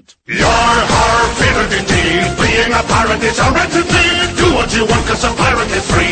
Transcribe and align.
pirate. 0.00 0.16
You're 0.26 0.46
our 0.46 1.28
favorite 1.36 1.72
indeed. 1.78 2.24
Being 2.40 2.72
a 2.72 2.82
pirate 2.84 3.22
is 3.22 3.38
our 3.40 3.56
entity. 3.56 4.36
Do 4.36 4.54
what 4.54 4.74
you 4.74 4.86
want 4.86 5.06
cause 5.06 5.24
a 5.24 5.32
pirate 5.34 5.70
is 5.70 5.90
free. 5.90 6.09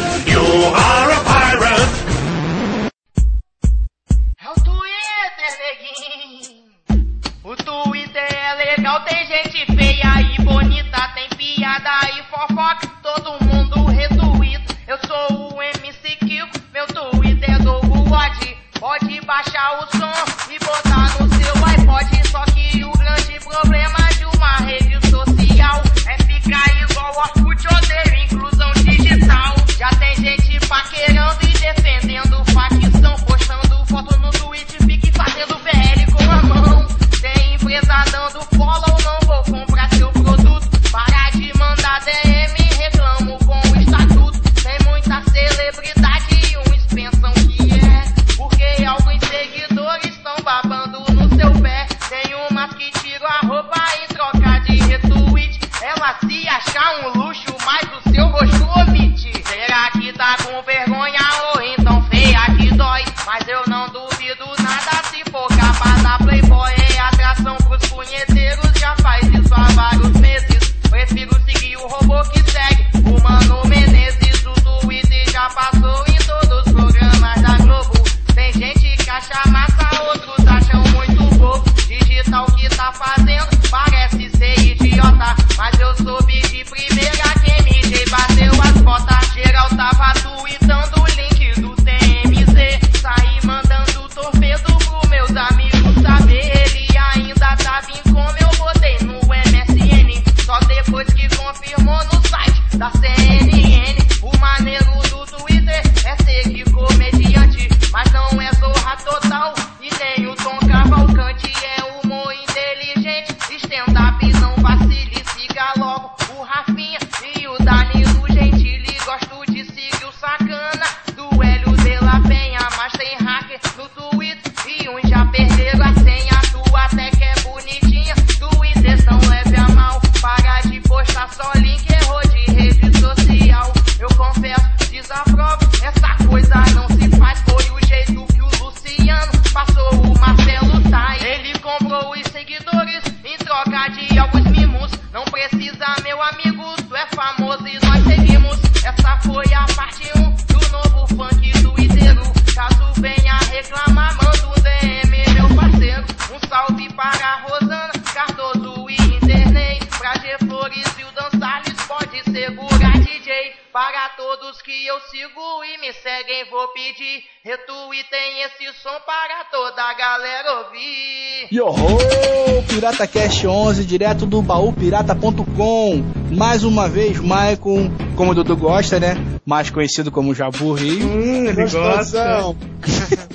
11, 173.79 173.85
direto 173.85 174.27
do 174.27 174.43
baúpirata.com. 174.43 176.03
Mais 176.33 176.65
uma 176.65 176.89
vez, 176.89 177.21
Maicon, 177.21 177.91
como 178.17 178.33
o 178.33 178.35
Dudu 178.35 178.57
gosta, 178.57 178.99
né? 178.99 179.17
Mais 179.47 179.71
conhecido 179.71 180.11
como 180.11 180.35
Jabu 180.35 180.73
Rio. 180.73 181.07
Hum, 181.07 181.45
ele 181.47 181.69
gosta. 181.69 182.57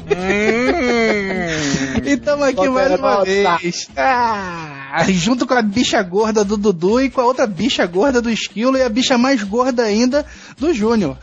e 2.03 2.09
estamos 2.11 2.45
aqui 2.47 2.67
mais 2.67 2.99
uma 2.99 3.23
vez. 3.23 3.89
Ah, 3.95 5.05
junto 5.09 5.47
com 5.47 5.53
a 5.53 5.61
bicha 5.61 6.03
gorda 6.03 6.43
do 6.43 6.57
Dudu 6.57 6.99
e 7.01 7.09
com 7.09 7.21
a 7.21 7.25
outra 7.25 7.47
bicha 7.47 7.85
gorda 7.85 8.21
do 8.21 8.29
Esquilo 8.29 8.77
e 8.77 8.81
a 8.81 8.89
bicha 8.89 9.17
mais 9.17 9.41
gorda 9.43 9.83
ainda 9.83 10.25
do 10.57 10.73
Júnior. 10.73 11.17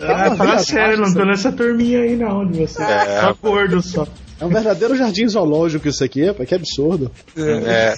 Ah, 0.00 0.36
fala 0.36 0.58
sério, 0.60 0.98
não 0.98 1.12
tô 1.12 1.24
nessa 1.24 1.50
turminha 1.50 2.02
aí 2.02 2.16
não, 2.16 2.46
de 2.46 2.60
você. 2.60 2.82
É. 2.82 3.20
Só 3.20 3.34
gordo 3.42 3.82
só. 3.82 4.06
É 4.40 4.44
um 4.44 4.48
verdadeiro 4.48 4.96
jardim 4.96 5.28
zoológico 5.28 5.86
isso 5.86 6.02
aqui, 6.02 6.22
que 6.46 6.54
absurdo. 6.54 7.10
É. 7.36 7.94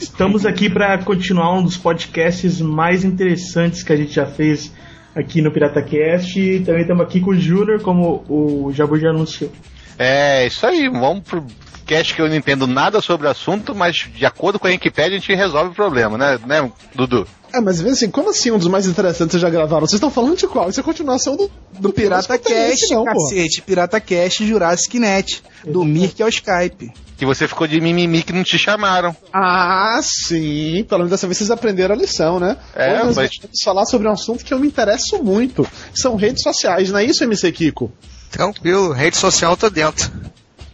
Estamos 0.00 0.46
aqui 0.46 0.70
para 0.70 0.98
continuar 0.98 1.58
um 1.58 1.62
dos 1.62 1.76
podcasts 1.76 2.60
mais 2.60 3.04
interessantes 3.04 3.82
que 3.82 3.92
a 3.92 3.96
gente 3.96 4.12
já 4.12 4.26
fez 4.26 4.72
aqui 5.14 5.42
no 5.42 5.52
PirataCast. 5.52 6.40
E 6.40 6.60
também 6.60 6.82
estamos 6.82 7.04
aqui 7.04 7.20
com 7.20 7.30
o 7.30 7.38
Júnior, 7.38 7.80
como 7.82 8.24
o 8.28 8.72
Jabu 8.72 8.98
já 8.98 9.10
anunciou. 9.10 9.50
É, 9.98 10.46
isso 10.46 10.66
aí. 10.66 10.88
Vamos 10.88 11.24
pro 11.24 11.44
cast 11.86 12.14
que 12.14 12.20
eu 12.20 12.28
não 12.28 12.36
entendo 12.36 12.66
nada 12.66 13.00
sobre 13.00 13.26
o 13.26 13.30
assunto, 13.30 13.74
mas 13.74 13.96
de 13.96 14.26
acordo 14.26 14.58
com 14.58 14.66
a 14.66 14.70
Wikipedia 14.70 15.16
a 15.16 15.20
gente 15.20 15.34
resolve 15.34 15.70
o 15.70 15.74
problema, 15.74 16.18
né, 16.18 16.38
né 16.46 16.70
Dudu? 16.94 17.26
É, 17.52 17.60
mas 17.60 17.80
assim, 17.84 18.10
como 18.10 18.30
assim 18.30 18.50
um 18.50 18.58
dos 18.58 18.68
mais 18.68 18.86
interessantes 18.86 19.32
vocês 19.32 19.42
já 19.42 19.48
gravaram? 19.50 19.80
Vocês 19.86 19.94
estão 19.94 20.10
falando 20.10 20.36
de 20.36 20.46
qual? 20.46 20.68
Isso 20.68 20.80
é 20.80 20.82
a 20.82 20.84
continuação 20.84 21.36
do, 21.36 21.50
Do 21.78 21.92
Pirata 21.92 22.36
Cast, 22.38 22.94
não, 22.94 23.04
pô. 23.04 23.12
cacete. 23.12 23.62
Pirata 23.62 24.00
Cast 24.00 24.46
Jurassic 24.46 24.98
Net. 24.98 25.42
Do 25.64 25.84
Mirk 25.84 26.22
ao 26.22 26.28
Skype. 26.28 26.92
Que 27.16 27.26
você 27.26 27.48
ficou 27.48 27.66
de 27.66 27.80
mimimi 27.80 28.22
que 28.22 28.32
não 28.32 28.44
te 28.44 28.56
chamaram. 28.58 29.16
Ah, 29.32 29.98
sim. 30.02 30.84
Pelo 30.88 31.00
menos 31.00 31.10
dessa 31.10 31.26
vez 31.26 31.36
vocês 31.38 31.50
aprenderam 31.50 31.94
a 31.94 31.98
lição, 31.98 32.38
né? 32.38 32.56
É, 32.74 32.92
Hoje 32.94 33.04
nós 33.06 33.16
mas- 33.16 33.30
vamos 33.42 33.60
falar 33.64 33.86
sobre 33.86 34.06
um 34.08 34.12
assunto 34.12 34.44
que 34.44 34.54
eu 34.54 34.58
me 34.58 34.66
interesso 34.68 35.22
muito. 35.22 35.66
São 35.94 36.14
redes 36.16 36.42
sociais, 36.42 36.90
não 36.92 36.98
é 37.00 37.04
isso, 37.04 37.24
MC 37.24 37.50
Kiko? 37.50 37.90
Tranquilo, 38.30 38.92
rede 38.92 39.16
social 39.16 39.56
tô 39.56 39.68
dentro. 39.70 40.10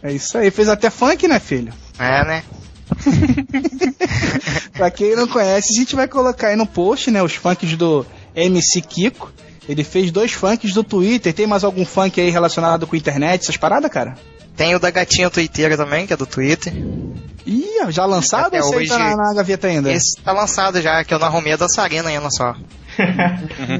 É 0.03 0.11
isso 0.11 0.37
aí. 0.37 0.51
Fez 0.51 0.69
até 0.69 0.89
funk, 0.91 1.27
né, 1.27 1.39
filho? 1.39 1.73
É, 1.97 2.23
né? 2.25 2.43
pra 4.73 4.91
quem 4.91 5.15
não 5.15 5.27
conhece, 5.27 5.73
a 5.75 5.79
gente 5.79 5.95
vai 5.95 6.07
colocar 6.07 6.47
aí 6.47 6.55
no 6.55 6.65
post, 6.65 7.09
né, 7.11 7.21
os 7.23 7.33
funks 7.35 7.75
do 7.77 8.05
MC 8.35 8.81
Kiko. 8.81 9.31
Ele 9.67 9.83
fez 9.83 10.11
dois 10.11 10.31
funks 10.31 10.73
do 10.73 10.83
Twitter. 10.83 11.33
Tem 11.33 11.47
mais 11.47 11.63
algum 11.63 11.83
funk 11.85 12.21
aí 12.21 12.29
relacionado 12.29 12.85
com 12.85 12.95
internet, 12.95 13.41
essas 13.41 13.57
paradas, 13.57 13.89
cara? 13.91 14.15
Tem 14.55 14.75
o 14.75 14.79
da 14.79 14.91
gatinha 14.91 15.29
twitteira 15.29 15.75
também, 15.75 16.05
que 16.05 16.13
é 16.13 16.17
do 16.17 16.25
Twitter. 16.27 16.71
Ih, 17.47 17.65
já 17.89 18.05
lançado 18.05 18.45
Até 18.47 18.61
ou 18.61 18.69
você 18.69 18.75
hoje- 18.77 18.87
tá 18.89 18.99
na, 18.99 19.15
na 19.17 19.33
gaveta 19.33 19.67
ainda? 19.67 19.91
Esse 19.91 20.15
tá 20.21 20.31
lançado 20.31 20.79
já, 20.81 21.03
que 21.03 21.13
eu 21.13 21.19
não 21.19 21.27
arrumei 21.27 21.53
a 21.53 21.57
dançarina 21.57 22.09
ainda 22.09 22.29
só. 22.29 22.55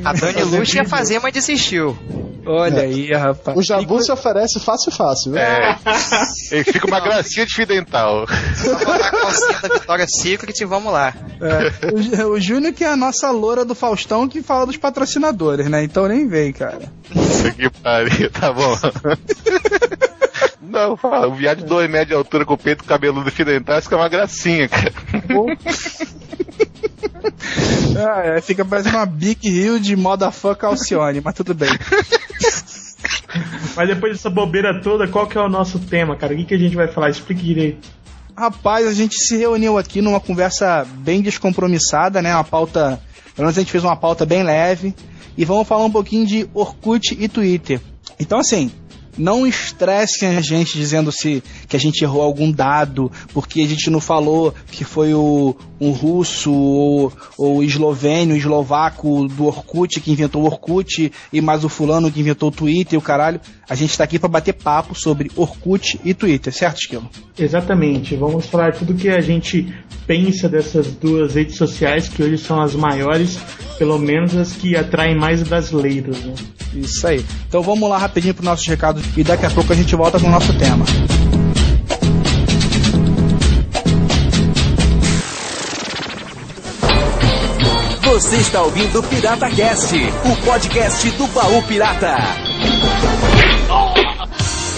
A 0.04 0.14
Dani 0.14 0.44
Luz 0.44 0.74
ia 0.74 0.86
fazer, 0.86 1.20
mas 1.20 1.34
desistiu. 1.34 1.98
Olha 2.46 2.84
aí, 2.84 3.12
rapaz. 3.12 3.58
O 3.58 3.62
Jabu 3.62 4.02
se 4.04 4.12
oferece 4.12 4.60
fácil, 4.60 4.92
fácil? 4.92 5.36
É. 5.36 5.78
Ele 6.52 6.64
fica 6.64 6.86
uma 6.86 7.00
gracinha 7.00 7.46
de 7.46 7.54
fio 7.54 7.66
dental. 7.66 8.24
A 8.24 9.12
calcinha 9.12 9.60
da 9.62 9.76
Vitória 9.76 10.06
Secret 10.08 10.54
e 10.62 10.66
vamos 10.66 10.94
lá. 10.94 11.14
É, 11.42 12.24
o, 12.24 12.34
o 12.34 12.40
Júnior 12.40 12.74
que 12.74 12.84
é 12.84 12.88
a 12.88 12.96
nossa 12.96 13.32
loura 13.32 13.66
do 13.66 13.74
Faustão 13.74 14.28
que 14.28 14.44
fala 14.44 14.66
dos 14.68 14.78
patrocinadores, 14.78 15.68
né? 15.70 15.84
Então 15.84 16.08
nem 16.08 16.28
vem, 16.28 16.54
cara. 16.54 16.92
Puta 17.12 17.52
que 17.52 17.70
pariu, 17.70 18.30
tá 18.30 18.54
bom. 18.54 18.78
Não, 20.62 20.98
fala, 20.98 21.28
um 21.28 21.36
viado 21.36 21.60
de 21.60 21.66
2 21.66 21.90
metros 21.90 22.10
de 22.10 22.14
altura 22.16 22.46
com 22.46 22.54
o 22.54 22.58
peito 22.58 22.84
cabeludo 22.84 23.32
fio 23.32 23.46
dental, 23.46 23.80
isso 23.80 23.88
que 23.88 23.94
é 23.94 23.98
uma 23.98 24.10
gracinha, 24.10 24.68
cara. 24.68 24.92
Ah, 27.98 28.22
é, 28.26 28.42
fica 28.42 28.66
parecendo 28.66 28.98
uma 28.98 29.06
Big 29.06 29.48
Hill 29.48 29.80
de 29.80 29.96
motherfucker 29.96 30.70
Alcione, 30.70 31.22
mas 31.22 31.34
tudo 31.34 31.54
bem. 31.54 31.70
Mas 33.76 33.88
depois 33.90 34.14
dessa 34.14 34.30
bobeira 34.30 34.82
toda, 34.82 35.08
qual 35.08 35.28
que 35.28 35.38
é 35.38 35.42
o 35.42 35.50
nosso 35.50 35.80
tema, 35.80 36.16
cara? 36.16 36.34
O 36.34 36.38
que, 36.38 36.46
que 36.46 36.54
a 36.54 36.58
gente 36.58 36.76
vai 36.76 36.88
falar? 36.88 37.10
Explique 37.10 37.44
direito. 37.44 37.88
Rapaz, 38.38 38.88
a 38.88 38.94
gente 38.94 39.16
se 39.18 39.38
reuniu 39.38 39.78
aqui 39.78 40.02
numa 40.02 40.20
conversa 40.20 40.86
bem 41.00 41.22
descompromissada, 41.22 42.22
né? 42.22 42.34
Uma 42.34 42.44
pauta. 42.44 43.02
Pelo 43.36 43.46
menos 43.46 43.58
a 43.58 43.62
gente 43.62 43.72
fez 43.72 43.84
uma 43.84 43.96
pauta 43.96 44.26
bem 44.26 44.44
leve. 44.44 44.94
E 45.38 45.44
vamos 45.44 45.68
falar 45.68 45.86
um 45.86 45.92
pouquinho 45.92 46.26
de 46.26 46.50
Orkut 46.54 47.18
e 47.20 47.28
Twitter. 47.28 47.82
Então, 48.20 48.40
assim, 48.40 48.72
não 49.18 49.46
estressem 49.46 50.38
a 50.38 50.42
gente 50.42 50.78
dizendo 50.78 51.12
se 51.12 51.44
que 51.68 51.76
a 51.76 51.80
gente 51.80 52.04
errou 52.04 52.22
algum 52.22 52.52
dado, 52.52 53.12
porque 53.34 53.62
a 53.62 53.68
gente 53.68 53.90
não 53.90 54.00
falou 54.00 54.54
que 54.72 54.84
foi 54.84 55.14
o 55.14 55.56
um 55.80 55.92
russo 55.92 56.52
ou, 56.52 57.14
ou 57.38 57.64
eslovênio, 57.64 58.36
eslovaco 58.36 59.28
do 59.28 59.46
Orkut 59.46 60.00
que 60.00 60.12
inventou 60.12 60.44
o 60.44 60.46
Orkut 60.46 61.12
e 61.32 61.42
mais 61.42 61.64
o 61.64 61.70
fulano 61.70 62.12
que 62.12 62.20
inventou 62.20 62.50
o 62.50 62.52
Twitter 62.52 62.94
e 62.94 62.98
o 62.98 63.02
caralho. 63.02 63.40
A 63.68 63.76
gente 63.76 63.98
tá 63.98 64.04
aqui 64.04 64.20
para 64.20 64.30
bater 64.30 64.54
papo 64.54 64.96
sobre 64.96 65.32
Orkut 65.36 66.00
e 66.04 66.14
Twitter, 66.14 66.54
certo, 66.54 66.80
Esquilo? 66.80 67.10
Exatamente. 67.38 68.16
Vamos 68.16 68.46
falar 68.46 68.74
tudo 68.74 68.94
que 68.94 69.10
a 69.10 69.22
gente 69.22 69.74
pensa 70.08 70.48
dessas 70.48 70.88
duas 70.94 71.36
redes 71.36 71.56
sociais 71.56 72.08
que 72.08 72.22
hoje 72.22 72.38
são 72.38 72.62
as 72.62 72.76
maiores, 72.76 73.40
pelo 73.78 73.98
menos 73.98 74.36
as 74.36 74.54
que 74.54 74.76
atraem 74.76 75.18
mais 75.18 75.42
brasileiros, 75.44 76.24
né? 76.24 76.34
Isso 76.74 77.08
aí. 77.08 77.26
Então 77.48 77.62
vamos 77.62 77.90
lá 77.90 77.98
rapidinho 77.98 78.34
para 78.34 78.46
nossos 78.46 78.68
recados 78.68 79.05
e 79.16 79.24
daqui 79.24 79.46
a 79.46 79.50
pouco 79.50 79.72
a 79.72 79.76
gente 79.76 79.96
volta 79.96 80.20
com 80.20 80.28
o 80.28 80.32
nosso 80.32 80.54
tema. 80.58 80.86
Você 88.04 88.36
está 88.38 88.62
ouvindo 88.62 89.00
o 89.00 89.04
Pirata 89.04 89.50
Cast, 89.50 89.94
o 89.96 90.36
podcast 90.46 91.10
do 91.12 91.28
baú 91.28 91.62
pirata. 91.64 92.16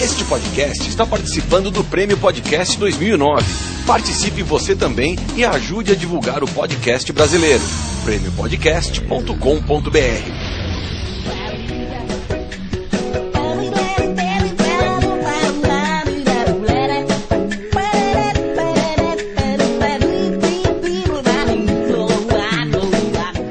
Este 0.00 0.24
podcast 0.24 0.88
está 0.88 1.06
participando 1.06 1.70
do 1.70 1.84
Prêmio 1.84 2.16
Podcast 2.18 2.76
2009. 2.78 3.44
Participe 3.86 4.42
você 4.42 4.74
também 4.76 5.16
e 5.36 5.44
ajude 5.44 5.92
a 5.92 5.94
divulgar 5.94 6.42
o 6.42 6.48
podcast 6.48 7.12
brasileiro. 7.12 7.62
prêmiopodcast.com.br 8.04 10.67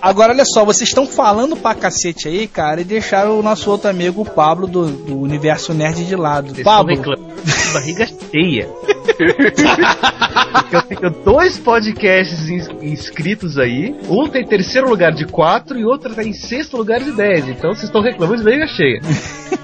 Agora, 0.00 0.32
olha 0.32 0.44
só, 0.44 0.64
vocês 0.64 0.88
estão 0.88 1.06
falando 1.06 1.56
pra 1.56 1.74
cacete 1.74 2.28
aí, 2.28 2.46
cara, 2.46 2.80
e 2.80 2.84
deixaram 2.84 3.38
o 3.38 3.42
nosso 3.42 3.70
outro 3.70 3.88
amigo, 3.88 4.22
o 4.22 4.24
Pablo, 4.24 4.66
do, 4.66 4.86
do 4.86 5.18
Universo 5.20 5.72
Nerd 5.74 6.04
de 6.04 6.16
lado. 6.16 6.50
Vocês 6.50 6.64
Pablo, 6.64 6.94
de 6.94 7.72
barriga 7.72 8.06
cheia. 8.30 8.68
Eu 10.72 10.82
tenho 10.82 11.10
dois 11.24 11.58
podcasts 11.58 12.48
ins- 12.48 12.68
inscritos 12.82 13.58
aí. 13.58 13.94
Um 14.08 14.28
tem 14.28 14.44
terceiro 14.46 14.88
lugar 14.88 15.12
de 15.12 15.26
quatro 15.26 15.78
e 15.78 15.84
outro 15.84 16.14
tá 16.14 16.22
em 16.22 16.32
sexto 16.32 16.76
lugar 16.76 17.00
de 17.00 17.12
dez. 17.12 17.46
Então 17.48 17.70
vocês 17.74 17.84
estão 17.84 18.02
reclamando 18.02 18.38
de 18.38 18.44
barriga 18.44 18.66
cheia. 18.68 19.00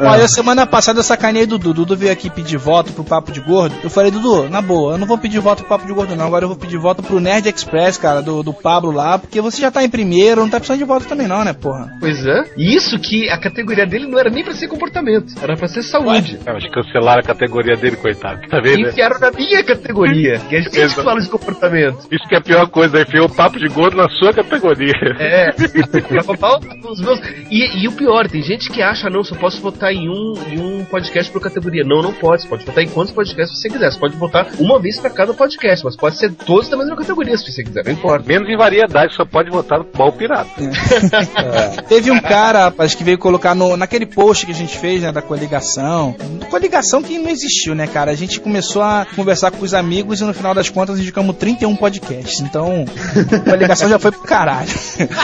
olha, 0.00 0.28
semana 0.28 0.66
passada 0.66 1.00
eu 1.00 1.04
sacanei 1.04 1.46
Dudu. 1.46 1.72
Dudu 1.72 1.96
veio 1.96 2.12
aqui 2.12 2.30
pedir 2.30 2.56
voto 2.56 2.92
pro 2.92 3.04
Papo 3.04 3.32
de 3.32 3.40
Gordo. 3.40 3.74
Eu 3.82 3.90
falei, 3.90 4.10
Dudu, 4.10 4.48
na 4.48 4.60
boa, 4.60 4.94
eu 4.94 4.98
não 4.98 5.06
vou 5.06 5.18
pedir 5.18 5.38
voto 5.40 5.58
pro 5.60 5.68
Papo 5.68 5.86
de 5.86 5.92
Gordo, 5.92 6.16
não. 6.16 6.26
Agora 6.26 6.44
eu 6.44 6.48
vou 6.48 6.56
pedir 6.56 6.78
voto 6.78 7.02
pro 7.02 7.20
Nerd 7.20 7.48
Express, 7.48 7.96
cara, 7.96 8.20
do, 8.22 8.42
do 8.42 8.52
Pablo 8.52 8.90
lá, 8.90 9.18
porque 9.18 9.40
você 9.40 9.60
já 9.60 9.70
tá 9.70 9.82
em 9.84 9.88
primeiro, 9.90 10.40
não 10.40 10.50
tá 10.50 10.58
precisando 10.58 10.78
de 10.78 10.84
voto 10.84 11.06
também, 11.06 11.26
não, 11.28 11.44
né, 11.44 11.52
porra? 11.52 11.90
Pois 12.00 12.24
é. 12.26 12.44
E 12.56 12.74
isso 12.74 12.98
que 12.98 13.28
a 13.30 13.38
categoria 13.38 13.86
dele 13.86 14.06
não 14.06 14.18
era 14.18 14.30
nem 14.30 14.44
pra 14.44 14.54
ser 14.54 14.68
comportamento, 14.68 15.34
era 15.40 15.56
pra 15.56 15.68
ser 15.68 15.82
saúde. 15.82 16.38
Ah, 16.46 16.52
mas 16.52 16.68
cancelaram 16.70 17.20
a 17.20 17.24
categoria 17.24 17.76
dele, 17.76 17.96
coitado. 17.96 18.40
Tá 18.48 18.60
vendo? 18.60 18.82
né? 18.82 18.90
Enfiaram 18.90 19.18
na 19.18 19.30
minha 19.30 19.62
categoria, 19.64 20.38
que 20.48 20.56
a 20.56 20.60
gente 20.60 20.78
Exato. 20.78 21.02
fala 21.02 21.20
de 21.20 21.28
comportamento. 21.28 22.06
Isso 22.10 22.28
que 22.28 22.34
é 22.34 22.38
a 22.38 22.42
pior 22.42 22.68
coisa, 22.68 23.00
enfiou 23.00 23.26
o 23.26 23.34
papo 23.34 23.58
de 23.58 23.68
gordo 23.68 23.96
na 23.96 24.08
sua 24.08 24.32
categoria. 24.32 24.92
É, 25.18 25.50
pra 25.52 26.22
roubar 26.22 26.58
os 26.90 27.00
meus. 27.00 27.20
E, 27.50 27.82
e 27.82 27.88
o 27.88 27.92
pior, 27.92 28.28
tem 28.28 28.42
gente 28.42 28.70
que 28.70 28.82
acha, 28.82 29.08
não, 29.10 29.22
só 29.22 29.34
posso 29.34 29.60
votar 29.60 29.77
em 29.86 30.08
um, 30.08 30.34
em 30.50 30.60
um 30.60 30.84
podcast 30.84 31.30
por 31.32 31.40
categoria. 31.40 31.84
Não, 31.84 32.02
não 32.02 32.12
pode. 32.12 32.42
Você 32.42 32.48
pode 32.48 32.64
votar 32.64 32.84
em 32.84 32.88
quantos 32.88 33.12
podcasts 33.12 33.60
você 33.60 33.68
quiser. 33.68 33.92
Você 33.92 33.98
pode 33.98 34.16
votar 34.16 34.48
uma 34.58 34.80
vez 34.80 34.98
pra 34.98 35.10
cada 35.10 35.32
podcast, 35.32 35.84
mas 35.84 35.96
pode 35.96 36.18
ser 36.18 36.32
todos 36.32 36.68
da 36.68 36.76
mesma 36.76 36.96
categoria 36.96 37.36
se 37.36 37.50
você 37.50 37.62
quiser, 37.62 37.84
não 37.84 37.92
importa. 37.92 38.26
Menos 38.26 38.48
em 38.48 38.56
variedade, 38.56 39.14
só 39.14 39.24
pode 39.24 39.50
votar 39.50 39.78
no 39.78 39.84
bal 39.84 40.12
pirata. 40.12 40.50
Teve 41.88 42.10
um 42.10 42.20
cara, 42.20 42.64
rapaz, 42.64 42.94
que 42.94 43.04
veio 43.04 43.18
colocar 43.18 43.54
no, 43.54 43.76
naquele 43.76 44.06
post 44.06 44.46
que 44.46 44.52
a 44.52 44.54
gente 44.54 44.76
fez, 44.78 45.02
né, 45.02 45.12
da 45.12 45.22
coligação. 45.22 46.16
Coligação 46.50 47.02
que 47.02 47.18
não 47.18 47.30
existiu, 47.30 47.74
né, 47.74 47.86
cara? 47.86 48.10
A 48.10 48.14
gente 48.14 48.40
começou 48.40 48.82
a 48.82 49.06
conversar 49.14 49.50
com 49.50 49.64
os 49.64 49.74
amigos 49.74 50.20
e 50.20 50.24
no 50.24 50.34
final 50.34 50.54
das 50.54 50.68
contas 50.68 50.98
indicamos 50.98 51.36
31 51.36 51.76
podcasts. 51.76 52.40
Então, 52.40 52.84
a 53.32 53.50
coligação 53.50 53.88
já 53.88 53.98
foi 53.98 54.10
pro 54.10 54.22
caralho. 54.22 54.68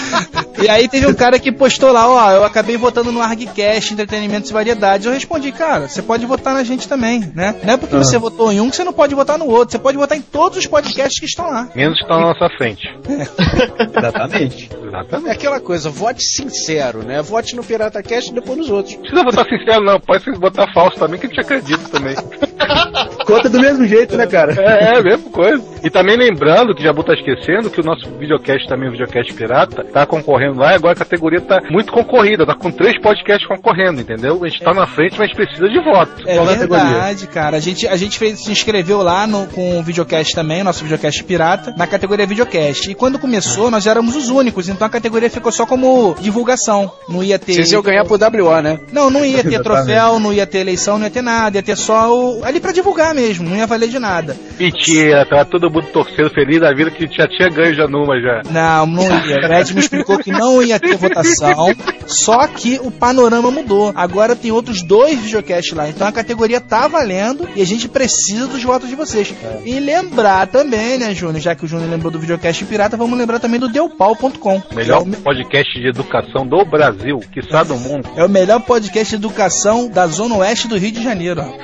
e 0.63 0.69
aí 0.69 0.89
teve 0.89 1.07
um 1.07 1.15
cara 1.15 1.39
que 1.39 1.51
postou 1.53 1.93
lá, 1.93 2.09
ó, 2.09 2.31
eu 2.31 2.45
acabei 2.45 2.77
votando 2.77 3.11
no 3.11 3.21
ArgCast, 3.21 3.93
Entretenimentos 3.93 4.44
e 4.51 4.53
Variedades. 4.53 5.07
Eu 5.07 5.13
respondi, 5.13 5.53
cara, 5.53 5.89
você 5.89 6.03
pode 6.03 6.27
votar 6.27 6.55
na 6.55 6.65
gente 6.65 6.89
também, 6.89 7.21
né? 7.35 7.55
Não 7.63 7.75
é 7.75 7.77
porque 7.77 7.97
você 7.97 8.19
votou 8.19 8.53
em 8.53 8.61
um 8.61 8.71
que 8.71 8.77
você 8.77 8.85
não 8.85 8.93
pode 8.93 9.15
votar 9.15 9.39
no 9.39 9.47
outro. 9.47 9.73
Você 9.73 9.79
pode 9.79 9.97
votar 9.97 10.17
em 10.17 10.23
todos 10.23 10.59
os 10.59 10.67
podcasts 10.67 11.19
que 11.19 11.27
estão 11.27 11.49
lá. 11.51 11.69
Menos 11.75 12.01
que 12.01 12.07
tá 12.07 12.17
na 12.17 12.33
nossa 12.33 12.49
frente. 12.57 12.87
Exatamente. 13.99 14.71
É 14.73 14.87
Exatamente. 14.87 15.31
aquela 15.31 15.61
coisa, 15.61 15.91
vote 15.91 16.23
sincero, 16.23 17.03
né? 17.03 17.21
Vote 17.23 17.57
no 17.57 17.65
Pirata 17.65 18.03
Cast 18.03 18.31
e 18.31 18.35
depois 18.35 18.59
nos 18.59 18.71
outros. 18.71 18.95
Não 18.95 19.03
precisa 19.03 19.25
votar 19.25 19.45
sincero, 19.47 19.85
não. 19.85 20.01
Pode 20.01 20.31
botar 20.39 20.73
falso 20.73 20.99
também, 20.99 21.19
que 21.19 21.27
a 21.27 21.29
gente 21.29 21.41
acredita 21.41 21.89
também. 21.89 22.15
Conta 23.27 23.49
do 23.49 23.59
mesmo 23.59 23.87
jeito, 23.87 24.17
né, 24.17 24.27
cara? 24.27 24.53
É, 24.61 24.85
é, 24.85 24.99
a 24.99 25.03
mesma 25.03 25.31
coisa. 25.31 25.63
E 25.83 25.91
também 25.91 26.17
lembrando, 26.17 26.75
que 26.75 26.83
Jabu 26.83 27.03
tá 27.03 27.15
esquecendo, 27.15 27.71
que 27.71 27.81
o 27.81 27.85
nosso 27.85 28.09
videocast 28.19 28.67
também, 28.69 28.89
o 28.89 28.93
videocast 28.93 29.33
pirata, 29.35 29.85
tá 29.85 30.07
concorrendo 30.07 30.59
lá 30.59 30.73
e 30.73 30.77
agora 30.77 30.93
a 30.93 30.97
categoria 30.97 31.41
tá 31.41 31.61
muito 31.71 31.93
concorrida, 31.93 32.47
tá 32.47 32.55
com 32.55 32.71
três 32.71 33.01
podcasts 33.01 33.47
concorrendo, 33.47 34.01
entendeu? 34.01 34.34
A 34.43 34.49
gente 34.49 34.63
tá 34.63 34.73
na 34.73 34.87
frente, 34.87 35.19
mas 35.19 35.33
precisa 35.33 35.69
de 35.69 35.83
voto. 35.83 36.23
É 36.27 36.37
categoria? 36.37 36.85
verdade, 36.85 37.27
cara. 37.27 37.57
A 37.57 37.61
gente, 37.61 37.87
a 37.87 37.97
gente 37.97 38.19
fez, 38.19 38.45
se 38.45 38.51
inscreveu 38.51 39.03
lá 39.03 39.27
no, 39.27 39.47
com 39.47 39.79
o 39.79 39.83
videocast 39.83 40.35
também, 40.35 40.63
o 40.63 40.65
nosso 40.65 40.83
videocast 40.83 41.23
pirata, 41.25 41.75
na 41.77 41.87
categoria 41.87 42.27
videocast. 42.27 42.91
E 42.91 42.95
quando 42.95 43.19
começou, 43.19 43.71
nós 43.71 43.87
éramos 43.87 44.17
os 44.17 44.29
únicos, 44.31 44.69
então 44.69 44.87
a 44.87 44.91
categoria 44.91 45.31
ficou 45.31 45.53
só 45.53 45.67
como 45.67 46.15
divulgação. 46.21 46.91
Não 47.09 47.23
ia 47.23 47.39
ter. 47.39 47.55
Vocês 47.55 47.73
iam 47.73 47.83
ganhar 47.83 48.05
pro 48.05 48.17
WO, 48.17 48.61
né? 48.61 48.81
Não, 48.93 49.11
não 49.11 49.25
ia 49.25 49.43
ter 49.43 49.61
troféu, 49.63 50.19
não 50.19 50.33
ia 50.33 50.47
ter 50.47 50.59
eleição, 50.59 50.99
não 50.99 51.07
ia 51.07 51.11
ter 51.11 51.23
nada, 51.23 51.59
ia 51.59 51.63
ter 51.63 51.77
só 51.77 52.15
o. 52.15 52.45
ali 52.45 52.61
pra 52.61 52.73
divulgar 52.73 53.15
mesmo, 53.15 53.49
não 53.49 53.57
ia 53.57 53.67
valer 53.67 53.89
de 53.89 53.99
nada. 53.99 54.37
Mentira, 54.59 55.27
tava 55.27 55.45
todo 55.45 55.71
mundo 55.71 55.87
torcendo 55.93 56.31
feliz 56.31 56.61
da 56.61 56.73
vida 56.73 56.91
que 56.91 57.07
já 57.07 57.27
tinha 57.27 57.49
ganho 57.49 57.75
já 57.75 57.87
numa 57.87 58.21
já. 58.21 58.43
Não, 58.51 58.87
não 58.87 59.05
ia. 59.27 59.37
O 59.37 59.49
Red 59.49 59.75
me 59.75 59.81
explicou 59.81 60.19
que 60.19 60.31
não 60.31 60.63
ia 60.63 60.79
ter 60.79 60.97
votação, 60.97 61.75
só 62.07 62.47
que 62.47 62.79
o 62.83 62.91
panorama 62.91 63.51
mudou. 63.51 63.93
Agora 63.95 64.14
tem 64.37 64.53
outros 64.53 64.83
dois 64.83 65.19
videocasts 65.19 65.75
lá, 65.75 65.89
então 65.89 66.07
a 66.07 66.13
categoria 66.13 66.61
tá 66.61 66.87
valendo 66.87 67.49
e 67.57 67.63
a 67.63 67.67
gente 67.67 67.89
precisa 67.89 68.47
dos 68.47 68.63
votos 68.63 68.89
de 68.89 68.95
vocês. 68.95 69.35
E 69.65 69.81
lembrar 69.81 70.47
também, 70.47 70.99
né, 70.99 71.15
Júnior, 71.15 71.41
já 71.41 71.55
que 71.55 71.65
o 71.65 71.69
Júnior 71.69 71.91
lembrou 71.91 72.11
do 72.11 72.19
videocast 72.19 72.65
pirata, 72.65 72.97
vamos 72.97 73.19
lembrar 73.19 73.41
também 73.41 73.61
do 73.61 73.69
deupau.com. 73.69 74.63
Melhor 74.75 74.99
É 74.99 75.03
o 75.03 75.23
podcast 75.23 75.81
de 75.81 75.89
educação 75.89 76.47
do 76.47 76.65
Brasil, 76.65 77.21
que 77.33 77.43
sabe 77.43 77.69
do 77.69 77.77
mundo. 77.77 78.09
É 78.17 78.25
o 78.25 78.29
melhor 78.29 78.61
podcast 78.61 79.11
de 79.11 79.17
educação 79.17 79.89
da 79.89 80.07
Zona 80.07 80.37
Oeste 80.37 80.69
do 80.69 80.79
Rio 80.79 80.93
de 80.93 81.03
Janeiro. 81.03 81.43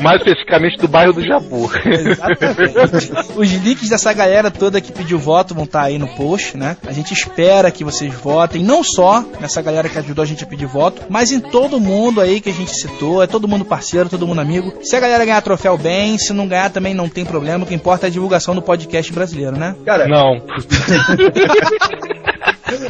Mais 0.00 0.18
especificamente 0.18 0.78
do 0.78 0.88
bairro 0.88 1.12
do 1.12 1.22
Jabu. 1.22 1.70
Exatamente. 1.84 3.12
Os 3.36 3.52
links 3.52 3.88
dessa 3.88 4.12
galera 4.12 4.50
toda 4.50 4.80
que 4.80 4.92
pediu 4.92 5.18
voto 5.18 5.54
vão 5.54 5.64
estar 5.64 5.82
aí 5.82 5.98
no 5.98 6.08
post, 6.08 6.56
né? 6.56 6.76
A 6.86 6.92
gente 6.92 7.12
espera 7.12 7.70
que 7.70 7.84
vocês 7.84 8.12
votem, 8.14 8.62
não 8.62 8.82
só 8.82 9.24
nessa 9.40 9.62
galera 9.62 9.88
que 9.88 9.98
ajudou 9.98 10.22
a 10.22 10.26
gente 10.26 10.44
a 10.44 10.46
pedir 10.54 10.66
voto, 10.66 11.02
mas 11.08 11.32
em 11.32 11.40
todo 11.40 11.80
mundo 11.80 12.20
aí 12.20 12.40
que 12.40 12.48
a 12.48 12.52
gente 12.52 12.72
citou. 12.74 13.22
É 13.22 13.26
todo 13.26 13.48
mundo 13.48 13.64
parceiro, 13.64 14.08
todo 14.08 14.26
mundo 14.26 14.40
amigo. 14.40 14.72
Se 14.82 14.94
a 14.96 15.00
galera 15.00 15.24
ganhar 15.24 15.40
troféu, 15.42 15.76
bem. 15.76 16.16
Se 16.16 16.32
não 16.32 16.46
ganhar, 16.46 16.70
também 16.70 16.94
não 16.94 17.08
tem 17.08 17.24
problema. 17.24 17.64
O 17.64 17.66
que 17.66 17.74
importa 17.74 18.06
é 18.06 18.08
a 18.08 18.12
divulgação 18.12 18.54
do 18.54 18.62
podcast 18.62 19.12
brasileiro, 19.12 19.56
né? 19.56 19.74
Cara, 19.84 20.06
Não. 20.06 20.40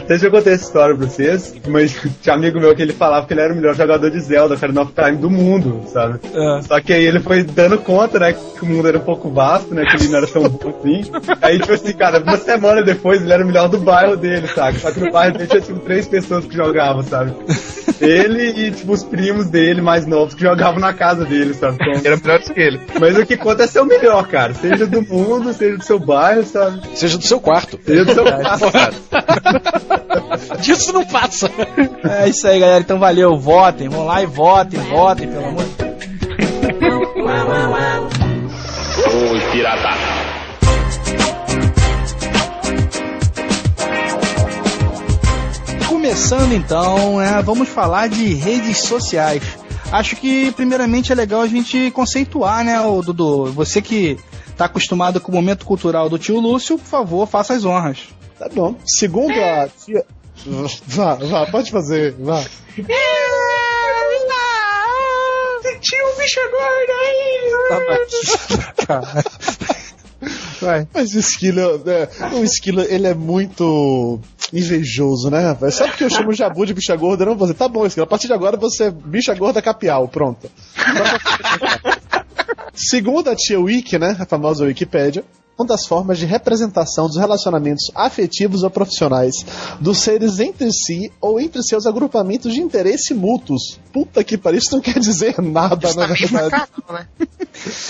deixa 0.07 0.27
eu 0.27 0.31
contar 0.31 0.51
essa 0.51 0.65
história 0.65 0.97
pra 0.97 1.07
vocês. 1.07 1.55
Mas 1.69 1.93
tinha 2.23 2.35
um 2.35 2.39
amigo 2.39 2.61
meu 2.61 2.75
que 2.75 2.83
ele 2.83 2.93
falava 2.93 3.27
que 3.27 3.33
ele 3.35 3.41
era 3.41 3.53
o 3.53 3.57
melhor 3.57 3.75
jogador 3.75 4.11
de 4.11 4.21
Zelda, 4.21 4.55
Ocarina 4.55 4.83
of 4.83 4.93
Time 4.93 5.17
do 5.17 5.31
mundo, 5.31 5.83
sabe? 5.93 6.21
É. 6.35 6.63
Só 6.63 6.81
que 6.81 6.93
aí 6.93 7.05
ele 7.05 7.21
foi 7.21 7.43
dando 7.43 7.79
conta, 7.79 8.19
né, 8.19 8.33
que 8.33 8.63
o 8.65 8.67
mundo 8.67 8.89
era 8.89 8.99
um 8.99 9.03
pouco 9.03 9.31
vasto, 9.31 9.75
né, 9.75 9.85
que 9.85 9.97
ele 10.03 10.09
não 10.09 10.19
era 10.19 10.27
tão 10.27 10.43
bom 10.49 10.69
assim. 10.81 11.03
Aí, 11.43 11.59
tipo 11.59 11.73
assim, 11.73 11.93
cara, 11.93 12.21
uma 12.21 12.37
semana 12.37 12.83
depois 12.83 13.23
ele 13.23 13.33
era 13.33 13.43
o 13.43 13.47
melhor 13.47 13.69
do 13.69 13.79
bairro 13.79 14.17
dele, 14.17 14.47
sabe? 14.49 14.79
Só 14.79 14.91
que 14.93 15.01
no 15.01 15.11
bairro 15.13 15.35
dele 15.39 15.49
tinha, 15.49 15.61
tipo, 15.61 15.79
três 15.81 16.07
pessoas 16.07 16.45
que 16.45 16.55
jogavam, 16.55 17.03
sabe? 17.03 17.33
Ele 18.01 18.67
e, 18.67 18.71
tipo, 18.73 18.93
os 18.93 19.03
primos 19.05 19.47
dele, 19.49 19.81
mais 19.81 20.07
novos, 20.07 20.35
que 20.35 20.43
jogavam 20.43 20.81
na 20.81 20.93
casa 20.93 21.25
dele, 21.25 21.55
sabe? 21.55 21.77
Então, 21.81 22.01
Era 22.05 22.17
melhor 22.17 22.41
que 22.41 22.61
ele. 22.61 22.81
mas 23.01 23.17
o 23.19 23.25
que 23.25 23.37
conta 23.37 23.65
é 23.65 23.67
ser 23.67 23.81
o 23.81 23.85
melhor, 23.87 24.27
cara. 24.27 24.53
Seja 24.55 24.87
do 24.87 25.01
mundo, 25.03 25.53
seja 25.53 25.77
do 25.77 25.85
seu 25.85 25.99
bairro, 25.99 26.45
sabe? 26.45 26.81
Seja 26.95 27.17
do 27.17 27.25
seu 27.25 27.41
quarto. 27.41 27.79
Seja 27.85 28.05
do 28.05 28.13
seu 28.13 28.25
bairro, 28.25 28.73
cara. 28.73 28.95
Disso 30.61 30.93
não 30.93 31.05
passa. 31.05 31.51
É 32.23 32.29
isso 32.29 32.47
aí, 32.47 32.59
galera. 32.61 32.81
Então 32.81 32.99
valeu. 32.99 33.37
Votem. 33.37 33.89
Vão 33.89 34.05
lá 34.05 34.23
e 34.23 34.27
votem, 34.27 34.81
votem, 34.81 35.29
pelo 35.29 35.47
amor 35.47 35.65
de 35.65 35.71
Deus. 35.71 35.85
Os 39.33 39.45
pirata. 39.53 39.91
Começando 45.89 46.53
então, 46.53 47.19
né, 47.19 47.43
vamos 47.43 47.69
falar 47.69 48.09
de 48.09 48.35
redes 48.35 48.79
sociais. 48.81 49.43
Acho 49.91 50.17
que 50.17 50.53
primeiramente 50.53 51.13
é 51.13 51.15
legal 51.15 51.41
a 51.41 51.47
gente 51.47 51.91
conceituar, 51.93 52.65
né, 52.65 52.81
o 52.81 53.01
Dudu? 53.01 53.47
Você 53.53 53.81
que 53.81 54.19
tá 54.57 54.67
acostumado 54.67 55.21
com 55.21 55.33
o 55.33 55.35
momento 55.35 55.65
cultural 55.65 56.09
do 56.09 56.19
tio 56.19 56.41
Lúcio, 56.41 56.79
por 56.79 56.87
favor, 56.87 57.27
faça 57.27 57.55
as 57.55 57.65
honras. 57.65 58.09
Tá 58.39 58.49
bom. 58.53 58.75
Segundo 58.85 59.33
a 59.33 59.69
tia. 59.69 60.05
Vá, 60.87 61.15
vá, 61.15 61.47
pode 61.47 61.71
fazer, 61.71 62.13
vá. 62.19 62.45
Tio 65.81 66.17
bicho 66.17 66.41
gordo 66.51 66.93
aí! 67.03 67.35
Vai. 70.61 70.89
Mas 70.95 71.15
o 71.15 71.19
Esquilo, 71.19 71.79
né, 71.85 72.09
o 72.33 72.43
Esquilo, 72.43 72.81
ele 72.81 73.07
é 73.07 73.13
muito 73.13 74.19
invejoso, 74.51 75.29
né, 75.31 75.41
rapaz? 75.41 75.75
Sabe 75.75 75.93
que 75.93 76.05
eu 76.05 76.09
chamo 76.09 76.31
o 76.31 76.35
Jabu 76.35 76.65
de 76.65 76.73
bicha 76.73 76.97
gorda? 76.97 77.27
Não, 77.27 77.37
você 77.37 77.53
tá 77.53 77.69
bom, 77.69 77.85
Esquilo. 77.85 78.05
A 78.05 78.09
partir 78.09 78.29
de 78.29 78.33
agora 78.33 78.57
você 78.57 78.85
é 78.85 78.91
bicha 78.91 79.35
gorda 79.35 79.61
capial, 79.61 80.09
pronto. 80.09 80.51
Segundo 82.73 83.29
a 83.29 83.37
tia 83.37 83.61
Wiki, 83.61 83.99
né, 83.99 84.17
a 84.19 84.25
famosa 84.25 84.65
Wikipédia, 84.65 85.23
uma 85.59 85.67
das 85.67 85.87
formas 85.87 86.19
de 86.19 86.27
representação 86.27 87.07
dos 87.07 87.17
relacionamentos 87.17 87.91
afetivos 87.95 88.63
ou 88.63 88.71
profissionais 88.71 89.35
dos 89.81 89.99
seres 89.99 90.41
entre 90.41 90.71
si 90.73 91.13
ou 91.21 91.41
entre 91.41 91.63
seus 91.63 91.87
agrupamentos 91.87 92.53
de 92.53 92.61
interesse 92.61 93.15
mútuos. 93.15 93.81
Puta 93.93 94.25
que 94.25 94.37
pariu, 94.37 94.59
isso 94.59 94.73
não 94.73 94.81
quer 94.81 94.99
dizer 94.99 95.41
nada, 95.41 95.95
na 95.95 96.07
verdade. 96.07 96.69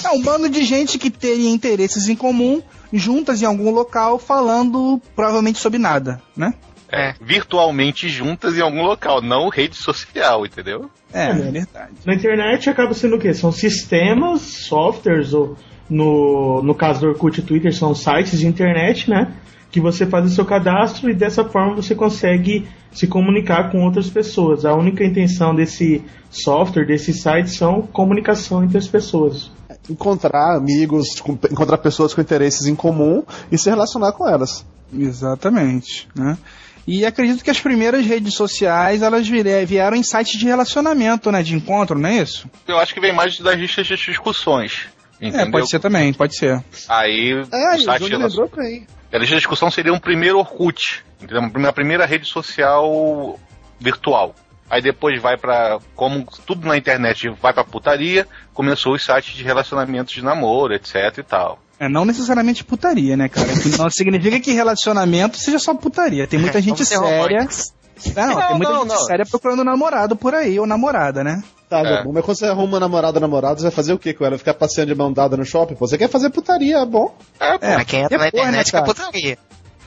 É 0.04 0.10
um 0.10 0.22
bando 0.22 0.48
de 0.48 0.62
gente 0.62 0.98
que 0.98 1.10
teria 1.10 1.48
interesses 1.48 2.08
em 2.08 2.14
comum, 2.14 2.62
juntas 2.92 3.42
em 3.42 3.46
algum 3.46 3.70
local, 3.70 4.18
falando 4.18 5.00
provavelmente 5.16 5.58
sobre 5.58 5.78
nada, 5.78 6.20
né? 6.36 6.54
É, 6.92 7.14
virtualmente 7.20 8.08
juntas 8.08 8.56
em 8.56 8.60
algum 8.60 8.82
local, 8.82 9.20
não 9.20 9.48
rede 9.48 9.74
social, 9.74 10.46
entendeu? 10.46 10.88
É, 11.12 11.30
é 11.30 11.32
verdade. 11.32 11.92
Na 12.04 12.14
internet 12.14 12.70
acaba 12.70 12.94
sendo 12.94 13.16
o 13.16 13.18
quê? 13.18 13.34
São 13.34 13.50
sistemas, 13.50 14.42
softwares, 14.42 15.32
ou 15.32 15.56
no, 15.88 16.62
no 16.62 16.74
caso 16.74 17.00
do 17.00 17.08
Orkut 17.08 17.40
e 17.40 17.42
Twitter, 17.42 17.74
são 17.74 17.94
sites 17.94 18.38
de 18.38 18.46
internet, 18.46 19.08
né? 19.08 19.34
Que 19.70 19.80
você 19.80 20.06
faz 20.06 20.24
o 20.24 20.34
seu 20.34 20.44
cadastro 20.44 21.10
e 21.10 21.14
dessa 21.14 21.44
forma 21.44 21.74
você 21.74 21.94
consegue 21.94 22.66
se 22.92 23.06
comunicar 23.06 23.70
com 23.70 23.84
outras 23.84 24.08
pessoas. 24.08 24.64
A 24.64 24.72
única 24.72 25.04
intenção 25.04 25.54
desse 25.54 26.02
software, 26.30 26.86
desse 26.86 27.12
site, 27.12 27.50
são 27.50 27.82
comunicação 27.82 28.62
entre 28.62 28.78
as 28.78 28.86
pessoas. 28.86 29.50
Encontrar 29.90 30.56
amigos, 30.56 31.08
encontrar 31.50 31.78
pessoas 31.78 32.14
com 32.14 32.20
interesses 32.20 32.66
em 32.66 32.74
comum 32.74 33.24
e 33.50 33.58
se 33.58 33.68
relacionar 33.68 34.12
com 34.12 34.28
elas. 34.28 34.64
Exatamente, 34.96 36.08
né? 36.14 36.38
E 36.86 37.04
acredito 37.04 37.42
que 37.42 37.50
as 37.50 37.60
primeiras 37.60 38.04
redes 38.04 38.34
sociais, 38.34 39.02
elas 39.02 39.26
vieram 39.26 39.96
em 39.96 40.02
sites 40.02 40.38
de 40.38 40.44
relacionamento, 40.44 41.32
né? 41.32 41.42
De 41.42 41.54
encontro, 41.54 41.98
não 41.98 42.08
é 42.08 42.18
isso? 42.18 42.48
Eu 42.68 42.78
acho 42.78 42.92
que 42.92 43.00
vem 43.00 43.12
mais 43.12 43.38
das 43.38 43.58
listas 43.58 43.86
de 43.86 43.96
discussões. 43.96 44.86
Entendeu? 45.20 45.46
É, 45.46 45.50
pode 45.50 45.68
ser 45.70 45.78
também, 45.80 46.12
pode 46.12 46.36
ser. 46.36 46.62
Aí, 46.88 47.30
É, 47.52 47.72
o 47.72 47.76
o 47.76 47.80
site 47.80 48.08
relacion- 48.08 48.18
lembrou 48.18 48.50
bem. 48.56 48.86
a 49.12 49.18
lista 49.18 49.34
de 49.34 49.40
discussão 49.40 49.70
seria 49.70 49.92
um 49.92 49.98
primeiro 49.98 50.38
Orkut, 50.38 51.04
entendeu? 51.22 51.40
Uma 51.54 51.72
primeira 51.72 52.04
rede 52.04 52.26
social 52.26 53.38
virtual. 53.78 54.34
Aí 54.68 54.80
depois 54.82 55.20
vai 55.20 55.36
pra. 55.36 55.78
Como 55.94 56.26
tudo 56.46 56.66
na 56.66 56.76
internet 56.76 57.28
vai 57.40 57.52
pra 57.52 57.62
putaria, 57.64 58.26
começou 58.52 58.94
os 58.94 59.04
sites 59.04 59.34
de 59.34 59.44
relacionamentos 59.44 60.12
de 60.14 60.22
namoro, 60.22 60.74
etc 60.74 61.18
e 61.18 61.22
tal. 61.22 61.58
É, 61.78 61.88
não 61.88 62.04
necessariamente 62.04 62.64
putaria, 62.64 63.16
né, 63.16 63.28
cara? 63.28 63.48
Que 63.60 63.76
não 63.76 63.90
significa 63.90 64.40
que 64.40 64.52
relacionamento 64.52 65.36
seja 65.38 65.58
só 65.58 65.74
putaria. 65.74 66.26
Tem 66.26 66.38
muita 66.40 66.60
gente 66.62 66.84
séria. 66.84 67.02
românticos. 67.04 67.72
Não, 68.16 68.26
Não, 68.28 68.48
tem 68.48 68.56
muita 68.56 68.72
não, 68.72 68.80
gente 68.82 68.88
não. 68.88 69.04
séria 69.04 69.24
procurando 69.24 69.64
namorado 69.64 70.16
por 70.16 70.34
aí, 70.34 70.58
ou 70.58 70.66
namorada, 70.66 71.22
né? 71.24 71.42
Tá, 71.68 71.80
É. 71.80 72.04
bom, 72.04 72.12
mas 72.12 72.24
quando 72.24 72.36
você 72.38 72.46
arruma 72.46 72.64
uma 72.74 72.80
namorada 72.80 73.18
namorado, 73.18 73.58
você 73.60 73.64
vai 73.64 73.72
fazer 73.72 73.92
o 73.92 73.98
quê 73.98 74.12
com 74.12 74.24
ela? 74.24 74.36
Ficar 74.38 74.54
passeando 74.54 74.92
de 74.92 74.98
mão 74.98 75.12
dada 75.12 75.36
no 75.36 75.44
shopping? 75.44 75.74
Pô, 75.74 75.86
você 75.86 75.96
quer 75.98 76.08
fazer 76.08 76.30
putaria, 76.30 76.78
é 76.78 76.86
bom. 76.86 77.14
É, 77.40 77.58
pô. 77.58 77.66
É, 77.66 77.84
quem 77.84 78.00
entra 78.02 78.18
na 78.18 78.24
né, 78.24 78.28
internet 78.28 78.70
que 78.70 78.76
é 78.76 78.82
putaria. 78.82 79.38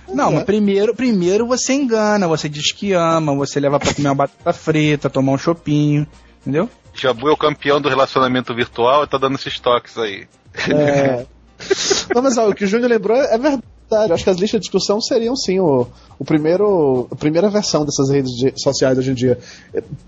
Não, 0.08 0.30
É. 0.32 0.36
mas 0.36 0.44
primeiro, 0.46 0.96
primeiro 0.96 1.46
você 1.46 1.74
engana, 1.74 2.28
você 2.28 2.48
diz 2.48 2.72
que 2.72 2.94
ama, 2.94 3.36
você 3.36 3.60
leva 3.60 3.80
pra 3.80 3.94
comer 3.94 4.08
uma 4.10 4.16
batata 4.16 4.54
frita, 4.54 5.10
tomar 5.10 5.34
um 5.34 5.38
chopinho, 5.38 6.08
entendeu? 6.42 6.70
Jabu 6.94 7.28
é 7.30 7.32
o 7.32 7.38
campeão 7.38 7.80
do 7.80 7.90
relacionamento 7.90 8.56
virtual 8.56 9.04
e 9.04 9.08
tá 9.08 9.18
dando 9.18 9.36
esses 9.36 9.60
toques 9.60 9.98
aí. 9.98 10.28
É... 10.70 11.26
Não, 12.14 12.22
mas 12.22 12.38
ó, 12.38 12.50
o 12.50 12.54
que 12.56 12.64
o 12.64 12.68
Júnior 12.68 12.90
lembrou 12.90 13.18
é 13.18 13.38
verdade. 13.38 13.64
Eu 13.90 14.14
acho 14.14 14.24
que 14.24 14.30
as 14.30 14.38
listas 14.38 14.60
de 14.60 14.64
discussão 14.66 15.00
seriam 15.00 15.34
sim 15.36 15.60
o, 15.60 15.88
o 16.20 16.26
primeiro, 16.26 17.08
a 17.10 17.16
primeira 17.16 17.50
versão 17.50 17.86
dessas 17.86 18.10
redes 18.10 18.32
de- 18.34 18.54
sociais 18.62 18.98
hoje 18.98 19.12
em 19.12 19.14
dia. 19.14 19.40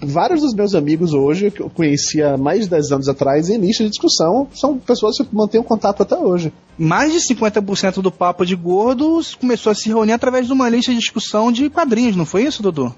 Vários 0.02 0.42
dos 0.42 0.54
meus 0.54 0.76
amigos 0.76 1.14
hoje, 1.14 1.50
que 1.50 1.62
eu 1.62 1.70
conhecia 1.70 2.34
há 2.34 2.38
mais 2.38 2.66
de 2.66 2.70
10 2.72 2.92
anos 2.92 3.08
atrás, 3.08 3.50
em 3.50 3.58
lista 3.58 3.84
de 3.86 3.90
discussão, 3.90 4.48
são 4.54 4.78
pessoas 4.78 5.18
que 5.18 5.28
mantêm 5.32 5.62
um 5.62 5.64
contato 5.64 6.04
até 6.04 6.18
hoje. 6.18 6.52
Mais 6.78 7.14
de 7.14 7.20
50% 7.34 8.02
do 8.02 8.12
papo 8.12 8.46
de 8.46 8.56
gordos 8.56 9.36
começou 9.36 9.72
a 9.72 9.76
se 9.76 9.88
reunir 9.88 10.12
através 10.12 10.46
de 10.48 10.52
uma 10.54 10.68
lista 10.68 10.92
de 10.92 11.00
discussão 11.00 11.50
de 11.52 11.70
quadrinhos, 11.70 12.18
não 12.18 12.26
foi 12.26 12.44
isso, 12.44 12.62
Dudu? 12.62 12.94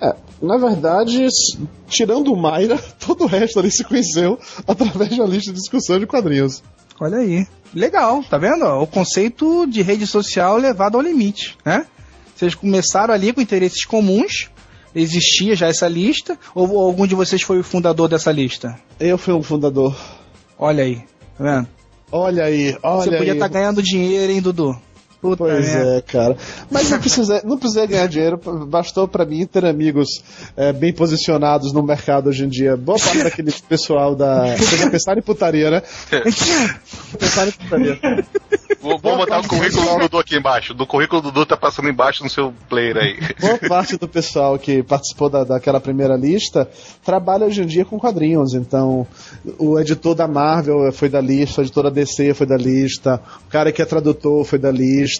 É, 0.00 0.16
na 0.42 0.56
verdade, 0.58 1.28
tirando 1.88 2.32
o 2.32 2.36
Mayra, 2.36 2.76
todo 3.06 3.22
o 3.22 3.26
resto 3.28 3.60
ali 3.60 3.70
se 3.70 3.84
conheceu 3.84 4.36
através 4.66 5.10
de 5.10 5.20
uma 5.20 5.28
lista 5.28 5.52
de 5.52 5.58
discussão 5.60 5.98
de 6.00 6.06
quadrinhos. 6.06 6.60
Olha 7.00 7.18
aí. 7.18 7.46
Legal, 7.74 8.22
tá 8.22 8.38
vendo? 8.38 8.64
O 8.64 8.86
conceito 8.86 9.66
de 9.66 9.82
rede 9.82 10.06
social 10.06 10.56
levado 10.56 10.96
ao 10.96 11.02
limite, 11.02 11.58
né? 11.64 11.86
Vocês 12.34 12.54
começaram 12.54 13.12
ali 13.12 13.32
com 13.32 13.40
interesses 13.40 13.84
comuns, 13.84 14.50
existia 14.94 15.56
já 15.56 15.66
essa 15.66 15.88
lista, 15.88 16.38
ou, 16.54 16.70
ou 16.70 16.86
algum 16.86 17.06
de 17.06 17.14
vocês 17.14 17.42
foi 17.42 17.58
o 17.58 17.64
fundador 17.64 18.08
dessa 18.08 18.30
lista? 18.30 18.78
Eu 18.98 19.18
fui 19.18 19.34
um 19.34 19.42
fundador. 19.42 19.96
Olha 20.58 20.84
aí, 20.84 21.02
tá 21.36 21.44
vendo? 21.44 21.68
Olha 22.12 22.44
aí, 22.44 22.76
olha 22.82 23.10
Você 23.10 23.16
podia 23.16 23.32
estar 23.32 23.48
ganhando 23.48 23.82
dinheiro, 23.82 24.32
hein, 24.32 24.40
Dudu? 24.40 24.80
Puta 25.24 25.44
Pois 25.44 25.66
merda. 25.66 25.96
é, 25.96 26.00
cara. 26.02 26.36
Mas 26.70 26.90
não 26.90 26.98
precisei, 26.98 27.40
não 27.44 27.56
precisei 27.56 27.86
ganhar 27.86 28.06
dinheiro, 28.06 28.38
bastou 28.66 29.08
pra 29.08 29.24
mim 29.24 29.46
ter 29.46 29.64
amigos 29.64 30.22
é, 30.54 30.70
bem 30.70 30.92
posicionados 30.92 31.72
no 31.72 31.82
mercado 31.82 32.28
hoje 32.28 32.44
em 32.44 32.48
dia. 32.48 32.76
Boa 32.76 32.98
parte 32.98 33.22
daquele 33.24 33.50
pessoal 33.66 34.14
da. 34.14 34.54
Vocês 34.54 34.84
pensaram 34.90 35.20
em 35.20 35.22
putaria, 35.22 35.70
né? 35.70 35.82
pensaram 37.18 37.48
em 37.48 37.52
putaria. 37.52 37.98
Vou, 38.82 38.98
vou 38.98 39.16
botar 39.16 39.40
o 39.40 39.48
currículo 39.48 39.82
do 39.82 39.98
Dudu 40.00 40.18
aqui 40.18 40.36
embaixo. 40.36 40.74
Do 40.74 40.86
currículo 40.86 41.22
do 41.22 41.30
Dudu 41.32 41.46
tá 41.46 41.56
passando 41.56 41.88
embaixo 41.88 42.22
no 42.22 42.28
seu 42.28 42.52
player 42.68 42.98
aí. 42.98 43.16
Boa 43.40 43.58
parte 43.66 43.96
do 43.96 44.06
pessoal 44.06 44.58
que 44.58 44.82
participou 44.82 45.30
da, 45.30 45.42
daquela 45.42 45.80
primeira 45.80 46.16
lista 46.16 46.68
trabalha 47.02 47.46
hoje 47.46 47.62
em 47.62 47.66
dia 47.66 47.86
com 47.86 47.98
quadrinhos. 47.98 48.52
Então, 48.52 49.06
o 49.58 49.80
editor 49.80 50.14
da 50.14 50.28
Marvel 50.28 50.92
foi 50.92 51.08
da 51.08 51.20
lista, 51.20 51.62
o 51.62 51.64
editor 51.64 51.84
da 51.84 51.90
DC 51.90 52.34
foi 52.34 52.46
da 52.46 52.56
lista, 52.58 53.22
o 53.46 53.50
cara 53.50 53.72
que 53.72 53.80
é 53.80 53.86
tradutor 53.86 54.44
foi 54.44 54.58
da 54.58 54.70
lista, 54.70 55.13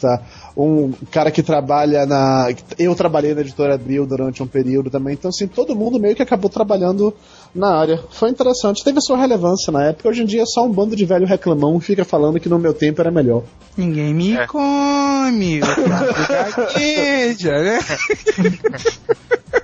um 0.57 0.93
cara 1.11 1.31
que 1.31 1.43
trabalha 1.43 2.07
na. 2.07 2.49
Eu 2.79 2.95
trabalhei 2.95 3.35
na 3.35 3.41
editora 3.41 3.75
Abril 3.75 4.07
durante 4.07 4.43
um 4.43 4.47
período 4.47 4.91
também. 4.91 5.15
Então, 5.15 5.29
assim, 5.29 5.47
todo 5.47 5.75
mundo 5.75 5.99
meio 5.99 6.15
que 6.15 6.23
acabou 6.23 6.49
trabalhando 6.51 7.15
na 7.55 7.77
área. 7.77 8.01
Foi 8.11 8.31
interessante, 8.31 8.85
teve 8.85 8.99
a 8.99 9.01
sua 9.01 9.17
relevância 9.17 9.73
na 9.73 9.85
época. 9.85 10.09
Hoje 10.09 10.23
em 10.23 10.27
dia 10.27 10.43
é 10.43 10.47
só 10.47 10.65
um 10.65 10.73
bando 10.73 10.95
de 10.97 11.05
velho 11.05 11.27
reclamão 11.27 11.79
que 11.79 11.87
fica 11.87 12.05
falando 12.05 12.39
que 12.41 12.49
no 12.49 12.59
meu 12.59 12.75
tempo 12.75 13.01
era 13.01 13.11
melhor. 13.11 13.43
Ninguém 13.77 14.15
me 14.15 14.37
É. 14.37 14.47
come, 14.47 15.59
eu 15.59 15.67
né? 17.63 17.79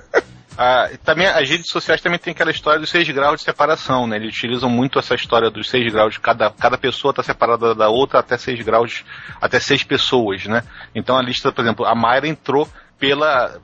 Ah, 0.63 0.91
também 1.03 1.25
as 1.25 1.49
redes 1.49 1.69
sociais 1.69 1.99
também 2.01 2.19
tem 2.19 2.33
aquela 2.33 2.51
história 2.51 2.79
dos 2.79 2.91
seis 2.91 3.09
graus 3.09 3.39
de 3.39 3.45
separação, 3.45 4.05
né? 4.05 4.17
Eles 4.17 4.35
utilizam 4.35 4.69
muito 4.69 4.99
essa 4.99 5.15
história 5.15 5.49
dos 5.49 5.67
seis 5.67 5.91
graus 5.91 6.13
de 6.13 6.19
cada, 6.19 6.51
cada 6.51 6.77
pessoa 6.77 7.09
está 7.09 7.23
separada 7.23 7.73
da 7.73 7.89
outra 7.89 8.19
até 8.19 8.37
seis 8.37 8.63
graus, 8.63 9.03
até 9.41 9.59
seis 9.59 9.83
pessoas, 9.83 10.45
né? 10.45 10.61
Então 10.93 11.17
a 11.17 11.21
lista, 11.23 11.51
por 11.51 11.63
exemplo, 11.63 11.83
a 11.83 11.95
Mayra 11.95 12.27
entrou 12.27 12.69
pela 12.99 13.59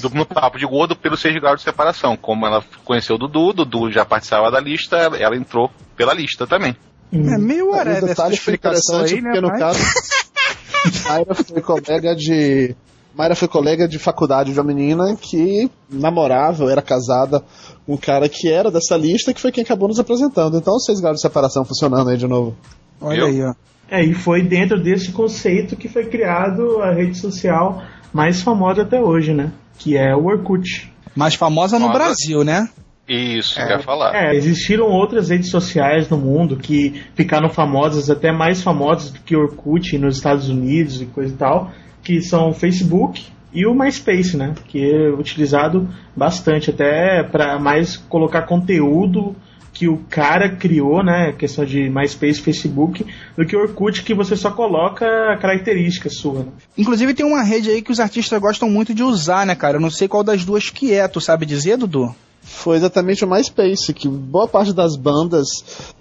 do- 0.00 0.10
no 0.10 0.26
papo 0.26 0.58
de 0.58 0.66
gordo 0.66 0.96
pelos 0.96 1.20
seis 1.20 1.40
graus 1.40 1.58
de 1.58 1.62
separação. 1.62 2.16
Como 2.16 2.44
ela 2.44 2.64
conheceu 2.84 3.14
o 3.14 3.18
Dudu, 3.18 3.52
Dudu 3.52 3.92
já 3.92 4.04
participava 4.04 4.50
da 4.50 4.58
lista, 4.58 4.96
ela, 4.96 5.16
ela 5.16 5.36
entrou 5.36 5.70
pela 5.96 6.12
lista 6.12 6.48
também. 6.48 6.76
É 7.12 7.38
meio 7.38 7.70
whatever 7.70 8.10
essa 8.10 8.28
explicação 8.28 9.02
aí, 9.02 9.20
né, 9.20 9.30
porque 9.30 9.40
no 9.40 9.50
pai? 9.50 9.60
caso 9.60 9.78
Mayra 11.08 11.34
foi 11.34 11.60
colega 11.62 12.16
de 12.16 12.74
Mayra 13.16 13.36
foi 13.36 13.46
colega 13.46 13.86
de 13.86 13.98
faculdade 13.98 14.52
de 14.52 14.58
uma 14.58 14.66
menina 14.66 15.16
que 15.16 15.70
namorava, 15.88 16.64
ou 16.64 16.70
era 16.70 16.82
casada 16.82 17.42
com 17.86 17.94
um 17.94 17.96
cara 17.96 18.28
que 18.28 18.48
era 18.48 18.70
dessa 18.70 18.96
lista 18.96 19.32
que 19.32 19.40
foi 19.40 19.52
quem 19.52 19.62
acabou 19.62 19.88
nos 19.88 19.98
apresentando. 20.00 20.58
Então, 20.58 20.78
seis 20.80 21.00
graus 21.00 21.16
de 21.16 21.22
separação 21.22 21.64
funcionando 21.64 22.10
aí 22.10 22.16
de 22.16 22.26
novo. 22.26 22.56
Olha 23.00 23.20
Eu? 23.20 23.26
aí, 23.26 23.42
ó. 23.42 23.54
É, 23.90 24.02
e 24.02 24.14
foi 24.14 24.42
dentro 24.42 24.82
desse 24.82 25.12
conceito 25.12 25.76
que 25.76 25.88
foi 25.88 26.06
criado 26.06 26.80
a 26.82 26.92
rede 26.92 27.16
social 27.18 27.82
mais 28.12 28.40
famosa 28.40 28.82
até 28.82 29.00
hoje, 29.00 29.32
né? 29.32 29.52
Que 29.78 29.96
é 29.96 30.14
o 30.16 30.24
Orkut. 30.24 30.92
Mais 31.14 31.34
famosa 31.34 31.78
no 31.78 31.86
Famosa. 31.86 32.04
Brasil, 32.04 32.42
né? 32.42 32.68
Isso, 33.06 33.54
quer 33.56 33.82
falar. 33.82 34.14
É, 34.14 34.34
existiram 34.34 34.86
outras 34.86 35.28
redes 35.28 35.50
sociais 35.50 36.08
no 36.08 36.16
mundo 36.16 36.56
que 36.56 37.02
ficaram 37.14 37.50
famosas, 37.50 38.08
até 38.08 38.32
mais 38.32 38.62
famosas 38.62 39.10
do 39.10 39.20
que 39.20 39.36
Orkut 39.36 39.98
nos 39.98 40.16
Estados 40.16 40.48
Unidos 40.48 41.02
e 41.02 41.06
coisa 41.06 41.34
e 41.34 41.36
tal, 41.36 41.70
que 42.04 42.20
são 42.20 42.50
o 42.50 42.54
Facebook 42.54 43.24
e 43.52 43.66
o 43.66 43.74
MySpace, 43.74 44.36
né? 44.36 44.54
Que 44.68 44.92
é 44.92 45.10
utilizado 45.10 45.88
bastante 46.14 46.70
até 46.70 47.22
para 47.22 47.58
mais 47.58 47.96
colocar 47.96 48.42
conteúdo 48.42 49.34
que 49.72 49.88
o 49.88 49.98
cara 50.08 50.54
criou, 50.54 51.02
né? 51.02 51.34
Questão 51.36 51.64
de 51.64 51.90
MySpace, 51.90 52.40
Facebook, 52.40 53.04
do 53.36 53.44
que 53.44 53.56
Orkut 53.56 54.02
que 54.04 54.14
você 54.14 54.36
só 54.36 54.50
coloca 54.50 55.04
características 55.40 56.16
sua. 56.16 56.44
Né? 56.44 56.46
Inclusive 56.78 57.14
tem 57.14 57.26
uma 57.26 57.42
rede 57.42 57.70
aí 57.70 57.82
que 57.82 57.90
os 57.90 57.98
artistas 57.98 58.40
gostam 58.40 58.70
muito 58.70 58.94
de 58.94 59.02
usar, 59.02 59.44
né, 59.44 59.54
cara? 59.54 59.76
Eu 59.76 59.80
não 59.80 59.90
sei 59.90 60.06
qual 60.06 60.22
das 60.22 60.44
duas 60.44 60.70
que 60.70 60.92
é, 60.92 61.08
tu 61.08 61.20
sabe 61.20 61.44
dizer, 61.44 61.76
Dudu? 61.76 62.14
Foi 62.46 62.76
exatamente 62.76 63.24
o 63.24 63.28
MySpace, 63.28 63.92
que 63.94 64.06
boa 64.06 64.46
parte 64.46 64.72
das 64.72 64.96
bandas 64.96 65.48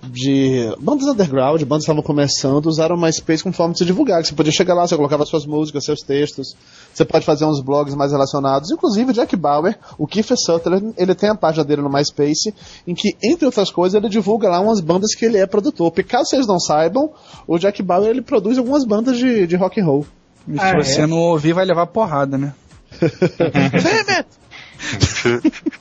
de. 0.03 0.75
bandas 0.77 1.07
underground, 1.07 1.61
bandas 1.61 1.85
que 1.85 1.91
estavam 1.91 2.03
começando, 2.03 2.65
usaram 2.65 2.97
o 2.97 2.99
MySpace 3.01 3.41
como 3.41 3.55
forma 3.55 3.71
de 3.71 3.79
se 3.79 3.85
divulgar. 3.85 4.21
que 4.21 4.27
Você 4.27 4.35
podia 4.35 4.51
chegar 4.51 4.73
lá, 4.73 4.85
você 4.85 4.95
colocava 4.97 5.25
suas 5.25 5.45
músicas, 5.45 5.85
seus 5.85 6.01
textos, 6.01 6.53
você 6.93 7.05
pode 7.05 7.25
fazer 7.25 7.45
uns 7.45 7.61
blogs 7.61 7.95
mais 7.95 8.11
relacionados. 8.11 8.71
Inclusive, 8.71 9.11
o 9.11 9.13
Jack 9.13 9.37
Bauer, 9.37 9.79
o 9.97 10.05
Kiefer 10.05 10.37
Sutherland, 10.37 10.93
ele 10.97 11.15
tem 11.15 11.29
a 11.29 11.35
página 11.35 11.63
dele 11.63 11.81
no 11.81 11.89
MySpace, 11.89 12.53
em 12.85 12.93
que, 12.93 13.15
entre 13.23 13.45
outras 13.45 13.71
coisas, 13.71 13.95
ele 13.95 14.09
divulga 14.09 14.49
lá 14.49 14.59
umas 14.59 14.81
bandas 14.81 15.15
que 15.15 15.23
ele 15.23 15.37
é 15.37 15.45
produtor. 15.47 15.91
Porque 15.91 16.03
caso 16.03 16.29
vocês 16.29 16.45
não 16.45 16.59
saibam, 16.59 17.09
o 17.47 17.57
Jack 17.57 17.81
Bauer 17.81 18.09
ele 18.09 18.21
produz 18.21 18.57
algumas 18.57 18.83
bandas 18.83 19.17
de, 19.17 19.47
de 19.47 19.55
rock 19.55 19.79
and 19.79 19.85
roll. 19.85 20.05
E 20.45 20.59
Ah, 20.59 20.71
se 20.71 20.75
é? 20.75 20.83
você 20.83 21.07
não 21.07 21.19
ouvir, 21.19 21.53
vai 21.53 21.63
levar 21.63 21.87
porrada, 21.87 22.37
né? 22.37 22.53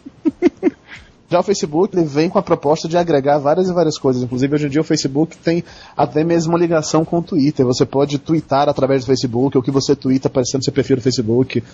Já 1.33 1.41
o 1.41 1.43
Facebook 1.43 1.97
ele 1.97 2.05
vem 2.05 2.29
com 2.29 2.39
a 2.39 2.43
proposta 2.43 2.87
de 2.87 2.99
agregar 2.99 3.39
várias 3.39 3.67
e 3.67 3.73
várias 3.73 3.97
coisas. 3.97 4.23
Inclusive, 4.23 4.55
hoje 4.55 4.67
em 4.67 4.69
dia 4.69 4.83
o 4.83 4.85
Facebook 4.85 5.35
tem 5.39 5.65
até 5.97 6.23
mesmo 6.23 6.53
uma 6.53 6.59
ligação 6.59 7.07
com 7.07 7.21
o 7.21 7.23
Twitter. 7.23 7.65
Você 7.65 7.87
pode 7.87 8.19
twittar 8.19 8.69
através 8.69 9.03
do 9.03 9.07
Facebook, 9.07 9.57
ou 9.57 9.63
o 9.63 9.65
que 9.65 9.71
você 9.71 9.97
twitta 9.97 10.29
aparecendo 10.29 10.63
seu 10.63 10.75
perfil 10.75 10.97
do 10.97 11.03
Facebook. 11.03 11.65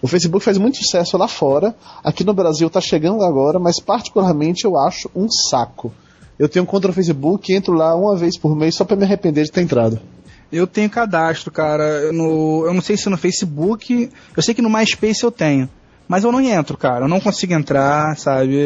O 0.00 0.08
Facebook 0.08 0.42
faz 0.42 0.56
muito 0.56 0.78
sucesso 0.78 1.18
lá 1.18 1.28
fora, 1.28 1.74
aqui 2.02 2.24
no 2.24 2.32
Brasil 2.32 2.70
tá 2.70 2.80
chegando 2.80 3.22
agora, 3.22 3.58
mas 3.58 3.78
particularmente 3.78 4.64
eu 4.64 4.78
acho 4.78 5.10
um 5.14 5.30
saco. 5.30 5.92
Eu 6.38 6.48
tenho 6.48 6.64
conta 6.64 6.88
no 6.88 6.94
Facebook, 6.94 7.52
entro 7.52 7.74
lá 7.74 7.94
uma 7.94 8.16
vez 8.16 8.38
por 8.38 8.56
mês 8.56 8.74
só 8.74 8.86
pra 8.86 8.96
me 8.96 9.04
arrepender 9.04 9.44
de 9.44 9.52
ter 9.52 9.60
entrado. 9.60 10.00
Eu 10.50 10.66
tenho 10.66 10.88
cadastro, 10.88 11.50
cara. 11.50 12.12
No, 12.12 12.64
eu 12.66 12.72
não 12.72 12.80
sei 12.80 12.96
se 12.96 13.08
no 13.10 13.16
Facebook. 13.16 14.10
Eu 14.36 14.42
sei 14.42 14.54
que 14.54 14.62
no 14.62 14.70
MySpace 14.70 15.22
eu 15.22 15.30
tenho. 15.30 15.68
Mas 16.06 16.24
eu 16.24 16.32
não 16.32 16.40
entro, 16.40 16.76
cara. 16.76 17.04
Eu 17.04 17.08
não 17.08 17.20
consigo 17.20 17.54
entrar, 17.54 18.16
sabe? 18.16 18.56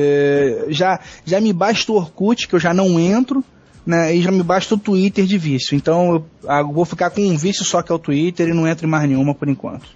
Já, 0.68 1.00
já 1.24 1.40
me 1.40 1.52
basta 1.52 1.92
o 1.92 1.96
Orkut, 1.96 2.48
que 2.48 2.54
eu 2.54 2.60
já 2.60 2.74
não 2.74 2.98
entro, 2.98 3.44
né? 3.86 4.14
E 4.14 4.20
já 4.20 4.30
me 4.30 4.42
basta 4.42 4.74
o 4.74 4.78
Twitter 4.78 5.24
de 5.24 5.38
vício. 5.38 5.76
Então 5.76 6.14
eu 6.14 6.26
ah, 6.46 6.62
vou 6.62 6.84
ficar 6.84 7.10
com 7.10 7.20
um 7.20 7.36
vício 7.36 7.64
só 7.64 7.80
que 7.80 7.92
é 7.92 7.94
o 7.94 7.98
Twitter 7.98 8.48
e 8.48 8.52
não 8.52 8.66
entro 8.66 8.86
em 8.86 8.90
mais 8.90 9.08
nenhuma 9.08 9.34
por 9.34 9.48
enquanto. 9.48 9.88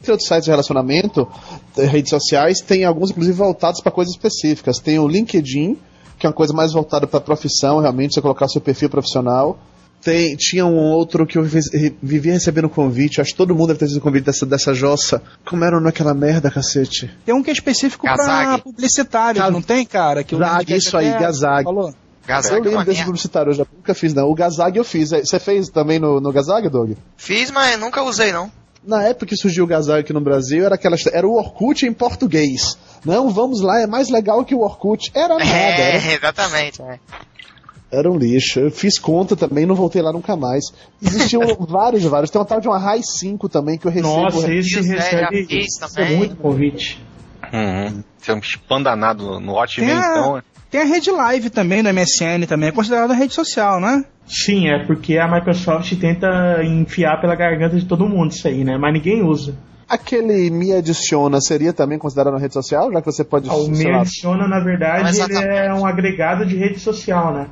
Entre 0.00 0.12
outros 0.12 0.28
sites 0.28 0.44
de 0.44 0.50
relacionamento, 0.50 1.28
eh, 1.76 1.84
redes 1.84 2.08
sociais, 2.08 2.60
tem 2.60 2.84
alguns 2.84 3.10
inclusive 3.10 3.36
voltados 3.36 3.82
para 3.82 3.92
coisas 3.92 4.14
específicas. 4.14 4.78
Tem 4.78 4.98
o 4.98 5.06
LinkedIn, 5.06 5.76
que 6.18 6.26
é 6.26 6.28
uma 6.28 6.34
coisa 6.34 6.54
mais 6.54 6.72
voltada 6.72 7.06
para 7.06 7.20
profissão, 7.20 7.80
realmente, 7.80 8.14
você 8.14 8.22
colocar 8.22 8.48
seu 8.48 8.62
perfil 8.62 8.88
profissional. 8.88 9.58
Tem, 10.02 10.34
tinha 10.36 10.64
um 10.64 10.76
outro 10.78 11.26
que 11.26 11.36
eu 11.36 11.42
vi- 11.42 11.94
vivia 12.02 12.32
recebendo 12.32 12.68
convite, 12.70 13.20
acho 13.20 13.32
que 13.32 13.36
todo 13.36 13.54
mundo 13.54 13.66
deve 13.68 13.78
ter 13.80 13.84
recebido 13.84 14.02
convite 14.02 14.24
dessa, 14.24 14.46
dessa 14.46 14.72
jossa. 14.72 15.22
Como 15.44 15.62
era 15.62 15.78
naquela 15.78 16.14
merda, 16.14 16.50
cacete? 16.50 17.10
Tem 17.24 17.34
um 17.34 17.42
que 17.42 17.50
é 17.50 17.52
específico 17.52 18.06
pra 18.06 18.16
Gazag. 18.16 18.62
publicitário, 18.62 19.50
não 19.50 19.60
tem, 19.60 19.84
cara? 19.84 20.24
Que 20.24 20.34
o 20.34 20.38
Gazag, 20.38 20.74
isso 20.74 20.96
aí, 20.96 21.10
Gazag. 21.18 21.64
Falou. 21.64 21.94
Gazag 22.26 22.54
eu 22.54 22.64
é 22.64 22.68
lembro 22.68 22.84
desse 22.86 23.04
publicitário, 23.04 23.50
eu 23.50 23.54
já 23.54 23.66
nunca 23.76 23.92
fiz 23.94 24.14
não. 24.14 24.28
O 24.30 24.34
Gazag 24.34 24.76
eu 24.78 24.84
fiz. 24.84 25.10
Você 25.10 25.38
fez 25.38 25.68
também 25.68 25.98
no, 25.98 26.20
no 26.20 26.32
Gazag, 26.32 26.68
Doug? 26.68 26.92
Fiz, 27.16 27.50
mas 27.50 27.78
nunca 27.78 28.02
usei, 28.02 28.32
não. 28.32 28.50
Na 28.82 29.02
época 29.02 29.26
que 29.26 29.36
surgiu 29.36 29.64
o 29.64 29.66
Gazag 29.66 30.00
aqui 30.00 30.12
no 30.14 30.20
Brasil, 30.22 30.64
era 30.64 30.76
aquela 30.76 30.96
era 31.12 31.26
o 31.28 31.34
Orkut 31.34 31.84
em 31.84 31.92
português. 31.92 32.78
Não, 33.04 33.28
vamos 33.28 33.60
lá, 33.60 33.80
é 33.80 33.86
mais 33.86 34.08
legal 34.08 34.42
que 34.44 34.54
o 34.54 34.60
Orkut. 34.60 35.10
Era 35.14 35.36
nada, 35.36 35.44
era, 35.50 35.98
É, 35.98 36.14
exatamente. 36.14 36.80
é. 36.80 36.98
Era 37.92 38.10
um 38.10 38.16
lixo. 38.16 38.60
Eu 38.60 38.70
fiz 38.70 38.98
conta 38.98 39.34
também, 39.36 39.66
não 39.66 39.74
voltei 39.74 40.00
lá 40.02 40.12
nunca 40.12 40.36
mais. 40.36 40.64
Existiam 41.02 41.40
vários, 41.68 42.02
vários. 42.04 42.30
Tem 42.30 42.40
uma 42.40 42.46
tal 42.46 42.60
de 42.60 42.68
uma 42.68 42.78
Rai 42.78 43.00
5 43.02 43.48
também 43.48 43.76
que 43.78 43.86
eu 43.86 43.90
recebo. 43.90 44.22
Nossa, 44.22 44.52
esse 44.52 44.78
Isso, 44.78 44.92
é, 44.92 44.96
recebe 44.96 45.46
isso 45.50 45.80
também. 45.80 46.14
é 46.14 46.16
muito 46.18 46.36
convite. 46.36 47.02
Uhum. 47.52 48.02
Você 48.18 48.30
é 48.30 48.34
um 48.34 48.38
spam 48.40 48.82
danado 48.82 49.40
no- 49.40 49.56
Hotmail, 49.58 49.90
Tem 49.90 49.98
a- 49.98 50.10
então. 50.10 50.42
Tem 50.70 50.80
a 50.82 50.84
rede 50.84 51.10
live 51.10 51.50
também 51.50 51.82
do 51.82 51.88
MSN 51.88 52.46
também, 52.46 52.68
é 52.68 52.72
considerada 52.72 53.12
rede 53.12 53.34
social, 53.34 53.80
né? 53.80 54.04
Sim, 54.24 54.68
é 54.68 54.84
porque 54.86 55.18
a 55.18 55.26
Microsoft 55.26 55.92
tenta 55.98 56.62
enfiar 56.62 57.20
pela 57.20 57.34
garganta 57.34 57.76
de 57.76 57.84
todo 57.86 58.08
mundo 58.08 58.30
isso 58.30 58.46
aí, 58.46 58.62
né? 58.62 58.78
Mas 58.78 58.92
ninguém 58.92 59.20
usa. 59.24 59.56
Aquele 59.88 60.48
Me 60.50 60.72
Adiciona 60.72 61.40
seria 61.40 61.72
também 61.72 61.98
considerado 61.98 62.34
uma 62.34 62.38
rede 62.38 62.54
social? 62.54 62.92
Já 62.92 63.00
que 63.00 63.06
você 63.06 63.24
pode. 63.24 63.50
Ah, 63.50 63.54
O 63.56 63.66
Me 63.68 63.90
Adiciona, 63.90 64.46
na 64.46 64.60
verdade, 64.60 65.20
ele 65.20 65.36
é 65.36 65.74
um 65.74 65.84
agregado 65.84 66.46
de 66.46 66.56
rede 66.56 66.78
social, 66.78 67.34
né? 67.34 67.48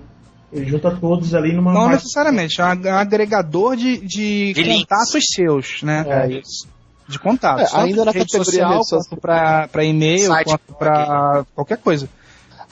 Ele 0.52 0.66
junta 0.66 0.90
todos 0.98 1.34
ali 1.34 1.52
numa 1.54 1.72
Não 1.72 1.82
parte- 1.82 1.94
necessariamente, 1.96 2.60
é 2.60 2.64
um 2.64 2.68
ag- 2.68 2.88
agregador 2.88 3.76
de, 3.76 3.98
de, 3.98 4.52
De 4.54 4.62
links. 4.62 4.80
contatos 4.88 5.24
seus, 5.34 5.82
né? 5.82 6.04
É. 6.08 6.38
isso. 6.38 6.66
De 7.06 7.18
contatos. 7.18 7.72
É, 7.72 7.76
ainda 7.78 8.04
na 8.04 8.10
rede 8.12 8.26
categoria 8.26 8.44
social, 8.44 8.70
rede 8.70 8.84
social. 8.88 9.00
quanto 9.10 9.20
pra, 9.20 9.68
pra 9.68 9.84
e-mail, 9.84 10.26
Site, 10.26 10.46
quanto 10.48 10.74
pra 10.78 11.44
qualquer 11.54 11.78
coisa. 11.78 12.08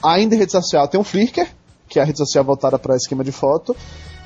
Ainda 0.03 0.35
em 0.35 0.37
rede 0.37 0.51
social 0.51 0.87
tem 0.87 0.99
o 0.99 1.03
Flickr, 1.03 1.47
que 1.89 1.99
é 1.99 2.01
a 2.03 2.05
rede 2.05 2.17
social 2.19 2.43
voltada 2.43 2.77
para 2.77 2.95
esquema 2.95 3.23
de 3.23 3.31
foto. 3.31 3.75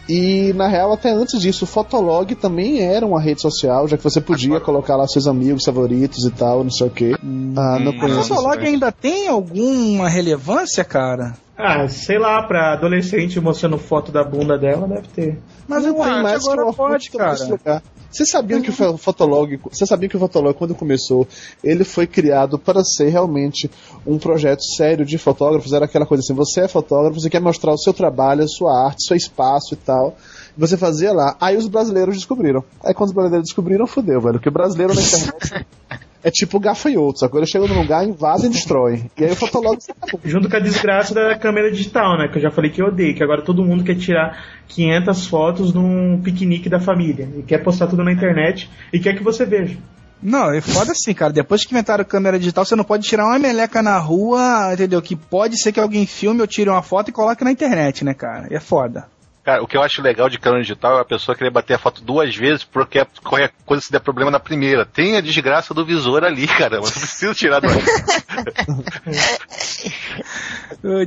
E 0.09 0.51
na 0.53 0.67
real, 0.67 0.91
até 0.91 1.11
antes 1.11 1.39
disso, 1.39 1.63
o 1.63 1.67
Fotolog 1.67 2.33
também 2.35 2.81
era 2.81 3.05
uma 3.05 3.21
rede 3.21 3.39
social, 3.41 3.87
já 3.87 3.95
que 3.95 4.03
você 4.03 4.19
podia 4.19 4.59
colocar 4.59 4.95
lá 4.97 5.07
seus 5.07 5.27
amigos 5.27 5.63
favoritos 5.63 6.25
e 6.25 6.31
tal, 6.31 6.63
não 6.63 6.71
sei 6.71 6.87
o 6.87 6.89
que. 6.89 7.13
Ah, 7.13 7.79
não 7.79 7.91
O. 7.91 8.23
Fotolog 8.23 8.65
ainda 8.65 8.91
tem 8.91 9.27
alguma 9.29 10.09
relevância, 10.09 10.83
cara? 10.83 11.35
Ah, 11.63 11.87
sei 11.87 12.17
lá, 12.17 12.41
pra 12.43 12.73
adolescente 12.73 13.39
mostrando 13.39 13.77
foto 13.77 14.11
da 14.11 14.23
bunda 14.23 14.57
dela, 14.57 14.87
deve 14.87 15.07
ter. 15.09 15.39
Mas 15.67 15.83
não 15.83 15.89
eu 15.89 15.95
tem 15.95 16.03
acho 16.03 16.23
mais 16.23 16.43
que 16.43 16.49
agora 16.49 16.63
que 16.63 16.69
o 16.69 16.73
pode, 16.73 17.11
cara. 17.11 17.81
Vocês 18.11 18.29
sabiam 18.29 18.61
que 18.61 18.69
o 18.69 18.73
Fo- 18.73 18.97
Fotolog, 18.97 19.57
vocês 19.71 19.87
sabiam 19.87 20.09
que 20.09 20.17
o 20.17 20.19
Fotolog 20.19 20.53
quando 20.57 20.75
começou, 20.75 21.25
ele 21.63 21.85
foi 21.85 22.05
criado 22.05 22.59
para 22.59 22.83
ser 22.83 23.07
realmente 23.07 23.71
um 24.05 24.17
projeto 24.17 24.61
sério 24.75 25.05
de 25.05 25.17
fotógrafos, 25.17 25.71
era 25.71 25.85
aquela 25.85 26.05
coisa 26.05 26.21
assim, 26.21 26.33
você 26.33 26.61
é 26.61 26.67
fotógrafo, 26.67 27.21
você 27.21 27.29
quer 27.29 27.39
mostrar 27.39 27.71
o 27.71 27.77
seu 27.77 27.93
trabalho, 27.93 28.43
a 28.43 28.47
sua 28.47 28.85
arte, 28.87 29.05
seu 29.05 29.15
espaço 29.15 29.73
e 29.73 29.77
tal. 29.77 30.17
Você 30.57 30.75
fazia 30.75 31.13
lá. 31.13 31.37
Aí 31.39 31.55
os 31.55 31.67
brasileiros 31.69 32.15
descobriram. 32.15 32.61
Aí 32.83 32.93
quando 32.93 33.09
os 33.09 33.15
brasileiros 33.15 33.47
descobriram, 33.47 33.87
fudeu, 33.87 34.19
velho. 34.19 34.33
Porque 34.33 34.49
o 34.49 34.51
brasileiro 34.51 34.93
na 34.93 35.01
internet 35.01 35.65
é 36.23 36.31
tipo 36.31 36.59
gafanhoto, 36.59 37.19
sacou? 37.19 37.39
Ele 37.39 37.47
chega 37.47 37.67
num 37.67 37.81
lugar, 37.81 38.05
invade 38.05 38.45
e 38.45 38.49
destrói. 38.49 39.05
E 39.17 39.23
aí 39.23 39.31
o 39.31 39.35
Fotolog 39.35 39.77
Junto 40.23 40.49
com 40.49 40.55
a 40.55 40.59
desgraça 40.59 41.13
da 41.13 41.37
câmera 41.37 41.71
digital, 41.71 42.17
né? 42.17 42.27
Que 42.27 42.37
eu 42.37 42.41
já 42.41 42.51
falei 42.51 42.69
que 42.69 42.81
eu 42.81 42.87
odeio, 42.87 43.15
que 43.15 43.23
agora 43.23 43.41
todo 43.41 43.63
mundo 43.63 43.83
quer 43.83 43.95
tirar 43.95 44.43
500 44.67 45.27
fotos 45.27 45.73
num 45.73 46.21
piquenique 46.21 46.69
da 46.69 46.79
família. 46.79 47.29
E 47.37 47.43
quer 47.43 47.59
postar 47.59 47.87
tudo 47.87 48.03
na 48.03 48.11
internet 48.11 48.69
e 48.93 48.99
quer 48.99 49.15
que 49.15 49.23
você 49.23 49.45
veja. 49.45 49.77
Não, 50.21 50.53
é 50.53 50.61
foda 50.61 50.91
assim, 50.91 51.13
cara. 51.13 51.33
Depois 51.33 51.65
que 51.65 51.73
inventaram 51.73 52.05
câmera 52.05 52.37
digital, 52.37 52.63
você 52.63 52.75
não 52.75 52.83
pode 52.83 53.07
tirar 53.07 53.25
uma 53.25 53.39
meleca 53.39 53.81
na 53.81 53.97
rua, 53.97 54.71
entendeu? 54.73 55.01
Que 55.01 55.15
pode 55.15 55.59
ser 55.59 55.71
que 55.71 55.79
alguém 55.79 56.05
filme 56.05 56.41
ou 56.41 56.47
tire 56.47 56.69
uma 56.69 56.83
foto 56.83 57.09
e 57.09 57.13
coloque 57.13 57.43
na 57.43 57.51
internet, 57.51 58.05
né, 58.05 58.13
cara? 58.13 58.47
É 58.51 58.59
foda. 58.59 59.07
Cara, 59.43 59.63
o 59.63 59.67
que 59.67 59.75
eu 59.75 59.81
acho 59.81 60.03
legal 60.03 60.29
de 60.29 60.37
câmera 60.37 60.61
digital 60.61 60.99
é 60.99 61.01
a 61.01 61.05
pessoa 61.05 61.35
querer 61.35 61.49
bater 61.49 61.73
a 61.73 61.79
foto 61.79 62.03
duas 62.03 62.35
vezes 62.35 62.63
porque 62.63 63.03
qualquer 63.23 63.51
coisa 63.65 63.83
se 63.83 63.91
der 63.91 63.99
problema 63.99 64.29
na 64.29 64.39
primeira. 64.39 64.85
Tem 64.85 65.17
a 65.17 65.21
desgraça 65.21 65.73
do 65.73 65.83
visor 65.83 66.23
ali, 66.23 66.47
cara. 66.47 66.79
Você 66.79 66.99
precisa 66.99 67.33
tirar 67.33 67.59
do. 67.59 67.67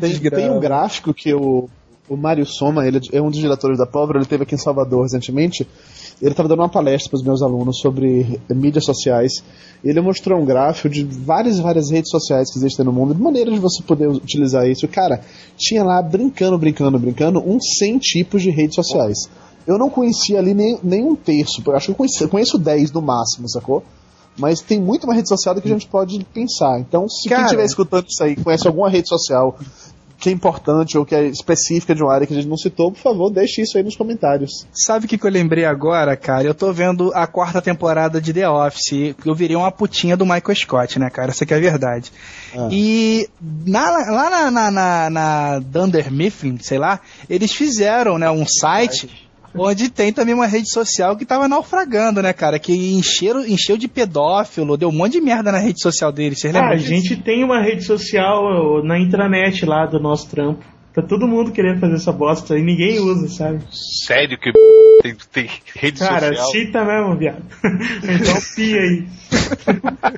Tem, 0.00 0.30
tem 0.30 0.50
um 0.50 0.60
gráfico 0.60 1.12
que 1.12 1.34
o, 1.34 1.68
o 2.08 2.16
Mário 2.16 2.44
Soma, 2.44 2.86
ele 2.86 3.00
é 3.12 3.20
um 3.20 3.30
dos 3.30 3.38
diretores 3.38 3.78
da 3.78 3.86
Power, 3.86 4.16
ele 4.16 4.26
teve 4.26 4.42
aqui 4.42 4.54
em 4.54 4.58
Salvador 4.58 5.02
recentemente. 5.02 5.66
Ele 6.20 6.30
estava 6.30 6.48
dando 6.48 6.60
uma 6.60 6.68
palestra 6.68 7.10
para 7.10 7.16
os 7.16 7.24
meus 7.24 7.42
alunos 7.42 7.78
sobre 7.80 8.40
mídias 8.48 8.84
sociais. 8.84 9.42
Ele 9.82 10.00
mostrou 10.00 10.40
um 10.40 10.44
gráfico 10.44 10.88
de 10.88 11.02
várias 11.02 11.58
várias 11.58 11.90
redes 11.90 12.10
sociais 12.10 12.52
que 12.52 12.58
existem 12.58 12.84
no 12.84 12.92
mundo, 12.92 13.14
de 13.14 13.20
maneira 13.20 13.50
de 13.50 13.58
você 13.58 13.82
poder 13.82 14.08
utilizar 14.08 14.68
isso. 14.68 14.86
Cara, 14.86 15.22
tinha 15.56 15.82
lá 15.82 16.00
brincando, 16.00 16.56
brincando, 16.56 16.98
brincando, 16.98 17.40
uns 17.40 17.78
100 17.78 17.98
tipos 17.98 18.42
de 18.42 18.50
redes 18.50 18.76
sociais. 18.76 19.18
Eu 19.66 19.78
não 19.78 19.88
conhecia 19.88 20.38
ali 20.38 20.54
nem, 20.54 20.78
nem 20.82 21.02
um 21.04 21.16
terço, 21.16 21.62
eu 21.66 21.74
acho 21.74 21.86
que 21.86 21.92
eu 21.92 21.96
conheço, 21.96 22.28
conheço 22.28 22.58
10 22.58 22.92
no 22.92 23.00
máximo, 23.00 23.48
sacou? 23.48 23.82
Mas 24.36 24.60
tem 24.60 24.80
muito 24.80 25.06
mais 25.06 25.18
rede 25.18 25.28
social 25.28 25.54
do 25.54 25.62
que 25.62 25.68
a 25.68 25.72
gente 25.72 25.86
pode 25.86 26.22
pensar. 26.34 26.80
Então, 26.80 27.08
se 27.08 27.28
Cara. 27.28 27.36
quem 27.36 27.44
estiver 27.46 27.64
escutando 27.64 28.06
isso 28.08 28.22
aí, 28.22 28.36
conhece 28.36 28.66
alguma 28.66 28.90
rede 28.90 29.08
social 29.08 29.56
que 30.24 30.30
é 30.30 30.32
importante 30.32 30.96
ou 30.96 31.04
que 31.04 31.14
é 31.14 31.26
específica 31.26 31.94
de 31.94 32.02
uma 32.02 32.10
área 32.14 32.26
que 32.26 32.32
a 32.32 32.36
gente 32.36 32.48
não 32.48 32.56
citou, 32.56 32.90
por 32.90 32.98
favor, 32.98 33.30
deixe 33.30 33.60
isso 33.60 33.76
aí 33.76 33.84
nos 33.84 33.94
comentários. 33.94 34.66
Sabe 34.72 35.04
o 35.04 35.08
que, 35.08 35.18
que 35.18 35.26
eu 35.26 35.30
lembrei 35.30 35.66
agora, 35.66 36.16
cara? 36.16 36.44
Eu 36.44 36.54
tô 36.54 36.72
vendo 36.72 37.12
a 37.14 37.26
quarta 37.26 37.60
temporada 37.60 38.22
de 38.22 38.32
The 38.32 38.48
Office. 38.48 39.14
Eu 39.24 39.34
virei 39.34 39.54
uma 39.54 39.70
putinha 39.70 40.16
do 40.16 40.24
Michael 40.24 40.54
Scott, 40.56 40.98
né, 40.98 41.10
cara? 41.10 41.30
Isso 41.30 41.44
aqui 41.44 41.52
é 41.52 41.60
verdade. 41.60 42.10
Ah. 42.56 42.68
E 42.72 43.28
na- 43.66 43.90
lá 43.90 44.30
na, 44.30 44.50
na, 44.50 44.70
na, 44.70 45.10
na 45.10 45.58
Dunder 45.58 46.10
Mifflin, 46.10 46.56
sei 46.58 46.78
lá, 46.78 47.00
eles 47.28 47.52
fizeram 47.52 48.16
né, 48.16 48.30
um 48.30 48.46
site 48.46 49.23
onde 49.56 49.88
tem 49.88 50.12
também 50.12 50.34
uma 50.34 50.46
rede 50.46 50.70
social 50.70 51.16
que 51.16 51.24
tava 51.24 51.48
naufragando, 51.48 52.20
né, 52.22 52.32
cara? 52.32 52.58
Que 52.58 52.72
encheram, 52.96 53.44
encheu 53.46 53.76
de 53.76 53.88
pedófilo, 53.88 54.76
deu 54.76 54.88
um 54.88 54.92
monte 54.92 55.12
de 55.12 55.20
merda 55.20 55.52
na 55.52 55.58
rede 55.58 55.80
social 55.82 56.10
deles. 56.12 56.40
Vocês 56.40 56.54
Ah, 56.54 56.58
lembram 56.60 56.74
a 56.74 56.78
disso? 56.78 56.90
gente 56.90 57.16
tem 57.22 57.44
uma 57.44 57.60
rede 57.62 57.82
social 57.84 58.82
na 58.84 58.98
intranet 58.98 59.64
lá 59.64 59.86
do 59.86 59.98
nosso 60.00 60.28
trampo. 60.28 60.62
Tá 60.94 61.02
todo 61.02 61.26
mundo 61.26 61.50
querendo 61.50 61.80
fazer 61.80 61.94
essa 61.96 62.12
bosta 62.12 62.56
e 62.56 62.62
ninguém 62.62 63.00
usa, 63.00 63.26
sabe? 63.28 63.64
Sério 64.06 64.38
que 64.38 64.52
tem, 65.02 65.16
tem 65.32 65.50
rede 65.74 65.98
Cara, 65.98 66.28
social? 66.28 66.50
cita 66.52 66.84
mesmo, 66.84 67.16
viado. 67.18 67.42
então 68.04 68.36
pia 68.54 68.80
aí. 68.80 69.04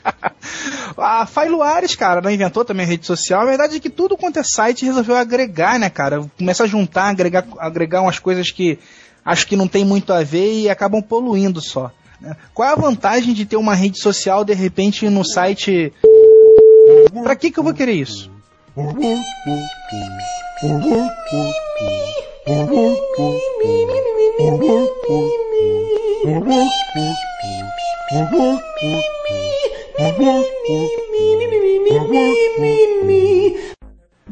A 0.99 1.27
Failuares, 1.27 1.95
cara, 1.95 2.21
não 2.21 2.31
inventou 2.31 2.65
também 2.65 2.85
a 2.87 2.89
rede 2.89 3.07
social. 3.07 3.43
A 3.43 3.47
verdade 3.47 3.77
é 3.77 3.81
que 3.81 3.91
tudo 3.91 4.17
quanto 4.17 4.39
é 4.39 4.43
site 4.43 4.85
resolveu 4.85 5.17
agregar, 5.17 5.79
né, 5.79 5.91
cara? 5.91 6.25
Começa 6.39 6.65
a 6.65 6.67
juntar, 6.67 7.09
agregar, 7.09 7.45
agregar 7.59 8.03
umas 8.03 8.19
coisas 8.19 8.51
que 8.51 8.79
acho 9.27 9.47
que 9.47 9.57
não 9.57 9.67
tem 9.67 9.85
muito 9.85 10.13
a 10.13 10.23
ver 10.23 10.61
e 10.61 10.71
acabam 10.71 11.03
poluindo 11.03 11.61
só. 11.61 11.91
né? 12.21 12.37
Qual 12.55 12.69
é 12.69 12.73
a 12.73 12.77
vantagem 12.77 13.35
de 13.35 13.45
ter 13.45 13.57
uma 13.57 13.75
rede 13.75 14.01
social 14.01 14.45
de 14.45 14.55
repente 14.55 15.09
no 15.11 15.25
site? 15.25 15.93
Pra 17.25 17.35
que 17.35 17.51
que 17.51 17.59
eu 17.59 17.65
vou 17.65 17.75
querer 17.75 17.95
isso? 17.95 18.31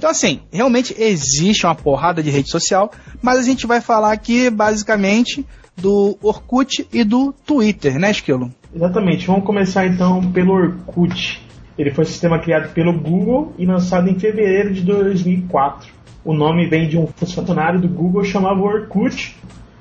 Então, 0.04 0.12
assim, 0.12 0.40
realmente 0.52 0.94
existe 0.98 1.64
uma 1.64 1.74
porrada 1.74 2.22
de 2.22 2.28
rede 2.28 2.50
social, 2.50 2.90
mas 3.22 3.38
a 3.38 3.42
gente 3.42 3.66
vai 3.66 3.80
falar 3.80 4.12
aqui 4.12 4.50
basicamente 4.50 5.46
do 5.74 6.18
Orkut 6.20 6.86
e 6.92 7.02
do 7.02 7.32
Twitter, 7.32 7.98
né, 7.98 8.10
Esquilo? 8.10 8.52
Exatamente. 8.76 9.26
Vamos 9.26 9.46
começar 9.46 9.86
então 9.86 10.30
pelo 10.30 10.52
Orkut. 10.52 11.40
Ele 11.78 11.90
foi 11.90 12.04
um 12.04 12.06
sistema 12.06 12.38
criado 12.38 12.74
pelo 12.74 12.92
Google 12.92 13.54
e 13.56 13.64
lançado 13.64 14.06
em 14.10 14.18
fevereiro 14.18 14.74
de 14.74 14.82
2004. 14.82 15.90
O 16.22 16.34
nome 16.34 16.68
vem 16.68 16.86
de 16.86 16.98
um 16.98 17.06
funcionário 17.06 17.80
do 17.80 17.88
Google 17.88 18.24
chamado 18.24 18.62
Orkut. 18.62 19.34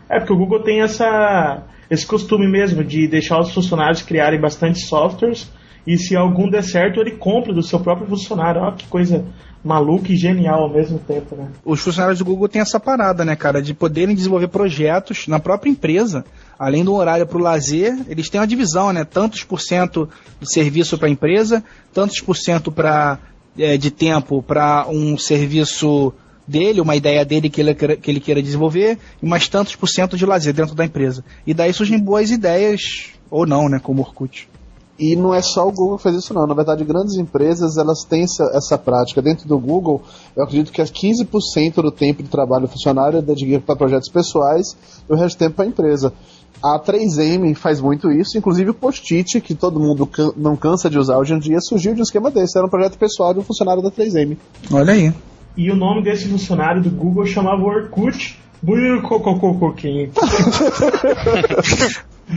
É 0.08 0.20
porque 0.20 0.32
o 0.32 0.38
Google 0.38 0.64
tem 0.64 0.84
essa, 0.84 1.64
esse 1.90 2.08
costume 2.08 2.50
mesmo 2.50 2.82
de 2.82 3.10
deixar 3.10 3.42
os 3.42 3.54
funcionários 3.54 4.02
criarem 4.02 4.40
bastante 4.40 4.86
softwares 4.86 5.52
e 5.86 5.98
se 5.98 6.16
algum 6.16 6.50
der 6.50 6.64
certo 6.64 7.00
ele 7.00 7.12
compra 7.12 7.54
do 7.54 7.62
seu 7.62 7.80
próprio 7.80 8.08
funcionário. 8.08 8.62
Olha 8.62 8.76
que 8.76 8.88
coisa 8.88 9.26
maluca 9.64 10.12
e 10.12 10.16
genial 10.18 10.64
ao 10.64 10.74
mesmo 10.74 11.00
tempo, 11.00 11.36
né? 11.36 11.48
Os 11.64 11.80
funcionários 11.80 12.20
do 12.20 12.26
Google 12.26 12.50
têm 12.50 12.62
essa 12.62 12.80
parada, 12.80 13.24
né, 13.24 13.36
cara, 13.36 13.62
de 13.62 13.74
poderem 13.74 14.14
desenvolver 14.14 14.50
projetos 14.50 15.28
na 15.28 15.40
própria 15.40 15.70
empresa, 15.70 16.26
além 16.60 16.84
do 16.84 16.94
horário 16.94 17.26
para 17.26 17.38
o 17.38 17.42
lazer, 17.42 17.98
eles 18.10 18.30
têm 18.30 18.42
uma 18.42 18.48
divisão, 18.48 18.92
né? 18.92 19.06
Tantos 19.06 19.44
por 19.44 19.62
cento 19.62 20.10
de 20.40 20.52
serviço 20.52 20.98
para 20.98 21.08
a 21.08 21.12
empresa, 21.12 21.64
tantos 21.94 22.20
por 22.20 22.36
cento 22.36 22.72
pra, 22.72 23.18
é, 23.58 23.78
de 23.78 23.90
tempo 23.90 24.44
para 24.44 24.86
um 24.90 25.18
serviço 25.18 26.14
dele, 26.46 26.82
uma 26.82 26.98
ideia 26.98 27.24
dele 27.24 27.50
que 27.50 27.62
ele, 27.62 27.74
que 27.74 28.12
ele 28.12 28.20
queira 28.20 28.42
desenvolver, 28.42 28.98
e 29.22 29.26
mais 29.26 29.48
tantos 29.48 29.78
por 29.78 29.88
cento 29.88 30.18
de 30.18 30.26
lazer 30.26 30.54
dentro 30.54 30.76
da 30.76 30.84
empresa. 30.84 31.24
E 31.48 31.54
daí 31.54 31.72
surgem 31.74 31.98
boas 31.98 32.32
ideias, 32.32 32.82
ou 33.30 33.46
não, 33.46 33.70
né, 33.70 33.80
como 33.82 34.02
Orkut. 34.02 34.50
E 34.98 35.16
não 35.16 35.34
é 35.34 35.42
só 35.42 35.68
o 35.68 35.72
Google 35.72 35.98
que 35.98 36.04
faz 36.04 36.16
isso 36.16 36.34
não. 36.36 36.46
Na 36.46 36.54
verdade, 36.54 36.84
grandes 36.84 37.16
empresas 37.16 37.78
elas 37.78 38.04
têm 38.04 38.24
essa, 38.24 38.44
essa 38.54 38.78
prática. 38.78 39.22
Dentro 39.24 39.48
do 39.48 39.58
Google, 39.58 40.04
eu 40.36 40.44
acredito 40.44 40.72
que 40.72 40.82
é 40.82 40.86
15% 40.86 41.76
do 41.82 41.92
tempo 41.92 42.22
de 42.22 42.30
trabalho 42.30 42.68
do 42.68 42.72
funcionário 42.72 43.18
é 43.18 43.22
dedicado 43.22 43.64
para 43.64 43.76
projetos 43.76 44.08
pessoais 44.10 44.78
e 45.10 45.12
o 45.12 45.16
resto 45.16 45.36
do 45.36 45.40
tempo 45.40 45.56
para 45.56 45.66
a 45.66 45.68
empresa. 45.68 46.14
A 46.62 46.80
3M 46.80 47.56
faz 47.56 47.82
muito 47.82 48.10
isso, 48.12 48.38
inclusive 48.38 48.70
o 48.70 48.74
Post-it, 48.74 49.42
que 49.42 49.56
todo 49.56 49.80
mundo 49.80 50.06
can- 50.06 50.32
não 50.38 50.56
cansa 50.56 50.90
de 50.90 50.98
usar 50.98 51.18
hoje 51.18 51.34
em 51.34 51.40
dia, 51.40 51.60
surgiu 51.60 51.94
de 51.96 52.00
um 52.00 52.04
esquema 52.04 52.30
desse. 52.32 52.58
Era 52.58 52.68
um 52.68 52.70
projeto 52.70 52.98
pessoal 52.98 53.34
de 53.34 53.40
um 53.40 53.44
funcionário 53.44 53.82
da 53.82 53.90
3M. 53.92 54.38
Olha 54.72 54.94
aí. 54.94 55.12
E 55.58 55.72
o 55.72 55.76
nome 55.76 56.04
desse 56.04 56.28
funcionário 56.28 56.82
do 56.84 56.90
Google 56.92 57.26
chamava 57.26 57.62
Orkut 57.64 58.40
Buicococoquim. 58.62 60.12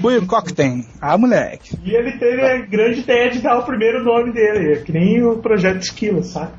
Will 0.03 0.27
Cocktail. 0.27 0.85
Ah, 1.01 1.17
moleque. 1.17 1.79
E 1.85 1.95
ele 1.95 2.19
teve 2.19 2.43
a 2.43 2.59
grande 2.59 3.01
ideia 3.01 3.31
de 3.31 3.39
dar 3.41 3.59
o 3.59 3.65
primeiro 3.65 4.05
nome 4.05 4.33
dele, 4.33 4.83
que 4.83 4.93
nem 4.93 5.23
o 5.25 5.39
Projeto 5.39 5.81
Esquilo, 5.83 6.23
sabe? 6.25 6.53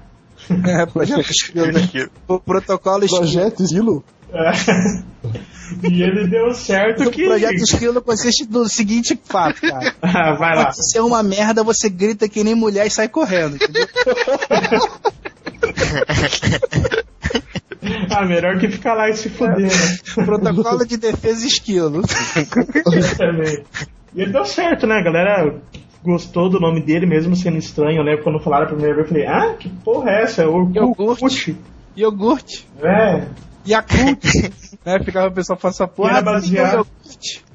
É, 0.66 0.86
projeto 0.86 1.30
Esquilo. 1.30 2.10
O 2.28 2.40
protocolo 2.40 3.04
Esquilo. 3.04 3.22
Projeto 3.22 3.64
Esquilo? 3.64 4.04
É. 4.32 4.52
E 5.90 6.02
ele 6.02 6.28
deu 6.28 6.54
certo 6.54 7.04
O 7.04 7.12
que. 7.12 7.26
projeto 7.26 7.56
Esquilo 7.56 8.02
consiste 8.02 8.46
do 8.46 8.68
seguinte 8.70 9.20
fato, 9.26 9.60
cara. 9.62 9.94
Ah, 10.02 10.34
vai 10.36 10.56
lá. 10.56 10.66
Pode 10.66 10.92
ser 10.92 11.02
uma 11.02 11.22
merda, 11.24 11.64
você 11.64 11.90
grita 11.90 12.30
que 12.30 12.44
nem 12.44 12.56
mulher 12.56 12.88
e 12.88 12.90
sai 12.90 13.10
correndo, 13.10 13.56
entendeu? 13.56 13.88
Ah, 18.18 18.26
melhor 18.26 18.58
que 18.58 18.70
ficar 18.70 18.94
lá 18.94 19.10
e 19.10 19.14
se 19.16 19.30
fuder, 19.30 19.68
né? 19.68 19.98
Protocolo 20.26 20.86
de 20.86 20.98
defesa 20.98 21.46
esquilo. 21.46 22.02
E 24.16 24.22
ele 24.22 24.32
deu 24.32 24.46
certo, 24.46 24.88
né? 24.88 24.96
A 24.96 25.04
galera 25.04 25.62
gostou 26.04 26.50
do 26.50 26.60
nome 26.60 26.82
dele, 26.82 27.06
mesmo 27.06 27.36
sendo 27.36 27.58
estranho. 27.58 28.02
Lembro 28.02 28.24
quando 28.24 28.40
falaram 28.40 28.66
a 28.66 28.70
primeira 28.70 28.96
vez, 28.96 29.06
eu 29.06 29.10
falei, 29.14 29.28
ah, 29.28 29.56
que 29.60 29.70
porra 29.70 30.10
é 30.12 30.24
essa? 30.24 30.44
É 30.44 30.48
Orkut. 30.48 31.56
Iogurte. 31.96 32.68
É. 32.82 33.28
Yakult. 33.68 34.24
né? 34.86 35.00
Ficava 35.04 35.28
o 35.28 35.32
pessoal 35.32 35.60
falando 35.60 35.74
essa 35.76 35.88
porra. 35.88 36.10
E 36.10 36.16
era 36.16 36.20
ah, 36.20 36.24
baseado- 36.24 36.74
iogurte. 36.74 37.46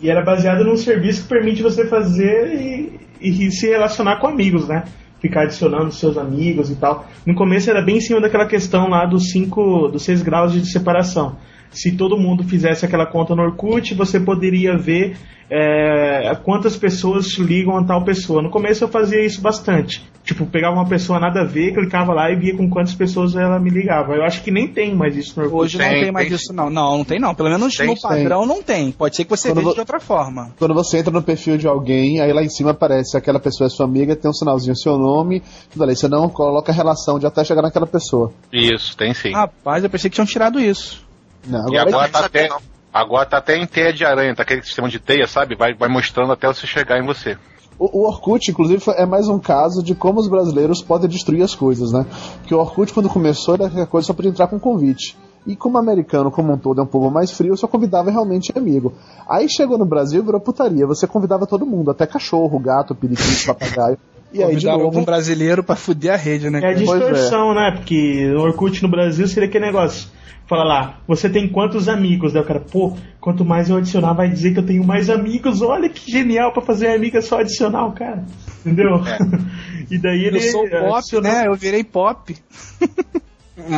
E 0.00 0.10
era 0.10 0.24
baseado 0.24 0.64
num 0.64 0.76
serviço 0.76 1.22
que 1.22 1.28
permite 1.28 1.62
você 1.62 1.86
fazer 1.86 2.54
e, 2.54 3.00
e 3.20 3.50
se 3.50 3.66
relacionar 3.68 4.20
com 4.20 4.28
amigos, 4.28 4.68
né? 4.68 4.84
Ficar 5.20 5.42
adicionando 5.42 5.92
seus 5.92 6.16
amigos 6.16 6.70
e 6.70 6.76
tal. 6.76 7.06
No 7.26 7.34
começo 7.34 7.68
era 7.70 7.82
bem 7.82 7.96
em 7.96 8.00
cima 8.00 8.20
daquela 8.20 8.46
questão 8.46 8.88
lá 8.88 9.04
dos 9.04 9.30
cinco, 9.30 9.88
dos 9.88 10.02
seis 10.02 10.22
graus 10.22 10.52
de 10.52 10.64
separação. 10.64 11.36
Se 11.70 11.92
todo 11.96 12.16
mundo 12.16 12.42
fizesse 12.44 12.84
aquela 12.84 13.06
conta 13.06 13.34
no 13.34 13.42
Orkut, 13.42 13.94
você 13.94 14.18
poderia 14.18 14.76
ver 14.76 15.16
é, 15.50 16.34
quantas 16.44 16.76
pessoas 16.76 17.26
ligam 17.38 17.76
a 17.76 17.84
tal 17.84 18.04
pessoa. 18.04 18.42
No 18.42 18.50
começo 18.50 18.84
eu 18.84 18.88
fazia 18.88 19.24
isso 19.24 19.40
bastante. 19.40 20.04
Tipo, 20.24 20.44
pegava 20.44 20.74
uma 20.74 20.86
pessoa 20.86 21.18
nada 21.18 21.40
a 21.40 21.44
ver, 21.44 21.72
clicava 21.72 22.12
lá 22.12 22.30
e 22.30 22.36
via 22.36 22.54
com 22.54 22.68
quantas 22.68 22.94
pessoas 22.94 23.34
ela 23.34 23.58
me 23.58 23.70
ligava. 23.70 24.12
Eu 24.14 24.22
acho 24.24 24.42
que 24.42 24.50
nem 24.50 24.68
tem 24.68 24.94
mais 24.94 25.16
isso 25.16 25.32
no 25.38 25.44
Orkut. 25.46 25.62
Hoje 25.62 25.78
não 25.78 25.88
tem 25.88 26.12
mais 26.12 26.30
isso, 26.30 26.52
não. 26.52 26.68
Não, 26.68 26.98
não 26.98 27.04
tem 27.04 27.18
não. 27.18 27.34
Pelo 27.34 27.48
menos 27.48 27.74
Tem, 27.74 27.86
no 27.86 27.94
tem. 27.94 28.02
padrão 28.02 28.44
não 28.44 28.62
tem. 28.62 28.92
Pode 28.92 29.16
ser 29.16 29.24
que 29.24 29.30
você 29.30 29.48
Quando 29.48 29.56
veja 29.56 29.68
vo- 29.68 29.74
de 29.74 29.80
outra 29.80 29.98
forma. 30.00 30.52
Quando 30.58 30.74
você 30.74 30.98
entra 30.98 31.10
no 31.10 31.22
perfil 31.22 31.56
de 31.56 31.66
alguém, 31.66 32.20
aí 32.20 32.30
lá 32.32 32.42
em 32.42 32.50
cima 32.50 32.72
aparece 32.72 33.16
aquela 33.16 33.40
pessoa 33.40 33.68
é 33.68 33.70
sua 33.70 33.86
amiga, 33.86 34.14
tem 34.14 34.30
um 34.30 34.34
sinalzinho 34.34 34.76
seu 34.76 34.98
nome, 34.98 35.42
tudo 35.70 35.82
ali. 35.84 35.96
Você 35.96 36.08
não 36.08 36.28
coloca 36.28 36.72
a 36.72 36.74
relação 36.74 37.18
de 37.18 37.26
até 37.26 37.42
chegar 37.42 37.62
naquela 37.62 37.86
pessoa. 37.86 38.30
Isso, 38.52 38.94
tem 38.98 39.14
sim. 39.14 39.32
Rapaz, 39.32 39.82
eu 39.82 39.88
pensei 39.88 40.10
que 40.10 40.14
tinham 40.16 40.26
tirado 40.26 40.60
isso. 40.60 41.07
Não, 41.48 41.72
e 41.72 41.78
agora 41.78 42.08
tá, 42.08 42.26
até, 42.26 42.48
agora 42.92 43.26
tá 43.26 43.38
até 43.38 43.56
em 43.56 43.66
teia 43.66 43.92
de 43.92 44.04
aranha, 44.04 44.34
tá 44.34 44.42
aquele 44.42 44.62
sistema 44.62 44.88
de 44.88 44.98
teia, 44.98 45.26
sabe? 45.26 45.54
Vai, 45.54 45.74
vai 45.74 45.88
mostrando 45.88 46.32
até 46.32 46.46
você 46.46 46.66
chegar 46.66 46.98
em 46.98 47.06
você. 47.06 47.36
O, 47.78 48.00
o 48.00 48.06
Orkut, 48.06 48.50
inclusive, 48.50 48.80
foi- 48.80 48.96
é 48.96 49.06
mais 49.06 49.28
um 49.28 49.38
caso 49.38 49.82
de 49.82 49.94
como 49.94 50.18
os 50.18 50.28
brasileiros 50.28 50.82
podem 50.82 51.08
destruir 51.08 51.42
as 51.42 51.54
coisas, 51.54 51.92
né? 51.92 52.04
Porque 52.40 52.54
o 52.54 52.58
Orkut, 52.58 52.92
quando 52.92 53.08
começou, 53.08 53.54
era 53.54 53.66
aquela 53.66 53.86
coisa 53.86 54.06
só 54.06 54.12
podia 54.12 54.30
entrar 54.30 54.48
com 54.48 54.58
convite. 54.58 55.16
E 55.46 55.54
como 55.56 55.76
o 55.76 55.78
americano, 55.78 56.30
como 56.30 56.52
um 56.52 56.58
todo, 56.58 56.80
é 56.80 56.84
um 56.84 56.86
povo 56.86 57.10
mais 57.10 57.30
frio, 57.30 57.56
só 57.56 57.66
convidava 57.66 58.10
realmente 58.10 58.52
amigo. 58.54 58.92
Aí 59.28 59.48
chegou 59.48 59.78
no 59.78 59.86
Brasil, 59.86 60.22
virou 60.22 60.40
putaria. 60.40 60.86
Você 60.86 61.06
convidava 61.06 61.46
todo 61.46 61.64
mundo, 61.64 61.90
até 61.90 62.06
cachorro, 62.06 62.58
gato, 62.58 62.94
periquito, 62.94 63.46
papagaio. 63.46 63.96
E 64.30 64.42
aí, 64.42 64.48
de 64.48 64.54
Convidaram 64.56 64.78
novo, 64.78 64.90
algum 64.90 65.04
brasileiro 65.06 65.62
pra 65.64 65.74
fuder 65.74 66.12
a 66.12 66.16
rede, 66.16 66.50
né? 66.50 66.60
É 66.62 66.66
a 66.66 66.70
é. 66.72 66.74
distorção, 66.74 67.54
né? 67.54 67.72
Porque 67.74 68.30
o 68.36 68.40
Orkut 68.40 68.82
no 68.82 68.90
Brasil 68.90 69.26
seria 69.26 69.48
aquele 69.48 69.64
negócio. 69.64 70.06
Fala 70.48 70.64
lá, 70.64 70.94
você 71.06 71.28
tem 71.28 71.46
quantos 71.46 71.90
amigos? 71.90 72.32
Daí 72.32 72.42
o 72.42 72.46
cara, 72.46 72.58
pô, 72.60 72.96
quanto 73.20 73.44
mais 73.44 73.68
eu 73.68 73.76
adicionar, 73.76 74.14
vai 74.14 74.30
dizer 74.30 74.54
que 74.54 74.58
eu 74.60 74.66
tenho 74.66 74.82
mais 74.82 75.10
amigos. 75.10 75.60
Olha 75.60 75.90
que 75.90 76.10
genial 76.10 76.52
pra 76.54 76.62
fazer 76.62 76.88
amiga 76.88 77.20
só 77.20 77.40
adicionar 77.40 77.84
o 77.86 77.92
cara. 77.92 78.24
Entendeu? 78.64 79.02
e 79.90 79.98
daí 79.98 80.24
ele. 80.24 80.38
Eu 80.38 80.50
sou 80.50 80.66
pop, 80.66 80.94
adicionou- 80.94 81.30
né? 81.30 81.46
Eu 81.46 81.54
virei 81.54 81.84
pop. 81.84 82.34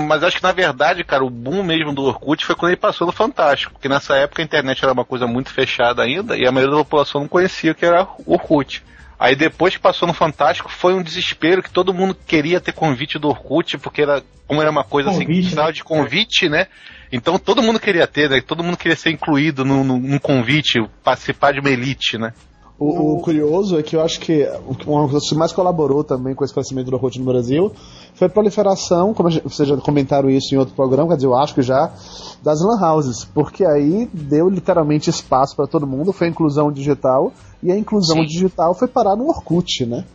Mas 0.08 0.22
acho 0.22 0.36
que 0.36 0.42
na 0.42 0.52
verdade, 0.52 1.02
cara, 1.02 1.24
o 1.24 1.30
boom 1.30 1.64
mesmo 1.64 1.92
do 1.92 2.02
Orkut 2.02 2.46
foi 2.46 2.54
quando 2.54 2.70
ele 2.70 2.80
passou 2.80 3.06
no 3.06 3.12
Fantástico. 3.12 3.72
Porque 3.72 3.88
nessa 3.88 4.14
época 4.14 4.40
a 4.40 4.44
internet 4.44 4.84
era 4.84 4.92
uma 4.92 5.04
coisa 5.04 5.26
muito 5.26 5.50
fechada 5.52 6.02
ainda 6.02 6.36
e 6.36 6.46
a 6.46 6.52
maioria 6.52 6.76
da 6.76 6.84
população 6.84 7.22
não 7.22 7.28
conhecia 7.28 7.72
o 7.72 7.74
que 7.74 7.84
era 7.84 8.06
o 8.24 8.34
Orkut. 8.34 8.84
Aí 9.20 9.36
depois 9.36 9.76
que 9.76 9.82
passou 9.82 10.08
no 10.08 10.14
Fantástico 10.14 10.70
foi 10.70 10.94
um 10.94 11.02
desespero 11.02 11.62
que 11.62 11.70
todo 11.70 11.92
mundo 11.92 12.16
queria 12.26 12.58
ter 12.58 12.72
convite 12.72 13.18
do 13.18 13.28
Orkut, 13.28 13.76
porque 13.76 14.00
era, 14.00 14.24
como 14.46 14.62
era 14.62 14.70
uma 14.70 14.82
coisa 14.82 15.10
assim, 15.10 15.26
Convite, 15.26 15.50
sinal 15.50 15.66
né? 15.66 15.72
de 15.72 15.84
convite, 15.84 16.48
né? 16.48 16.68
Então 17.12 17.38
todo 17.38 17.62
mundo 17.62 17.78
queria 17.78 18.06
ter, 18.06 18.30
né? 18.30 18.40
Todo 18.40 18.64
mundo 18.64 18.78
queria 18.78 18.96
ser 18.96 19.10
incluído 19.10 19.62
num 19.62 20.18
convite, 20.18 20.80
participar 21.04 21.52
de 21.52 21.60
uma 21.60 21.68
elite, 21.68 22.16
né? 22.16 22.32
O, 22.80 23.16
o 23.16 23.20
curioso 23.20 23.78
é 23.78 23.82
que 23.82 23.94
eu 23.94 24.00
acho 24.00 24.18
que 24.18 24.48
o 24.66 24.74
que- 24.74 24.88
uma 24.88 25.06
coisa 25.06 25.24
que 25.28 25.34
mais 25.34 25.52
colaborou 25.52 26.02
também 26.02 26.34
com 26.34 26.42
esse 26.42 26.54
crescimento 26.54 26.86
do 26.90 26.94
Orkut 26.96 27.18
no 27.18 27.26
Brasil 27.26 27.70
foi 28.14 28.26
a 28.26 28.30
proliferação, 28.30 29.12
como 29.12 29.28
a 29.28 29.30
gente- 29.30 29.44
vocês 29.46 29.68
já 29.68 29.76
comentaram 29.76 30.30
isso 30.30 30.54
em 30.54 30.58
outro 30.58 30.74
programa, 30.74 31.08
quer 31.10 31.16
dizer, 31.16 31.26
eu 31.26 31.36
acho 31.36 31.54
que 31.54 31.60
já, 31.60 31.92
das 32.42 32.58
lan 32.62 32.80
houses, 32.80 33.22
porque 33.26 33.66
aí 33.66 34.08
deu 34.14 34.48
literalmente 34.48 35.10
espaço 35.10 35.54
para 35.54 35.66
todo 35.66 35.86
mundo, 35.86 36.10
foi 36.10 36.28
a 36.28 36.30
inclusão 36.30 36.72
digital, 36.72 37.32
e 37.62 37.70
a 37.70 37.76
inclusão 37.76 38.24
digital 38.24 38.74
foi 38.74 38.88
parar 38.88 39.14
no 39.14 39.28
Orkut, 39.28 39.84
né? 39.84 40.06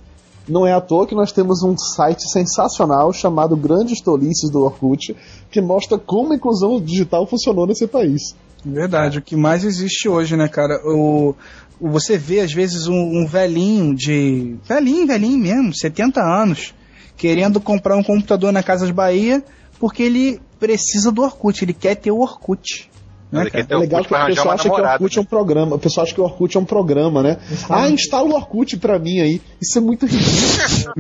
Não 0.50 0.66
é 0.66 0.74
à 0.74 0.82
toa 0.82 1.06
que 1.06 1.14
nós 1.14 1.32
temos 1.32 1.62
um 1.62 1.78
site 1.78 2.28
sensacional 2.32 3.14
chamado 3.14 3.56
Grandes 3.56 4.02
Tolices 4.02 4.50
do 4.50 4.64
Orkut, 4.64 5.16
que 5.52 5.62
mostra 5.62 6.00
como 6.00 6.34
a 6.34 6.36
inclusão 6.36 6.82
digital 6.82 7.28
funcionou 7.28 7.68
nesse 7.68 7.86
país. 7.86 8.36
Verdade, 8.68 9.20
o 9.20 9.22
que 9.22 9.36
mais 9.36 9.64
existe 9.64 10.10
hoje, 10.10 10.36
né, 10.36 10.48
cara? 10.48 10.82
O, 10.84 11.30
o- 11.30 11.36
você 11.80 12.18
vê, 12.18 12.40
às 12.40 12.54
vezes, 12.54 12.88
um, 12.88 13.22
um 13.22 13.26
velhinho 13.26 13.96
de. 13.96 14.56
Velhinho, 14.68 15.08
velhinho 15.08 15.38
mesmo, 15.38 15.76
70 15.76 16.22
anos, 16.22 16.74
querendo 17.18 17.60
comprar 17.60 17.96
um 17.96 18.04
computador 18.04 18.52
na 18.52 18.64
Casas 18.64 18.92
Bahia 18.92 19.44
porque 19.80 20.04
ele 20.04 20.40
precisa 20.60 21.12
do 21.12 21.22
Orkut, 21.22 21.64
ele 21.64 21.74
quer 21.74 21.96
ter 21.96 22.12
o 22.12 22.20
Orkut. 22.20 22.90
Né, 23.32 23.50
É 23.54 23.76
legal 23.76 24.02
Orkut 24.02 24.08
que 24.08 24.24
o 24.24 24.26
pessoal 24.28 24.54
acha 24.54 24.70
que 24.70 24.82
o. 24.82 24.84
Orkut 24.84 25.18
é 25.18 25.22
um 25.22 25.26
programa. 25.26 25.76
O 25.76 25.80
pessoal 25.80 26.04
acha 26.06 26.14
que 26.14 26.22
o 26.22 26.24
Orkut 26.24 26.58
é 26.58 26.60
um 26.60 26.66
programa, 26.66 27.22
né? 27.22 27.38
Ah, 27.70 27.90
instala 27.90 28.30
o 28.30 28.34
Orkut 28.34 28.78
pra 28.78 28.98
mim 29.00 29.20
aí. 29.20 29.42
Isso 29.62 29.78
é 29.78 29.82
muito 29.82 30.06
ridículo. 30.06 30.94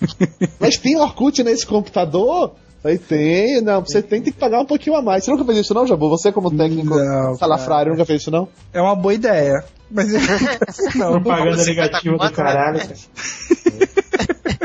Mas 0.58 0.76
tem 0.78 0.96
Orkut 0.96 1.42
nesse 1.42 1.66
computador? 1.66 2.54
Aí 2.82 2.98
tem, 2.98 3.62
não, 3.62 3.80
você 3.80 4.02
tem, 4.02 4.20
tem 4.20 4.30
que 4.30 4.38
pagar 4.38 4.60
um 4.60 4.66
pouquinho 4.66 4.96
a 4.96 5.00
mais. 5.00 5.24
Você 5.24 5.30
nunca 5.30 5.44
fez 5.44 5.58
isso 5.58 5.72
não, 5.72 5.86
Jabu? 5.86 6.10
Você 6.10 6.30
como 6.30 6.50
técnico 6.50 6.94
Não, 6.94 7.34
salafrário 7.34 7.92
nunca 7.92 8.04
fez 8.04 8.20
isso 8.20 8.30
não? 8.30 8.46
É 8.74 8.80
uma 8.80 8.94
boa 8.94 9.14
ideia. 9.14 9.64
Mas 9.94 10.12
não. 10.96 11.22
Propaganda 11.22 11.56
Você 11.56 11.70
negativa 11.70 12.18
tá 12.18 12.28
do 12.28 12.34
caralho. 12.34 12.80
cara. 12.80 12.94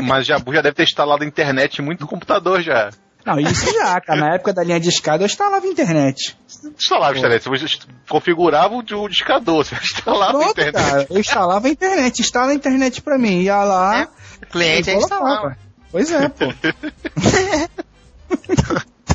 Mas 0.02 0.26
Jabu 0.26 0.52
já 0.52 0.60
deve 0.60 0.74
ter 0.74 0.82
instalado 0.82 1.22
a 1.22 1.26
internet 1.26 1.78
em 1.78 1.84
muito 1.84 2.06
computador 2.06 2.60
já. 2.60 2.90
Não, 3.24 3.38
isso 3.38 3.72
já, 3.72 4.00
cara. 4.00 4.20
Na 4.20 4.34
época 4.34 4.52
da 4.52 4.64
linha 4.64 4.80
de 4.80 4.88
escada 4.88 5.22
eu 5.22 5.26
instalava 5.26 5.64
internet. 5.66 6.36
instalava 6.76 7.14
a 7.14 7.18
internet, 7.18 7.48
você 7.48 7.66
configurava 8.08 8.74
o 8.74 9.08
discador, 9.08 9.64
você 9.64 9.76
instalava 9.80 10.38
a 10.38 10.40
Pronto, 10.40 10.50
internet. 10.60 10.84
cara. 10.84 11.06
Eu 11.08 11.20
instalava 11.20 11.68
a 11.68 11.70
internet. 11.70 12.20
Instala 12.20 12.50
a 12.50 12.54
internet 12.54 13.00
pra 13.02 13.16
mim. 13.18 13.42
Ia 13.42 13.62
lá. 13.62 14.08
O 14.42 14.46
cliente 14.46 14.90
é 14.90 14.96
instalava. 14.96 15.56
Pois 15.92 16.10
é, 16.10 16.28
pô. 16.28 16.46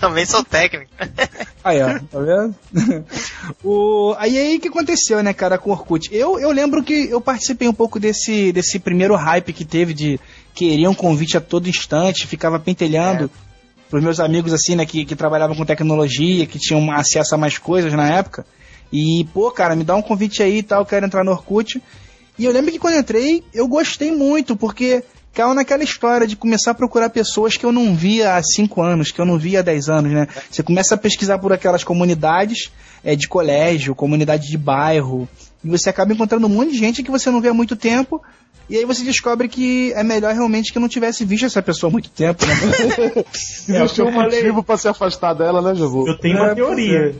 Também 0.05 0.23
sou 0.23 0.43
técnico. 0.43 0.91
Aí, 1.63 1.81
ó, 1.81 1.97
tá 1.99 2.19
vendo? 2.19 2.55
o, 3.63 4.13
aí 4.19 4.37
aí 4.37 4.59
que 4.59 4.67
aconteceu, 4.67 5.23
né, 5.23 5.33
cara, 5.33 5.57
com 5.57 5.71
o 5.71 5.73
Orkut? 5.73 6.09
Eu, 6.11 6.39
eu 6.39 6.51
lembro 6.51 6.83
que 6.83 7.09
eu 7.09 7.19
participei 7.19 7.67
um 7.67 7.73
pouco 7.73 7.99
desse, 7.99 8.51
desse 8.51 8.77
primeiro 8.77 9.15
hype 9.15 9.51
que 9.51 9.65
teve 9.65 9.95
de 9.95 10.19
querer 10.53 10.87
um 10.87 10.93
convite 10.93 11.37
a 11.37 11.41
todo 11.41 11.67
instante, 11.67 12.27
ficava 12.27 12.59
pentelhando 12.59 13.31
pros 13.89 14.03
meus 14.03 14.19
amigos 14.19 14.53
assim, 14.53 14.75
né, 14.75 14.85
que, 14.85 15.05
que 15.05 15.15
trabalhavam 15.15 15.55
com 15.55 15.65
tecnologia, 15.65 16.45
que 16.45 16.59
tinham 16.59 16.91
acesso 16.91 17.33
a 17.33 17.37
mais 17.37 17.57
coisas 17.57 17.91
na 17.91 18.07
época. 18.07 18.45
E, 18.93 19.25
pô, 19.33 19.49
cara, 19.49 19.75
me 19.75 19.83
dá 19.83 19.95
um 19.95 20.03
convite 20.03 20.43
aí 20.43 20.59
e 20.59 20.63
tal, 20.63 20.85
quero 20.85 21.07
entrar 21.07 21.23
no 21.23 21.31
Orkut. 21.31 21.81
E 22.37 22.45
eu 22.45 22.51
lembro 22.51 22.71
que 22.71 22.77
quando 22.77 22.93
eu 22.93 22.99
entrei, 22.99 23.43
eu 23.51 23.67
gostei 23.67 24.11
muito, 24.11 24.55
porque 24.55 25.03
caiu 25.35 25.53
naquela 25.53 25.83
história 25.83 26.25
de 26.25 26.35
começar 26.35 26.71
a 26.71 26.73
procurar 26.73 27.09
pessoas 27.09 27.57
que 27.57 27.65
eu 27.65 27.71
não 27.71 27.93
via 27.93 28.35
há 28.35 28.41
5 28.41 28.81
anos, 28.81 29.11
que 29.11 29.19
eu 29.19 29.25
não 29.25 29.37
via 29.37 29.59
há 29.59 29.61
10 29.61 29.89
anos, 29.89 30.11
né? 30.13 30.27
Você 30.49 30.63
começa 30.63 30.95
a 30.95 30.97
pesquisar 30.97 31.37
por 31.39 31.51
aquelas 31.51 31.83
comunidades 31.83 32.71
é, 33.03 33.15
de 33.15 33.27
colégio, 33.27 33.93
comunidade 33.93 34.47
de 34.47 34.57
bairro, 34.57 35.27
e 35.63 35.69
você 35.69 35.89
acaba 35.89 36.13
encontrando 36.13 36.47
um 36.47 36.49
monte 36.49 36.71
de 36.71 36.77
gente 36.77 37.03
que 37.03 37.11
você 37.11 37.29
não 37.29 37.41
vê 37.41 37.49
há 37.49 37.53
muito 37.53 37.75
tempo, 37.75 38.21
e 38.69 38.77
aí 38.77 38.85
você 38.85 39.03
descobre 39.03 39.49
que 39.49 39.91
é 39.93 40.03
melhor 40.03 40.33
realmente 40.33 40.71
que 40.71 40.77
eu 40.77 40.81
não 40.81 40.87
tivesse 40.87 41.25
visto 41.25 41.45
essa 41.45 41.61
pessoa 41.61 41.89
há 41.89 41.91
muito 41.91 42.09
tempo, 42.09 42.43
né? 42.45 42.53
Existe 43.67 44.01
um 44.01 44.11
motivo 44.11 44.63
pra 44.63 44.77
se 44.77 44.87
afastar 44.87 45.33
dela, 45.33 45.61
né, 45.61 45.75
Jogo? 45.75 46.07
Eu 46.07 46.17
tenho 46.17 46.37
uma 46.37 46.51
É, 46.51 46.55
teoria. 46.55 47.15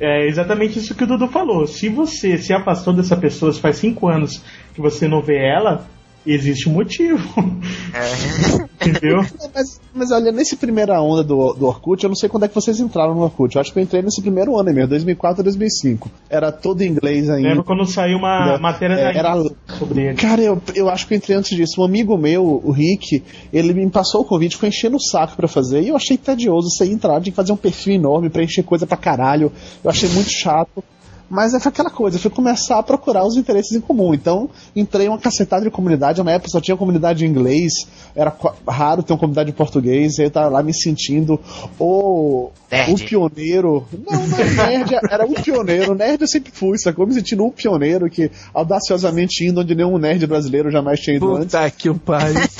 É 0.00 0.26
exatamente 0.26 0.78
isso 0.78 0.94
que 0.94 1.04
o 1.04 1.06
Dudu 1.06 1.28
falou. 1.28 1.66
Se 1.66 1.90
você 1.90 2.38
se 2.38 2.54
afastou 2.54 2.94
dessa 2.94 3.18
pessoa 3.18 3.52
faz 3.52 3.76
cinco 3.76 4.08
anos 4.08 4.42
que 4.74 4.80
você 4.80 5.06
não 5.06 5.20
vê 5.20 5.36
ela, 5.36 5.86
existe 6.26 6.68
um 6.68 6.72
motivo. 6.72 7.18
Entendeu? 8.80 9.18
Mas, 9.54 9.80
mas 9.94 10.10
olha, 10.10 10.32
nesse 10.32 10.56
primeira 10.56 11.00
onda 11.02 11.22
do, 11.22 11.52
do 11.52 11.66
Orkut, 11.66 12.02
eu 12.02 12.08
não 12.08 12.16
sei 12.16 12.28
quando 12.28 12.44
é 12.44 12.48
que 12.48 12.54
vocês 12.54 12.80
entraram 12.80 13.14
no 13.14 13.22
Orkut. 13.22 13.54
Eu 13.54 13.60
acho 13.60 13.72
que 13.72 13.78
eu 13.78 13.82
entrei 13.82 14.00
nesse 14.02 14.22
primeiro 14.22 14.56
ano 14.58 14.68
aí 14.70 14.74
mesmo, 14.74 14.88
2004 14.88 15.42
2005. 15.42 16.10
Era 16.30 16.50
todo 16.50 16.80
em 16.82 16.88
inglês 16.88 17.28
ainda. 17.28 17.48
Lembra 17.48 17.64
quando 17.64 17.84
saiu 17.86 18.18
uma 18.18 18.54
É, 18.54 18.58
matéria 18.58 18.96
da 18.96 19.02
era- 19.12 19.34
sobre 19.78 20.02
ele? 20.06 20.14
Cara, 20.16 20.40
eu, 20.40 20.60
eu 20.74 20.88
acho 20.88 21.06
que 21.06 21.14
eu 21.14 21.18
entrei 21.18 21.36
antes 21.36 21.54
disso. 21.56 21.80
Um 21.80 21.84
amigo 21.84 22.16
meu, 22.16 22.44
o 22.64 22.70
Rick, 22.70 23.22
ele 23.52 23.74
me 23.74 23.88
passou 23.90 24.22
o 24.22 24.24
convite, 24.24 24.54
ficou 24.56 24.68
enchendo 24.68 24.96
o 24.96 25.00
saco 25.02 25.36
pra 25.36 25.46
fazer. 25.48 25.82
E 25.82 25.88
eu 25.88 25.96
achei 25.96 26.16
tedioso 26.16 26.68
isso 26.68 26.82
aí 26.82 26.90
entrar, 26.90 27.20
tinha 27.20 27.32
que 27.32 27.36
fazer 27.36 27.52
um 27.52 27.56
perfil 27.56 27.94
enorme, 27.94 28.30
preencher 28.30 28.62
coisa 28.62 28.86
pra 28.86 28.96
caralho. 28.96 29.52
Eu 29.84 29.90
achei 29.90 30.08
muito 30.08 30.30
chato. 30.30 30.82
Mas 31.30 31.54
é 31.54 31.60
foi 31.60 31.70
aquela 31.70 31.90
coisa, 31.90 32.16
eu 32.16 32.20
fui 32.20 32.30
começar 32.30 32.78
a 32.80 32.82
procurar 32.82 33.24
os 33.24 33.36
interesses 33.36 33.70
em 33.70 33.80
comum. 33.80 34.12
Então, 34.12 34.50
entrei 34.74 35.06
em 35.06 35.08
uma 35.08 35.18
cacetada 35.18 35.62
de 35.62 35.70
comunidade. 35.70 36.20
Na 36.24 36.32
época 36.32 36.50
só 36.50 36.60
tinha 36.60 36.76
comunidade 36.76 37.24
em 37.24 37.28
inglês, 37.28 37.72
era 38.16 38.34
raro 38.66 39.04
ter 39.04 39.12
uma 39.12 39.18
comunidade 39.18 39.48
em 39.48 39.54
português. 39.54 40.18
Aí 40.18 40.26
eu 40.26 40.30
tava 40.32 40.48
lá 40.48 40.60
me 40.60 40.74
sentindo 40.74 41.38
o, 41.78 42.50
o 42.88 42.98
pioneiro. 42.98 43.86
Não, 44.10 44.26
não 44.26 44.38
era 44.38 44.50
nerd, 44.66 44.94
era 45.08 45.24
o 45.24 45.34
pioneiro. 45.34 45.94
Nerd 45.94 46.20
eu 46.20 46.28
sempre 46.28 46.50
fui, 46.52 46.76
sacou? 46.78 47.06
Me 47.06 47.14
sentindo 47.14 47.44
um 47.44 47.50
pioneiro 47.50 48.10
que 48.10 48.28
audaciosamente 48.52 49.44
indo 49.44 49.60
onde 49.60 49.72
nenhum 49.72 49.98
nerd 49.98 50.26
brasileiro 50.26 50.68
jamais 50.68 50.98
tinha 50.98 51.16
ido 51.16 51.36
antes. 51.36 51.52
Puta 51.54 51.70
que 51.70 51.88
o 51.88 51.94
pariu. 51.96 52.40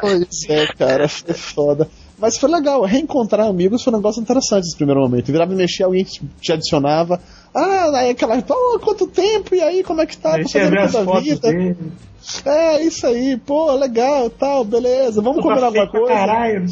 Pois 0.00 0.48
é, 0.48 0.66
cara, 0.66 1.08
foi 1.08 1.34
foda. 1.34 1.88
Mas 2.18 2.36
foi 2.36 2.50
legal, 2.50 2.82
reencontrar 2.82 3.46
amigos 3.46 3.82
foi 3.82 3.92
um 3.92 3.96
negócio 3.96 4.20
interessante 4.20 4.64
nesse 4.64 4.76
primeiro 4.76 5.00
momento. 5.00 5.30
Virava 5.30 5.52
e 5.52 5.56
mexia, 5.56 5.86
alguém 5.86 6.04
te 6.04 6.20
te 6.40 6.52
adicionava. 6.52 7.20
Ah, 7.54 7.90
aí 7.94 8.10
aquela, 8.10 8.40
pô, 8.42 8.78
quanto 8.82 9.06
tempo, 9.06 9.54
e 9.54 9.60
aí, 9.60 9.82
como 9.84 10.00
é 10.00 10.06
que 10.06 10.16
tá? 10.16 10.34
Aí 10.34 10.42
Tô 10.42 10.48
você 10.48 10.60
fazendo 10.70 11.12
a 11.12 11.20
vida. 11.20 11.52
dele. 11.52 11.76
É, 12.44 12.82
isso 12.82 13.06
aí, 13.06 13.36
pô, 13.38 13.72
legal, 13.72 14.28
tal, 14.28 14.62
beleza, 14.64 15.22
vamos 15.22 15.40
comer 15.42 15.62
alguma 15.62 15.72
feio 15.72 15.90
pra 15.90 16.00
coisa. 16.00 16.14
Caralho. 16.14 16.66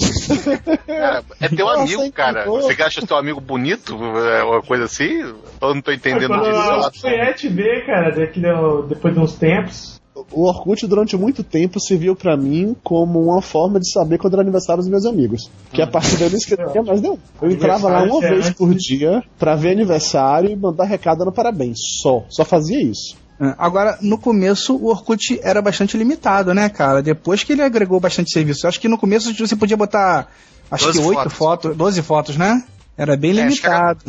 Cara, 0.86 1.24
é 1.40 1.48
teu 1.48 1.66
Nossa, 1.66 1.80
amigo, 1.82 2.12
cara. 2.12 2.44
Você 2.44 2.74
que 2.74 2.82
acha 2.82 3.06
teu 3.06 3.16
amigo 3.16 3.40
bonito, 3.40 3.94
é 4.18 4.42
uma 4.44 4.60
coisa 4.62 4.84
assim? 4.84 5.20
Eu 5.62 5.74
não 5.74 5.80
tô 5.80 5.92
entendendo 5.92 6.34
disso. 6.38 6.70
a 6.86 6.90
Fayette 7.00 7.48
vê, 7.48 7.82
cara, 7.86 8.10
daqui 8.10 8.40
do- 8.40 8.82
depois 8.82 9.14
de 9.14 9.20
uns 9.20 9.34
tempos. 9.34 10.00
O 10.32 10.44
Orkut, 10.44 10.86
durante 10.86 11.16
muito 11.16 11.42
tempo, 11.42 11.78
serviu 11.78 12.16
pra 12.16 12.36
mim 12.36 12.74
como 12.82 13.24
uma 13.24 13.42
forma 13.42 13.78
de 13.78 13.90
saber 13.90 14.18
quando 14.18 14.34
era 14.34 14.42
aniversário 14.42 14.82
dos 14.82 14.90
meus 14.90 15.04
amigos. 15.04 15.50
Que 15.72 15.82
a 15.82 15.86
partir 15.86 16.16
daí 16.16 16.28
eu 16.28 16.30
não 16.30 16.38
escrevia 16.38 16.82
mais 16.82 17.02
não. 17.02 17.18
Eu 17.42 17.50
entrava 17.50 17.88
lá 17.88 18.02
uma 18.02 18.20
vez 18.20 18.46
é 18.46 18.50
por 18.52 18.74
dia 18.74 19.22
pra 19.38 19.54
ver 19.54 19.72
aniversário 19.72 20.50
e 20.50 20.56
mandar 20.56 20.84
recado 20.84 21.24
no 21.24 21.32
parabéns. 21.32 21.78
Só. 22.00 22.24
Só 22.30 22.44
fazia 22.44 22.82
isso. 22.82 23.16
É, 23.40 23.54
Agora, 23.58 23.98
no 24.00 24.16
começo, 24.16 24.74
o 24.74 24.86
Orkut 24.86 25.38
era 25.42 25.60
bastante 25.60 25.96
limitado, 25.96 26.54
né, 26.54 26.68
cara? 26.68 27.02
Depois 27.02 27.44
que 27.44 27.52
ele 27.52 27.62
agregou 27.62 28.00
bastante 28.00 28.32
serviço. 28.32 28.64
Eu 28.64 28.68
acho 28.68 28.80
que 28.80 28.88
no 28.88 28.96
começo 28.96 29.34
você 29.34 29.54
podia 29.54 29.76
botar, 29.76 30.28
acho 30.70 30.86
12 30.86 30.98
que 30.98 31.04
oito 31.06 31.30
fotos. 31.30 31.76
12 31.76 32.02
fotos, 32.02 32.36
né? 32.36 32.64
Era 32.96 33.16
bem 33.16 33.32
É, 33.32 33.34
limitado. 33.34 34.00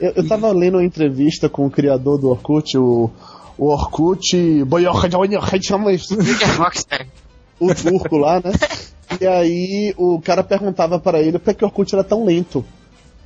Eu, 0.00 0.12
eu 0.16 0.28
tava 0.28 0.50
lendo 0.52 0.74
uma 0.74 0.84
entrevista 0.84 1.48
com 1.48 1.66
o 1.66 1.70
criador 1.70 2.18
do 2.18 2.28
Orkut, 2.28 2.76
o, 2.76 3.10
o 3.58 3.68
Orkut. 3.68 4.64
O 7.58 7.74
turco 7.74 8.18
lá, 8.18 8.36
né? 8.36 8.52
E 9.18 9.26
aí 9.26 9.94
o 9.96 10.20
cara 10.20 10.44
perguntava 10.44 10.98
para 10.98 11.20
ele 11.20 11.38
por 11.38 11.54
que 11.54 11.64
o 11.64 11.68
Orkut 11.68 11.94
era 11.94 12.04
tão 12.04 12.24
lento. 12.24 12.64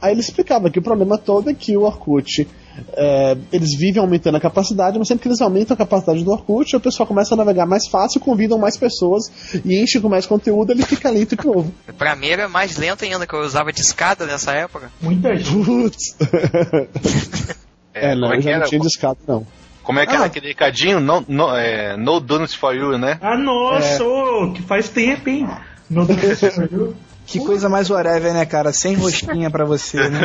Aí 0.00 0.12
ele 0.12 0.20
explicava 0.20 0.70
que 0.70 0.78
o 0.78 0.82
problema 0.82 1.18
todo 1.18 1.50
é 1.50 1.54
que 1.54 1.76
o 1.76 1.82
Orkut, 1.82 2.48
é, 2.92 3.36
eles 3.52 3.76
vivem 3.76 4.00
aumentando 4.00 4.36
a 4.36 4.40
capacidade, 4.40 4.98
mas 4.98 5.08
sempre 5.08 5.22
que 5.22 5.28
eles 5.28 5.42
aumentam 5.42 5.74
a 5.74 5.78
capacidade 5.78 6.24
do 6.24 6.30
Orkut, 6.30 6.74
o 6.74 6.80
pessoal 6.80 7.06
começa 7.06 7.34
a 7.34 7.36
navegar 7.36 7.66
mais 7.66 7.86
fácil, 7.88 8.20
convidam 8.20 8.56
mais 8.56 8.78
pessoas 8.78 9.30
e 9.64 9.82
enche 9.82 10.00
com 10.00 10.08
mais 10.08 10.24
conteúdo, 10.26 10.72
ele 10.72 10.84
fica 10.84 11.10
lento 11.10 11.36
de 11.36 11.46
novo. 11.46 11.74
Pra 11.98 12.16
mim 12.16 12.28
era 12.28 12.48
mais 12.48 12.78
lento 12.78 13.04
ainda, 13.04 13.26
que 13.26 13.34
eu 13.34 13.40
usava 13.40 13.72
de 13.72 13.80
escada 13.80 14.24
nessa 14.24 14.52
época. 14.52 14.90
Muita 15.02 15.36
gente. 15.36 16.14
É, 17.92 18.14
não, 18.14 18.32
é 18.32 18.36
eu 18.36 18.40
já 18.40 18.50
era? 18.50 18.60
não 18.60 18.66
tinha 18.66 18.80
discado, 18.80 19.18
não. 19.26 19.44
Como 19.90 19.98
é 19.98 20.06
que 20.06 20.12
era 20.14 20.22
Ah. 20.22 20.26
aquele 20.26 20.46
recadinho? 20.46 21.00
No, 21.00 21.24
no, 21.26 21.56
é, 21.56 21.96
no 21.96 22.20
donuts 22.20 22.54
for 22.54 22.72
you, 22.76 22.96
né? 22.96 23.18
Ah, 23.20 23.36
nossa, 23.36 24.04
ô, 24.04 24.52
que 24.52 24.62
faz 24.62 24.88
tempo, 24.88 25.28
hein? 25.28 25.48
No 25.90 26.04
viu? 26.04 26.94
Que 27.26 27.40
coisa 27.40 27.68
mais 27.68 27.90
whatever, 27.90 28.32
né, 28.32 28.46
cara? 28.46 28.72
Sem 28.72 28.94
rosquinha 28.94 29.50
pra 29.50 29.64
você, 29.64 30.08
né? 30.08 30.20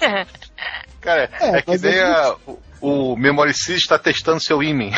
Cara, 1.02 1.28
É, 1.40 1.58
é, 1.58 1.62
que 1.62 1.76
nem 1.78 2.00
a- 2.00 2.34
o, 2.46 2.58
o 2.82 3.16
Memoricid 3.16 3.76
está 3.76 3.96
testando 3.98 4.42
seu 4.42 4.62
imen. 4.62 4.90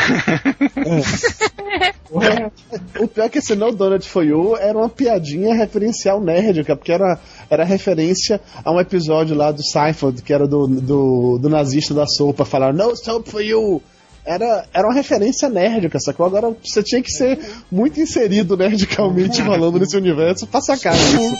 O 3.00 3.08
pior 3.08 3.24
é 3.24 3.28
que 3.28 3.38
esse 3.38 3.54
No 3.56 3.72
Donut 3.72 4.08
For 4.08 4.24
You 4.24 4.56
era 4.56 4.78
uma 4.78 4.88
piadinha 4.88 5.54
referencial 5.54 6.20
nerd, 6.20 6.64
porque 6.64 6.92
era, 6.92 7.18
era 7.50 7.64
referência 7.64 8.40
a 8.64 8.70
um 8.72 8.80
episódio 8.80 9.36
lá 9.36 9.50
do 9.50 9.62
Seinfeld, 9.62 10.22
que 10.22 10.32
era 10.32 10.46
do, 10.46 10.66
do, 10.66 11.38
do 11.38 11.48
nazista 11.48 11.92
da 11.92 12.06
sopa, 12.06 12.44
falar 12.44 12.72
No 12.72 12.96
Soap 12.96 13.26
For 13.28 13.42
You. 13.42 13.82
Era, 14.24 14.64
era 14.72 14.86
uma 14.86 14.94
referência 14.94 15.50
nerd, 15.50 15.88
cara, 15.88 16.00
sacou? 16.00 16.24
Agora 16.24 16.56
você 16.64 16.82
tinha 16.82 17.02
que 17.02 17.10
ser 17.10 17.38
muito 17.70 18.00
inserido 18.00 18.56
nerdicalmente 18.56 19.42
falando 19.42 19.78
nesse 19.78 19.96
universo 19.96 20.46
pra 20.46 20.62
sacar 20.62 20.94
isso. 20.94 21.36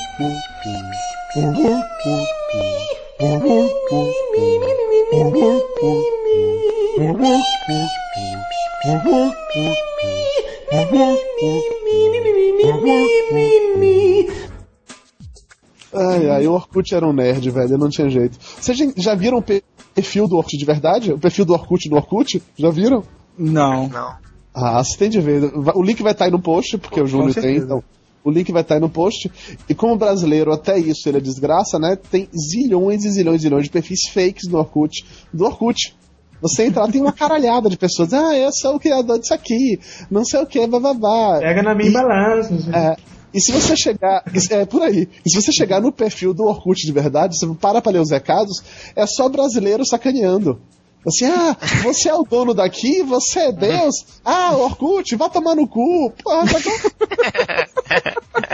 Ai, 15.93 16.29
ai, 16.31 16.47
o 16.47 16.53
Orkut 16.53 16.95
era 16.95 17.07
um 17.07 17.13
nerd, 17.13 17.49
velho, 17.51 17.79
não 17.79 17.89
tinha 17.89 18.09
jeito. 18.09 18.37
Vocês 18.41 18.77
já- 18.97 19.15
viram 19.15 19.39
o 19.39 19.43
pe- 19.43 19.63
perfil 19.95 20.27
do 20.27 20.37
Orkut 20.37 20.57
de 20.57 20.65
verdade? 20.65 21.13
O 21.13 21.19
perfil 21.19 21.45
do 21.45 21.53
Orkut 21.53 21.89
no 21.89 21.97
Orkut? 21.97 22.43
Já 22.57 22.71
viram? 22.71 23.05
Não. 23.39 23.89
Não. 23.89 24.15
Ah, 24.53 24.83
você 24.83 24.97
tem 24.97 25.11
de 25.11 25.21
ver. 25.21 25.53
O 25.75 25.83
link 25.83 26.03
vai 26.03 26.13
estar 26.13 26.25
aí 26.27 26.31
no 26.31 26.41
post, 26.41 26.79
porque 26.79 27.01
o 27.01 27.07
Júnior 27.07 27.31
tem, 27.43 27.57
então. 27.65 27.83
O 28.25 28.31
link 28.31 28.51
vai 28.53 28.63
estar 28.63 28.75
aí 28.77 28.81
no 28.81 28.89
post. 28.89 29.31
E 29.69 29.75
como 29.75 29.97
brasileiro, 29.97 30.53
até 30.53 30.79
isso 30.79 31.09
ele 31.09 31.19
é 31.19 31.21
desgraça, 31.21 31.79
né? 31.79 31.97
Tem 31.97 32.29
zilhões 32.35 33.05
e 33.05 33.11
zilhões 33.11 33.41
e 33.41 33.43
zilhões 33.43 33.65
de 33.65 33.71
perfis 33.71 34.01
fakes 34.13 34.49
no 34.49 34.59
Orkut. 34.59 35.05
Do 35.33 35.45
Orkut. 35.45 35.95
Você 36.45 36.67
entra 36.67 36.83
lá, 36.83 36.89
tem 36.89 37.01
uma 37.01 37.11
caralhada 37.11 37.71
de 37.71 37.79
pessoas. 37.79 38.13
Ah, 38.13 38.37
eu 38.37 38.53
sou 38.53 38.77
o 38.77 38.79
criador 38.79 39.19
disso 39.19 39.33
aqui. 39.33 39.81
Não 40.11 40.27
sei 40.27 40.43
o 40.43 40.47
que, 40.47 40.67
bababá. 40.67 41.39
Pega 41.41 41.63
na 41.63 41.75
minha 41.75 41.91
balança. 41.91 42.53
É, 42.71 42.97
e 43.33 43.41
se 43.41 43.51
você 43.51 43.75
chegar. 43.75 44.23
É 44.51 44.67
por 44.67 44.83
aí. 44.83 45.09
E 45.25 45.31
se 45.31 45.41
você 45.41 45.51
chegar 45.51 45.81
no 45.81 45.91
perfil 45.91 46.35
do 46.35 46.45
Orkut 46.45 46.85
de 46.85 46.93
verdade, 46.93 47.35
você 47.39 47.47
para 47.59 47.81
pra 47.81 47.93
ler 47.93 48.01
os 48.01 48.11
recados, 48.11 48.63
é 48.95 49.07
só 49.07 49.27
brasileiro 49.27 49.87
sacaneando. 49.87 50.61
Assim, 51.07 51.25
ah, 51.25 51.57
você 51.83 52.11
é 52.11 52.15
o 52.15 52.25
dono 52.25 52.53
daqui, 52.53 53.03
você 53.03 53.41
é 53.41 53.53
Deus. 53.53 53.95
Ah, 54.23 54.55
Orkut, 54.55 55.17
vá 55.17 55.31
tomar 55.31 55.55
no 55.55 55.67
cu. 55.67 56.13
Porra, 56.23 56.45
tá 56.47 56.61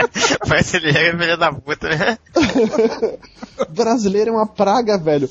brasileiro 0.47 0.97
é 0.97 1.17
filho 1.17 1.37
da 1.37 1.51
puta, 1.53 1.89
né? 1.89 2.17
Brasileiro 3.69 4.29
é 4.31 4.33
uma 4.33 4.47
praga, 4.47 4.97
velho. 4.97 5.29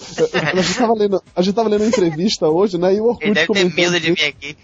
A 0.52 0.56
gente 0.62 0.74
tava 0.78 0.94
lendo, 0.94 1.22
a 1.34 1.42
gente 1.42 1.54
tava 1.54 1.68
lendo 1.68 1.80
uma 1.82 1.88
entrevista 1.88 2.48
hoje, 2.48 2.78
né? 2.78 2.94
E 2.94 3.00
o 3.00 3.06
Orkut 3.06 3.24
Ele 3.26 3.34
deve 3.34 3.52
ter 3.52 3.74
medo 3.74 4.00
de 4.00 4.12
vir 4.12 4.24
aqui. 4.24 4.56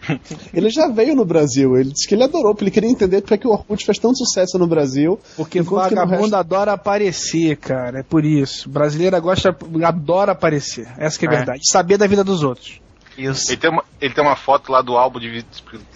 Ele 0.54 0.70
já 0.70 0.88
veio 0.88 1.14
no 1.14 1.26
Brasil, 1.26 1.76
ele 1.76 1.90
disse 1.92 2.08
que 2.08 2.14
ele 2.14 2.24
adorou, 2.24 2.54
porque 2.54 2.64
ele 2.64 2.70
queria 2.70 2.88
entender 2.88 3.20
porque 3.20 3.36
que 3.36 3.46
o 3.46 3.50
Orkut 3.50 3.84
fez 3.84 3.98
tanto 3.98 4.16
sucesso 4.16 4.58
no 4.58 4.66
Brasil. 4.66 5.20
Porque 5.36 5.60
vagabundo 5.60 6.22
resto- 6.22 6.36
adora 6.36 6.72
aparecer, 6.72 7.56
cara. 7.58 8.00
É 8.00 8.02
por 8.02 8.24
isso. 8.24 8.66
Brasileira 8.70 9.20
gosta, 9.20 9.54
adora 9.84 10.32
aparecer. 10.32 10.88
Essa 10.96 11.18
que 11.18 11.26
é, 11.26 11.28
É. 11.28 11.36
verdade. 11.36 11.60
Saber 11.70 11.98
da 11.98 12.06
vida 12.06 12.24
dos 12.24 12.42
outros. 12.42 12.80
Isso. 13.24 13.50
Ele 13.50 13.56
tem, 13.56 13.70
uma, 13.70 13.84
ele 14.00 14.14
tem 14.14 14.24
uma 14.24 14.36
foto 14.36 14.72
lá 14.72 14.80
do 14.80 14.96
álbum 14.96 15.18
de 15.18 15.44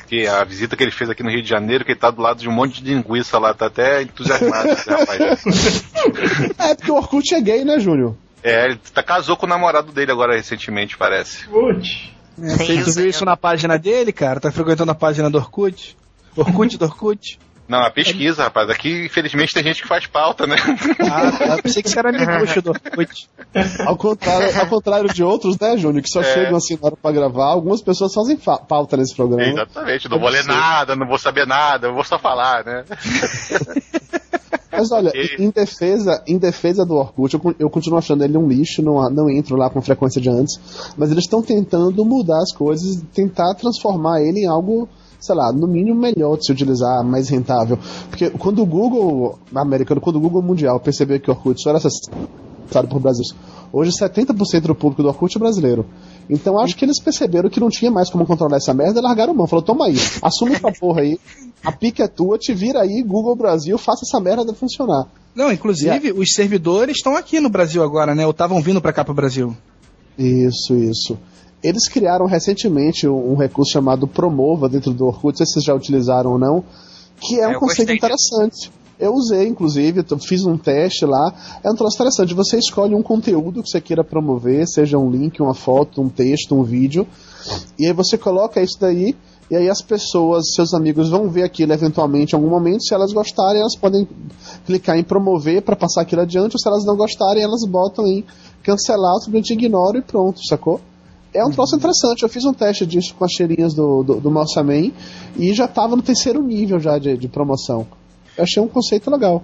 que 0.07 0.27
a 0.27 0.45
visita 0.45 0.77
que 0.77 0.83
ele 0.83 0.91
fez 0.91 1.09
aqui 1.09 1.23
no 1.23 1.31
Rio 1.31 1.43
de 1.43 1.49
Janeiro, 1.49 1.85
que 1.85 1.93
ele 1.93 1.99
tá 1.99 2.11
do 2.11 2.21
lado 2.21 2.41
de 2.41 2.49
um 2.49 2.53
monte 2.53 2.83
de 2.83 2.95
linguiça 2.95 3.39
lá, 3.39 3.55
tá 3.55 3.67
até 3.67 4.03
entusiasmado, 4.03 4.69
esse 4.69 4.89
rapaz. 4.91 5.85
É, 6.59 6.75
porque 6.75 6.91
o 6.91 6.97
Orkut 6.97 7.35
é 7.35 7.41
gay, 7.41 7.65
né, 7.65 7.81
Júnior? 7.81 8.17
É, 8.43 8.67
ele 8.67 8.81
tá, 8.93 9.03
casou 9.03 9.37
com 9.37 9.47
o 9.47 9.49
namorado 9.49 9.91
dele 9.91 10.13
agora 10.13 10.37
recentemente, 10.37 10.99
parece. 10.99 11.47
Putz. 11.49 12.11
É, 12.43 12.57
você 12.57 13.01
viu 13.01 13.09
isso 13.09 13.25
na 13.25 13.37
página 13.37 13.79
dele, 13.79 14.13
cara? 14.13 14.41
Tá 14.41 14.51
frequentando 14.53 14.91
a 14.91 14.95
página 14.95 15.31
do 15.31 15.39
Orkut? 15.39 15.97
Orkut 16.37 16.77
do 16.77 16.85
Orkut? 16.85 17.39
Não, 17.67 17.79
a 17.79 17.91
pesquisa, 17.91 18.45
rapaz. 18.45 18.69
Aqui, 18.69 19.07
infelizmente, 19.07 19.55
tem 19.55 19.63
gente 19.63 19.81
que 19.83 19.89
faz 19.89 20.07
pauta, 20.07 20.47
né? 20.47 20.57
Ah. 21.11 21.57
Pensei 21.63 21.83
que 21.83 21.89
você 21.89 21.99
era 21.99 22.13
miguxo 22.13 22.61
do 22.61 22.71
Orkut. 22.71 23.29
Ao 23.87 23.97
contrário, 23.97 24.61
ao 24.61 24.67
contrário 24.67 25.13
de 25.13 25.25
outros, 25.25 25.59
né, 25.59 25.77
Júnior, 25.79 26.03
que 26.03 26.11
só 26.11 26.21
É. 26.21 26.25
chegam 26.35 26.57
assim 26.57 26.75
na 26.75 26.89
hora 26.89 26.97
pra 27.01 27.11
gravar, 27.13 27.47
algumas 27.47 27.81
pessoas 27.81 28.13
fazem 28.13 28.37
fa- 28.37 28.59
pauta 28.59 28.97
nesse 28.97 29.15
programa. 29.17 29.43
Exatamente, 29.45 30.09
não 30.11 30.19
vou 30.21 30.29
ler 30.29 30.45
nada, 30.45 30.95
não 30.95 31.07
vou 31.07 31.19
saber 31.19 31.47
nada, 31.47 31.87
eu 31.87 31.95
vou 31.95 32.05
só 32.05 32.19
falar, 32.19 32.65
né? 32.65 32.85
Mas 34.77 34.91
olha, 34.91 35.13
em 35.39 35.51
defesa, 35.51 36.21
em 36.27 36.37
defesa 36.37 36.85
do 36.85 36.95
Orkut, 36.95 37.33
eu, 37.35 37.55
eu 37.61 37.71
continuo 37.71 37.97
achando 37.99 38.25
ele 38.25 38.37
um 38.37 38.49
lixo, 38.49 38.83
não, 38.83 39.09
não 39.09 39.31
entro 39.31 39.57
lá 39.57 39.71
com 39.71 39.81
frequência 39.81 40.21
de 40.21 40.29
antes, 40.29 40.59
mas 40.97 41.13
eles 41.13 41.25
estão 41.25 41.41
tentando 41.41 42.05
mudar 42.05 42.39
as 42.43 42.53
coisas, 42.53 43.01
tentar 43.15 43.55
transformar 43.55 44.21
ele 44.21 44.41
em 44.41 44.47
algo, 44.49 44.89
sei 45.25 45.35
lá, 45.35 45.53
no 45.53 45.67
mínimo 45.67 45.99
melhor 45.99 46.37
de 46.37 46.47
se 46.47 46.53
utilizar, 46.53 47.05
mais 47.05 47.29
rentável. 47.29 47.79
Porque 48.11 48.31
quando 48.31 48.63
o 48.63 48.67
Google 48.67 49.39
americano, 49.55 50.01
quando 50.01 50.17
o 50.17 50.21
Google 50.21 50.43
mundial 50.43 50.79
percebeu 50.79 51.19
que 51.21 51.31
o 51.31 51.35
Orkut 51.35 51.61
só 51.63 51.71
era 51.71 51.79
acessado 51.79 52.89
por 52.89 53.01
Brasil, 53.01 53.25
hoje 53.73 53.91
70% 53.91 54.63
do 54.63 54.75
público 54.75 55.03
do 55.03 55.09
Orkut 55.09 55.37
é 55.37 55.41
brasileiro. 55.41 55.87
Então 56.29 56.59
acho 56.59 56.77
que 56.77 56.85
eles 56.85 57.01
perceberam 57.01 57.49
que 57.49 57.61
não 57.61 57.69
tinha 57.69 57.91
mais 57.91 58.11
como 58.11 58.27
controlar 58.27 58.57
essa 58.57 58.75
merda 58.75 59.01
e 59.01 59.03
largaram 59.03 59.35
mão. 59.35 59.47
Falou, 59.47 59.65
toma 59.65 59.87
aí, 59.87 59.97
assume 60.23 60.55
essa 60.55 60.71
porra 60.73 61.01
aí, 61.01 61.19
a 61.65 61.73
pica 61.73 62.05
é 62.05 62.09
tua, 62.09 62.39
te 62.39 62.53
vira 62.53 62.83
aí, 62.83 63.03
Google 63.03 63.35
Brasil, 63.35 63.79
faça 63.79 64.05
essa 64.05 64.21
merda 64.21 64.53
funcionar. 64.53 65.07
Não, 65.35 65.51
inclusive, 65.51 66.13
os 66.13 66.33
servidores 66.33 66.97
estão 66.97 67.17
aqui 67.17 67.41
no 67.41 67.49
Brasil 67.49 67.83
agora, 67.83 68.15
né? 68.15 68.25
Ou 68.25 68.31
estavam 68.31 68.63
vindo 68.63 68.81
pra 68.81 68.93
cá 68.93 69.05
pro 69.05 69.13
Brasil. 69.13 69.57
Isso, 70.17 70.75
isso. 70.77 71.19
Eles 71.65 71.89
criaram 71.89 72.27
recentemente 72.27 73.09
um 73.09 73.33
um 73.33 73.37
recurso 73.37 73.73
chamado 73.73 74.07
Promova 74.07 74.69
dentro 74.69 74.93
do 74.93 75.07
Orkut, 75.07 75.33
não 75.33 75.37
sei 75.37 75.47
se 75.47 75.53
vocês 75.55 75.65
já 75.65 75.75
utilizaram 75.75 76.33
ou 76.33 76.39
não, 76.39 76.63
que 77.19 77.41
é 77.41 77.49
um 77.49 77.53
eu 77.53 77.59
conceito 77.59 77.93
interessante. 77.93 78.71
Eu 78.99 79.13
usei, 79.13 79.49
inclusive, 79.49 80.05
fiz 80.21 80.45
um 80.47 80.57
teste 80.57 81.05
lá. 81.05 81.35
É 81.65 81.71
um 81.71 81.75
troço 81.75 81.97
interessante. 81.97 82.33
Você 82.33 82.59
escolhe 82.59 82.95
um 82.95 83.03
conteúdo 83.03 83.63
que 83.63 83.69
você 83.69 83.81
queira 83.81 84.05
promover, 84.05 84.67
seja 84.69 84.99
um 84.99 85.11
link, 85.11 85.43
uma 85.43 85.55
foto, 85.55 86.01
um 86.01 86.09
texto, 86.09 86.55
um 86.55 86.63
vídeo, 86.63 87.07
e 87.79 87.87
aí 87.87 87.93
você 87.93 88.17
coloca 88.17 88.63
isso 88.63 88.79
daí, 88.81 89.17
e 89.51 89.57
aí 89.57 89.69
as 89.69 89.83
pessoas, 89.83 90.55
seus 90.55 90.73
amigos, 90.73 91.11
vão 91.11 91.29
ver 91.29 91.43
aquilo 91.43 91.73
eventualmente 91.73 92.35
em 92.35 92.37
algum 92.37 92.49
momento. 92.49 92.85
Se 92.85 92.95
elas 92.95 93.13
gostarem, 93.13 93.61
elas 93.61 93.77
podem 93.77 94.07
clicar 94.65 94.97
em 94.97 95.03
promover 95.03 95.63
para 95.63 95.75
passar 95.75 96.03
aquilo 96.03 96.23
adiante, 96.23 96.55
ou 96.55 96.59
se 96.61 96.69
elas 96.69 96.85
não 96.85 96.97
gostarem, 96.97 97.43
elas 97.43 97.67
botam 97.69 98.07
em 98.07 98.25
cancelar, 98.63 99.17
simplesmente 99.17 99.53
ignora 99.55 99.99
e 99.99 100.03
pronto, 100.03 100.39
sacou? 100.47 100.81
É 101.35 101.45
um 101.45 101.51
troço 101.51 101.77
interessante. 101.77 102.23
Eu 102.23 102.29
fiz 102.29 102.45
um 102.45 102.55
teste 102.55 102.87
disso 102.87 103.15
com 103.15 103.25
as 103.25 103.33
cheirinhas 103.33 103.75
do, 103.75 104.03
do, 104.03 104.21
do 104.21 104.31
Mouse 104.31 104.55
Man 104.63 104.93
e 105.37 105.53
já 105.53 105.67
tava 105.67 105.97
no 105.97 106.03
terceiro 106.03 106.43
nível 106.43 106.79
já 106.79 106.99
de, 106.99 107.17
de 107.17 107.29
promoção. 107.29 107.87
Eu 108.37 108.45
achei 108.45 108.63
um 108.63 108.69
conceito 108.69 109.11
legal. 109.11 109.43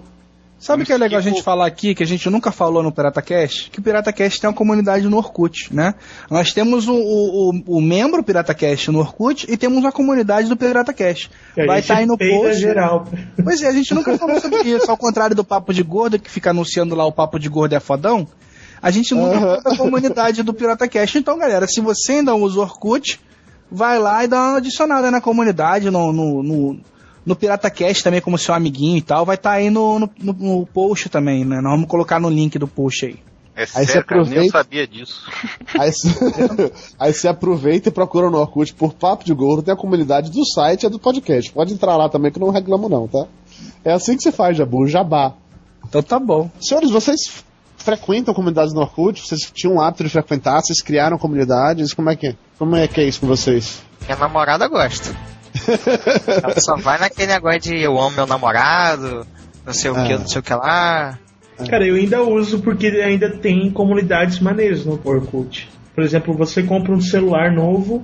Sabe 0.61 0.83
o 0.83 0.85
que 0.85 0.93
é 0.93 0.97
legal 0.97 1.17
a 1.17 1.23
gente 1.23 1.41
falar 1.41 1.65
aqui, 1.65 1.95
que 1.95 2.03
a 2.03 2.05
gente 2.05 2.29
nunca 2.29 2.51
falou 2.51 2.83
no 2.83 2.91
PirataCast? 2.91 3.71
Que 3.71 3.79
o 3.79 3.81
PirataCast 3.81 4.39
tem 4.39 4.47
uma 4.47 4.55
comunidade 4.55 5.09
no 5.09 5.17
Orkut, 5.17 5.73
né? 5.73 5.95
Nós 6.29 6.53
temos 6.53 6.87
o, 6.87 6.93
o, 6.93 7.49
o, 7.49 7.77
o 7.77 7.81
membro 7.81 8.23
PirataCast 8.23 8.91
no 8.91 8.99
Orkut 8.99 9.51
e 9.51 9.57
temos 9.57 9.83
a 9.83 9.91
comunidade 9.91 10.47
do 10.47 10.55
PirataCast. 10.55 11.31
Que 11.55 11.61
a 11.61 11.65
Vai 11.65 11.79
estar 11.79 11.97
aí 11.97 12.05
no 12.05 12.15
post. 12.15 12.61
geral. 12.61 13.07
Pois 13.43 13.63
é, 13.63 13.69
a 13.69 13.71
gente 13.71 13.91
nunca 13.95 14.15
falou 14.19 14.39
sobre 14.39 14.61
isso. 14.69 14.91
Ao 14.91 14.95
contrário 14.95 15.35
do 15.35 15.43
Papo 15.43 15.73
de 15.73 15.81
Gordo, 15.81 16.19
que 16.19 16.29
fica 16.29 16.51
anunciando 16.51 16.93
lá 16.93 17.07
o 17.07 17.11
Papo 17.11 17.39
de 17.39 17.49
Gordo 17.49 17.73
é 17.73 17.79
fodão, 17.79 18.27
a 18.81 18.89
gente 18.91 19.13
nunca 19.13 19.39
falou 19.39 19.61
da 19.61 19.77
comunidade 19.77 20.43
do 20.43 20.53
PirataCast. 20.53 21.17
Então, 21.17 21.37
galera, 21.37 21.67
se 21.67 21.79
você 21.81 22.13
ainda 22.13 22.33
usa 22.35 22.59
o 22.59 22.61
Orkut, 22.61 23.19
vai 23.71 23.99
lá 23.99 24.23
e 24.23 24.27
dá 24.27 24.37
uma 24.39 24.57
adicionada 24.57 25.11
na 25.11 25.21
comunidade, 25.21 25.89
no, 25.89 26.11
no, 26.11 26.41
no, 26.43 26.79
no 27.25 27.35
PirataCast 27.35 28.03
também, 28.03 28.21
como 28.21 28.37
seu 28.37 28.53
amiguinho 28.55 28.97
e 28.97 29.01
tal. 29.01 29.25
Vai 29.25 29.35
estar 29.35 29.51
aí 29.51 29.69
no, 29.69 29.99
no, 29.99 30.09
no- 30.19 30.65
post 30.65 31.09
também, 31.09 31.45
né? 31.45 31.61
Nós 31.61 31.71
vamos 31.73 31.87
colocar 31.87 32.19
no 32.19 32.29
link 32.29 32.57
do 32.57 32.67
post 32.67 33.05
aí. 33.05 33.19
É 33.53 33.63
Aí 33.75 33.85
sério, 33.85 34.05
cara, 34.05 34.21
nem 34.23 34.29
eu 34.33 34.39
aproveita- 34.47 34.57
sabia 34.57 34.87
disso. 34.87 35.29
Aí, 35.77 35.91
você- 35.91 36.71
aí 36.97 37.13
você 37.13 37.27
aproveita 37.27 37.89
e 37.89 37.91
procura 37.91 38.29
no 38.29 38.37
Orkut 38.39 38.73
por 38.73 38.93
Papo 38.93 39.25
de 39.25 39.33
Gordo, 39.33 39.61
tem 39.61 39.73
a 39.73 39.77
comunidade 39.77 40.31
do 40.31 40.43
site 40.45 40.83
e 40.83 40.85
a 40.85 40.89
do 40.89 40.97
podcast. 40.97 41.51
Pode 41.51 41.73
entrar 41.73 41.97
lá 41.97 42.07
também 42.09 42.31
que 42.31 42.37
eu 42.39 42.45
não 42.45 42.49
reclamo 42.53 42.87
não, 42.87 43.07
tá? 43.09 43.25
É 43.83 43.91
assim 43.91 44.15
que 44.15 44.23
você 44.23 44.31
faz, 44.31 44.55
Jabu, 44.57 44.87
jabá. 44.87 45.33
Então 45.87 46.01
tá 46.01 46.17
bom. 46.17 46.49
Senhores, 46.61 46.89
vocês 46.89 47.43
frequentam 47.81 48.33
comunidades 48.33 48.73
no 48.73 48.81
Orkut? 48.81 49.21
Vocês 49.21 49.51
tinham 49.53 49.75
o 49.75 49.81
hábito 49.81 50.03
de 50.03 50.09
frequentar? 50.09 50.61
Vocês 50.61 50.81
criaram 50.81 51.17
comunidades? 51.17 51.93
Como 51.93 52.09
é 52.09 52.15
que 52.15 52.27
é? 52.27 52.35
Como 52.57 52.75
é 52.75 52.87
que 52.87 53.01
é 53.01 53.03
isso 53.05 53.21
com 53.21 53.27
vocês? 53.27 53.81
Minha 54.05 54.17
namorada 54.17 54.67
gosta. 54.67 55.15
Ela 56.43 56.59
só 56.59 56.75
vai 56.77 56.99
naquele 56.99 57.33
negócio 57.33 57.59
de 57.61 57.81
eu 57.81 57.99
amo 57.99 58.15
meu 58.15 58.25
namorado, 58.25 59.25
não 59.65 59.73
sei 59.73 59.91
o 59.91 59.95
que, 59.95 60.13
Ah. 60.13 60.19
não 60.19 60.27
sei 60.27 60.39
o 60.39 60.43
que 60.43 60.53
lá. 60.53 61.19
Cara, 61.69 61.85
eu 61.85 61.95
ainda 61.95 62.21
uso 62.23 62.61
porque 62.61 62.87
ainda 62.87 63.29
tem 63.37 63.69
comunidades 63.69 64.39
maneiras 64.39 64.85
no 64.85 64.99
Orkut. 65.03 65.69
Por 65.93 66.03
exemplo, 66.03 66.33
você 66.33 66.63
compra 66.63 66.93
um 66.93 67.01
celular 67.01 67.51
novo 67.51 68.03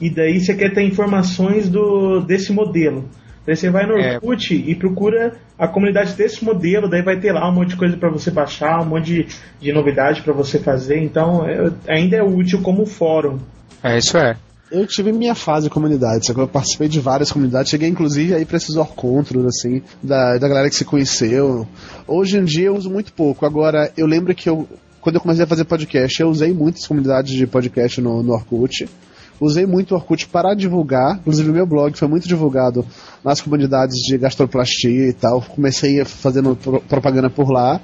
e 0.00 0.08
daí 0.08 0.40
você 0.40 0.54
quer 0.54 0.72
ter 0.72 0.82
informações 0.84 1.68
do 1.68 2.20
desse 2.20 2.52
modelo. 2.52 3.08
Daí 3.46 3.56
você 3.56 3.70
vai 3.70 3.86
no 3.86 3.98
É. 3.98 4.14
Orkut 4.16 4.54
e 4.54 4.74
procura 4.74 5.34
a 5.58 5.68
comunidade 5.68 6.14
desse 6.14 6.44
modelo, 6.44 6.88
daí 6.88 7.02
vai 7.02 7.18
ter 7.18 7.32
lá 7.32 7.48
um 7.48 7.52
monte 7.52 7.70
de 7.70 7.76
coisa 7.76 7.96
para 7.96 8.10
você 8.10 8.30
baixar, 8.30 8.80
um 8.80 8.86
monte 8.86 9.04
de, 9.04 9.26
de 9.60 9.72
novidade 9.72 10.22
para 10.22 10.32
você 10.32 10.58
fazer. 10.58 11.02
Então, 11.02 11.46
é- 11.46 11.70
ainda 11.88 12.16
é 12.16 12.22
útil 12.22 12.60
como 12.62 12.86
fórum. 12.86 13.38
É, 13.82 13.98
isso 13.98 14.16
é. 14.16 14.36
Eu 14.72 14.86
tive 14.86 15.12
minha 15.12 15.34
fase 15.34 15.68
de 15.68 15.70
comunidade, 15.70 16.30
eu 16.30 16.48
participei 16.48 16.88
de 16.88 16.98
várias 16.98 17.30
comunidades, 17.30 17.70
cheguei 17.70 17.88
inclusive 17.88 18.34
aí 18.34 18.44
pra 18.44 18.56
esses 18.56 18.74
encontros, 18.74 19.44
assim, 19.44 19.82
da, 20.02 20.36
da 20.38 20.48
galera 20.48 20.68
que 20.68 20.74
se 20.74 20.84
conheceu. 20.84 21.68
Hoje 22.08 22.38
em 22.38 22.44
dia 22.44 22.66
eu 22.66 22.74
uso 22.76 22.90
muito 22.90 23.12
pouco, 23.12 23.44
agora 23.46 23.92
eu 23.96 24.06
lembro 24.06 24.34
que 24.34 24.48
eu, 24.48 24.66
quando 25.00 25.16
eu 25.16 25.20
comecei 25.20 25.44
a 25.44 25.46
fazer 25.46 25.64
podcast, 25.64 26.18
eu 26.20 26.28
usei 26.28 26.52
muitas 26.52 26.86
comunidades 26.86 27.34
de 27.34 27.46
podcast 27.46 28.00
no, 28.00 28.22
no 28.22 28.32
Orkut. 28.32 28.88
Usei 29.40 29.66
muito 29.66 29.92
o 29.92 29.94
Orkut 29.96 30.28
para 30.28 30.54
divulgar, 30.54 31.16
inclusive 31.18 31.50
o 31.50 31.52
meu 31.52 31.66
blog 31.66 31.96
foi 31.98 32.06
muito 32.08 32.26
divulgado 32.28 32.86
nas 33.24 33.40
comunidades 33.40 33.96
de 33.96 34.16
gastroplastia 34.16 35.08
e 35.08 35.12
tal. 35.12 35.42
Comecei 35.42 36.04
fazendo 36.04 36.54
pro- 36.56 36.80
propaganda 36.80 37.28
por 37.28 37.50
lá. 37.50 37.80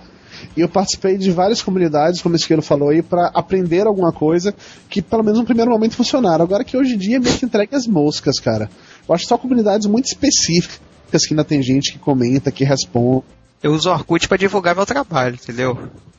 E 0.56 0.60
eu 0.60 0.68
participei 0.68 1.18
de 1.18 1.30
várias 1.30 1.60
comunidades, 1.60 2.22
como 2.22 2.36
que 2.38 2.52
ele 2.52 2.62
falou 2.62 2.88
aí, 2.88 3.02
para 3.02 3.26
aprender 3.34 3.86
alguma 3.86 4.10
coisa 4.12 4.54
que 4.88 5.02
pelo 5.02 5.22
menos 5.22 5.38
no 5.40 5.44
primeiro 5.44 5.70
momento 5.70 5.96
funcionaram. 5.96 6.44
Agora 6.44 6.64
que 6.64 6.76
hoje 6.76 6.94
em 6.94 6.98
dia 6.98 7.16
é 7.16 7.18
meio 7.20 7.36
que 7.36 7.44
entregue 7.44 7.74
as 7.74 7.86
moscas, 7.86 8.38
cara. 8.40 8.70
Eu 9.06 9.14
acho 9.14 9.26
só 9.26 9.36
comunidades 9.36 9.86
muito 9.86 10.06
específicas 10.06 11.26
que 11.26 11.34
ainda 11.34 11.44
tem 11.44 11.60
gente 11.62 11.92
que 11.92 11.98
comenta, 11.98 12.50
que 12.50 12.64
responde. 12.64 13.24
Eu 13.62 13.72
uso 13.72 13.90
o 13.90 13.92
Orkut 13.92 14.26
pra 14.28 14.38
divulgar 14.38 14.74
meu 14.74 14.86
trabalho, 14.86 15.34
entendeu? 15.34 15.76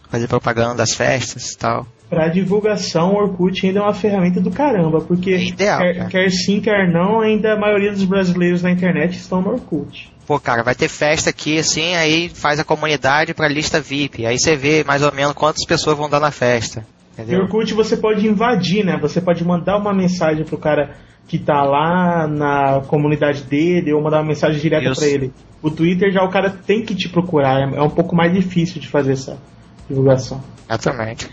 Fazer 0.09 0.27
propaganda 0.27 0.75
das 0.75 0.91
festas 0.93 1.51
e 1.53 1.57
tal. 1.57 1.87
Para 2.11 2.27
divulgação, 2.27 3.13
o 3.13 3.15
Orkut 3.15 3.65
ainda 3.65 3.79
é 3.79 3.83
uma 3.83 3.93
ferramenta 3.93 4.41
do 4.41 4.51
caramba, 4.51 4.99
porque 4.99 5.31
É 5.31 5.45
ideal, 5.45 5.79
quer, 5.79 6.07
quer 6.09 6.29
sim, 6.29 6.59
quer 6.59 6.91
não, 6.91 7.21
ainda 7.21 7.53
a 7.53 7.57
maioria 7.57 7.89
dos 7.89 8.03
brasileiros 8.03 8.61
na 8.61 8.69
internet 8.69 9.15
estão 9.15 9.41
no 9.41 9.51
Orkut. 9.51 10.11
Pô, 10.27 10.37
cara, 10.37 10.61
vai 10.61 10.75
ter 10.75 10.89
festa 10.89 11.29
aqui, 11.29 11.57
assim, 11.57 11.95
aí 11.95 12.27
faz 12.27 12.59
a 12.59 12.65
comunidade 12.65 13.33
pra 13.33 13.47
lista 13.47 13.79
VIP. 13.79 14.25
Aí 14.25 14.37
você 14.37 14.57
vê 14.57 14.83
mais 14.83 15.01
ou 15.01 15.13
menos 15.13 15.31
quantas 15.31 15.65
pessoas 15.65 15.97
vão 15.97 16.09
dar 16.09 16.19
na 16.19 16.31
festa. 16.31 16.85
No 17.17 17.23
Entendeu? 17.23 17.43
Orkut 17.43 17.73
você 17.73 17.95
pode 17.95 18.27
invadir, 18.27 18.85
né? 18.85 18.97
Você 19.01 19.21
pode 19.21 19.45
mandar 19.45 19.77
uma 19.77 19.93
mensagem 19.93 20.43
pro 20.43 20.57
cara 20.57 20.93
que 21.29 21.39
tá 21.39 21.63
lá 21.63 22.27
na 22.27 22.81
comunidade 22.87 23.43
dele 23.43 23.93
ou 23.93 24.03
mandar 24.03 24.17
uma 24.17 24.27
mensagem 24.27 24.59
direta 24.59 24.91
pra 24.93 25.07
ele. 25.07 25.31
O 25.61 25.71
Twitter 25.71 26.11
já 26.11 26.21
o 26.23 26.29
cara 26.29 26.49
tem 26.49 26.83
que 26.83 26.93
te 26.93 27.07
procurar, 27.07 27.61
é 27.61 27.77
é 27.77 27.81
um 27.81 27.89
pouco 27.89 28.13
mais 28.13 28.33
difícil 28.33 28.81
de 28.81 28.89
fazer 28.89 29.13
essa 29.13 29.37
divulgação. 29.87 30.43
Exatamente. 30.69 31.29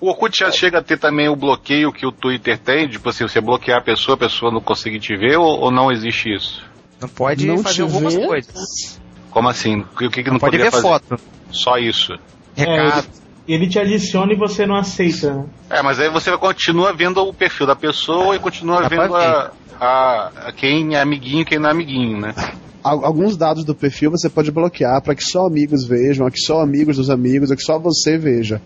O 0.00 0.08
Orkut 0.08 0.36
já 0.38 0.50
chega 0.50 0.78
a 0.78 0.82
ter 0.82 0.98
também 0.98 1.28
o 1.28 1.36
bloqueio 1.36 1.92
que 1.92 2.04
o 2.06 2.12
Twitter 2.12 2.58
tem, 2.58 2.88
tipo 2.88 3.08
assim, 3.08 3.26
você 3.26 3.40
bloquear 3.40 3.78
a 3.78 3.82
pessoa, 3.82 4.14
a 4.16 4.18
pessoa 4.18 4.52
não 4.52 4.60
conseguir 4.60 5.00
te 5.00 5.16
ver, 5.16 5.36
ou, 5.38 5.60
ou 5.60 5.70
não 5.70 5.90
existe 5.90 6.34
isso? 6.34 6.62
Não 7.00 7.08
pode 7.08 7.46
Não 7.46 7.58
fazer 7.62 7.82
algumas 7.82 8.14
vê? 8.14 8.26
coisas. 8.26 9.00
Como 9.30 9.48
assim? 9.48 9.80
O 9.80 9.96
que, 9.96 10.08
que 10.10 10.22
que 10.24 10.30
não 10.30 10.38
Pode 10.38 10.56
ver 10.58 10.70
fazer? 10.70 10.82
foto, 10.82 11.18
Só 11.50 11.76
isso. 11.78 12.12
recado. 12.54 13.06
É, 13.48 13.52
ele 13.52 13.68
te 13.68 13.78
adiciona 13.78 14.32
e 14.32 14.36
você 14.36 14.64
não 14.66 14.76
aceita. 14.76 15.34
né? 15.34 15.44
É, 15.70 15.82
mas 15.82 15.98
aí 15.98 16.08
você 16.10 16.36
continua 16.36 16.92
vendo 16.92 17.18
o 17.22 17.32
perfil 17.34 17.66
da 17.66 17.74
pessoa 17.76 18.36
e 18.36 18.38
continua 18.38 18.88
vendo 18.88 19.14
a, 19.16 19.50
a, 19.80 20.30
a 20.48 20.52
quem 20.52 20.94
é 20.94 21.00
amiguinho 21.00 21.42
e 21.42 21.44
quem 21.44 21.58
não 21.58 21.68
é 21.68 21.72
amiguinho, 21.72 22.20
né? 22.20 22.34
Al- 22.82 23.04
Alguns 23.04 23.36
dados 23.36 23.64
do 23.64 23.74
perfil 23.74 24.10
você 24.10 24.28
pode 24.28 24.50
bloquear 24.50 25.02
para 25.02 25.14
que 25.14 25.22
só 25.24 25.46
amigos 25.46 25.84
vejam, 25.84 26.30
que 26.30 26.38
só 26.40 26.60
amigos 26.60 26.96
dos 26.96 27.10
amigos, 27.10 27.50
que 27.50 27.62
só 27.62 27.78
você 27.78 28.16
veja. 28.18 28.60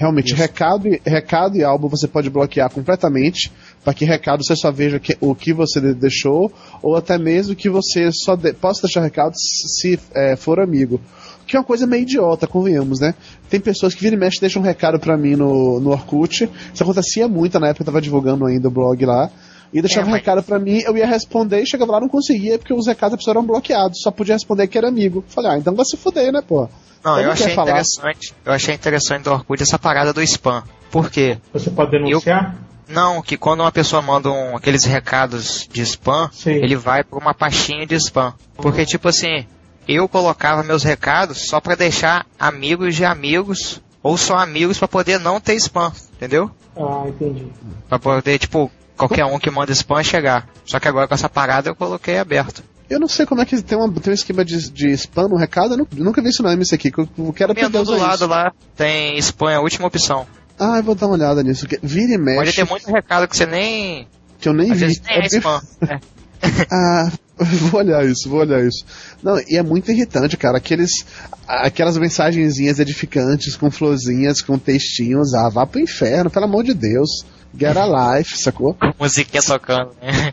Realmente, 0.00 0.32
recado 0.34 0.88
e, 0.88 0.98
recado 1.04 1.58
e 1.58 1.62
álbum 1.62 1.86
você 1.86 2.08
pode 2.08 2.30
bloquear 2.30 2.70
completamente, 2.70 3.52
para 3.84 3.92
que 3.92 4.06
recado 4.06 4.42
você 4.42 4.56
só 4.56 4.72
veja 4.72 4.98
que- 4.98 5.14
o 5.20 5.34
que 5.34 5.52
você 5.52 5.78
de- 5.78 5.92
deixou, 5.92 6.50
ou 6.82 6.96
até 6.96 7.18
mesmo 7.18 7.54
que 7.54 7.68
você 7.68 8.10
só 8.10 8.34
de- 8.34 8.54
possa 8.54 8.80
deixar 8.80 9.02
recado 9.02 9.34
se 9.36 10.00
é, 10.14 10.36
for 10.36 10.58
amigo. 10.58 10.98
Que 11.46 11.54
é 11.54 11.58
uma 11.60 11.66
coisa 11.66 11.86
meio 11.86 12.00
idiota, 12.04 12.46
convenhamos, 12.46 12.98
né? 12.98 13.14
Tem 13.50 13.60
pessoas 13.60 13.92
que 13.94 14.00
vira 14.00 14.16
e 14.16 14.18
mexe 14.18 14.40
deixam 14.40 14.62
um 14.62 14.64
recado 14.64 14.98
pra 14.98 15.18
mim 15.18 15.36
no, 15.36 15.78
no 15.80 15.90
Orkut. 15.90 16.48
Isso 16.72 16.82
acontecia 16.82 17.28
muito 17.28 17.60
na 17.60 17.68
época 17.68 17.82
eu 17.82 17.86
tava 17.86 18.00
divulgando 18.00 18.46
ainda 18.46 18.68
o 18.68 18.70
blog 18.70 19.04
lá. 19.04 19.28
E 19.72 19.80
deixava 19.80 20.06
É, 20.06 20.08
um 20.08 20.10
mas- 20.12 20.20
recado 20.20 20.42
pra 20.42 20.58
mim, 20.58 20.80
eu 20.84 20.96
ia 20.96 21.06
responder 21.06 21.62
e 21.62 21.66
chegava 21.66 21.92
lá 21.92 22.00
não 22.00 22.08
conseguia 22.08 22.58
porque 22.58 22.74
os 22.74 22.86
recados 22.86 23.12
da 23.12 23.16
pessoa 23.18 23.32
eram 23.34 23.46
bloqueados. 23.46 24.00
Só 24.02 24.10
podia 24.10 24.34
responder 24.34 24.66
que 24.66 24.76
era 24.76 24.88
amigo. 24.88 25.24
Falei, 25.28 25.50
ah, 25.52 25.58
então 25.58 25.74
vai 25.74 25.84
se 25.84 25.96
fuder, 25.96 26.32
né, 26.32 26.42
pô? 26.46 26.68
Não, 27.04 27.12
Eu 27.12 27.18
eu 27.20 27.24
não 27.26 27.32
achei 27.32 27.54
falar. 27.54 27.70
interessante. 27.70 28.34
Eu 28.44 28.52
achei 28.52 28.74
interessante 28.74 29.22
do 29.24 29.30
Orkut 29.32 29.62
essa 29.62 29.78
parada 29.78 30.12
do 30.12 30.20
spam. 30.22 30.62
Por 30.90 31.08
quê? 31.10 31.38
Você 31.52 31.70
pode 31.70 31.92
denunciar? 31.92 32.56
Não, 32.88 33.22
que 33.22 33.36
quando 33.36 33.60
uma 33.60 33.70
pessoa 33.70 34.02
manda 34.02 34.28
um, 34.30 34.56
aqueles 34.56 34.84
recados 34.84 35.68
de 35.72 35.80
spam, 35.82 36.28
Sim. 36.32 36.50
ele 36.50 36.74
vai 36.74 37.04
pra 37.04 37.18
uma 37.18 37.32
pastinha 37.32 37.86
de 37.86 37.94
spam. 37.94 38.34
Porque, 38.56 38.84
tipo 38.84 39.08
assim, 39.08 39.46
eu 39.86 40.08
colocava 40.08 40.64
meus 40.64 40.82
recados 40.82 41.46
só 41.46 41.60
pra 41.60 41.76
deixar 41.76 42.26
amigos 42.36 42.96
de 42.96 43.04
amigos, 43.04 43.80
ou 44.02 44.16
só 44.18 44.36
amigos 44.38 44.76
pra 44.76 44.88
poder 44.88 45.20
não 45.20 45.40
ter 45.40 45.54
spam, 45.54 45.92
entendeu? 46.16 46.50
Ah, 46.76 47.04
entendi. 47.06 47.46
Pra 47.88 47.98
poder, 48.00 48.38
tipo, 48.40 48.68
qualquer 49.08 49.24
um 49.24 49.38
que 49.38 49.50
manda 49.50 49.72
spam 49.72 50.02
chegar. 50.02 50.48
Só 50.64 50.78
que 50.78 50.86
agora 50.88 51.08
com 51.08 51.14
essa 51.14 51.28
parada 51.28 51.68
eu 51.68 51.74
coloquei 51.74 52.18
aberto. 52.18 52.62
Eu 52.88 52.98
não 52.98 53.06
sei 53.08 53.24
como 53.24 53.40
é 53.40 53.44
que 53.46 53.60
tem, 53.62 53.78
uma, 53.78 53.88
tem 53.92 54.10
um 54.10 54.14
esquema 54.14 54.44
de, 54.44 54.68
de 54.70 54.90
spam 54.92 55.28
no 55.28 55.36
recado, 55.36 55.74
eu 55.74 55.78
nu- 55.78 55.88
nunca 56.04 56.20
vi 56.20 56.28
isso 56.30 56.42
na 56.42 56.52
MC 56.52 56.74
aqui, 56.74 56.90
que 56.90 56.98
eu, 57.00 57.08
eu 57.18 57.32
quero 57.32 57.52
aprender 57.52 57.78
a 57.78 57.82
do 57.82 57.96
lado 57.96 58.14
isso. 58.16 58.26
lá 58.26 58.52
tem 58.76 59.16
spam, 59.18 59.50
é 59.50 59.54
a 59.56 59.60
última 59.60 59.86
opção. 59.86 60.26
Ah, 60.58 60.78
eu 60.78 60.82
vou 60.82 60.94
dar 60.94 61.06
uma 61.06 61.14
olhada 61.14 61.42
nisso. 61.42 61.66
Vira 61.82 62.12
e 62.14 62.18
mexe, 62.18 62.36
Pode 62.38 62.52
ter 62.56 62.64
muito 62.68 62.90
recado 62.90 63.26
que 63.28 63.36
você 63.36 63.46
nem. 63.46 64.06
que 64.40 64.48
eu 64.48 64.52
nem 64.52 64.72
Às 64.72 64.78
vi. 64.78 64.84
vezes 64.86 65.02
nem 65.06 65.16
é 65.16 65.20
É 65.20 65.26
spam. 65.26 65.60
É. 66.42 66.66
Ah, 66.72 67.10
vou 67.38 67.80
olhar 67.80 68.02
isso, 68.04 68.28
vou 68.28 68.40
olhar 68.40 68.64
isso. 68.64 68.82
Não, 69.22 69.38
e 69.46 69.56
é 69.58 69.62
muito 69.62 69.90
irritante, 69.92 70.36
cara. 70.38 70.56
Aqueles, 70.56 71.04
aquelas 71.46 71.98
mensagenzinhas 71.98 72.78
edificantes 72.80 73.56
com 73.56 73.70
florzinhas, 73.70 74.40
com 74.40 74.58
textinhos. 74.58 75.34
Ah, 75.34 75.50
vá 75.50 75.66
pro 75.66 75.78
inferno, 75.80 76.30
pelo 76.30 76.46
amor 76.46 76.64
de 76.64 76.72
Deus. 76.72 77.26
Get 77.58 77.76
a 77.76 77.86
life, 78.16 78.36
sacou? 78.38 78.76
Musiquinha 78.98 79.42
tocando, 79.42 79.90
né? 80.00 80.32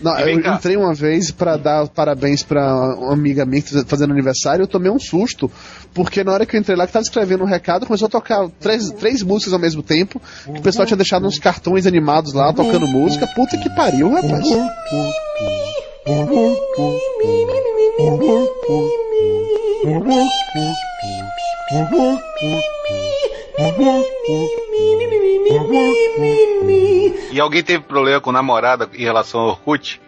Não, 0.00 0.18
E 0.18 0.32
eu 0.32 0.42
cá. 0.42 0.54
entrei 0.54 0.76
uma 0.76 0.92
vez 0.92 1.30
pra 1.30 1.56
dar 1.56 1.86
parabéns 1.86 2.42
pra 2.42 2.74
uma 2.98 3.12
amiga 3.12 3.46
minha 3.46 3.62
que 3.62 3.72
tá 3.72 3.84
fazendo 3.86 4.10
aniversário, 4.10 4.64
eu 4.64 4.66
tomei 4.66 4.90
um 4.90 4.98
susto, 4.98 5.48
porque 5.94 6.24
na 6.24 6.32
hora 6.32 6.44
que 6.44 6.56
eu 6.56 6.60
entrei 6.60 6.76
lá, 6.76 6.86
que 6.88 6.92
tava 6.92 7.04
escrevendo 7.04 7.44
um 7.44 7.46
recado, 7.46 7.86
começou 7.86 8.06
a 8.06 8.10
tocar 8.10 8.48
três, 8.58 8.90
três 8.90 9.22
músicas 9.22 9.52
ao 9.52 9.60
mesmo 9.60 9.80
tempo, 9.82 10.20
que 10.44 10.58
o 10.58 10.62
pessoal 10.62 10.86
tinha 10.86 10.96
deixado 10.96 11.24
uns 11.24 11.38
cartões 11.38 11.86
animados 11.86 12.32
lá, 12.32 12.52
tocando 12.52 12.86
música. 12.88 13.28
Puta 13.28 13.56
que 13.56 13.70
pariu, 13.70 14.10
rapaz. 14.10 14.44
E 27.32 27.40
alguém 27.40 27.62
teve 27.62 27.82
problema 27.84 28.20
com 28.20 28.30
namorada 28.32 28.88
em 28.94 29.02
relação 29.02 29.40
ao 29.40 29.48
Orkut? 29.50 30.00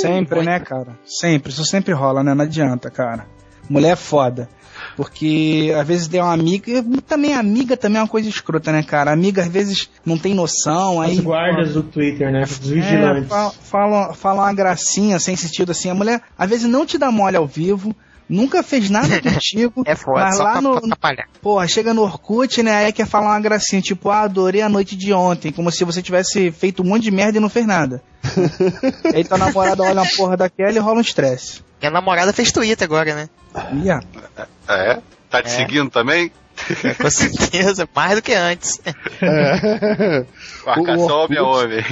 Sempre, 0.00 0.42
né, 0.42 0.60
cara? 0.60 0.98
Sempre. 1.04 1.50
Isso 1.50 1.64
sempre 1.64 1.92
rola, 1.92 2.22
né? 2.22 2.34
Não 2.34 2.44
adianta, 2.44 2.90
cara. 2.90 3.26
Mulher 3.68 3.92
é 3.92 3.96
foda. 3.96 4.48
Porque 4.94 5.74
às 5.78 5.86
vezes 5.86 6.08
tem 6.08 6.20
uma 6.20 6.32
amiga. 6.32 6.70
e 6.70 7.00
Também 7.00 7.34
amiga 7.34 7.76
também 7.76 7.98
é 7.98 8.02
uma 8.02 8.08
coisa 8.08 8.28
escrota, 8.28 8.70
né, 8.70 8.82
cara? 8.82 9.10
Amiga 9.10 9.42
às 9.42 9.48
vezes 9.48 9.90
não 10.04 10.18
tem 10.18 10.34
noção. 10.34 11.00
Aí, 11.00 11.12
As 11.12 11.20
guardas 11.20 11.74
do 11.74 11.82
Twitter, 11.82 12.30
né? 12.30 12.44
Os 12.44 12.70
É, 12.70 12.74
vigilantes. 12.74 13.28
fa- 13.28 13.50
fala, 13.50 14.14
fala 14.14 14.42
uma 14.42 14.52
gracinha 14.52 15.18
sem 15.18 15.34
sentido 15.34 15.72
assim. 15.72 15.90
A 15.90 15.94
mulher 15.94 16.22
às 16.38 16.48
vezes 16.48 16.68
não 16.68 16.86
te 16.86 16.98
dá 16.98 17.10
mole 17.10 17.36
ao 17.36 17.46
vivo, 17.46 17.94
nunca 18.28 18.62
fez 18.62 18.88
nada 18.90 19.20
contigo. 19.22 19.82
É 19.86 19.94
foda, 19.94 20.20
mas 20.20 20.36
só 20.36 20.42
lá 20.42 20.52
pra, 20.52 20.60
no, 20.60 20.96
pra. 20.96 21.24
Porra, 21.40 21.66
chega 21.68 21.92
no 21.94 22.02
Orkut, 22.02 22.62
né? 22.62 22.86
Aí 22.86 22.92
quer 22.92 23.06
falar 23.06 23.28
uma 23.32 23.40
gracinha, 23.40 23.80
tipo, 23.82 24.10
ah, 24.10 24.22
adorei 24.22 24.62
a 24.62 24.68
noite 24.68 24.96
de 24.96 25.12
ontem, 25.12 25.52
como 25.52 25.70
se 25.70 25.84
você 25.84 26.02
tivesse 26.02 26.50
feito 26.52 26.82
um 26.82 26.86
monte 26.86 27.02
de 27.04 27.10
merda 27.10 27.38
e 27.38 27.40
não 27.40 27.48
fez 27.48 27.66
nada. 27.66 28.02
aí 29.14 29.24
tua 29.24 29.38
namorada 29.38 29.82
olha 29.82 30.02
uma 30.02 30.10
porra 30.16 30.36
daquela 30.36 30.72
e 30.72 30.78
rola 30.78 30.98
um 30.98 31.00
estresse. 31.02 31.62
Minha 31.80 31.90
namorada 31.90 32.32
fez 32.32 32.50
Twitter 32.50 32.84
agora, 32.84 33.14
né? 33.14 33.28
Ih, 33.84 33.90
ah, 33.90 34.00
É? 34.68 34.98
Tá 35.30 35.42
te 35.42 35.48
É. 35.48 35.50
seguindo 35.56 35.90
também? 35.90 36.30
É, 36.82 36.94
com 36.94 37.10
certeza, 37.10 37.86
mais 37.94 38.14
do 38.14 38.22
que 38.22 38.32
antes. 38.32 38.80
É. 39.20 40.24
Marcação 40.64 41.06
O 41.06 41.24
homem 41.24 41.38
a 41.38 41.42
homem. 41.42 41.84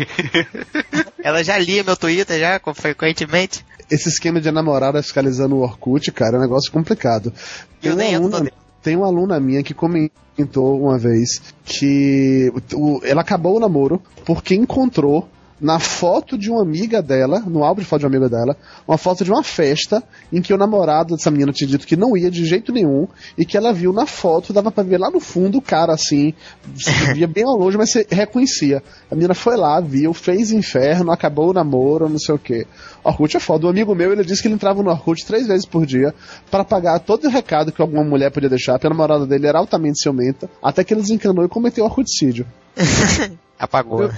Ela 1.23 1.43
já 1.45 1.59
lia 1.59 1.85
meu 1.85 1.97
Twitter 1.97 2.39
já, 2.41 2.59
com- 2.59 2.73
frequentemente. 2.75 3.65
Esse 3.95 4.09
esquema 4.09 4.41
de 4.41 4.51
namorada 4.51 5.01
fiscalizando 5.03 5.57
o 5.57 5.61
Orkut, 5.61 6.11
cara, 6.13 6.37
é 6.37 6.39
um 6.39 6.43
negócio 6.43 6.71
complicado. 6.73 7.33
Tem 7.81 7.91
Eu 7.91 7.97
uma 7.97 8.03
nem 8.03 8.15
aluna-. 8.15 8.51
Tem 8.83 8.97
uma 8.97 9.07
aluna 9.07 9.41
minha 9.41 9.63
que 9.63 9.73
comentou 9.73 10.81
uma 10.83 10.99
vez 10.99 11.41
que 11.65 12.53
o- 12.75 13.01
ela 13.05 13.23
acabou 13.23 13.57
o 13.57 13.61
namoro 13.61 14.03
porque 14.27 14.55
encontrou 14.55 15.29
na 15.61 15.79
foto 15.79 16.37
de 16.37 16.51
uma 16.51 16.63
amiga 16.63 17.01
dela, 17.01 17.41
no 17.41 17.63
álbum 17.63 17.81
de 17.81 17.87
foto 17.87 18.01
de 18.01 18.07
uma 18.07 18.17
amiga 18.17 18.29
dela, 18.29 18.57
uma 18.87 18.99
foto 18.99 19.25
de 19.25 19.31
uma 19.31 19.43
festa 19.43 20.03
em 20.33 20.43
que 20.43 20.53
o 20.53 20.59
namorado 20.59 21.15
dessa 21.17 21.31
menina 21.31 21.53
tinha 21.53 21.69
dito 21.69 21.87
que 21.87 21.97
não 21.97 22.17
ia 22.17 22.31
de 22.31 22.45
jeito 22.45 22.73
nenhum 22.73 23.07
e 23.39 23.45
que 23.45 23.57
ela 23.57 23.73
viu 23.73 23.93
na 23.93 24.07
foto, 24.07 24.53
dava 24.53 24.71
pra 24.71 24.83
ver 24.83 24.99
lá 24.99 25.11
no 25.11 25.21
fundo 25.21 25.59
o 25.59 25.63
cara 25.63 25.93
assim, 25.93 26.35
se 26.77 26.91
via 27.15 27.27
bem 27.27 27.45
ao 27.45 27.57
longe, 27.57 27.77
mas 27.77 27.91
você 27.91 28.07
reconhecia. 28.11 28.83
A 29.11 29.15
menina 29.15 29.35
foi 29.35 29.57
lá, 29.57 29.81
viu, 29.81 30.13
fez 30.13 30.51
inferno, 30.51 31.13
acabou 31.13 31.51
o 31.51 31.53
namoro, 31.53 32.09
não 32.09 32.19
sei 32.19 32.35
o 32.35 32.39
que. 32.39 32.67
Orkut 33.03 33.37
é 33.37 33.41
foda. 33.41 33.67
Um 33.67 33.71
amigo 33.71 33.95
meu, 33.95 34.13
ele 34.13 34.25
disse 34.25 34.43
que 34.43 34.49
ele 34.49 34.55
entrava 34.55 34.83
no 34.83 34.91
Orkut 34.91 35.25
três 35.25 35.47
vezes 35.47 35.67
por 35.67 35.87
dia 35.87 36.15
para 36.51 36.65
pagar 36.65 36.99
todo 37.01 37.27
o 37.27 37.31
recado 37.31 37.71
que 37.71 37.81
alguma 37.81 38.03
mulher 38.03 38.31
podia 38.31 38.49
deixar, 38.49 38.73
porque 38.75 38.87
a 38.87 38.91
namorada 38.91 39.27
dele 39.27 39.47
era 39.47 39.59
altamente 39.59 40.01
ciumenta, 40.01 40.49
até 40.63 40.83
que 40.83 40.95
ele 40.95 41.03
desencanou 41.03 41.45
e 41.45 41.49
cometeu 41.49 41.85
orkuticídio. 41.85 42.47
Apagou. 43.59 44.11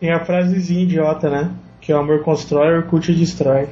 Tem 0.00 0.10
a 0.10 0.24
frasezinha 0.24 0.82
idiota, 0.82 1.28
né? 1.28 1.50
Que 1.80 1.92
o 1.92 1.98
amor 1.98 2.22
constrói, 2.22 2.74
o 2.74 2.76
Orkut 2.78 3.12
destrói. 3.12 3.68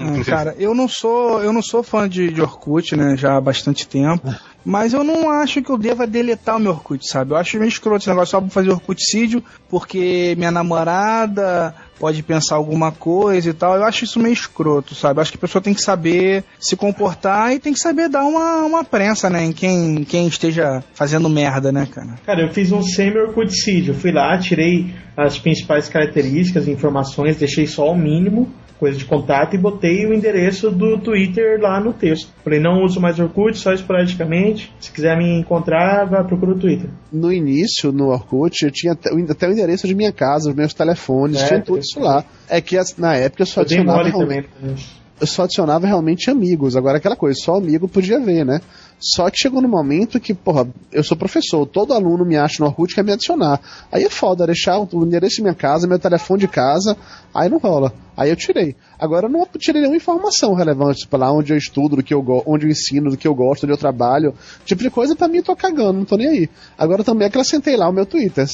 Ah, 0.00 0.24
cara, 0.26 0.54
eu 0.58 0.74
não 0.74 0.88
sou, 0.88 1.42
eu 1.42 1.52
não 1.52 1.62
sou 1.62 1.82
fã 1.82 2.08
de, 2.08 2.30
de 2.30 2.42
Orkut, 2.42 2.96
né, 2.96 3.16
já 3.16 3.36
há 3.36 3.40
bastante 3.40 3.86
tempo, 3.86 4.34
mas 4.64 4.92
eu 4.92 5.04
não 5.04 5.30
acho 5.30 5.62
que 5.62 5.70
eu 5.70 5.78
deva 5.78 6.06
deletar 6.06 6.56
o 6.56 6.60
meu 6.60 6.72
Orkut, 6.72 7.06
sabe? 7.06 7.32
Eu 7.32 7.36
acho 7.36 7.58
meio 7.58 7.68
escroto 7.68 7.98
esse 7.98 8.08
negócio 8.08 8.32
só 8.32 8.40
pra 8.40 8.50
fazer 8.50 8.70
Orkuticídio, 8.70 9.44
porque 9.68 10.34
minha 10.36 10.50
namorada 10.50 11.74
pode 11.98 12.22
pensar 12.22 12.56
alguma 12.56 12.92
coisa 12.92 13.50
e 13.50 13.52
tal. 13.52 13.76
Eu 13.76 13.84
acho 13.84 14.04
isso 14.04 14.20
meio 14.20 14.32
escroto, 14.32 14.94
sabe? 14.94 15.18
Eu 15.18 15.22
acho 15.22 15.32
que 15.32 15.38
a 15.38 15.40
pessoa 15.40 15.62
tem 15.62 15.74
que 15.74 15.82
saber 15.82 16.44
se 16.58 16.76
comportar 16.76 17.52
e 17.52 17.58
tem 17.58 17.72
que 17.72 17.78
saber 17.78 18.08
dar 18.08 18.24
uma, 18.24 18.62
uma 18.62 18.84
prensa, 18.84 19.30
né, 19.30 19.44
em 19.44 19.52
quem, 19.52 20.04
quem 20.04 20.26
esteja 20.26 20.82
fazendo 20.94 21.28
merda, 21.28 21.72
né, 21.72 21.86
cara? 21.90 22.14
Cara, 22.24 22.42
eu 22.42 22.52
fiz 22.52 22.72
um 22.72 22.82
semi-orkuticídio. 22.82 23.94
Fui 23.94 24.12
lá, 24.12 24.36
tirei 24.38 24.94
as 25.16 25.38
principais 25.38 25.88
características, 25.88 26.66
informações, 26.68 27.36
deixei 27.36 27.66
só 27.66 27.90
o 27.90 27.96
mínimo, 27.96 28.52
coisa 28.78 28.98
de 28.98 29.04
contato, 29.04 29.54
e 29.54 29.58
botei 29.58 30.04
o 30.06 30.12
endereço 30.12 30.70
do 30.70 30.98
Twitter 30.98 31.60
lá 31.60 31.80
no 31.80 31.92
texto. 31.92 32.28
Falei, 32.42 32.60
não 32.60 32.82
uso 32.84 33.00
mais 33.00 33.18
Orkut, 33.18 33.56
só 33.56 33.72
esporadicamente. 33.72 34.72
Se 34.80 34.90
quiser 34.92 35.16
me 35.16 35.38
encontrar, 35.40 36.04
vá 36.06 36.22
procura 36.24 36.52
o 36.52 36.58
Twitter. 36.58 36.90
No 37.12 37.32
início, 37.32 37.92
no 37.92 38.08
Orkut, 38.08 38.64
eu 38.64 38.70
tinha 38.70 38.92
até, 38.92 39.12
o- 39.12 39.18
endereço 39.52 39.86
de 39.86 39.94
minha 39.94 40.12
casa, 40.12 40.50
os 40.50 40.56
meus 40.56 40.74
telefones, 40.74 41.40
É, 41.40 41.46
tinha 41.48 41.60
tudo 41.60 41.78
isso 41.78 42.00
lá. 42.00 42.24
É 42.48 42.60
que 42.60 42.76
na 42.98 43.14
época 43.16 43.42
eu 43.42 43.46
só 43.46 43.60
Eu 43.62 43.66
realmente, 44.12 44.48
também. 44.58 44.76
eu 45.20 45.26
só 45.26 45.44
adicionava 45.44 45.86
realmente 45.86 46.28
amigos. 46.30 46.76
Agora 46.76 46.98
aquela 46.98 47.16
coisa, 47.16 47.38
só 47.42 47.56
amigo 47.56 47.88
podia 47.88 48.18
ver, 48.20 48.44
né? 48.44 48.60
Só 49.04 49.28
que 49.28 49.38
chegou 49.38 49.60
no 49.60 49.68
momento 49.68 50.18
que, 50.18 50.32
porra, 50.32 50.66
eu 50.90 51.04
sou 51.04 51.14
professor, 51.14 51.66
todo 51.66 51.92
aluno 51.92 52.24
me 52.24 52.38
acha 52.38 52.62
no 52.62 52.66
Orkut 52.66 52.90
e 52.90 52.94
quer 52.94 53.04
me 53.04 53.12
adicionar. 53.12 53.60
Aí 53.92 54.02
é 54.02 54.08
foda, 54.08 54.46
deixar 54.46 54.78
o 54.78 55.04
endereço 55.04 55.36
de 55.36 55.42
minha 55.42 55.54
casa, 55.54 55.86
meu 55.86 55.98
telefone 55.98 56.40
de 56.40 56.48
casa, 56.48 56.96
aí 57.34 57.50
não 57.50 57.58
rola. 57.58 57.92
Aí 58.16 58.30
eu 58.30 58.36
tirei. 58.36 58.74
Agora 58.98 59.26
eu 59.26 59.30
não 59.30 59.46
tirei 59.58 59.82
nenhuma 59.82 59.98
informação 59.98 60.54
relevante, 60.54 61.00
tipo, 61.00 61.16
lá 61.18 61.30
onde 61.30 61.52
eu 61.52 61.58
estudo, 61.58 61.96
do 61.96 62.02
que 62.02 62.14
eu 62.14 62.24
onde 62.46 62.64
eu 62.64 62.70
ensino, 62.70 63.10
do 63.10 63.16
que 63.16 63.28
eu 63.28 63.34
gosto, 63.34 63.64
onde 63.64 63.74
eu 63.74 63.78
trabalho. 63.78 64.32
Tipo 64.64 64.82
de 64.82 64.88
coisa 64.88 65.14
pra 65.14 65.28
mim 65.28 65.38
eu 65.38 65.44
tô 65.44 65.54
cagando, 65.54 65.98
não 65.98 66.04
tô 66.06 66.16
nem 66.16 66.28
aí. 66.28 66.48
Agora 66.78 67.04
também 67.04 67.28
acrescentei 67.28 67.76
lá 67.76 67.86
o 67.86 67.92
meu 67.92 68.06
Twitter. 68.06 68.46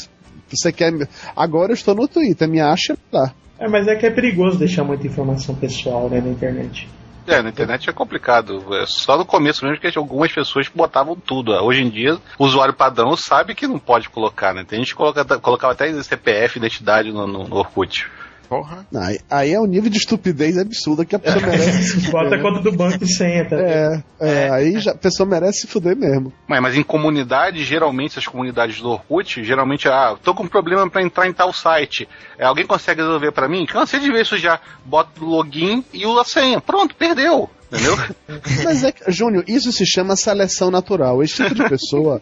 Você 0.49 0.73
quer. 0.73 0.93
Agora 1.37 1.71
eu 1.71 1.75
estou 1.75 1.95
no 1.95 2.09
Twitter, 2.09 2.49
me 2.49 2.61
acha 2.61 2.99
lá. 3.13 3.33
É, 3.57 3.69
mas 3.69 3.87
é 3.87 3.95
que 3.95 4.07
é 4.07 4.11
perigoso 4.11 4.59
deixar 4.59 4.83
muita 4.83 5.07
informação 5.07 5.55
pessoal 5.55 6.09
né, 6.09 6.21
na 6.21 6.31
internet. 6.31 6.89
É, 7.27 7.43
na 7.43 7.51
internet 7.51 7.89
é 7.89 7.93
complicado. 7.93 8.75
É 8.75 8.87
só 8.87 9.17
no 9.17 9.25
começo 9.25 9.65
mesmo 9.65 9.81
que 9.81 9.99
algumas 9.99 10.33
pessoas 10.33 10.69
botavam 10.69 11.15
tudo. 11.17 11.53
Hoje 11.53 11.83
em 11.83 11.89
dia, 11.89 12.19
o 12.39 12.45
usuário 12.45 12.75
padrão 12.75 13.17
sabe 13.17 13.55
que 13.55 13.67
não 13.67 13.79
pode 13.79 14.09
colocar, 14.09 14.55
né? 14.55 14.65
Tem 14.65 14.79
gente 14.79 14.91
que 14.91 14.97
coloca, 14.97 15.25
colocava 15.39 15.73
até 15.73 15.91
CPF, 16.03 16.59
identidade 16.59 17.13
no, 17.13 17.27
no, 17.27 17.49
no 17.49 17.57
Orkut. 17.57 18.09
Porra. 18.51 18.85
Não, 18.91 19.01
aí, 19.01 19.21
aí 19.31 19.53
é 19.53 19.61
um 19.61 19.65
nível 19.65 19.89
de 19.89 19.97
estupidez 19.97 20.59
absurda 20.59 21.05
que 21.05 21.15
a 21.15 21.21
pessoa 21.21 21.41
merece. 21.47 21.85
se 21.85 21.95
fuder, 22.01 22.11
Bota 22.11 22.35
a 22.35 22.43
conta 22.43 22.61
do 22.61 22.73
banco 22.73 23.05
e 23.05 23.07
senha, 23.07 23.49
tá? 23.49 23.57
É, 23.57 24.03
é, 24.19 24.51
aí 24.51 24.81
já, 24.81 24.91
a 24.91 24.97
pessoa 24.97 25.25
merece 25.25 25.61
se 25.61 25.67
fuder 25.69 25.97
mesmo. 25.97 26.33
Mas, 26.49 26.61
mas 26.61 26.77
em 26.77 26.83
comunidade, 26.83 27.63
geralmente, 27.63 28.11
essas 28.11 28.27
comunidades 28.27 28.81
do 28.81 28.91
Orkut, 28.91 29.45
geralmente, 29.45 29.89
ah, 29.89 30.17
tô 30.21 30.35
com 30.35 30.43
um 30.43 30.49
problema 30.49 30.91
pra 30.91 31.01
entrar 31.01 31.29
em 31.29 31.33
tal 31.33 31.53
site. 31.53 32.09
É, 32.37 32.45
alguém 32.45 32.67
consegue 32.67 33.01
resolver 33.01 33.31
pra 33.31 33.49
mim? 33.49 33.65
Cansei 33.67 34.01
de 34.01 34.11
ver 34.11 34.23
isso 34.23 34.37
já. 34.37 34.59
Bota 34.85 35.23
o 35.23 35.27
login 35.27 35.85
e 35.95 36.05
a 36.05 36.25
senha. 36.25 36.61
Pronto, 36.61 36.97
perdeu. 36.97 37.49
Entendeu? 37.73 37.97
Mas 38.65 38.83
é 38.85 38.93
que, 38.93 39.11
Júnior, 39.13 39.45
isso 39.47 39.73
se 39.73 39.87
chama 39.87 40.17
seleção 40.17 40.71
natural. 40.71 41.23
Esse 41.23 41.37
tipo 41.37 41.55
de 41.55 41.69
pessoa 41.69 42.21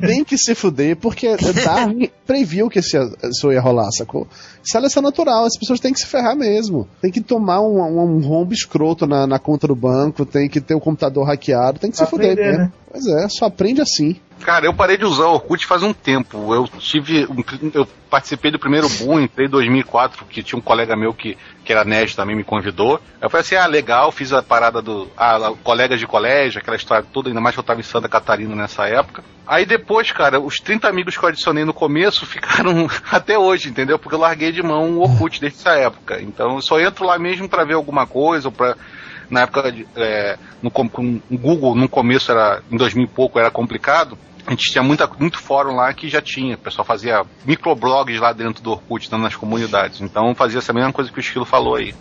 tem 0.00 0.22
que 0.24 0.38
se 0.38 0.54
fuder 0.54 0.96
porque 0.96 1.36
Darwin 1.64 2.08
previu 2.24 2.68
que 2.68 2.78
esse, 2.78 2.96
isso 3.28 3.52
ia 3.52 3.60
rolar, 3.60 3.90
sacou? 3.90 4.28
Seleção 4.62 5.02
natural, 5.02 5.44
as 5.44 5.58
pessoas 5.58 5.80
têm 5.80 5.92
que 5.92 5.98
se 5.98 6.06
ferrar 6.06 6.36
mesmo. 6.36 6.88
Tem 7.02 7.10
que 7.10 7.20
tomar 7.20 7.60
um, 7.60 7.80
um, 7.80 8.16
um 8.16 8.20
rombo 8.20 8.52
escroto 8.52 9.06
na, 9.06 9.26
na 9.26 9.38
conta 9.38 9.66
do 9.66 9.74
banco, 9.74 10.24
tem 10.24 10.48
que 10.48 10.60
ter 10.60 10.74
o 10.74 10.80
computador 10.80 11.26
hackeado, 11.26 11.80
tem 11.80 11.90
que 11.90 11.96
se 11.96 12.02
Pra 12.02 12.10
fuder 12.10 12.32
aprender, 12.32 12.50
mesmo. 12.52 12.64
né? 12.64 12.72
Pois 12.90 13.06
é, 13.06 13.28
só 13.28 13.46
aprende 13.46 13.80
assim. 13.80 14.16
Cara, 14.46 14.64
eu 14.64 14.72
parei 14.72 14.96
de 14.96 15.04
usar 15.04 15.24
o 15.24 15.32
Orkut 15.32 15.66
faz 15.66 15.82
um 15.82 15.92
tempo. 15.92 16.54
Eu 16.54 16.68
tive. 16.78 17.26
Eu 17.74 17.84
participei 18.08 18.48
do 18.48 18.60
primeiro 18.60 18.88
boom, 18.90 19.18
entrei 19.18 19.48
em 19.48 19.50
2004, 19.50 20.24
que 20.24 20.40
tinha 20.40 20.56
um 20.56 20.62
colega 20.62 20.94
meu 20.94 21.12
que, 21.12 21.36
que 21.64 21.72
era 21.72 21.84
nerd 21.84 22.14
também, 22.14 22.36
me 22.36 22.44
convidou. 22.44 23.00
Eu 23.20 23.28
falei 23.28 23.40
assim: 23.40 23.56
ah, 23.56 23.66
legal, 23.66 24.12
fiz 24.12 24.32
a 24.32 24.44
parada 24.44 24.80
do. 24.80 25.08
Ah, 25.16 25.52
colegas 25.64 25.98
de 25.98 26.06
colégio, 26.06 26.60
aquela 26.60 26.76
história 26.76 27.04
toda, 27.12 27.28
ainda 27.28 27.40
mais 27.40 27.56
que 27.56 27.58
eu 27.58 27.64
tava 27.64 27.80
em 27.80 27.82
Santa 27.82 28.08
Catarina 28.08 28.54
nessa 28.54 28.86
época. 28.86 29.24
Aí 29.44 29.66
depois, 29.66 30.12
cara, 30.12 30.38
os 30.38 30.58
30 30.58 30.88
amigos 30.88 31.18
que 31.18 31.24
eu 31.24 31.28
adicionei 31.28 31.64
no 31.64 31.74
começo 31.74 32.24
ficaram 32.24 32.88
até 33.10 33.36
hoje, 33.36 33.68
entendeu? 33.68 33.98
Porque 33.98 34.14
eu 34.14 34.20
larguei 34.20 34.52
de 34.52 34.62
mão 34.62 34.92
o 34.92 35.02
Orkut 35.02 35.40
desde 35.40 35.58
essa 35.58 35.72
época. 35.72 36.22
Então 36.22 36.54
eu 36.54 36.62
só 36.62 36.78
entro 36.78 37.04
lá 37.04 37.18
mesmo 37.18 37.48
pra 37.48 37.64
ver 37.64 37.74
alguma 37.74 38.06
coisa, 38.06 38.46
ou 38.46 38.52
pra. 38.52 38.76
Na 39.28 39.40
época, 39.40 39.74
é, 39.96 40.38
no, 40.62 40.70
Google, 41.32 41.74
no 41.74 41.88
começo, 41.88 42.30
era 42.30 42.62
em 42.70 42.76
2000 42.76 43.06
e 43.06 43.08
pouco, 43.08 43.40
era 43.40 43.50
complicado. 43.50 44.16
A 44.46 44.50
gente 44.50 44.70
tinha 44.70 44.82
muita, 44.82 45.10
muito 45.18 45.38
fórum 45.38 45.74
lá 45.74 45.92
que 45.92 46.08
já 46.08 46.22
tinha. 46.22 46.54
O 46.54 46.58
pessoal 46.58 46.84
fazia 46.84 47.24
microblogs 47.44 48.20
lá 48.20 48.32
dentro 48.32 48.62
do 48.62 48.70
Orkut, 48.70 49.10
nas 49.10 49.34
comunidades. 49.34 50.00
Então 50.00 50.34
fazia 50.34 50.58
essa 50.58 50.72
mesma 50.72 50.92
coisa 50.92 51.10
que 51.10 51.18
o 51.18 51.20
Esquilo 51.20 51.44
falou 51.44 51.74
aí. 51.74 51.92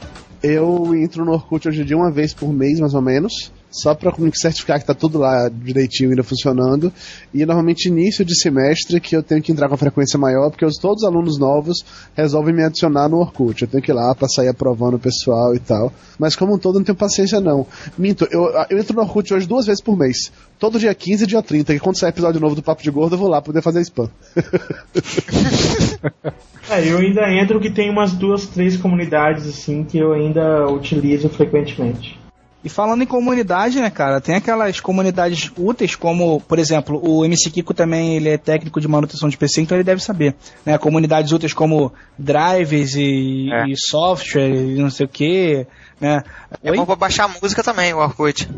Eu 0.44 0.94
entro 0.96 1.26
no 1.26 1.32
Orkut 1.32 1.68
hoje 1.68 1.82
em 1.82 1.86
dia 1.86 1.98
uma 1.98 2.12
vez 2.12 2.34
por 2.34 2.54
mês, 2.54 2.80
mais 2.80 2.94
ou 2.94 3.02
menos, 3.02 3.52
só 3.82 3.98
me 4.18 4.32
certificar 4.34 4.80
que 4.80 4.86
tá 4.86 4.94
tudo 4.94 5.20
lá 5.20 5.50
direitinho 5.50 6.10
ainda 6.10 6.24
funcionando. 6.24 6.92
E 7.34 7.46
normalmente 7.46 7.90
início 7.90 8.24
de 8.24 8.40
semestre 8.40 9.00
que 9.00 9.16
eu 9.16 9.22
tenho 9.22 9.42
que 9.42 9.52
entrar 9.52 9.68
com 9.68 9.78
frequência 9.78 10.18
maior, 10.18 10.50
porque 10.50 10.66
os, 10.66 10.78
todos 10.78 11.04
os 11.04 11.08
alunos 11.08 11.38
novos 11.38 11.86
resolvem 12.16 12.54
me 12.54 12.64
adicionar 12.64 13.10
no 13.10 13.18
Orkut. 13.18 13.62
Eu 13.62 13.68
tenho 13.68 13.84
que 13.84 13.92
ir 13.92 13.94
lá 13.94 14.16
pra 14.16 14.28
sair 14.28 14.48
aprovando 14.48 14.96
o 14.96 15.00
pessoal 15.00 15.54
e 15.54 15.60
tal. 15.60 15.92
Mas 16.18 16.36
como 16.36 16.56
um 16.56 16.58
todo, 16.58 16.76
não 16.76 16.86
tenho 16.86 16.98
paciência 16.98 17.42
não. 17.42 17.68
Minto, 17.98 18.28
eu, 18.32 18.50
eu 18.70 18.78
entro 18.78 18.96
no 18.96 19.02
Orkut 19.02 19.34
hoje 19.34 19.48
duas 19.48 19.66
vezes 19.66 19.82
por 19.82 19.98
mês. 19.98 20.32
Todo 20.58 20.80
dia 20.80 20.94
15 20.94 21.26
e 21.26 21.28
dia 21.28 21.42
30, 21.42 21.74
que 21.74 21.80
quando 21.80 22.00
sair 22.00 22.10
episódio 22.10 22.40
novo 22.40 22.56
do 22.56 22.64
Papo 22.64 22.82
de 22.82 22.90
Gordo, 22.90 23.16
eu 23.16 23.20
vou 23.20 23.28
lá 23.28 23.42
poder 23.42 23.62
fazer 23.62 23.82
spam. 23.82 24.10
É, 26.68 26.92
eu 26.92 26.98
ainda 26.98 27.32
entro 27.32 27.60
que 27.60 27.70
tem 27.70 27.92
umas 27.92 28.14
duas, 28.14 28.48
três 28.48 28.76
comunidades 28.76 29.48
assim 29.48 29.84
que 29.84 30.00
eu 30.00 30.14
ainda 30.14 30.68
utilizo 30.68 31.30
frequentemente. 31.30 32.18
E 32.66 32.70
falando 32.70 33.04
em 33.04 33.06
comunidade, 33.06 33.80
né, 33.80 33.92
cara, 33.92 34.20
tem 34.20 34.34
aquelas 34.36 34.80
comunidades 34.80 35.52
úteis, 35.56 35.96
como, 35.96 36.42
por 36.42 36.58
exemplo, 36.58 37.00
o 37.08 37.24
MC 37.24 37.52
Kiko 37.52 37.76
também 37.76 38.16
ele 38.16 38.28
é 38.30 38.40
técnico 38.40 38.82
de 38.82 38.88
manutenção 38.88 39.30
de 39.30 39.38
PC, 39.38 39.62
então 39.62 39.78
ele 39.78 39.84
deve 39.84 40.02
saber. 40.02 40.34
Né, 40.66 40.76
comunidades 40.80 41.32
úteis 41.32 41.54
como 41.54 41.94
drivers 42.18 42.96
e, 42.96 43.50
É. 43.54 43.68
e 43.70 43.76
software 43.78 44.50
e 44.50 44.76
não 44.82 44.90
sei 44.90 45.06
o 45.06 45.10
que, 45.10 45.68
né? 46.02 46.24
É 46.64 46.72
Oi? 46.72 46.78
bom 46.78 46.88
pra 46.88 46.96
baixar 46.96 47.30
música 47.40 47.62
também, 47.64 47.94
o 47.94 48.00
Orkut. 48.00 48.50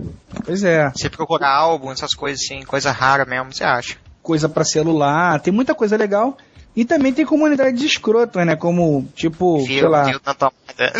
Pois 0.45 0.63
é, 0.63 0.89
Você 0.95 1.09
procurar 1.09 1.49
álbum, 1.53 1.91
essas 1.91 2.13
coisas 2.13 2.41
assim, 2.41 2.63
coisa 2.63 2.91
rara 2.91 3.25
mesmo, 3.25 3.53
você 3.53 3.65
acha. 3.65 3.97
coisa 4.23 4.47
pra 4.47 4.63
celular, 4.63 5.39
tem 5.41 5.51
muita 5.53 5.75
coisa 5.75 5.97
legal. 5.97 6.37
E 6.73 6.85
também 6.85 7.11
tem 7.11 7.25
comunidades 7.25 7.83
escrotas, 7.83 8.45
né? 8.45 8.55
Como, 8.55 9.05
tipo, 9.15 9.57
sei 9.65 9.79
Fio, 9.79 9.89
lá. 9.89 10.03
dedo 10.03 10.21
na 10.25 10.33
tomada. 10.33 10.93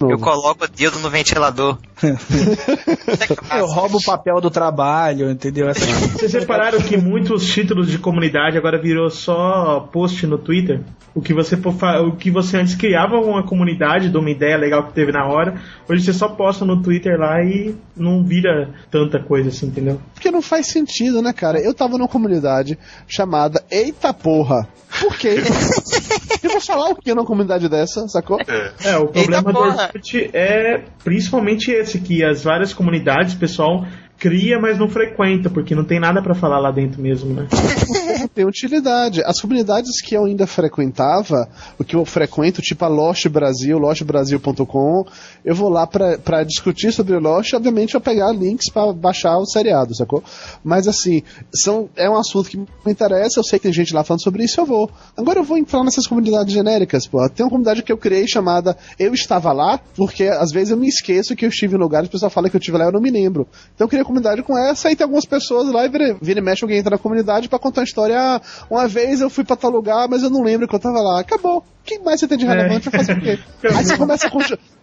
Eu 0.00 0.18
coloco 0.18 0.64
o 0.64 0.68
dedo 0.68 0.98
no 0.98 1.08
ventilador. 1.08 1.78
Eu 3.56 3.66
roubo 3.66 3.98
o 3.98 4.04
papel 4.04 4.40
do 4.40 4.50
trabalho, 4.50 5.30
entendeu? 5.30 5.68
Essas 5.68 5.86
coisas. 5.86 6.10
Vocês 6.10 6.32
repararam 6.34 6.78
que 6.80 6.96
muitos 6.96 7.46
títulos 7.46 7.90
de 7.90 7.98
comunidade 7.98 8.58
agora 8.58 8.80
virou 8.80 9.08
só 9.10 9.80
post 9.92 10.26
no 10.26 10.36
Twitter? 10.36 10.82
O 11.14 11.22
que 11.22 11.32
você 11.32 11.56
o 11.56 12.16
que 12.16 12.30
você 12.30 12.58
antes 12.58 12.74
criava 12.74 13.16
uma 13.16 13.42
comunidade 13.42 14.10
de 14.10 14.18
uma 14.18 14.30
ideia 14.30 14.58
legal 14.58 14.86
que 14.86 14.92
teve 14.92 15.12
na 15.12 15.26
hora, 15.26 15.58
hoje 15.88 16.04
você 16.04 16.12
só 16.12 16.28
posta 16.28 16.64
no 16.66 16.82
Twitter 16.82 17.18
lá 17.18 17.42
e 17.42 17.74
não 17.96 18.22
vira 18.22 18.74
tanta 18.90 19.18
coisa 19.18 19.48
assim, 19.48 19.68
entendeu? 19.68 19.98
Porque 20.12 20.30
não 20.30 20.42
faz 20.42 20.66
sentido, 20.66 21.22
né, 21.22 21.32
cara? 21.32 21.58
Eu 21.58 21.72
tava 21.72 21.96
numa 21.96 22.08
comunidade 22.08 22.78
chamada 23.08 23.64
Eita 23.70 24.12
Porra. 24.12 24.68
Por 25.00 25.16
quê? 25.16 25.36
Eu 26.42 26.50
vou 26.50 26.60
falar 26.60 26.90
o 26.90 26.96
que 26.96 27.14
numa 27.14 27.26
comunidade 27.26 27.68
dessa, 27.68 28.06
sacou? 28.08 28.38
É, 28.84 28.96
o 28.96 29.08
problema 29.08 29.52
do 29.52 29.58
porra. 29.58 29.85
É 30.32 30.82
principalmente 31.02 31.70
esse, 31.70 32.00
que 32.00 32.24
as 32.24 32.44
várias 32.44 32.72
comunidades 32.72 33.34
pessoal 33.34 33.86
cria, 34.18 34.58
mas 34.58 34.78
não 34.78 34.88
frequenta, 34.88 35.50
porque 35.50 35.74
não 35.74 35.84
tem 35.84 36.00
nada 36.00 36.22
pra 36.22 36.34
falar 36.34 36.58
lá 36.58 36.70
dentro 36.70 37.00
mesmo, 37.00 37.34
né? 37.34 37.46
Tem 38.34 38.46
utilidade. 38.46 39.22
As 39.24 39.40
comunidades 39.40 40.00
que 40.00 40.14
eu 40.14 40.24
ainda 40.24 40.46
frequentava, 40.46 41.48
o 41.78 41.84
que 41.84 41.94
eu 41.94 42.04
frequento, 42.04 42.62
tipo 42.62 42.84
a 42.84 42.88
Lost 42.88 43.28
Brasil, 43.28 43.78
lostbrasil.com, 43.78 45.06
eu 45.44 45.54
vou 45.54 45.68
lá 45.68 45.86
pra 45.86 46.42
discutir 46.44 46.92
sobre 46.92 47.18
Lost, 47.18 47.52
obviamente 47.54 47.94
eu 47.94 48.00
pegar 48.00 48.32
links 48.32 48.70
pra 48.70 48.92
baixar 48.92 49.38
o 49.38 49.46
seriado, 49.46 49.94
sacou? 49.94 50.22
Mas 50.64 50.88
assim, 50.88 51.22
são, 51.54 51.88
é 51.96 52.08
um 52.08 52.16
assunto 52.16 52.48
que 52.48 52.56
me 52.56 52.66
interessa, 52.86 53.38
eu 53.38 53.44
sei 53.44 53.58
que 53.58 53.64
tem 53.64 53.72
gente 53.72 53.94
lá 53.94 54.02
falando 54.02 54.22
sobre 54.22 54.44
isso, 54.44 54.60
eu 54.60 54.66
vou. 54.66 54.90
Agora 55.16 55.40
eu 55.40 55.44
vou 55.44 55.58
entrar 55.58 55.82
nessas 55.84 56.06
comunidades 56.06 56.52
genéricas, 56.52 57.06
pô. 57.06 57.26
Tem 57.28 57.44
uma 57.44 57.50
comunidade 57.50 57.82
que 57.82 57.92
eu 57.92 57.98
criei 57.98 58.26
chamada 58.26 58.76
Eu 58.98 59.14
Estava 59.14 59.52
Lá, 59.52 59.80
porque 59.96 60.24
às 60.24 60.50
vezes 60.52 60.70
eu 60.70 60.76
me 60.76 60.88
esqueço 60.88 61.34
que 61.36 61.44
eu 61.44 61.48
estive 61.48 61.76
em 61.76 61.78
lugares, 61.78 62.08
o 62.08 62.12
pessoal 62.12 62.30
fala 62.30 62.48
que 62.48 62.56
eu 62.56 62.60
estive 62.60 62.78
lá, 62.78 62.86
eu 62.86 62.92
não 62.92 63.00
me 63.00 63.10
lembro. 63.10 63.46
Então 63.74 63.84
eu 63.84 63.88
criei 63.88 64.04
comunidade 64.06 64.42
com 64.42 64.56
essa, 64.56 64.90
e 64.90 64.96
tem 64.96 65.04
algumas 65.04 65.24
pessoas 65.24 65.70
lá, 65.70 65.84
e 65.84 65.88
vira, 65.88 66.16
vira 66.20 66.40
e 66.40 66.42
mexe, 66.42 66.64
alguém 66.64 66.78
entra 66.78 66.90
na 66.90 66.98
comunidade 66.98 67.48
pra 67.48 67.58
contar 67.58 67.80
uma 67.82 67.84
história. 67.84 68.18
Ah, 68.18 68.40
uma 68.70 68.88
vez 68.88 69.20
eu 69.20 69.28
fui 69.28 69.44
pra 69.44 69.56
tal 69.56 69.70
lugar, 69.70 70.08
mas 70.08 70.22
eu 70.22 70.30
não 70.30 70.42
lembro 70.42 70.66
que 70.68 70.74
eu 70.74 70.78
tava 70.80 71.00
lá. 71.00 71.20
Acabou. 71.20 71.58
O 71.58 71.64
que 71.84 71.98
mais 72.00 72.18
você 72.18 72.26
tem 72.26 72.38
de 72.38 72.46
relevante? 72.46 72.88
Vai 72.88 73.04
fazer 73.04 73.18
o 73.18 73.20
quê? 73.20 73.38
Aí 73.74 73.84
você 73.84 73.96
começa 73.96 74.30
com. 74.30 74.38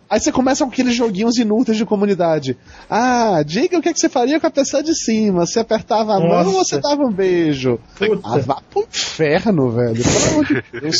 Aí 0.10 0.20
você 0.20 0.32
começa 0.32 0.64
com 0.64 0.70
aqueles 0.70 0.94
joguinhos 0.94 1.38
inúteis 1.38 1.78
de 1.78 1.86
comunidade. 1.86 2.58
Ah, 2.90 3.42
diga 3.44 3.78
o 3.78 3.82
que, 3.82 3.90
é 3.90 3.94
que 3.94 4.00
você 4.00 4.10
faria 4.10 4.40
com 4.40 4.48
a 4.48 4.52
pessoa 4.52 4.84
de 4.84 4.94
cima. 4.96 5.46
Você 5.46 5.60
apertava 5.60 6.14
a 6.16 6.20
mão 6.20 6.46
ou 6.46 6.54
Nossa. 6.54 6.76
você 6.76 6.80
dava 6.80 7.04
um 7.04 7.12
beijo? 7.12 7.80
Puta. 7.96 8.22
Ah, 8.24 8.38
vá 8.38 8.62
pro 8.70 8.84
inferno, 8.84 9.72
velho. 9.72 10.04
Pelo 10.04 10.28
amor 10.30 10.46
de 10.46 10.64
Deus. 10.80 10.98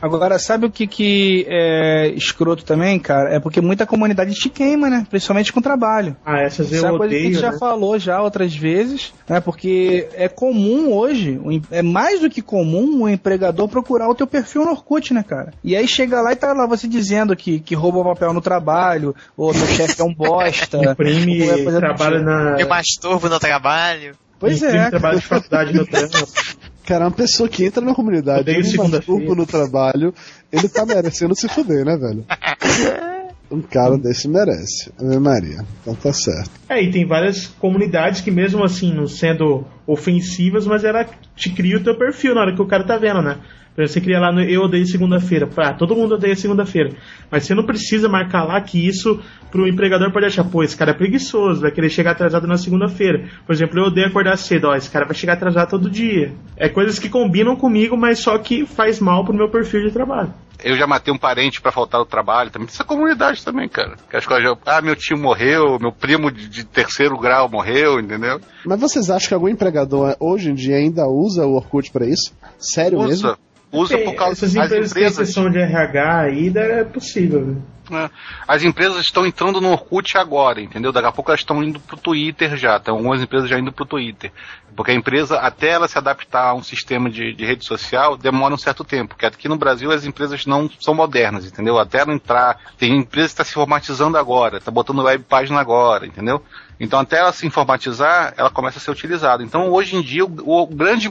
Agora, 0.00 0.38
sabe 0.38 0.66
o 0.66 0.70
que, 0.70 0.86
que 0.86 1.46
é 1.48 2.08
escroto 2.08 2.64
também, 2.64 2.98
cara? 2.98 3.34
É 3.34 3.40
porque 3.40 3.60
muita 3.60 3.86
comunidade 3.86 4.32
te 4.34 4.48
queima, 4.48 4.88
né? 4.88 5.06
Principalmente 5.08 5.52
com 5.52 5.60
trabalho. 5.60 6.16
Ah, 6.24 6.40
essas 6.40 6.70
eu 6.70 6.76
Isso 6.76 6.86
é 6.86 6.90
uma 6.90 6.98
coisa 6.98 7.14
que 7.14 7.20
a 7.20 7.22
gente 7.22 7.36
odeio, 7.36 7.42
já 7.42 7.52
né? 7.52 7.58
falou 7.58 7.98
já 7.98 8.20
outras 8.20 8.54
vezes, 8.54 9.12
né? 9.28 9.40
Porque 9.40 10.08
é 10.14 10.28
comum 10.28 10.92
hoje, 10.92 11.40
é 11.70 11.82
mais 11.82 12.20
do 12.20 12.30
que 12.30 12.42
comum 12.42 13.02
o 13.02 13.08
empregador 13.08 13.68
procurar 13.68 14.08
o 14.08 14.14
teu 14.14 14.26
perfil 14.26 14.64
no 14.64 14.70
Orkut, 14.72 15.12
né, 15.14 15.22
cara? 15.22 15.52
E 15.62 15.76
aí 15.76 15.86
chega 15.86 16.20
lá 16.20 16.32
e 16.32 16.36
tá 16.36 16.52
lá 16.52 16.66
você 16.66 16.88
dizendo 16.88 17.36
que, 17.36 17.60
que 17.60 17.74
rouba 17.74 18.04
papel 18.04 18.32
no 18.32 18.40
trabalho, 18.40 19.14
ou 19.36 19.52
teu 19.52 19.66
chefe 19.66 20.00
é 20.00 20.04
um 20.04 20.14
bosta. 20.14 20.78
Imprime 20.92 21.42
é 21.42 21.64
trabalho 21.78 22.18
tipo. 22.18 22.30
na. 22.30 22.56
Eu 22.58 22.68
masturbo 22.68 23.28
no 23.28 23.38
trabalho. 23.38 24.14
Pois 24.38 24.62
imprime 24.62 24.84
é. 24.84 24.90
trabalho 24.90 25.18
de 25.18 25.26
faculdade 25.26 25.72
no 25.72 25.86
trampo. 25.86 26.16
Cara, 26.86 27.04
uma 27.06 27.10
pessoa 27.10 27.48
que 27.48 27.64
entra 27.64 27.84
na 27.84 27.94
comunidade 27.94 28.48
e 28.48 28.64
segunda-feira. 28.64 28.96
masturba 28.98 29.34
no 29.34 29.46
trabalho, 29.46 30.14
ele 30.52 30.68
tá 30.68 30.86
merecendo 30.86 31.34
se 31.34 31.48
fuder, 31.48 31.84
né, 31.84 31.96
velho? 31.96 32.24
Um 33.48 33.62
cara 33.62 33.96
desse 33.96 34.26
merece. 34.26 34.90
Ave 34.98 35.20
Maria. 35.20 35.64
Então 35.80 35.94
tá 35.94 36.12
certo. 36.12 36.50
É, 36.68 36.82
e 36.82 36.90
tem 36.90 37.06
várias 37.06 37.46
comunidades 37.46 38.20
que 38.20 38.30
mesmo 38.30 38.64
assim, 38.64 38.92
não 38.92 39.06
sendo 39.06 39.64
ofensivas, 39.86 40.66
mas 40.66 40.82
ela 40.82 41.08
te 41.36 41.50
cria 41.50 41.76
o 41.76 41.82
teu 41.82 41.96
perfil 41.96 42.34
na 42.34 42.40
hora 42.40 42.56
que 42.56 42.62
o 42.62 42.66
cara 42.66 42.84
tá 42.84 42.96
vendo, 42.96 43.22
né? 43.22 43.38
Por 43.76 43.82
exemplo, 43.82 43.92
Você 43.92 44.00
cria 44.00 44.18
lá 44.18 44.32
no 44.32 44.40
Eu 44.40 44.62
Odeio 44.62 44.86
Segunda-feira. 44.86 45.46
Ah, 45.58 45.74
todo 45.74 45.94
mundo 45.94 46.14
odeia 46.14 46.34
segunda-feira. 46.34 46.90
Mas 47.30 47.44
você 47.44 47.54
não 47.54 47.64
precisa 47.64 48.08
marcar 48.08 48.42
lá 48.44 48.58
que 48.60 48.86
isso 48.86 49.20
pro 49.50 49.68
empregador 49.68 50.10
pode 50.10 50.24
achar, 50.26 50.44
pô, 50.44 50.62
esse 50.62 50.76
cara 50.76 50.92
é 50.92 50.94
preguiçoso, 50.94 51.60
vai 51.60 51.70
querer 51.70 51.90
chegar 51.90 52.12
atrasado 52.12 52.46
na 52.46 52.56
segunda-feira. 52.56 53.28
Por 53.46 53.52
exemplo, 53.52 53.78
eu 53.78 53.84
odeio 53.84 54.06
acordar 54.06 54.36
cedo, 54.38 54.68
ó, 54.68 54.74
esse 54.74 54.90
cara 54.90 55.04
vai 55.04 55.14
chegar 55.14 55.34
atrasado 55.34 55.70
todo 55.70 55.90
dia. 55.90 56.32
É 56.56 56.68
coisas 56.68 56.98
que 56.98 57.08
combinam 57.10 57.54
comigo, 57.54 57.96
mas 57.96 58.18
só 58.18 58.38
que 58.38 58.64
faz 58.64 58.98
mal 58.98 59.24
pro 59.24 59.34
meu 59.34 59.50
perfil 59.50 59.82
de 59.82 59.90
trabalho. 59.90 60.32
eu 60.64 60.74
já 60.74 60.86
matei 60.86 61.12
um 61.12 61.18
parente 61.18 61.60
pra 61.60 61.70
faltar 61.70 62.00
ao 62.00 62.06
trabalho. 62.06 62.50
Também 62.50 62.68
essa 62.68 62.82
comunidade 62.84 63.44
também, 63.44 63.68
cara. 63.68 63.96
Que 64.10 64.16
as 64.16 64.26
coisas, 64.26 64.56
ah, 64.64 64.80
meu 64.80 64.96
tio 64.96 65.18
morreu, 65.18 65.78
meu 65.78 65.92
primo 65.92 66.30
de, 66.30 66.48
de 66.48 66.64
terceiro 66.64 67.18
grau 67.18 67.48
morreu, 67.48 68.00
entendeu? 68.00 68.40
Mas 68.64 68.80
vocês 68.80 69.10
acham 69.10 69.28
que 69.28 69.34
algum 69.34 69.48
empregador 69.48 70.16
hoje 70.18 70.50
em 70.50 70.54
dia 70.54 70.76
ainda 70.76 71.06
usa 71.06 71.44
o 71.46 71.54
Orkut 71.56 71.90
pra 71.92 72.06
isso? 72.06 72.34
Sério 72.58 73.02
mesmo? 73.02 73.36
Usa. 73.76 73.98
Por 73.98 74.14
causa 74.14 74.32
Essas 74.32 74.54
empresas 74.54 74.90
empresas. 74.90 75.28
sessão 75.28 75.50
de 75.50 75.58
RH 75.58 76.20
ainda 76.20 76.60
é 76.60 76.84
possível. 76.84 77.46
né? 77.46 77.56
né? 77.90 78.10
As 78.46 78.62
empresas 78.62 78.98
estão 79.00 79.26
entrando 79.26 79.60
no 79.60 79.70
Orkut 79.70 80.16
agora, 80.18 80.60
entendeu? 80.60 80.92
Daqui 80.92 81.08
a 81.08 81.12
pouco 81.12 81.30
elas 81.30 81.40
estão 81.40 81.62
indo 81.62 81.78
pro 81.80 81.96
Twitter 81.96 82.56
já. 82.56 82.78
Tem 82.80 82.92
algumas 82.92 83.22
empresas 83.22 83.48
já 83.48 83.58
indo 83.58 83.72
pro 83.72 83.86
Twitter. 83.86 84.32
Porque 84.74 84.90
a 84.90 84.94
empresa, 84.94 85.38
até 85.38 85.70
ela 85.70 85.88
se 85.88 85.96
adaptar 85.96 86.48
a 86.48 86.54
um 86.54 86.62
sistema 86.62 87.08
de, 87.08 87.32
de 87.32 87.46
rede 87.46 87.64
social, 87.64 88.16
demora 88.16 88.52
um 88.54 88.58
certo 88.58 88.84
tempo. 88.84 89.14
Porque 89.14 89.24
aqui 89.24 89.48
no 89.48 89.56
Brasil 89.56 89.90
as 89.90 90.04
empresas 90.04 90.44
não 90.44 90.68
são 90.80 90.94
modernas, 90.94 91.46
entendeu? 91.46 91.78
Até 91.78 92.00
ela 92.00 92.12
entrar. 92.12 92.58
Tem 92.76 92.94
empresa 92.94 93.28
que 93.28 93.32
está 93.32 93.44
se 93.44 93.52
informatizando 93.52 94.18
agora, 94.18 94.58
está 94.58 94.70
botando 94.70 95.02
web 95.02 95.24
página 95.24 95.60
agora, 95.60 96.06
entendeu? 96.06 96.42
Então 96.78 97.00
até 97.00 97.18
ela 97.18 97.32
se 97.32 97.46
informatizar, 97.46 98.34
ela 98.36 98.50
começa 98.50 98.78
a 98.78 98.80
ser 98.80 98.90
utilizada. 98.90 99.42
Então 99.42 99.70
hoje 99.70 99.96
em 99.96 100.02
dia 100.02 100.26
o, 100.26 100.62
o 100.62 100.66
grande 100.66 101.10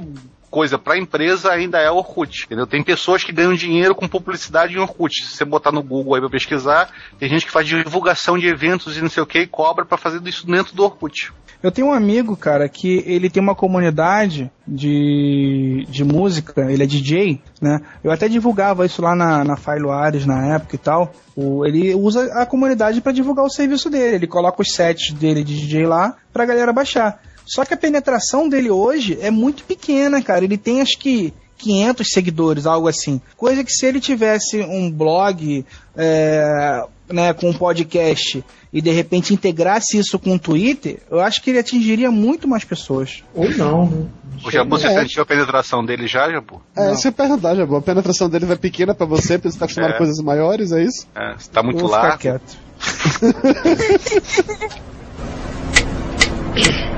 coisa 0.56 0.80
para 0.80 0.93
a 0.93 0.97
empresa 0.97 1.51
ainda 1.51 1.80
é 1.80 1.91
Orkut. 1.91 2.45
Entendeu? 2.45 2.66
Tem 2.66 2.82
pessoas 2.82 3.26
que 3.26 3.34
ganham 3.34 3.53
dinheiro 3.53 3.93
com 3.93 4.08
publicidade 4.08 4.74
em 4.74 4.80
Orkut. 4.80 5.14
Se 5.22 5.36
você 5.36 5.43
botar 5.43 5.70
no 5.70 5.84
Google 5.84 6.16
aí 6.16 6.22
para 6.22 6.30
pesquisar, 6.30 6.89
tem 7.20 7.28
gente 7.28 7.45
que 7.45 7.51
faz 7.51 7.68
divulgação 7.68 8.38
de 8.38 8.47
eventos 8.47 8.95
e 8.95 9.01
não 9.01 9.10
sei 9.10 9.22
o 9.22 9.26
que 9.26 9.39
e 9.39 9.47
cobra 9.47 9.84
para 9.84 9.97
fazer 9.97 10.26
isso 10.26 10.47
dentro 10.47 10.74
do 10.74 10.86
Orkut. 10.86 11.34
Eu 11.62 11.74
tenho 11.74 11.88
um 11.88 11.93
amigo, 11.93 12.38
cara, 12.38 12.70
que 12.70 13.03
ele 13.06 13.30
tem 13.30 13.43
uma 13.43 13.53
comunidade 13.53 14.49
de, 14.66 15.86
de 15.89 16.06
música, 16.06 16.72
ele 16.72 16.84
é 16.84 16.86
DJ, 16.86 17.41
né? 17.62 17.82
Eu 18.01 18.12
até 18.12 18.30
divulgava 18.30 18.86
isso 18.86 19.01
lá 19.01 19.14
na, 19.14 19.43
na 19.43 19.58
File 19.58 19.89
Ares 19.89 20.26
na 20.26 20.56
época 20.56 20.76
e 20.76 20.80
tal. 20.80 21.12
O, 21.36 21.66
ele 21.66 21.93
usa 21.93 22.32
a 22.39 22.45
comunidade 22.45 23.01
para 23.01 23.12
divulgar 23.12 23.43
o 23.43 23.49
serviço 23.49 23.89
dele. 23.89 24.16
Ele 24.16 24.28
coloca 24.28 24.62
os 24.62 24.72
sets 24.74 25.12
dele 25.12 25.43
de 25.43 25.60
DJ 25.60 25.86
lá 25.86 26.16
pra 26.32 26.45
galera 26.45 26.72
baixar. 26.72 27.20
Só 27.46 27.64
que 27.66 27.74
a 27.74 27.78
penetração 27.78 28.48
dele 28.50 28.70
hoje 28.70 29.18
é 29.22 29.32
muito 29.32 29.64
pequena, 29.64 30.22
cara. 30.22 30.43
Ele 30.43 30.58
tem 30.58 30.82
acho 30.82 30.98
que 31.00 31.34
500 31.58 32.08
seguidores, 32.12 32.66
algo 32.66 32.88
assim. 32.88 33.22
Coisa 33.38 33.64
que 33.64 33.72
se 33.72 33.86
ele 33.86 34.00
tivesse 34.00 34.62
um 34.62 34.91
blog, 34.91 35.66
é, 35.96 36.84
né, 37.10 37.34
com 37.34 37.50
um 37.50 37.54
podcast 37.54 38.43
e 38.74 38.82
de 38.82 38.91
repente 38.91 39.34
integrasse 39.34 39.98
isso 39.98 40.20
com 40.20 40.36
o 40.36 40.39
Twitter, 40.39 41.00
eu 41.10 41.22
acho 41.22 41.41
que 41.41 41.50
ele 41.52 41.60
atingiria 41.60 42.12
muito 42.12 42.48
mais 42.48 42.64
pessoas. 42.66 43.24
Ou 43.34 43.50
não, 43.52 43.89
né? 43.89 44.06
O 44.43 44.52
Jabu, 44.52 44.78
você 44.78 44.88
É. 44.88 45.00
sentiu 45.00 45.24
a 45.24 45.26
penetração 45.26 45.86
dele 45.86 46.08
já, 46.08 46.30
Jabu? 46.30 46.62
É, 46.76 46.91
isso 46.91 47.08
é 47.08 47.12
verdade, 47.12 47.60
Jabu. 47.60 47.78
A 47.78 47.82
penetração 47.82 48.30
dele 48.30 48.46
vai 48.46 48.58
pequena 48.58 48.93
pra 48.93 49.06
você, 49.06 49.38
porque 49.38 49.52
você 49.52 49.58
tá 49.58 49.64
acostumado 49.66 49.91
É. 49.91 49.96
a 49.96 49.98
coisas 49.98 50.18
maiores, 50.20 50.74
é 50.74 50.84
isso? 50.84 51.08
É, 51.16 51.36
você 51.38 51.50
tá 51.50 51.64
muito 51.64 51.80
vou 51.80 51.88
ficar 51.89 52.08
lá. 52.10 52.18
quieto. 52.18 52.58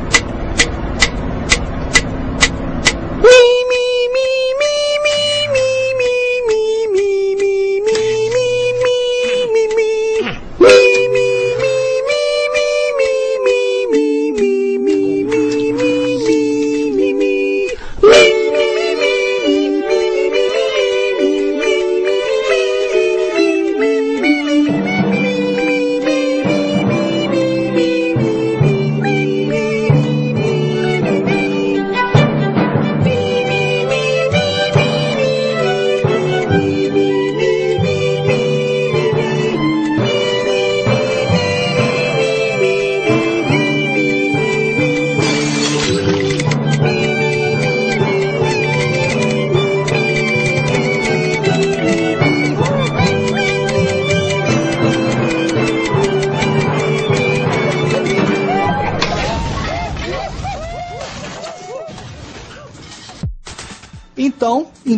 Então, 3.19 3.56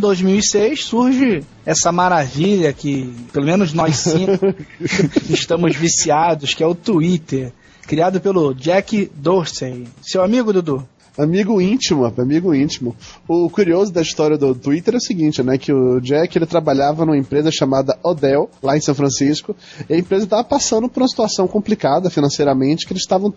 2006, 0.10 0.86
surge 0.86 1.44
essa 1.64 1.92
maravilha 1.92 2.74
que, 2.74 3.14
pelo 3.32 3.46
menos 3.46 3.74
nós 3.74 3.98
cinco, 3.98 4.56
estamos 5.30 5.76
viciados, 5.76 6.56
que 6.56 6.64
é 6.64 6.68
o 6.68 6.74
Twitter, 6.74 7.54
criado 7.84 8.20
pelo 8.20 8.56
Jack 8.56 9.12
Dorsey. 9.14 9.88
Seu 10.02 10.24
amigo, 10.24 10.52
Dudu? 10.52 10.88
Amigo 11.20 11.60
íntimo, 11.60 12.06
amigo 12.18 12.56
íntimo. 12.56 12.96
O 13.28 13.50
curioso 13.50 13.92
da 13.92 14.02
história 14.02 14.38
do 14.38 14.56
Twitter 14.56 14.94
é 14.94 14.98
o 14.98 15.02
seguinte, 15.02 15.44
né? 15.44 15.58
Que 15.58 15.74
o 15.74 16.00
Jack 16.00 16.38
ele 16.38 16.46
trabalhava 16.46 17.06
numa 17.06 17.18
empresa 17.18 17.52
chamada 17.52 17.98
Odell, 18.02 18.50
lá 18.64 18.78
em 18.78 18.80
São 18.82 18.96
Francisco, 18.96 19.54
e 19.90 19.94
a 19.96 19.98
empresa 19.98 20.24
estava 20.24 20.46
passando 20.46 20.88
por 20.88 21.02
uma 21.02 21.10
situação 21.10 21.46
complicada 21.46 22.10
financeiramente, 22.10 22.88
que 22.88 22.94
eles 22.94 23.04
estavam 23.04 23.34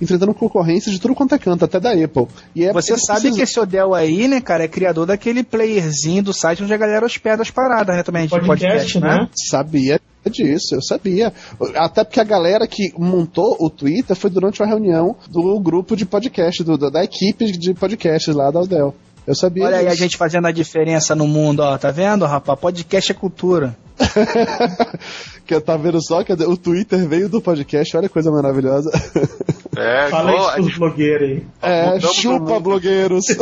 enfrentando 0.00 0.32
concorrência 0.32 0.92
de 0.92 1.00
tudo 1.00 1.14
quanto 1.14 1.34
é 1.34 1.38
canto, 1.38 1.64
até 1.64 1.80
da 1.80 1.90
Apple. 1.90 2.28
E 2.54 2.64
é- 2.66 2.72
Você 2.72 2.96
sabe 2.96 3.22
precisam- 3.22 3.36
que 3.36 3.42
esse 3.42 3.58
Odell 3.58 3.94
aí, 3.94 4.28
né, 4.28 4.40
cara, 4.40 4.62
é 4.64 4.68
criador 4.68 5.04
daquele 5.06 5.42
playerzinho 5.42 6.22
do 6.22 6.32
site 6.32 6.62
onde 6.62 6.72
a 6.72 6.76
galera 6.76 7.04
hospeda 7.04 7.42
as 7.42 7.50
paradas, 7.50 7.96
né, 7.96 8.02
também, 8.04 8.26
de 8.28 8.40
podcast, 8.46 9.00
né? 9.00 9.28
Sabia 9.50 10.00
disso, 10.30 10.74
eu 10.74 10.82
sabia. 10.82 11.32
Até 11.76 12.04
porque 12.04 12.20
a 12.20 12.24
galera 12.24 12.66
que 12.66 12.92
montou 12.98 13.56
o 13.60 13.68
Twitter 13.70 14.16
foi 14.16 14.30
durante 14.30 14.60
uma 14.62 14.68
reunião 14.68 15.16
do 15.30 15.58
grupo 15.60 15.96
de 15.96 16.04
podcast, 16.06 16.62
do- 16.64 16.76
da 16.90 17.02
equipe 17.04 17.50
de 17.52 17.74
podcasts 17.74 18.34
lá 18.34 18.50
da 18.50 18.60
Odell. 18.60 18.94
Eu 19.26 19.34
sabia 19.34 19.64
Olha 19.64 19.78
aí 19.78 19.86
a 19.86 19.90
disso. 19.90 20.02
gente 20.02 20.16
fazendo 20.18 20.46
a 20.46 20.52
diferença 20.52 21.14
no 21.14 21.26
mundo, 21.26 21.60
ó, 21.60 21.78
tá 21.78 21.90
vendo, 21.90 22.26
rapaz? 22.26 22.60
Podcast 22.60 23.10
é 23.12 23.14
cultura. 23.14 23.74
que 25.46 25.58
tá 25.60 25.76
vendo 25.78 25.98
só 26.02 26.22
que 26.22 26.32
o 26.32 26.56
Twitter 26.58 27.06
veio 27.08 27.28
do 27.28 27.40
podcast, 27.40 27.96
olha 27.96 28.06
que 28.08 28.12
coisa 28.12 28.30
maravilhosa. 28.30 28.90
É, 29.76 30.08
Fala 30.08 30.30
igual 30.30 30.50
isso 30.50 30.62
pros 30.62 30.78
blogueiros 30.78 31.28
aí. 31.30 31.42
É, 31.60 31.94
Mudamos 31.94 32.16
chupa 32.16 32.60
blogueiros. 32.60 33.24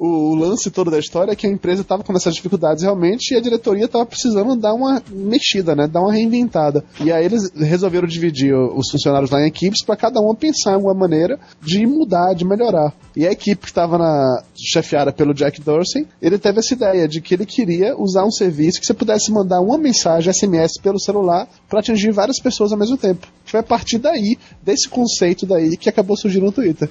o, 0.00 0.32
o 0.32 0.34
lance 0.34 0.70
todo 0.70 0.90
da 0.90 0.98
história 0.98 1.32
é 1.32 1.36
que 1.36 1.46
a 1.46 1.50
empresa 1.50 1.82
estava 1.82 2.02
com 2.02 2.16
essas 2.16 2.34
dificuldades 2.34 2.82
realmente 2.82 3.34
e 3.34 3.36
a 3.36 3.40
diretoria 3.40 3.84
estava 3.84 4.06
precisando 4.06 4.56
dar 4.56 4.72
uma 4.72 5.02
mexida, 5.10 5.76
né? 5.76 5.86
Dar 5.86 6.00
uma 6.00 6.12
reinventada. 6.12 6.82
E 7.04 7.12
aí 7.12 7.22
eles 7.22 7.52
resolveram 7.54 8.08
dividir 8.08 8.54
os 8.54 8.90
funcionários 8.90 9.30
lá 9.30 9.42
em 9.42 9.46
equipes 9.46 9.84
para 9.84 9.96
cada 9.96 10.18
um 10.18 10.34
pensar 10.34 10.70
em 10.70 10.74
alguma 10.76 10.94
maneira 10.94 11.38
de 11.60 11.86
mudar, 11.86 12.32
de 12.32 12.46
melhorar. 12.46 12.94
E 13.14 13.26
a 13.26 13.32
equipe 13.32 13.60
que 13.60 13.68
estava 13.68 13.98
na 13.98 14.42
chefiada 14.56 15.12
pelo 15.12 15.34
Jack 15.34 15.60
Dorsey, 15.60 16.06
ele 16.22 16.38
teve 16.38 16.60
essa 16.60 16.72
ideia 16.72 17.06
de 17.06 17.20
que 17.20 17.34
ele 17.34 17.44
queria 17.44 17.94
usar 17.98 18.24
um 18.24 18.30
serviço 18.30 18.80
que 18.80 18.86
você 18.86 18.94
pudesse 18.94 19.30
mandar 19.30 19.60
uma 19.60 19.76
mensagem 19.76 20.32
SMS 20.32 20.80
pelo 20.80 20.98
celular 20.98 21.46
para 21.68 21.80
atingir 21.80 22.10
várias 22.10 22.40
pessoas 22.40 22.72
ao 22.72 22.78
mesmo 22.78 22.96
tempo. 22.96 23.26
Foi 23.44 23.60
a 23.60 23.64
partir 23.64 23.98
daí, 23.98 24.38
desse 24.62 24.88
conceito 24.88 25.44
daí, 25.44 25.76
que 25.76 25.90
acabou 25.90 26.16
surgindo 26.16 26.46
no 26.46 26.52
Twitter. 26.52 26.88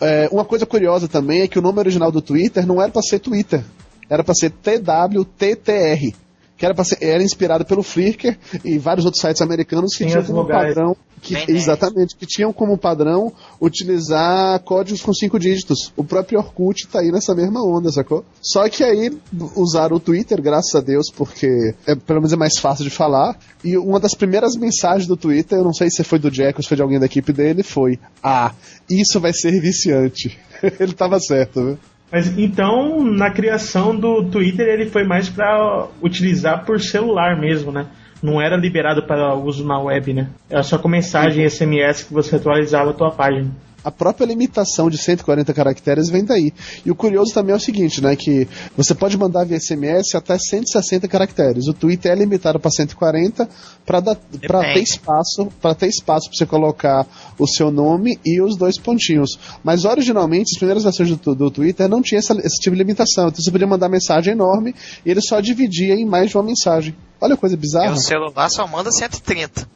É, 0.00 0.28
uma 0.30 0.44
coisa 0.44 0.64
curiosa 0.64 1.08
também 1.08 1.42
é 1.42 1.48
que 1.48 1.58
o 1.58 1.62
nome 1.62 1.78
original 1.78 2.12
do 2.12 2.22
Twitter 2.22 2.66
não 2.66 2.80
era 2.80 2.90
para 2.90 3.02
ser 3.02 3.18
Twitter, 3.18 3.64
era 4.08 4.22
para 4.22 4.34
ser 4.34 4.50
TWTTR, 4.50 6.14
que 6.58 6.66
era, 6.66 6.84
ser, 6.84 6.98
era 7.00 7.22
inspirado 7.22 7.64
pelo 7.64 7.82
Flickr 7.82 8.36
e 8.64 8.76
vários 8.78 9.06
outros 9.06 9.22
sites 9.22 9.40
americanos 9.40 9.92
que 9.94 10.04
Tem 10.04 10.08
tinham 10.08 10.24
como 10.24 10.46
padrão 10.46 10.96
que, 11.20 11.34
Bem 11.34 11.44
exatamente 11.48 12.16
que 12.16 12.26
tinham 12.26 12.52
como 12.52 12.78
padrão 12.78 13.32
utilizar 13.60 14.60
códigos 14.60 15.02
com 15.02 15.12
cinco 15.12 15.38
dígitos. 15.38 15.92
O 15.96 16.04
próprio 16.04 16.38
Orkut 16.38 16.86
tá 16.88 17.00
aí 17.00 17.10
nessa 17.10 17.34
mesma 17.34 17.62
onda, 17.62 17.90
sacou? 17.90 18.24
Só 18.40 18.68
que 18.68 18.82
aí 18.82 19.10
usaram 19.56 19.96
o 19.96 20.00
Twitter, 20.00 20.40
graças 20.40 20.74
a 20.74 20.80
Deus, 20.80 21.10
porque 21.10 21.74
é, 21.86 21.94
pelo 21.94 22.20
menos 22.20 22.32
é 22.32 22.36
mais 22.36 22.58
fácil 22.58 22.84
de 22.84 22.90
falar. 22.90 23.38
E 23.64 23.76
uma 23.76 24.00
das 24.00 24.14
primeiras 24.14 24.56
mensagens 24.56 25.06
do 25.06 25.16
Twitter, 25.16 25.58
eu 25.58 25.64
não 25.64 25.72
sei 25.72 25.90
se 25.90 26.04
foi 26.04 26.18
do 26.18 26.30
Jack 26.30 26.58
ou 26.58 26.62
se 26.62 26.68
foi 26.68 26.76
de 26.76 26.82
alguém 26.82 26.98
da 26.98 27.06
equipe 27.06 27.32
dele, 27.32 27.62
foi: 27.62 27.98
Ah, 28.22 28.52
isso 28.88 29.20
vai 29.20 29.32
ser 29.32 29.60
viciante. 29.60 30.38
Ele 30.78 30.92
tava 30.92 31.18
certo, 31.20 31.64
viu? 31.64 31.78
Mas 32.10 32.38
então, 32.38 33.02
na 33.04 33.30
criação 33.30 33.94
do 33.94 34.24
Twitter, 34.24 34.66
ele 34.66 34.86
foi 34.86 35.04
mais 35.04 35.28
pra 35.28 35.86
utilizar 36.02 36.64
por 36.64 36.80
celular 36.80 37.38
mesmo, 37.38 37.70
né? 37.70 37.86
Não 38.22 38.40
era 38.40 38.56
liberado 38.56 39.06
para 39.06 39.34
uso 39.34 39.64
na 39.66 39.78
web, 39.78 40.12
né? 40.12 40.28
Era 40.50 40.62
só 40.62 40.78
com 40.78 40.88
mensagem 40.88 41.48
SMS 41.48 42.04
que 42.04 42.12
você 42.12 42.36
atualizava 42.36 42.90
a 42.90 42.94
tua 42.94 43.10
página. 43.10 43.50
A 43.88 43.90
própria 43.90 44.26
limitação 44.26 44.90
de 44.90 44.98
140 44.98 45.54
caracteres 45.54 46.10
vem 46.10 46.22
daí. 46.22 46.52
E 46.84 46.90
o 46.90 46.94
curioso 46.94 47.32
também 47.32 47.54
é 47.54 47.56
o 47.56 47.60
seguinte, 47.60 48.02
né? 48.02 48.14
Que 48.14 48.46
você 48.76 48.94
pode 48.94 49.16
mandar 49.16 49.46
via 49.46 49.58
SMS 49.58 50.14
até 50.14 50.38
160 50.38 51.08
caracteres. 51.08 51.68
O 51.68 51.72
Twitter 51.72 52.12
é 52.12 52.14
limitado 52.14 52.60
para 52.60 52.70
140 52.70 53.48
para 53.86 54.14
ter 54.14 54.82
espaço 54.82 55.48
para 55.58 55.74
ter 55.74 55.86
espaço 55.86 56.28
para 56.28 56.36
você 56.36 56.44
colocar 56.44 57.06
o 57.38 57.46
seu 57.46 57.70
nome 57.70 58.20
e 58.26 58.42
os 58.42 58.58
dois 58.58 58.78
pontinhos. 58.78 59.38
Mas 59.64 59.86
originalmente 59.86 60.50
as 60.52 60.58
primeiras 60.58 60.84
versões 60.84 61.08
do, 61.16 61.34
do 61.34 61.50
Twitter 61.50 61.88
não 61.88 62.02
tinha 62.02 62.18
essa, 62.18 62.34
esse 62.44 62.60
tipo 62.60 62.76
de 62.76 62.82
limitação. 62.82 63.28
Então 63.28 63.42
você 63.42 63.50
podia 63.50 63.66
mandar 63.66 63.88
mensagem 63.88 64.34
enorme 64.34 64.74
e 65.02 65.10
ele 65.10 65.22
só 65.22 65.40
dividia 65.40 65.94
em 65.94 66.04
mais 66.04 66.28
de 66.28 66.36
uma 66.36 66.42
mensagem. 66.42 66.94
Olha 67.18 67.36
que 67.36 67.40
coisa 67.40 67.56
bizarra. 67.56 67.92
Meu 67.92 67.96
celular 67.96 68.50
só 68.50 68.66
manda 68.66 68.90
130. 68.92 69.66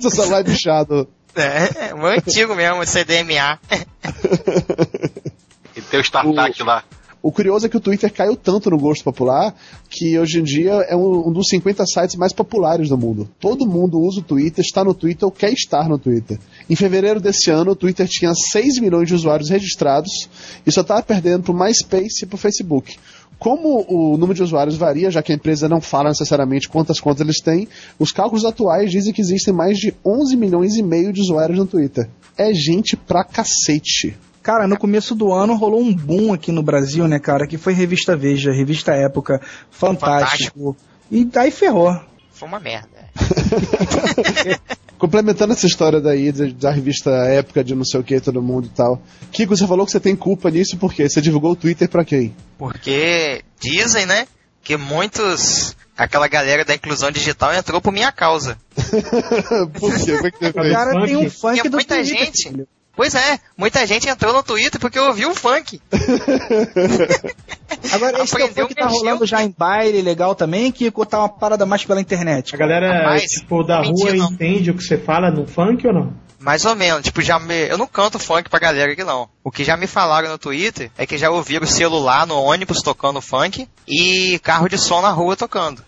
Seu 0.00 0.10
celular 0.10 0.42
é 0.42 0.44
bichado. 0.44 1.08
É, 1.36 1.88
é 1.90 1.94
o 1.94 2.06
antigo 2.06 2.54
mesmo, 2.54 2.84
CDMA. 2.86 3.58
E 5.76 5.82
tem 5.82 6.00
o 6.00 6.02
StarTAC 6.02 6.62
lá. 6.62 6.82
O 7.22 7.32
curioso 7.32 7.66
é 7.66 7.68
que 7.68 7.76
o 7.76 7.80
Twitter 7.80 8.12
caiu 8.12 8.36
tanto 8.36 8.70
no 8.70 8.78
gosto 8.78 9.02
popular 9.02 9.52
que 9.90 10.16
hoje 10.16 10.38
em 10.38 10.44
dia 10.44 10.72
é 10.88 10.94
um, 10.94 11.28
um, 11.28 11.32
dos 11.32 11.48
50 11.48 11.84
sites 11.84 12.14
mais 12.14 12.32
populares 12.32 12.88
do 12.88 12.96
mundo. 12.96 13.28
Todo 13.40 13.66
mundo 13.66 13.98
usa 13.98 14.20
o 14.20 14.22
Twitter, 14.22 14.64
está 14.64 14.84
no 14.84 14.94
Twitter 14.94 15.24
ou 15.24 15.32
quer 15.32 15.52
estar 15.52 15.88
no 15.88 15.98
Twitter. 15.98 16.38
Em 16.70 16.76
fevereiro 16.76 17.20
desse 17.20 17.50
ano, 17.50 17.72
o 17.72 17.76
Twitter 17.76 18.06
tinha 18.08 18.32
6 18.32 18.78
milhões 18.78 19.08
de 19.08 19.14
usuários 19.14 19.50
registrados 19.50 20.28
e 20.64 20.70
só 20.70 20.82
estava 20.82 21.02
perdendo 21.02 21.42
para 21.42 21.52
o 21.52 21.58
MySpace 21.58 22.22
e 22.22 22.26
para 22.26 22.36
o 22.36 22.38
Facebook. 22.38 22.96
Como 23.38 23.84
o 23.88 24.16
número 24.16 24.34
de 24.34 24.42
usuários 24.42 24.76
varia, 24.76 25.10
já 25.10 25.22
que 25.22 25.32
a 25.32 25.34
empresa 25.34 25.68
não 25.68 25.80
fala 25.80 26.08
necessariamente 26.08 26.68
quantas 26.68 26.98
contas 26.98 27.20
eles 27.20 27.40
têm, 27.40 27.68
os 27.98 28.10
cálculos 28.10 28.44
atuais 28.44 28.90
dizem 28.90 29.12
que 29.12 29.20
existem 29.20 29.52
mais 29.52 29.78
de 29.78 29.94
11 30.04 30.36
milhões 30.36 30.76
e 30.76 30.82
meio 30.82 31.12
de 31.12 31.20
usuários 31.20 31.58
no 31.58 31.66
Twitter. 31.66 32.08
É 32.36 32.52
gente 32.54 32.96
pra 32.96 33.24
cacete. 33.24 34.16
Cara, 34.42 34.66
no 34.68 34.78
começo 34.78 35.14
do 35.14 35.32
ano 35.32 35.56
rolou 35.56 35.80
um 35.80 35.92
boom 35.92 36.32
aqui 36.32 36.52
no 36.52 36.62
Brasil, 36.62 37.06
né, 37.08 37.18
cara? 37.18 37.46
Que 37.46 37.58
foi 37.58 37.72
Revista 37.72 38.16
Veja, 38.16 38.52
Revista 38.52 38.92
Época, 38.92 39.40
Fantástico. 39.70 40.74
Fantástico. 40.74 40.76
E 41.10 41.24
daí 41.24 41.50
ferrou. 41.50 42.00
Foi 42.30 42.48
uma 42.48 42.60
merda. 42.60 42.95
Complementando 44.98 45.52
essa 45.52 45.66
história 45.66 46.00
daí, 46.00 46.32
da 46.32 46.70
revista 46.70 47.10
Época 47.10 47.62
de 47.62 47.74
não 47.74 47.84
sei 47.84 48.00
o 48.00 48.04
que, 48.04 48.18
todo 48.20 48.42
mundo 48.42 48.66
e 48.66 48.70
tal. 48.70 49.02
Kiko, 49.30 49.56
você 49.56 49.66
falou 49.66 49.84
que 49.84 49.92
você 49.92 50.00
tem 50.00 50.16
culpa 50.16 50.50
nisso 50.50 50.78
porque 50.78 51.08
você 51.08 51.20
divulgou 51.20 51.52
o 51.52 51.56
Twitter 51.56 51.88
pra 51.88 52.04
quem? 52.04 52.34
Porque 52.56 53.42
dizem, 53.60 54.06
né, 54.06 54.26
que 54.62 54.76
muitos 54.76 55.76
aquela 55.96 56.28
galera 56.28 56.64
da 56.64 56.74
inclusão 56.74 57.10
digital 57.10 57.54
entrou 57.54 57.80
por 57.80 57.92
minha 57.92 58.12
causa. 58.12 58.58
por 59.78 59.94
quê? 59.96 60.12
O 60.48 60.72
cara 60.72 61.04
tem 61.04 61.16
um 61.16 61.30
funk 61.30 61.68
do 61.68 61.76
muita 61.76 61.94
Twitter, 61.96 62.04
gente. 62.04 62.48
filho. 62.48 62.68
Pois 62.96 63.14
é, 63.14 63.38
muita 63.56 63.86
gente 63.86 64.08
entrou 64.08 64.32
no 64.32 64.42
Twitter 64.42 64.80
porque 64.80 64.98
ouviu 64.98 65.30
o 65.32 65.34
funk. 65.34 65.80
Agora, 67.92 68.22
esse 68.22 68.34
Aprendeu, 68.34 68.64
funk 68.66 68.74
tá 68.74 68.86
mexeu. 68.86 69.00
rolando 69.00 69.26
já 69.26 69.42
em 69.44 69.54
baile 69.56 70.00
legal 70.02 70.34
também, 70.34 70.72
que 70.72 70.90
tá 71.06 71.18
uma 71.18 71.28
parada 71.28 71.66
mais 71.66 71.84
pela 71.84 72.00
internet. 72.00 72.54
A 72.54 72.58
galera, 72.58 72.98
Rapaz, 73.00 73.22
tipo, 73.22 73.62
da 73.62 73.80
mentira, 73.82 74.10
rua 74.12 74.18
não. 74.18 74.32
entende 74.32 74.70
o 74.70 74.74
que 74.74 74.82
você 74.82 74.96
fala 74.96 75.30
no 75.30 75.46
funk 75.46 75.86
ou 75.86 75.92
não? 75.92 76.12
Mais 76.38 76.64
ou 76.64 76.76
menos, 76.76 77.02
tipo, 77.02 77.20
já 77.22 77.38
me... 77.38 77.66
eu 77.68 77.76
não 77.78 77.86
canto 77.86 78.18
funk 78.18 78.48
pra 78.48 78.58
galera 78.58 78.92
aqui 78.92 79.02
não. 79.02 79.28
O 79.42 79.50
que 79.50 79.64
já 79.64 79.76
me 79.76 79.86
falaram 79.86 80.28
no 80.28 80.38
Twitter 80.38 80.90
é 80.96 81.04
que 81.06 81.18
já 81.18 81.30
ouviram 81.30 81.66
celular 81.66 82.26
no 82.26 82.40
ônibus 82.40 82.82
tocando 82.82 83.20
funk 83.20 83.66
e 83.88 84.38
carro 84.42 84.68
de 84.68 84.78
som 84.78 85.00
na 85.02 85.10
rua 85.10 85.34
tocando. 85.34 85.82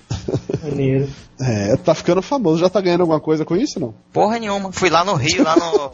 Maneiro. 0.62 1.08
É, 1.40 1.76
tá 1.76 1.94
ficando 1.94 2.20
famoso. 2.20 2.58
Já 2.58 2.68
tá 2.68 2.80
ganhando 2.80 3.02
alguma 3.02 3.20
coisa 3.20 3.44
com 3.44 3.56
isso, 3.56 3.78
não? 3.78 3.94
Porra 4.12 4.38
nenhuma. 4.38 4.72
Fui 4.72 4.90
lá 4.90 5.04
no 5.04 5.14
Rio, 5.14 5.44
lá 5.44 5.56
no, 5.56 5.92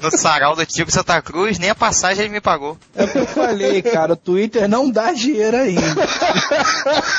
no 0.00 0.10
sarau 0.10 0.54
do 0.54 0.64
Tico 0.64 0.90
Santa 0.90 1.20
Cruz, 1.20 1.58
nem 1.58 1.70
a 1.70 1.74
passagem 1.74 2.24
ele 2.24 2.32
me 2.32 2.40
pagou. 2.40 2.78
É 2.94 3.04
o 3.04 3.08
que 3.08 3.18
eu 3.18 3.26
falei, 3.26 3.82
cara, 3.82 4.12
o 4.12 4.16
Twitter 4.16 4.68
não 4.68 4.90
dá 4.90 5.12
dinheiro 5.12 5.56
ainda. 5.56 5.82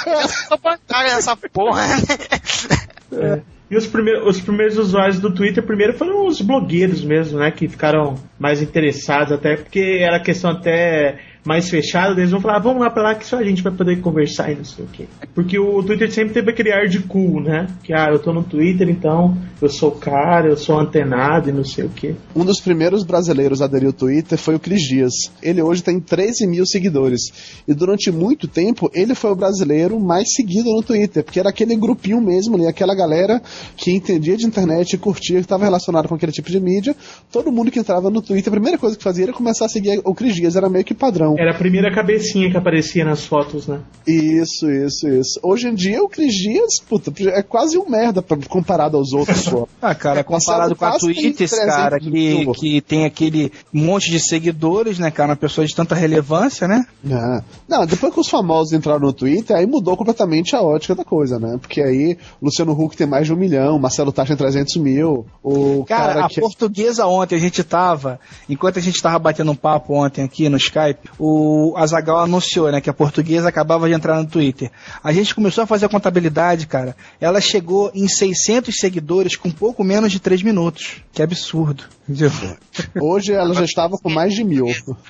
Eu 0.05 0.27
sou 0.47 0.57
bancário 0.57 1.13
nessa 1.13 1.35
porra. 1.35 1.85
É. 3.11 3.41
E 3.69 3.75
os 3.75 3.87
primeiros, 3.87 4.27
os 4.27 4.41
primeiros 4.41 4.77
usuários 4.77 5.19
do 5.19 5.33
Twitter, 5.33 5.65
primeiro 5.65 5.97
foram 5.97 6.27
os 6.27 6.39
blogueiros 6.39 7.03
mesmo, 7.03 7.39
né? 7.39 7.49
Que 7.51 7.67
ficaram 7.67 8.15
mais 8.37 8.61
interessados, 8.61 9.31
até 9.31 9.55
porque 9.55 9.99
era 10.01 10.19
questão 10.19 10.51
até 10.51 11.19
mais 11.45 11.69
fechada, 11.69 12.19
eles 12.19 12.31
vão 12.31 12.41
falar, 12.41 12.57
"Ah, 12.57 12.59
vamos 12.59 12.81
lá 12.81 12.89
pra 12.89 13.03
lá 13.03 13.15
que 13.15 13.25
só 13.25 13.37
a 13.37 13.43
gente 13.43 13.61
vai 13.61 13.71
poder 13.71 14.01
conversar 14.01 14.51
e 14.51 14.55
não 14.55 14.65
sei 14.65 14.85
o 14.85 14.87
quê. 14.87 15.05
Porque 15.33 15.59
o 15.59 15.83
Twitter 15.83 16.11
sempre 16.11 16.33
teve 16.33 16.49
aquele 16.49 16.71
ar 16.71 16.87
de 16.87 16.99
cool, 16.99 17.41
né? 17.41 17.67
Que, 17.83 17.93
ah, 17.93 18.07
eu 18.11 18.19
tô 18.19 18.33
no 18.33 18.43
Twitter, 18.43 18.89
então 18.89 19.37
eu 19.61 19.69
sou 19.69 19.91
cara, 19.91 20.47
eu 20.47 20.57
sou 20.57 20.79
antenado 20.79 21.49
e 21.49 21.53
não 21.53 21.63
sei 21.63 21.85
o 21.85 21.89
quê. 21.89 22.15
Um 22.35 22.43
dos 22.43 22.59
primeiros 22.59 23.03
brasileiros 23.03 23.61
a 23.61 23.65
aderir 23.65 23.87
ao 23.87 23.93
Twitter 23.93 24.37
foi 24.37 24.55
o 24.55 24.59
Cris 24.59 24.81
Dias. 24.81 25.13
Ele 25.41 25.61
hoje 25.61 25.83
tem 25.83 25.99
13 25.99 26.47
mil 26.47 26.65
seguidores. 26.65 27.21
E 27.67 27.73
durante 27.73 28.11
muito 28.11 28.47
tempo, 28.47 28.89
ele 28.93 29.13
foi 29.13 29.31
o 29.31 29.35
brasileiro 29.35 29.99
mais 29.99 30.33
seguido 30.35 30.69
no 30.71 30.81
Twitter, 30.81 31.23
porque 31.23 31.39
era 31.39 31.49
aquele 31.49 31.75
grupinho 31.75 32.19
mesmo 32.21 32.55
ali, 32.55 32.65
aquela 32.67 32.95
galera 32.95 33.41
que 33.77 33.91
entendia 33.91 34.35
de 34.37 34.45
internet 34.45 34.93
e 34.93 34.97
curtia, 34.97 35.37
que 35.37 35.45
estava 35.45 35.65
relacionado 35.65 36.07
com 36.07 36.15
aquele 36.15 36.31
tipo 36.31 36.49
de 36.49 36.59
mídia. 36.59 36.95
Todo 37.31 37.51
mundo 37.51 37.71
que 37.71 37.79
entrava 37.79 38.09
no 38.09 38.21
Twitter, 38.21 38.51
a 38.51 38.55
primeira 38.55 38.77
coisa 38.77 38.97
que 38.97 39.03
fazia 39.03 39.25
era 39.25 39.33
começar 39.33 39.65
a 39.65 39.69
seguir 39.69 40.01
o 40.03 40.13
Cris 40.15 40.35
Dias, 40.35 40.55
era 40.55 40.69
meio 40.69 40.83
que 40.85 40.93
padrão. 40.93 41.34
Era 41.37 41.51
a 41.51 41.57
primeira 41.57 41.93
cabecinha 41.93 42.49
que 42.49 42.57
aparecia 42.57 43.05
nas 43.05 43.25
fotos, 43.25 43.67
né? 43.67 43.79
Isso, 44.07 44.69
isso, 44.69 45.07
isso. 45.07 45.39
Hoje 45.41 45.67
em 45.67 45.75
dia, 45.75 46.03
o 46.03 46.09
Cris 46.09 46.33
Dias, 46.33 46.79
puta, 46.87 47.11
é 47.29 47.41
quase 47.41 47.77
um 47.77 47.89
merda 47.89 48.23
comparado 48.47 48.97
aos 48.97 49.13
outros. 49.13 49.45
Ah, 49.81 49.93
cara, 49.93 50.21
É, 50.21 50.23
comparado 50.23 50.75
com 50.75 50.85
a 50.85 50.97
Twitter, 50.97 51.47
300 51.47 51.75
cara, 51.75 51.99
que, 51.99 52.45
que 52.53 52.81
tem 52.81 53.05
aquele 53.05 53.51
monte 53.71 54.09
de 54.09 54.19
seguidores, 54.19 54.97
né, 54.97 55.11
cara, 55.11 55.29
uma 55.29 55.35
pessoa 55.35 55.65
de 55.65 55.75
tanta 55.75 55.93
relevância, 55.93 56.67
né? 56.67 56.85
É. 57.07 57.43
Não, 57.67 57.85
depois 57.85 58.13
que 58.13 58.19
os 58.19 58.29
famosos 58.29 58.73
entraram 58.73 58.99
no 58.99 59.13
Twitter, 59.13 59.55
aí 59.55 59.65
mudou 59.65 59.95
completamente 59.95 60.55
a 60.55 60.61
ótica 60.61 60.95
da 60.95 61.03
coisa, 61.03 61.39
né? 61.39 61.57
Porque 61.59 61.81
aí 61.81 62.17
Luciano 62.41 62.71
Huck 62.71 62.97
tem 62.97 63.05
mais 63.05 63.27
de 63.27 63.33
um 63.33 63.35
milhão, 63.35 63.77
Marcelo 63.77 64.11
Tach 64.11 64.27
tem 64.27 64.37
300 64.37 64.77
mil, 64.77 65.25
o 65.43 65.85
Cara, 65.85 66.13
cara, 66.13 66.25
a 66.25 66.29
que... 66.29 66.39
portuguesa 66.39 67.05
ontem, 67.05 67.35
a 67.35 67.39
gente 67.39 67.63
tava, 67.63 68.19
enquanto 68.49 68.79
a 68.79 68.81
gente 68.81 69.01
tava 69.01 69.19
batendo 69.19 69.51
um 69.51 69.55
papo 69.55 69.93
ontem 69.93 70.23
aqui 70.23 70.49
no 70.49 70.57
Skype, 70.57 71.09
o 71.19 71.24
Azagal 71.77 72.19
anunciou, 72.19 72.71
né, 72.71 72.81
que 72.81 72.89
a 72.89 72.93
portuguesa 72.93 73.49
acabava 73.49 73.87
de 73.87 73.93
entrar 73.93 74.21
no 74.21 74.27
Twitter. 74.27 74.71
A 75.03 75.13
gente 75.13 75.33
começou 75.33 75.63
a 75.63 75.67
fazer 75.67 75.85
a 75.85 75.89
contabilidade, 75.89 76.67
cara. 76.67 76.95
Ela 77.19 77.39
chegou 77.39 77.91
em 77.93 78.07
600 78.07 78.75
seguidores 78.77 79.35
com 79.35 79.49
pouco 79.51 79.83
menos 79.83 80.11
de 80.11 80.19
3 80.19 80.43
minutos. 80.43 80.97
Que 81.13 81.21
absurdo. 81.21 81.83
Hoje 83.01 83.33
ela 83.33 83.53
já 83.53 83.63
estava 83.63 83.97
com 83.97 84.09
mais 84.09 84.33
de 84.33 84.43
mil. 84.43 84.67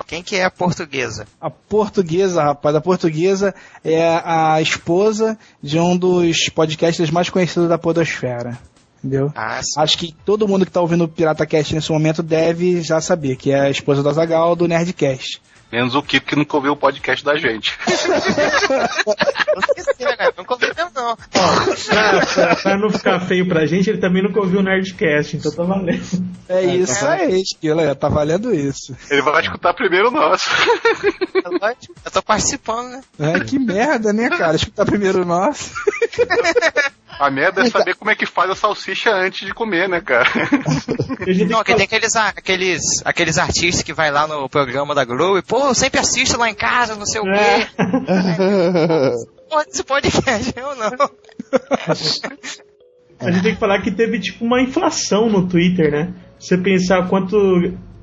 Quem 0.08 0.24
que 0.24 0.36
é 0.36 0.46
a 0.46 0.52
portuguesa? 0.52 1.26
A 1.42 1.50
portuguesa, 1.50 2.44
rapaz, 2.44 2.76
a 2.76 2.82
portuguesa 2.82 3.54
é 3.84 4.22
a 4.24 4.62
esposa 4.62 5.38
de 5.62 5.80
um 5.80 5.98
dos 5.98 6.50
podcasters 6.50 7.12
mais 7.12 7.30
conhecidos 7.30 7.68
da 7.68 7.78
podosfera. 7.78 8.58
Entendeu? 9.06 9.32
Ah. 9.36 9.62
Acho 9.78 9.98
que 10.00 10.16
todo 10.26 10.48
mundo 10.48 10.66
que 10.66 10.72
tá 10.72 10.82
ouvindo 10.82 11.04
o 11.04 11.08
Pirata 11.08 11.46
Cast 11.46 11.76
nesse 11.76 11.92
momento 11.92 12.24
deve 12.24 12.82
já 12.82 13.00
saber 13.00 13.36
que 13.36 13.52
é 13.52 13.60
a 13.60 13.70
esposa 13.70 14.02
do 14.02 14.10
Azagal 14.10 14.56
do 14.56 14.68
Nerdcast. 14.68 15.42
Menos 15.76 15.94
o 15.94 16.02
Kiko 16.02 16.26
que 16.26 16.36
nunca 16.38 16.56
ouviu 16.56 16.72
o 16.72 16.78
podcast 16.78 17.24
da 17.26 17.36
gente. 17.36 17.78
Não 17.86 19.60
esqueci, 19.60 20.04
né, 20.06 20.16
cara? 20.16 20.34
Não 20.38 20.46
mesmo, 20.58 20.92
não. 20.96 21.16
Pra, 21.16 22.26
pra- 22.26 22.56
pra 22.56 22.78
não 22.78 22.90
ficar 22.90 23.20
feio 23.22 23.46
pra 23.48 23.66
gente, 23.66 23.90
ele 23.90 24.00
também 24.00 24.22
nunca 24.24 24.40
ouviu 24.40 24.60
o 24.60 24.64
Nerdcast, 24.64 25.36
então 25.38 25.52
tá 25.52 25.64
valendo. 25.64 26.02
É 26.48 26.64
isso 26.64 27.06
aí, 27.06 27.42
Esquila, 27.42 27.94
tá 27.96 28.08
valendo 28.10 28.54
isso. 28.54 28.96
Ele 29.10 29.22
vai 29.22 29.42
escutar 29.42 29.74
primeiro 29.74 30.08
o 30.10 30.12
nosso. 30.12 30.50
É 30.50 31.50
lógico. 31.50 31.94
Eu 32.06 32.12
tô 32.12 32.22
participando, 32.22 32.92
né? 32.92 33.34
É, 33.36 33.40
que 33.42 33.60
merda, 33.60 34.12
né, 34.14 34.30
cara? 34.30 34.56
Escutar 34.56 34.86
primeiro 34.86 35.22
o 35.22 35.26
nosso. 35.26 35.72
A 37.20 37.32
merda 37.32 37.62
é 37.62 37.70
saber 37.70 37.96
como 37.96 38.12
é 38.12 38.16
que 38.16 38.26
faz 38.26 38.50
a 38.50 38.56
salsicha 38.56 39.12
antes 39.14 39.48
de 39.48 39.54
comer, 39.54 39.88
né, 39.88 40.02
cara? 40.02 40.30
Não, 41.50 41.64
tem 41.64 41.76
que 41.76 41.76
tem 41.76 41.86
aqueles, 41.86 42.16
aqueles, 42.16 42.82
aqueles 43.06 43.38
artistas 43.38 43.84
que 43.84 43.94
vai 43.94 44.12
lá 44.12 44.28
no 44.28 44.50
programa 44.50 44.94
da 44.94 45.06
Globo 45.06 45.38
e, 45.38 45.42
pô, 45.42 45.68
eu 45.68 45.76
sempre 45.76 46.00
assisto 46.00 46.38
lá 46.38 46.50
em 46.50 46.56
casa, 46.56 46.96
não 46.96 47.06
sei 47.06 47.22
o 47.22 47.24
quê. 47.24 47.68
Pô, 49.50 49.62
esse 49.68 49.84
podcast, 49.84 50.54
eu 50.58 50.76
não. 50.76 50.92
A 53.20 53.32
gente 53.32 53.44
tem 53.44 53.54
que 53.54 53.60
falar 53.60 53.82
que 53.82 53.92
teve 53.92 54.20
tipo 54.20 54.44
uma 54.44 54.62
inflação 54.62 55.30
no 55.30 55.48
Twitter, 55.48 55.92
né? 55.92 56.14
Você 56.38 56.58
pensar 56.58 57.08
quanto, 57.08 57.38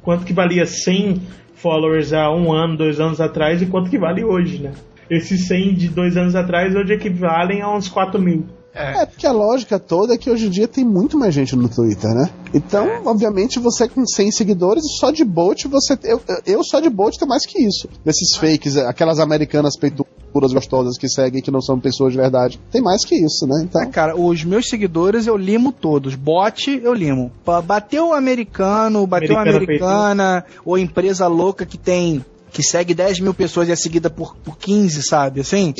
quanto 0.01 0.25
que 0.25 0.33
valia 0.33 0.65
100 0.65 1.23
followers 1.55 2.13
há 2.13 2.31
um 2.31 2.53
ano, 2.53 2.77
dois 2.77 2.99
anos 2.99 3.21
atrás 3.21 3.61
e 3.61 3.67
quanto 3.67 3.91
que 3.91 3.99
vale 3.99 4.25
hoje, 4.25 4.59
né? 4.59 4.73
Esses 5.11 5.47
100 5.47 5.75
de 5.75 5.89
dois 5.89 6.17
anos 6.17 6.35
atrás 6.35 6.75
hoje 6.75 6.95
equivalem 6.95 7.61
a 7.61 7.71
uns 7.71 7.89
4 7.89 8.21
mil. 8.21 8.47
É, 8.75 9.05
porque 9.07 9.27
a 9.27 9.33
lógica 9.33 9.79
toda 9.79 10.15
é 10.15 10.19
que 10.19 10.31
hoje 10.31 10.47
em 10.47 10.51
dia 10.51 10.67
tem 10.67 10.85
muito 10.85 11.19
mais 11.19 11.35
gente 11.35 11.55
no 11.55 11.69
Twitter, 11.69 12.11
né? 12.15 12.31
Então, 12.55 13.03
obviamente, 13.05 13.59
você 13.59 13.87
com 13.89 14.07
100 14.07 14.31
seguidores, 14.33 14.83
só 14.99 15.11
de 15.11 15.25
bot, 15.25 15.69
você. 15.69 15.99
Eu, 16.05 16.21
eu 16.47 16.65
só 16.65 16.81
de 16.81 16.89
bot 16.89 17.19
tenho 17.19 17.29
mais 17.29 17.45
que 17.45 17.63
isso. 17.63 17.89
Desses 18.05 18.37
fakes, 18.37 18.77
aquelas 18.77 19.19
americanas 19.19 19.77
peito. 19.77 20.07
puras 20.33 20.53
gostosas 20.53 20.97
que 20.97 21.09
seguem 21.09 21.43
que 21.43 21.51
não 21.51 21.61
são 21.61 21.79
pessoas 21.79 22.13
de 22.13 22.19
verdade. 22.19 22.59
Tem 22.71 22.81
mais 22.81 23.05
que 23.05 23.15
isso, 23.15 23.47
né? 23.47 23.63
Então, 23.65 23.83
Ah, 23.83 23.87
cara, 23.87 24.17
os 24.19 24.43
meus 24.45 24.67
seguidores 24.69 25.27
eu 25.27 25.37
limo 25.37 25.71
todos. 25.73 26.15
Bot, 26.15 26.81
eu 26.83 26.95
limo. 26.95 27.31
Bateu 27.65 28.09
o 28.09 28.13
americano, 28.15 29.07
bateu 29.07 29.37
a 29.37 29.43
Americana 29.43 29.83
americana, 29.83 30.45
ou 30.65 30.79
empresa 30.79 31.27
louca 31.27 31.67
que 31.67 31.79
tem. 31.79 32.25
Que 32.51 32.63
segue 32.63 32.93
10 32.93 33.21
mil 33.21 33.33
pessoas 33.33 33.69
e 33.69 33.73
é 33.73 33.77
seguida 33.77 34.11
por, 34.11 34.37
por 34.37 34.59
15, 34.59 35.03
sabe? 35.03 35.41
Assim, 35.41 35.73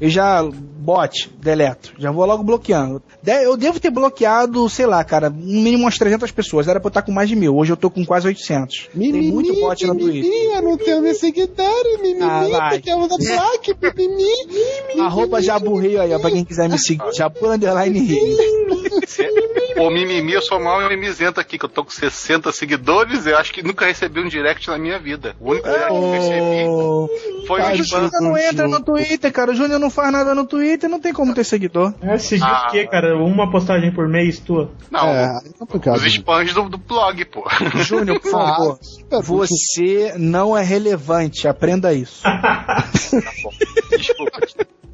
eu 0.00 0.08
já. 0.08 0.48
Bot, 0.90 1.30
deleto. 1.40 1.92
Já 1.98 2.10
vou 2.10 2.26
logo 2.26 2.42
bloqueando. 2.42 3.00
De- 3.22 3.44
eu 3.44 3.56
devo 3.56 3.78
ter 3.78 3.90
bloqueado, 3.90 4.68
sei 4.68 4.86
lá, 4.86 5.04
cara, 5.04 5.30
no 5.30 5.36
mínimo 5.62 5.84
umas 5.84 5.96
300 5.96 6.32
pessoas. 6.32 6.66
Era 6.66 6.80
pra 6.80 6.88
eu 6.88 6.90
estar 6.90 7.02
com 7.02 7.12
mais 7.12 7.28
de 7.28 7.36
mil. 7.36 7.56
Hoje 7.56 7.72
eu 7.72 7.76
tô 7.76 7.88
com 7.88 8.04
quase 8.04 8.26
800. 8.26 8.88
Tem 8.92 9.30
muito 9.30 9.54
bot 9.60 9.86
no 9.86 9.94
Twitter. 9.96 10.56
eu 10.56 10.62
não 10.62 10.76
tenho 10.76 11.00
meus 11.00 11.18
seguidores, 11.18 12.00
mimimi, 12.02 12.22
Ah, 12.22 12.46
vai. 12.50 12.70
porque 12.78 12.90
eu 12.90 12.98
uso 12.98 13.16
plaque, 13.22 13.74
mimimi. 13.96 15.00
Arroba 15.00 15.40
Jabu 15.40 15.76
Rio 15.76 16.00
aí, 16.00 16.12
ó, 16.12 16.18
pra 16.18 16.30
quem 16.30 16.44
quiser 16.44 16.68
me 16.68 16.78
seguir. 16.78 17.12
Jabu 17.14 17.46
Underline 17.46 17.98
Rio. 18.00 18.36
Ô, 19.78 19.90
mimimi, 19.90 20.32
eu 20.32 20.42
sou 20.42 20.58
mal 20.60 20.86
mimizento 20.88 21.40
aqui, 21.40 21.56
que 21.58 21.64
eu 21.64 21.68
tô 21.68 21.84
com 21.84 21.90
60 21.90 22.50
seguidores 22.52 23.26
e 23.26 23.30
eu 23.30 23.38
acho 23.38 23.52
que 23.52 23.62
nunca 23.62 23.86
recebi 23.86 24.20
um 24.20 24.28
direct 24.28 24.68
na 24.68 24.78
minha 24.78 24.98
vida. 24.98 25.34
O 25.40 25.50
único 25.52 25.68
direct 25.68 25.88
que 25.88 25.94
eu 25.94 26.10
recebi 26.10 27.46
foi 27.46 27.60
Cara, 27.60 27.74
um 27.74 27.78
o 27.78 27.82
spam. 27.82 28.00
Júnior 28.04 28.22
não 28.22 28.36
entra 28.38 28.68
no 28.68 28.80
Twitter, 28.84 29.32
cara. 29.32 29.50
O 29.52 29.54
Júnior 29.54 29.78
não 29.80 29.90
faz 29.90 30.12
nada 30.12 30.34
no 30.34 30.46
Twitter, 30.46 30.79
não 30.88 31.00
tem 31.00 31.12
como 31.12 31.34
ter 31.34 31.44
seguidor. 31.44 31.92
É, 32.00 32.18
seguir 32.18 32.44
Ah. 32.44 32.66
o 32.68 32.70
quê, 32.72 32.86
cara? 32.86 33.16
Uma 33.16 33.50
postagem 33.50 33.92
por 33.92 34.08
mês 34.08 34.38
tua? 34.38 34.70
Não, 34.90 35.06
É, 35.08 35.38
é 35.46 35.52
complicado. 35.58 35.96
os 35.96 36.04
spams 36.06 36.52
do, 36.54 36.68
do 36.68 36.78
blog, 36.78 37.24
pô. 37.26 37.44
Júnior, 37.82 38.20
por 38.20 38.30
favor. 38.30 38.78
super 38.80 39.22
Você 39.22 40.14
não 40.16 40.56
é 40.56 40.62
relevante, 40.62 41.46
aprenda 41.48 41.92
isso. 41.92 42.22
Desculpa. 43.90 44.40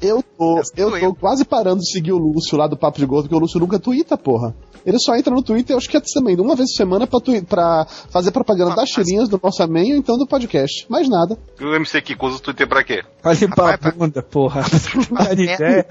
Eu 0.07 0.23
tô, 0.23 0.61
eu 0.75 0.99
tô 0.99 1.13
quase 1.15 1.43
parando 1.45 1.81
de 1.81 1.91
seguir 1.91 2.11
o 2.13 2.17
Lúcio 2.17 2.57
lá 2.57 2.67
do 2.67 2.77
Papo 2.77 2.97
de 2.99 3.05
Gordo, 3.05 3.23
porque 3.23 3.35
o 3.35 3.39
Lúcio 3.39 3.59
nunca 3.59 3.77
twitta, 3.79 4.17
porra. 4.17 4.55
Ele 4.85 4.97
só 4.99 5.15
entra 5.15 5.33
no 5.33 5.43
Twitter, 5.43 5.73
eu 5.73 5.77
acho 5.77 5.89
que 5.89 5.97
é 5.97 6.01
também, 6.13 6.35
uma 6.39 6.55
vez 6.55 6.71
por 6.71 6.77
semana 6.77 7.05
pra, 7.05 7.19
tui- 7.19 7.41
pra 7.41 7.85
fazer 8.09 8.31
propaganda 8.31 8.73
das 8.75 8.89
tirinhas 8.89 9.27
do 9.27 9.39
nosso 9.43 9.61
e 9.61 9.91
ou 9.93 9.97
então 9.99 10.17
do 10.17 10.25
podcast. 10.25 10.85
Mais 10.89 11.09
nada. 11.09 11.37
E 11.59 11.63
o 11.63 11.75
MC 11.75 12.01
Kiko 12.01 12.27
usa 12.27 12.37
o 12.37 12.39
Twitter 12.39 12.67
pra 12.67 12.83
quê? 12.83 13.03
Pra 13.21 13.33
Rapaz, 13.33 13.95
bunda, 13.95 14.21
porra. 14.23 14.61
Tá 15.13 15.33
de 15.33 15.43
ideia? 15.43 15.85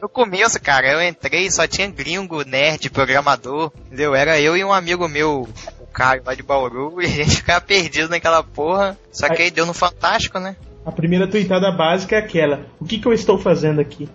No 0.00 0.08
começo, 0.08 0.60
cara, 0.60 0.92
eu 0.92 1.02
entrei 1.08 1.50
só 1.50 1.66
tinha 1.66 1.88
gringo, 1.88 2.42
nerd, 2.44 2.90
programador, 2.90 3.70
entendeu? 3.86 4.14
Era 4.14 4.40
eu 4.40 4.56
e 4.56 4.64
um 4.64 4.72
amigo 4.72 5.08
meu, 5.08 5.48
Caio 5.92 6.22
lá 6.24 6.34
de 6.34 6.42
Bauru, 6.42 7.00
e 7.02 7.06
a 7.06 7.08
gente 7.08 7.36
ficava 7.36 7.60
perdido 7.60 8.08
naquela 8.08 8.42
porra. 8.42 8.98
Só 9.12 9.28
que 9.28 9.42
aí 9.42 9.50
deu 9.50 9.66
no 9.66 9.74
Fantástico, 9.74 10.38
né? 10.38 10.56
A 10.84 10.90
primeira 10.90 11.28
tweetada 11.28 11.70
básica 11.70 12.16
é 12.16 12.18
aquela. 12.18 12.66
O 12.80 12.84
que, 12.84 12.98
que 12.98 13.06
eu 13.06 13.12
estou 13.12 13.38
fazendo 13.38 13.80
aqui? 13.80 14.08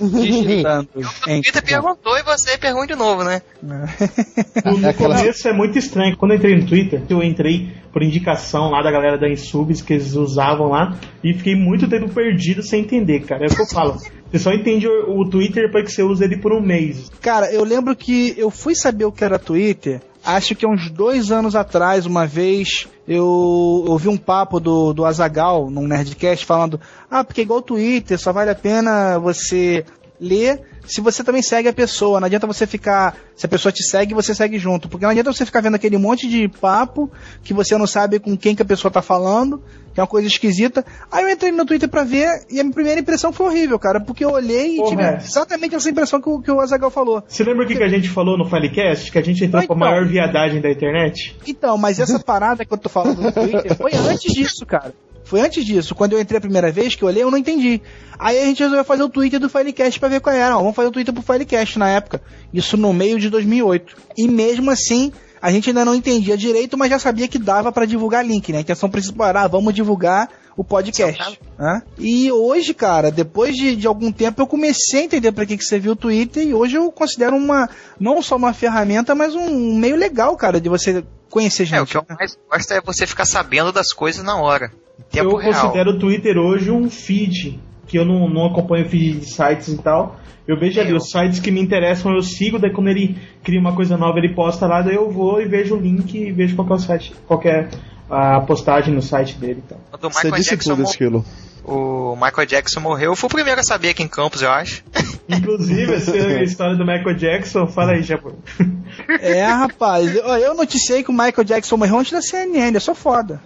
Digitando. 0.00 0.88
O 0.94 1.20
Twitter 1.24 1.64
perguntou 1.64 2.16
e 2.16 2.22
você 2.22 2.56
pergunta 2.56 2.86
de 2.86 2.94
novo, 2.94 3.24
né? 3.24 3.42
No, 3.60 4.78
no 4.78 4.86
aquela- 4.88 5.16
começo 5.16 5.48
é 5.48 5.52
muito 5.52 5.76
estranho. 5.76 6.16
Quando 6.16 6.30
eu 6.30 6.36
entrei 6.36 6.56
no 6.56 6.66
Twitter, 6.66 7.02
eu 7.08 7.20
entrei 7.24 7.72
por 7.92 8.04
indicação 8.04 8.70
lá 8.70 8.82
da 8.82 8.90
galera 8.92 9.18
da 9.18 9.28
Insubs 9.28 9.82
que 9.82 9.94
eles 9.94 10.14
usavam 10.14 10.68
lá 10.68 10.96
e 11.24 11.32
fiquei 11.34 11.56
muito 11.56 11.88
tempo 11.88 12.08
perdido 12.08 12.62
sem 12.62 12.82
entender, 12.82 13.24
cara. 13.24 13.44
É 13.44 13.48
o 13.50 13.54
que 13.54 13.62
eu 13.62 13.66
falo. 13.66 13.96
Você 14.30 14.38
só 14.38 14.52
entende 14.52 14.86
o, 14.88 15.20
o 15.20 15.28
Twitter 15.30 15.66
depois 15.66 15.84
que 15.84 15.92
você 15.92 16.02
usa 16.02 16.24
ele 16.24 16.36
por 16.36 16.52
um 16.52 16.60
mês. 16.60 17.08
Cara, 17.20 17.52
eu 17.52 17.62
lembro 17.62 17.94
que 17.94 18.34
eu 18.36 18.50
fui 18.50 18.74
saber 18.74 19.04
o 19.04 19.12
que 19.12 19.22
era 19.22 19.38
Twitter, 19.38 20.00
acho 20.24 20.54
que 20.54 20.66
uns 20.66 20.90
dois 20.90 21.30
anos 21.30 21.54
atrás, 21.54 22.06
uma 22.06 22.26
vez, 22.26 22.88
eu 23.06 23.26
ouvi 23.26 24.08
um 24.08 24.16
papo 24.16 24.58
do, 24.58 24.92
do 24.92 25.04
Azagal 25.04 25.70
num 25.70 25.86
Nerdcast 25.86 26.44
falando: 26.44 26.80
Ah, 27.10 27.22
porque 27.22 27.42
igual 27.42 27.58
o 27.60 27.62
Twitter, 27.62 28.18
só 28.18 28.32
vale 28.32 28.50
a 28.50 28.54
pena 28.54 29.18
você 29.18 29.84
ler 30.20 30.73
se 30.86 31.00
você 31.00 31.24
também 31.24 31.42
segue 31.42 31.68
a 31.68 31.72
pessoa. 31.72 32.20
Não 32.20 32.26
adianta 32.26 32.46
você 32.46 32.66
ficar. 32.66 33.16
Se 33.34 33.46
a 33.46 33.48
pessoa 33.48 33.72
te 33.72 33.82
segue, 33.82 34.14
você 34.14 34.34
segue 34.34 34.58
junto. 34.58 34.88
Porque 34.88 35.04
não 35.04 35.10
adianta 35.10 35.32
você 35.32 35.44
ficar 35.44 35.60
vendo 35.60 35.74
aquele 35.74 35.98
monte 35.98 36.28
de 36.28 36.48
papo 36.48 37.10
que 37.42 37.52
você 37.52 37.76
não 37.76 37.86
sabe 37.86 38.18
com 38.18 38.36
quem 38.36 38.54
que 38.54 38.62
a 38.62 38.64
pessoa 38.64 38.90
tá 38.90 39.02
falando, 39.02 39.62
que 39.92 40.00
é 40.00 40.02
uma 40.02 40.06
coisa 40.06 40.28
esquisita. 40.28 40.84
Aí 41.10 41.24
eu 41.24 41.30
entrei 41.30 41.50
no 41.52 41.64
Twitter 41.64 41.88
pra 41.88 42.04
ver 42.04 42.28
e 42.50 42.60
a 42.60 42.64
minha 42.64 42.74
primeira 42.74 43.00
impressão 43.00 43.32
foi 43.32 43.46
horrível, 43.46 43.78
cara. 43.78 44.00
Porque 44.00 44.24
eu 44.24 44.30
olhei 44.30 44.74
e 44.74 44.76
Porra, 44.76 44.90
tive 44.90 45.02
é. 45.02 45.16
exatamente 45.16 45.74
essa 45.74 45.90
impressão 45.90 46.20
que 46.20 46.28
o, 46.28 46.40
que 46.40 46.50
o 46.50 46.60
Azagal 46.60 46.90
falou. 46.90 47.22
Você 47.26 47.42
lembra 47.42 47.64
o 47.64 47.66
que, 47.68 47.76
que 47.76 47.82
a 47.82 47.88
gente 47.88 48.08
falou 48.08 48.38
no 48.38 48.48
Filecast? 48.48 49.10
Que 49.10 49.18
a 49.18 49.22
gente 49.22 49.44
entrou 49.44 49.66
com 49.66 49.72
a 49.72 49.76
então. 49.76 49.88
maior 49.88 50.06
viadagem 50.06 50.60
da 50.60 50.70
internet? 50.70 51.36
Então, 51.46 51.76
mas 51.76 51.98
essa 51.98 52.18
parada 52.18 52.64
que 52.64 52.72
eu 52.72 52.78
tô 52.78 52.88
falando 52.88 53.20
no 53.20 53.32
Twitter 53.32 53.76
foi 53.76 53.92
antes 53.94 54.32
disso, 54.32 54.64
cara. 54.66 54.94
Foi 55.24 55.40
antes 55.40 55.64
disso. 55.64 55.94
Quando 55.94 56.12
eu 56.12 56.20
entrei 56.20 56.36
a 56.38 56.40
primeira 56.40 56.70
vez 56.70 56.94
que 56.94 57.02
eu 57.02 57.08
olhei, 57.08 57.22
eu 57.22 57.30
não 57.30 57.38
entendi. 57.38 57.80
Aí 58.18 58.38
a 58.38 58.44
gente 58.44 58.62
resolveu 58.62 58.84
fazer 58.84 59.02
o 59.02 59.08
Twitter 59.08 59.40
do 59.40 59.48
Filecast 59.48 59.98
pra 59.98 60.08
ver 60.08 60.20
qual 60.20 60.36
era. 60.36 60.56
Ó, 60.56 60.62
fazer 60.74 60.88
o 60.88 60.92
Twitter 60.92 61.14
pro 61.14 61.22
Filecast 61.22 61.78
na 61.78 61.88
época. 61.88 62.22
Isso 62.52 62.76
no 62.76 62.92
meio 62.92 63.18
de 63.18 63.30
2008. 63.30 63.96
E 64.16 64.28
mesmo 64.28 64.70
assim, 64.70 65.12
a 65.40 65.50
gente 65.50 65.68
ainda 65.68 65.84
não 65.84 65.94
entendia 65.94 66.36
direito, 66.36 66.76
mas 66.78 66.90
já 66.90 66.98
sabia 66.98 67.28
que 67.28 67.38
dava 67.38 67.70
pra 67.70 67.84
divulgar 67.84 68.24
link, 68.24 68.50
né? 68.50 68.58
A 68.58 68.60
intenção 68.62 68.88
principal 68.88 69.28
era, 69.28 69.42
ah, 69.42 69.48
vamos 69.48 69.74
divulgar 69.74 70.28
o 70.56 70.64
podcast. 70.64 71.38
né? 71.58 71.82
E 71.98 72.30
hoje, 72.32 72.72
cara, 72.72 73.10
depois 73.10 73.54
de, 73.54 73.76
de 73.76 73.86
algum 73.86 74.10
tempo, 74.10 74.40
eu 74.40 74.46
comecei 74.46 75.02
a 75.02 75.04
entender 75.04 75.32
pra 75.32 75.44
que, 75.44 75.56
que 75.56 75.64
serviu 75.64 75.92
o 75.92 75.96
Twitter 75.96 76.46
e 76.46 76.54
hoje 76.54 76.76
eu 76.76 76.90
considero 76.90 77.36
uma, 77.36 77.68
não 77.98 78.22
só 78.22 78.36
uma 78.36 78.52
ferramenta, 78.52 79.14
mas 79.14 79.34
um 79.34 79.76
meio 79.76 79.96
legal, 79.96 80.36
cara, 80.36 80.60
de 80.60 80.68
você 80.68 81.04
conhecer 81.28 81.64
gente. 81.64 81.78
É, 81.78 81.82
o 81.82 81.86
que 81.86 81.96
eu 81.96 82.06
mais 82.08 82.38
gosto 82.50 82.72
é 82.72 82.80
você 82.80 83.06
ficar 83.06 83.26
sabendo 83.26 83.72
das 83.72 83.92
coisas 83.92 84.24
na 84.24 84.36
hora. 84.36 84.72
Eu 85.12 85.36
real. 85.36 85.52
considero 85.52 85.90
o 85.90 85.98
Twitter 85.98 86.38
hoje 86.38 86.70
um 86.70 86.88
feed, 86.88 87.60
que 87.86 87.98
eu 87.98 88.04
não, 88.04 88.28
não 88.28 88.46
acompanho 88.46 88.88
feed 88.88 89.20
de 89.20 89.26
sites 89.26 89.68
e 89.68 89.78
tal. 89.78 90.16
Eu 90.46 90.58
vejo 90.58 90.80
ali 90.80 90.92
os 90.92 91.08
sites 91.10 91.40
que 91.40 91.50
me 91.50 91.60
interessam, 91.60 92.12
eu 92.14 92.22
sigo, 92.22 92.58
daí 92.58 92.70
quando 92.70 92.88
ele 92.88 93.16
cria 93.42 93.58
uma 93.58 93.74
coisa 93.74 93.96
nova, 93.96 94.18
ele 94.18 94.34
posta 94.34 94.66
lá, 94.66 94.82
daí 94.82 94.94
eu 94.94 95.10
vou 95.10 95.40
e 95.40 95.46
vejo 95.46 95.74
o 95.74 95.80
link 95.80 96.14
e 96.14 96.32
vejo 96.32 96.54
qual 96.54 96.66
que 96.66 96.72
é 96.72 96.76
o 96.76 96.78
site, 96.78 97.14
qual 97.26 97.40
que 97.40 97.48
é 97.48 97.68
a 98.10 98.40
postagem 98.40 98.92
no 98.94 99.00
site 99.00 99.36
dele 99.38 99.62
e 99.64 99.68
tal. 99.68 99.80
Quando 99.90 100.04
o 100.04 100.10
Você 100.10 100.18
Michael 100.26 100.34
disse 100.34 100.50
Jackson, 100.50 100.76
tudo, 100.76 100.84
Esquilo. 100.84 101.24
o 101.64 102.14
Michael 102.14 102.46
Jackson 102.46 102.80
morreu, 102.80 103.12
eu 103.12 103.16
fui 103.16 103.26
o 103.26 103.30
primeiro 103.30 103.58
a 103.58 103.64
saber 103.64 103.88
aqui 103.90 104.02
em 104.02 104.08
Campos, 104.08 104.42
eu 104.42 104.50
acho. 104.50 104.84
Inclusive, 105.26 105.94
essa 105.94 106.14
é 106.14 106.40
a 106.40 106.42
história 106.44 106.76
do 106.76 106.84
Michael 106.84 107.16
Jackson, 107.16 107.66
fala 107.66 107.92
aí, 107.92 108.02
Japão. 108.02 108.34
É, 109.20 109.44
rapaz, 109.44 110.14
eu, 110.14 110.24
eu 110.24 110.54
noticiei 110.54 111.02
que 111.02 111.10
o 111.10 111.12
Michael 111.12 111.42
Jackson 111.44 111.76
morreu 111.76 111.98
antes 111.98 112.12
da 112.12 112.22
CNN, 112.22 112.72
eu 112.74 112.80
sou 112.80 112.94
foda. 112.94 113.40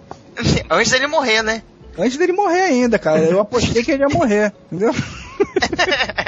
Antes 0.68 0.90
dele 0.92 1.06
morrer, 1.06 1.42
né? 1.42 1.62
Antes 1.96 2.18
dele 2.18 2.32
morrer 2.32 2.60
ainda, 2.62 2.98
cara. 2.98 3.20
Eu 3.20 3.40
apostei 3.40 3.82
que 3.82 3.90
ele 3.92 4.02
ia 4.02 4.08
morrer, 4.08 4.52
entendeu? 4.70 4.94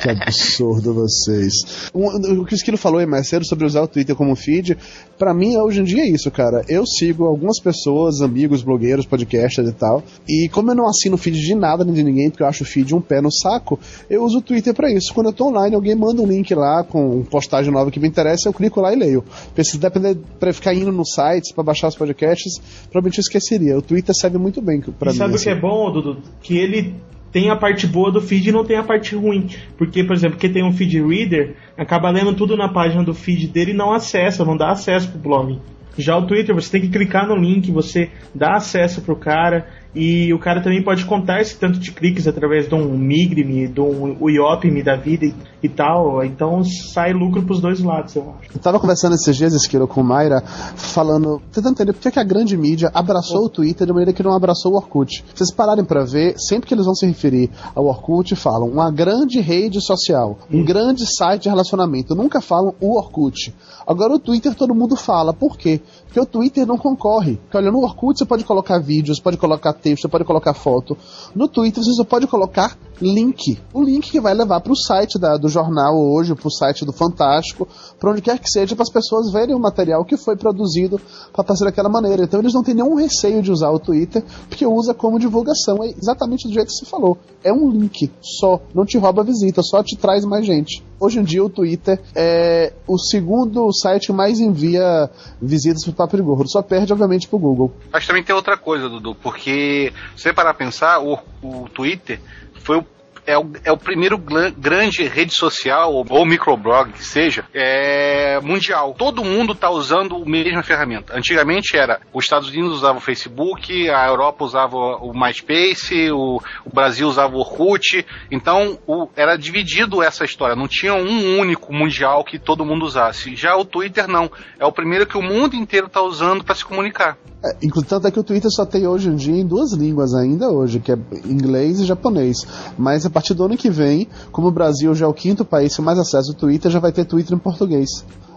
Que 0.02 0.08
absurdo 0.08 0.94
vocês. 0.94 1.90
Um- 1.94 2.40
o 2.40 2.44
que 2.44 2.54
o 2.54 2.56
Esquilo 2.56 2.76
falou 2.76 3.00
aí 3.00 3.06
mais 3.06 3.28
cedo 3.28 3.44
sobre 3.46 3.66
usar 3.66 3.82
o 3.82 3.88
Twitter 3.88 4.14
como 4.16 4.34
feed, 4.34 4.76
pra 5.18 5.34
mim 5.34 5.56
hoje 5.56 5.80
em 5.80 5.84
dia 5.84 6.02
é 6.02 6.08
isso, 6.08 6.30
cara. 6.30 6.64
Eu 6.68 6.86
sigo 6.86 7.24
algumas 7.26 7.61
pessoas, 7.61 8.20
amigos, 8.22 8.62
blogueiros, 8.62 9.04
podcasters 9.06 9.68
e 9.68 9.72
tal, 9.72 10.02
e 10.28 10.48
como 10.50 10.70
eu 10.70 10.74
não 10.74 10.88
assino 10.88 11.16
feed 11.16 11.38
de 11.38 11.54
nada 11.54 11.84
nem 11.84 11.94
de 11.94 12.02
ninguém, 12.02 12.30
porque 12.30 12.42
eu 12.42 12.46
acho 12.46 12.62
o 12.62 12.66
feed 12.66 12.94
um 12.94 13.00
pé 13.00 13.20
no 13.20 13.30
saco, 13.32 13.78
eu 14.08 14.22
uso 14.24 14.38
o 14.38 14.42
Twitter 14.42 14.72
pra 14.74 14.90
isso. 14.90 15.12
Quando 15.12 15.26
eu 15.28 15.32
tô 15.32 15.48
online, 15.48 15.74
alguém 15.74 15.94
manda 15.94 16.22
um 16.22 16.26
link 16.26 16.54
lá 16.54 16.82
com 16.84 17.22
postagem 17.24 17.72
nova 17.72 17.90
que 17.90 18.00
me 18.00 18.08
interessa, 18.08 18.48
eu 18.48 18.52
clico 18.52 18.80
lá 18.80 18.92
e 18.92 18.96
leio. 18.96 19.24
Se 19.62 19.76
depender 19.78 20.16
pra 20.38 20.52
ficar 20.52 20.72
indo 20.74 20.90
nos 20.90 21.12
sites 21.12 21.52
pra 21.52 21.62
baixar 21.62 21.88
os 21.88 21.94
podcasts, 21.96 22.58
provavelmente 22.90 23.18
eu 23.18 23.22
esqueceria. 23.22 23.76
O 23.78 23.82
Twitter 23.82 24.14
serve 24.14 24.38
muito 24.38 24.61
bem 24.62 24.80
pra 24.80 25.11
E 25.11 25.12
mim. 25.12 25.18
sabe 25.18 25.32
o 25.32 25.36
assim. 25.36 25.44
que 25.44 25.50
é 25.50 25.61
bom, 25.61 25.92
Dudu? 25.92 26.16
Que 26.42 26.56
ele 26.56 26.94
tem 27.32 27.50
a 27.50 27.56
parte 27.56 27.86
boa 27.86 28.10
do 28.10 28.20
feed 28.20 28.48
e 28.48 28.52
não 28.52 28.64
tem 28.64 28.76
a 28.76 28.82
parte 28.82 29.14
ruim. 29.14 29.48
Porque, 29.76 30.04
por 30.04 30.14
exemplo, 30.14 30.38
quem 30.38 30.52
tem 30.52 30.64
um 30.64 30.72
feed 30.72 31.00
reader 31.00 31.56
acaba 31.76 32.10
lendo 32.10 32.34
tudo 32.34 32.56
na 32.56 32.68
página 32.68 33.02
do 33.02 33.14
feed 33.14 33.48
dele 33.48 33.72
e 33.72 33.76
não 33.76 33.92
acessa, 33.92 34.44
não 34.44 34.56
dá 34.56 34.70
acesso 34.70 35.10
pro 35.10 35.20
blog. 35.20 35.58
Já 35.98 36.16
o 36.16 36.26
Twitter, 36.26 36.54
você 36.54 36.70
tem 36.70 36.80
que 36.80 36.88
clicar 36.88 37.26
no 37.28 37.36
link, 37.36 37.70
você 37.70 38.10
dá 38.34 38.54
acesso 38.54 39.02
pro 39.02 39.16
cara 39.16 39.66
e 39.94 40.32
o 40.32 40.38
cara 40.38 40.60
também 40.60 40.82
pode 40.82 41.04
contar 41.04 41.40
esse 41.40 41.58
tanto 41.58 41.78
de 41.78 41.90
cliques 41.90 42.28
através 42.28 42.68
de 42.68 42.74
um 42.74 42.96
Migre-me, 42.96 43.66
de 43.66 43.80
um 43.80 44.16
Uiop-me 44.20 44.82
da 44.82 44.96
vida 44.96 45.26
e, 45.62 45.68
tal. 45.68 46.24
Então 46.24 46.62
sai 46.64 47.12
lucro 47.12 47.42
pros 47.42 47.61
dois 47.61 47.80
lados, 47.80 48.14
eu 48.16 48.34
acho. 48.38 48.52
Eu 48.54 48.61
tava 48.61 48.78
conversando 48.78 49.14
esses 49.14 49.36
dias, 49.36 49.52
Esquilo, 49.54 49.86
com 49.86 50.02
Mayra, 50.02 50.42
falando, 50.76 51.40
tentando 51.52 51.72
entender 51.72 51.92
por 51.92 52.11
que, 52.11 52.18
a 52.18 52.24
grande 52.24 52.56
mídia 52.56 52.90
abraçou 52.94 53.44
o 53.44 53.48
Twitter 53.48 53.86
de 53.86 53.92
maneira 53.92 54.12
que 54.12 54.22
não 54.22 54.34
abraçou 54.34 54.72
o 54.72 54.76
Orkut. 54.76 55.24
Se 55.28 55.36
vocês 55.36 55.54
pararem 55.54 55.84
pra 55.84 56.04
ver, 56.04 56.34
sempre 56.38 56.68
que 56.68 56.74
eles 56.74 56.84
vão 56.84 56.94
se 56.94 57.06
referir 57.06 57.50
ao 57.74 57.86
Orkut, 57.86 58.34
falam 58.36 58.68
uma 58.68 58.90
grande 58.90 59.40
rede 59.40 59.80
social, 59.80 60.38
um 60.52 60.64
grande 60.64 61.04
site 61.06 61.44
de 61.44 61.48
relacionamento. 61.48 62.14
Nunca 62.14 62.40
falam 62.40 62.74
o 62.80 62.96
Orkut. 62.96 63.54
Agora 63.86 64.14
o 64.14 64.18
Twitter 64.18 64.54
todo 64.54 64.74
mundo 64.74 64.96
fala. 64.96 65.32
Por 65.32 65.56
quê? 65.56 65.80
Porque 66.04 66.20
o 66.20 66.26
Twitter 66.26 66.66
não 66.66 66.76
concorre. 66.76 67.36
Porque, 67.36 67.56
olha, 67.56 67.70
no 67.70 67.82
Orkut 67.82 68.18
você 68.18 68.24
pode 68.24 68.44
colocar 68.44 68.78
vídeos, 68.78 69.20
pode 69.20 69.36
colocar 69.36 69.72
texto, 69.72 70.08
pode 70.08 70.24
colocar 70.24 70.54
foto. 70.54 70.96
No 71.34 71.48
Twitter 71.48 71.82
você 71.82 71.92
só 71.92 72.04
pode 72.04 72.26
colocar 72.26 72.76
link. 73.00 73.58
O 73.72 73.82
link 73.82 74.11
que 74.11 74.20
vai 74.20 74.34
levar 74.34 74.61
para 74.61 74.72
o 74.72 74.76
site 74.76 75.18
da, 75.18 75.36
do 75.36 75.48
jornal 75.51 75.96
hoje, 75.96 76.34
para 76.34 76.48
o 76.48 76.51
site 76.51 76.84
do 76.84 76.92
Fantástico, 76.92 77.68
para 77.98 78.11
onde 78.11 78.22
quer 78.22 78.38
que 78.38 78.48
seja, 78.48 78.74
para 78.74 78.82
as 78.82 78.90
pessoas 78.90 79.30
verem 79.32 79.55
o 79.55 79.59
material 79.59 80.05
que 80.05 80.16
foi 80.16 80.36
produzido 80.36 81.01
para 81.32 81.44
fazer 81.44 81.64
daquela 81.64 81.88
maneira. 81.88 82.24
Então 82.24 82.40
eles 82.40 82.55
não 82.55 82.62
têm 82.62 82.74
nenhum 82.74 82.94
receio 82.94 83.42
de 83.42 83.51
usar 83.51 83.70
o 83.70 83.78
Twitter, 83.78 84.24
porque 84.48 84.66
usa 84.66 84.94
como 84.94 85.18
divulgação. 85.18 85.82
É 85.82 85.88
exatamente 85.88 86.48
do 86.48 86.55
jeito 86.55 86.68
que 86.68 86.74
você 86.74 86.86
falou. 86.86 87.18
É 87.44 87.53
um 87.53 87.70
link 87.70 88.11
só. 88.20 88.61
Não 88.74 88.84
te 88.84 88.96
rouba 88.98 89.22
visita, 89.22 89.62
só 89.62 89.82
te 89.82 89.96
traz 89.96 90.24
mais 90.24 90.46
gente. 90.46 90.82
Hoje 90.98 91.18
em 91.18 91.24
dia 91.24 91.42
o 91.42 91.48
Twitter 91.48 92.01
é 92.14 92.74
o 92.86 92.98
segundo 92.98 93.72
site 93.72 94.09
que 94.09 94.12
mais 94.12 94.38
envia 94.38 95.09
visitas 95.40 95.82
para 95.84 95.92
o 95.92 95.94
Papo 95.94 96.16
de 96.16 96.22
Gordo. 96.22 96.51
Só 96.51 96.62
perde, 96.62 96.92
obviamente, 96.92 97.26
para 97.26 97.36
o 97.36 97.40
Google. 97.40 97.72
Mas 97.92 98.07
também 98.07 98.22
tem 98.22 98.34
outra 98.34 98.57
coisa, 98.57 98.88
Dudu, 98.88 99.14
porque 99.14 99.92
se 100.14 100.24
você 100.24 100.32
parar 100.32 100.51
a 100.51 100.55
pensar, 100.55 101.01
o, 101.03 101.18
o 101.42 101.68
Twitter 101.70 102.20
foi 102.62 102.78
o 102.78 102.84
é 103.26 103.38
o, 103.38 103.50
é 103.64 103.72
o 103.72 103.76
primeiro 103.76 104.18
grande 104.18 105.04
rede 105.04 105.34
social, 105.34 105.92
ou, 105.92 106.04
ou 106.08 106.26
microblog 106.26 106.92
que 106.92 107.04
seja, 107.04 107.44
é, 107.54 108.38
mundial. 108.40 108.94
Todo 108.96 109.24
mundo 109.24 109.52
está 109.52 109.70
usando 109.70 110.16
a 110.16 110.24
mesma 110.28 110.62
ferramenta. 110.62 111.16
Antigamente 111.16 111.76
era, 111.76 112.00
os 112.12 112.24
Estados 112.24 112.48
Unidos 112.48 112.72
usavam 112.78 112.98
o 112.98 113.00
Facebook, 113.00 113.88
a 113.90 114.06
Europa 114.06 114.44
usava 114.44 114.76
o 114.76 115.12
MySpace, 115.12 116.10
o, 116.10 116.40
o 116.64 116.70
Brasil 116.72 117.06
usava 117.08 117.34
o 117.34 117.40
Orkut. 117.40 118.04
Então 118.30 118.78
o- 118.86 119.08
era 119.16 119.36
dividido 119.36 120.02
essa 120.02 120.24
história. 120.24 120.56
Não 120.56 120.68
tinha 120.68 120.94
um 120.94 121.38
único 121.38 121.72
mundial 121.72 122.24
que 122.24 122.38
todo 122.38 122.64
mundo 122.64 122.84
usasse. 122.84 123.34
Já 123.36 123.56
o 123.56 123.64
Twitter 123.64 124.06
não. 124.08 124.30
É 124.58 124.66
o 124.66 124.72
primeiro 124.72 125.06
que 125.06 125.16
o 125.18 125.22
mundo 125.22 125.54
inteiro 125.56 125.86
está 125.86 126.02
usando 126.02 126.44
para 126.44 126.54
se 126.54 126.64
comunicar. 126.64 127.16
É, 127.42 127.56
inclu- 127.64 127.82
tanto 127.82 128.06
é 128.06 128.10
que 128.10 128.20
o 128.20 128.22
Twitter 128.24 128.50
só 128.50 128.66
tem 128.66 128.86
hoje 128.86 129.08
em 129.08 129.14
dia 129.16 129.34
em 129.40 129.46
duas 129.46 129.72
línguas 129.72 130.12
ainda 130.14 130.50
hoje, 130.50 130.78
que 130.78 130.92
é 130.92 130.96
inglês 131.24 131.80
e 131.80 131.86
japonês. 131.86 132.36
Mas 132.78 133.06
a 133.11 133.12
partir 133.12 133.34
do 133.34 133.44
ano 133.44 133.56
que 133.56 133.68
vem, 133.68 134.08
como 134.32 134.48
o 134.48 134.50
Brasil 134.50 134.94
já 134.94 135.04
é 135.04 135.08
o 135.08 135.12
quinto 135.12 135.44
país 135.44 135.76
com 135.76 135.82
mais 135.82 135.98
acesso 135.98 136.30
ao 136.30 136.36
Twitter, 136.38 136.70
já 136.70 136.78
vai 136.78 136.92
ter 136.92 137.04
Twitter 137.04 137.34
em 137.36 137.38
português. 137.40 137.88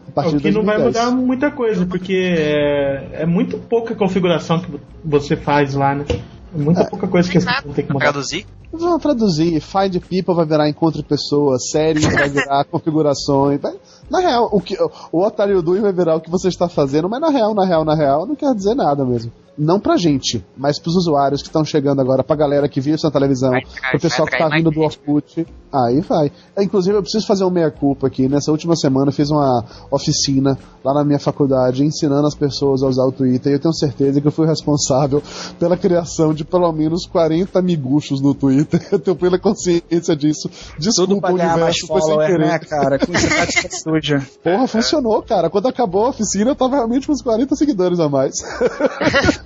A 0.07 0.11
partir 0.11 0.35
O 0.35 0.37
de 0.37 0.43
que 0.43 0.51
não 0.51 0.63
vai 0.65 0.77
2010. 0.77 1.05
mudar 1.05 1.15
muita 1.25 1.49
coisa, 1.51 1.85
porque 1.85 2.13
é, 2.37 3.21
é 3.21 3.25
muito 3.25 3.57
pouca 3.57 3.95
configuração 3.95 4.59
que 4.59 4.69
você 5.03 5.35
faz 5.37 5.73
lá, 5.75 5.95
né? 5.95 6.05
É 6.09 6.57
muita 6.61 6.85
pouca 6.85 7.07
coisa 7.07 7.29
que 7.31 7.39
você 7.39 7.47
tem 7.73 7.85
que 7.85 7.93
mudar. 7.93 8.05
Traduzir? 8.11 8.45
Vamos 8.71 9.01
traduzir, 9.03 9.59
Find 9.61 9.99
People 10.01 10.33
vai 10.35 10.45
virar 10.45 10.67
encontro 10.67 11.01
de 11.01 11.07
pessoas, 11.07 11.69
séries 11.69 12.03
vai 12.05 12.27
virar 12.27 12.63
configurações. 12.69 13.61
vai- 13.61 13.75
Na 14.09 14.19
real, 14.19 14.49
o, 14.51 14.59
que, 14.59 14.75
o 15.11 15.23
Otário 15.23 15.61
Dui 15.61 15.79
vai 15.79 15.93
virar 15.93 16.15
o 16.15 16.21
que 16.21 16.29
você 16.29 16.47
está 16.47 16.67
fazendo, 16.67 17.07
mas 17.07 17.21
na 17.21 17.29
real, 17.29 17.53
na 17.53 17.65
real, 17.65 17.85
na 17.85 17.95
real, 17.95 18.25
não 18.25 18.35
quer 18.35 18.53
dizer 18.55 18.73
nada 18.75 19.05
mesmo. 19.05 19.31
Não 19.57 19.79
pra 19.79 19.97
gente, 19.97 20.43
mas 20.57 20.79
pros 20.79 20.95
usuários 20.95 21.41
que 21.41 21.47
estão 21.47 21.63
chegando 21.63 22.01
agora, 22.01 22.23
pra 22.23 22.35
galera 22.35 22.67
que 22.67 22.81
viu 22.81 22.95
isso 22.95 23.05
na 23.05 23.11
televisão, 23.11 23.51
pro 23.91 23.99
pessoal 23.99 24.27
que 24.27 24.37
tá 24.37 24.49
vindo 24.49 24.71
do 24.71 24.81
Orkut. 24.81 25.45
Aí 25.71 26.01
vai. 26.01 26.31
É, 26.55 26.63
Inclusive, 26.63 26.97
eu 26.97 27.01
preciso 27.01 27.25
fazer 27.25 27.43
uma 27.43 27.51
meia-culpa 27.51 28.07
aqui. 28.07 28.27
Nessa 28.27 28.51
última 28.51 28.75
semana, 28.75 29.09
eu 29.09 29.13
fiz 29.13 29.29
uma 29.29 29.63
oficina 29.91 30.57
lá 30.83 30.93
na 30.93 31.03
minha 31.03 31.19
faculdade, 31.19 31.83
ensinando 31.83 32.27
as 32.27 32.35
pessoas 32.35 32.83
a 32.83 32.87
usar 32.87 33.03
o 33.05 33.11
Twitter, 33.11 33.51
e 33.51 33.55
eu 33.55 33.59
tenho 33.59 33.73
certeza 33.73 34.19
que 34.21 34.27
eu 34.27 34.31
fui 34.31 34.45
responsável 34.47 35.21
pela 35.59 35.77
criação 35.77 36.33
de 36.33 36.43
pelo 36.43 36.71
menos 36.71 37.05
40 37.05 37.61
miguxos 37.61 38.21
no 38.21 38.33
Twitter. 38.33 38.81
Eu 38.91 38.99
tenho 38.99 39.15
plena 39.17 39.39
consciência 39.39 40.15
disso. 40.15 40.49
Desculpa, 40.77 41.09
Tudo 41.13 41.21
pra 41.21 41.31
o 41.31 41.35
ganhar 41.35 41.57
mais 41.57 41.75
universo, 41.77 41.87
foi 41.87 42.01
sem 42.01 42.09
follower, 42.09 42.27
querer. 42.27 42.47
né, 42.47 42.59
cara? 42.59 42.99
Com 42.99 43.11
tática 43.11 43.69
suja. 43.81 44.27
Porra, 44.43 44.67
funcionou, 44.67 45.21
cara. 45.23 45.49
Quando 45.49 45.67
acabou 45.67 46.05
a 46.05 46.09
oficina, 46.09 46.51
eu 46.51 46.55
tava 46.55 46.75
realmente 46.75 47.07
com 47.07 47.13
uns 47.13 47.21
40 47.21 47.55
seguidores 47.55 47.99
a 47.99 48.07
mais. 48.09 48.33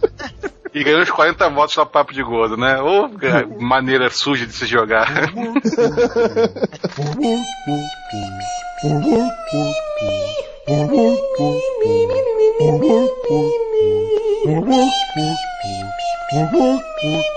E 0.74 0.84
ganhou 0.84 1.02
os 1.02 1.10
40 1.10 1.50
votos 1.50 1.76
no 1.76 1.86
papo 1.86 2.14
de 2.14 2.22
gordo, 2.22 2.56
né? 2.56 2.80
Ô, 2.82 3.10
maneira 3.60 4.10
suja 4.10 4.46
de 4.46 4.54
se 4.54 4.66
jogar. 4.66 5.08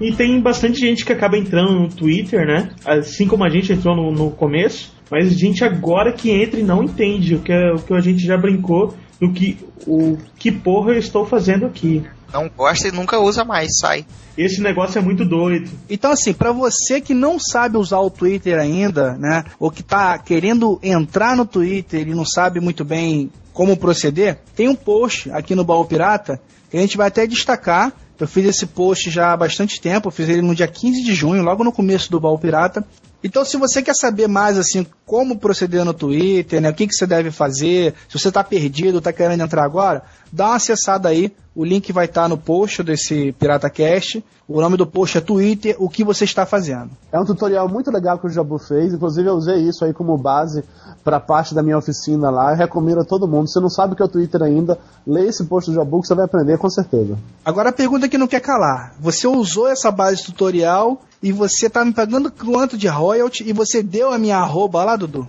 E 0.00 0.12
tem 0.12 0.40
bastante 0.40 0.78
gente 0.78 1.04
que 1.04 1.12
acaba 1.12 1.38
entrando 1.38 1.72
no 1.80 1.88
Twitter, 1.88 2.46
né? 2.46 2.70
Assim 2.84 3.26
como 3.26 3.44
a 3.44 3.48
gente 3.48 3.72
entrou 3.72 3.96
no, 3.96 4.12
no 4.12 4.30
começo, 4.30 4.92
mas 5.10 5.32
gente 5.38 5.64
agora 5.64 6.12
que 6.12 6.30
entra 6.30 6.60
e 6.60 6.62
não 6.62 6.82
entende 6.84 7.34
o 7.34 7.40
que, 7.40 7.52
é- 7.52 7.72
o 7.72 7.78
que 7.78 7.94
a 7.94 8.00
gente 8.00 8.24
já 8.24 8.36
brincou 8.36 8.94
do 9.20 9.32
que 9.32 9.58
o 9.86 10.18
que 10.38 10.52
porra 10.52 10.92
eu 10.92 10.98
estou 10.98 11.24
fazendo 11.24 11.64
aqui. 11.64 12.02
Não 12.32 12.50
gosta 12.54 12.88
e 12.88 12.92
nunca 12.92 13.18
usa 13.18 13.44
mais, 13.44 13.78
sai. 13.78 14.04
Esse 14.36 14.60
negócio 14.60 14.98
é 14.98 15.02
muito 15.02 15.24
doido. 15.24 15.70
Então, 15.88 16.10
assim, 16.10 16.34
pra 16.34 16.52
você 16.52 17.00
que 17.00 17.14
não 17.14 17.38
sabe 17.38 17.78
usar 17.78 18.00
o 18.00 18.10
Twitter 18.10 18.58
ainda, 18.58 19.16
né? 19.16 19.44
Ou 19.58 19.70
que 19.70 19.82
tá 19.82 20.18
querendo 20.18 20.78
entrar 20.82 21.36
no 21.36 21.46
Twitter 21.46 22.06
e 22.06 22.14
não 22.14 22.24
sabe 22.26 22.60
muito 22.60 22.84
bem 22.84 23.30
como 23.56 23.74
proceder, 23.74 24.38
tem 24.54 24.68
um 24.68 24.74
post 24.74 25.30
aqui 25.30 25.54
no 25.54 25.64
Baú 25.64 25.82
Pirata 25.86 26.38
que 26.70 26.76
a 26.76 26.80
gente 26.80 26.94
vai 26.94 27.08
até 27.08 27.26
destacar. 27.26 27.90
Eu 28.20 28.28
fiz 28.28 28.44
esse 28.44 28.66
post 28.66 29.10
já 29.10 29.32
há 29.32 29.36
bastante 29.36 29.80
tempo, 29.80 30.08
eu 30.08 30.12
fiz 30.12 30.28
ele 30.28 30.42
no 30.42 30.54
dia 30.54 30.68
15 30.68 31.02
de 31.02 31.14
junho, 31.14 31.42
logo 31.42 31.64
no 31.64 31.72
começo 31.72 32.10
do 32.10 32.20
Baú 32.20 32.38
Pirata. 32.38 32.86
Então, 33.24 33.44
se 33.44 33.56
você 33.56 33.82
quer 33.82 33.94
saber 33.94 34.28
mais 34.28 34.58
assim 34.58 34.86
como 35.04 35.38
proceder 35.38 35.84
no 35.84 35.94
Twitter, 35.94 36.60
né, 36.60 36.70
o 36.70 36.74
que, 36.74 36.86
que 36.86 36.94
você 36.94 37.06
deve 37.06 37.30
fazer, 37.30 37.94
se 38.08 38.18
você 38.18 38.28
está 38.28 38.44
perdido, 38.44 38.98
está 38.98 39.12
querendo 39.12 39.42
entrar 39.42 39.64
agora, 39.64 40.02
dá 40.32 40.46
uma 40.46 40.56
acessada 40.56 41.08
aí. 41.08 41.32
O 41.54 41.64
link 41.64 41.90
vai 41.90 42.04
estar 42.04 42.28
no 42.28 42.36
post 42.36 42.82
desse 42.82 43.32
PirataCast. 43.32 44.22
O 44.46 44.60
nome 44.60 44.76
do 44.76 44.86
post 44.86 45.16
é 45.16 45.20
Twitter, 45.20 45.74
o 45.78 45.88
que 45.88 46.04
você 46.04 46.24
está 46.24 46.44
fazendo. 46.44 46.90
É 47.10 47.18
um 47.18 47.24
tutorial 47.24 47.68
muito 47.68 47.90
legal 47.90 48.18
que 48.18 48.26
o 48.26 48.30
Jabu 48.30 48.58
fez, 48.58 48.92
inclusive 48.92 49.26
eu 49.26 49.34
usei 49.34 49.56
isso 49.60 49.84
aí 49.84 49.92
como 49.92 50.16
base 50.18 50.62
para 51.02 51.18
parte 51.18 51.54
da 51.54 51.62
minha 51.62 51.78
oficina 51.78 52.28
lá. 52.30 52.52
Eu 52.52 52.56
recomendo 52.56 53.00
a 53.00 53.04
todo 53.04 53.26
mundo. 53.26 53.48
Se 53.48 53.58
não 53.58 53.70
sabe 53.70 53.94
o 53.94 53.96
que 53.96 54.02
é 54.02 54.04
o 54.04 54.08
Twitter 54.08 54.42
ainda, 54.42 54.78
lê 55.06 55.26
esse 55.26 55.44
post 55.44 55.70
do 55.70 55.74
Jabu 55.74 56.02
que 56.02 56.08
você 56.08 56.14
vai 56.14 56.26
aprender 56.26 56.58
com 56.58 56.68
certeza. 56.68 57.16
Agora 57.44 57.70
a 57.70 57.72
pergunta 57.72 58.08
que 58.08 58.18
não 58.18 58.28
quer 58.28 58.40
calar. 58.40 58.94
Você 59.00 59.26
usou 59.26 59.66
essa 59.66 59.90
base 59.90 60.22
tutorial 60.24 61.00
e 61.22 61.32
você 61.32 61.68
tá 61.68 61.84
me 61.84 61.92
pagando 61.92 62.30
quanto 62.30 62.76
de 62.76 62.86
royalty 62.88 63.44
e 63.48 63.52
você 63.52 63.82
deu 63.82 64.12
a 64.12 64.18
minha 64.18 64.36
arroba 64.38 64.84
lá, 64.84 64.96
Dudu? 64.96 65.26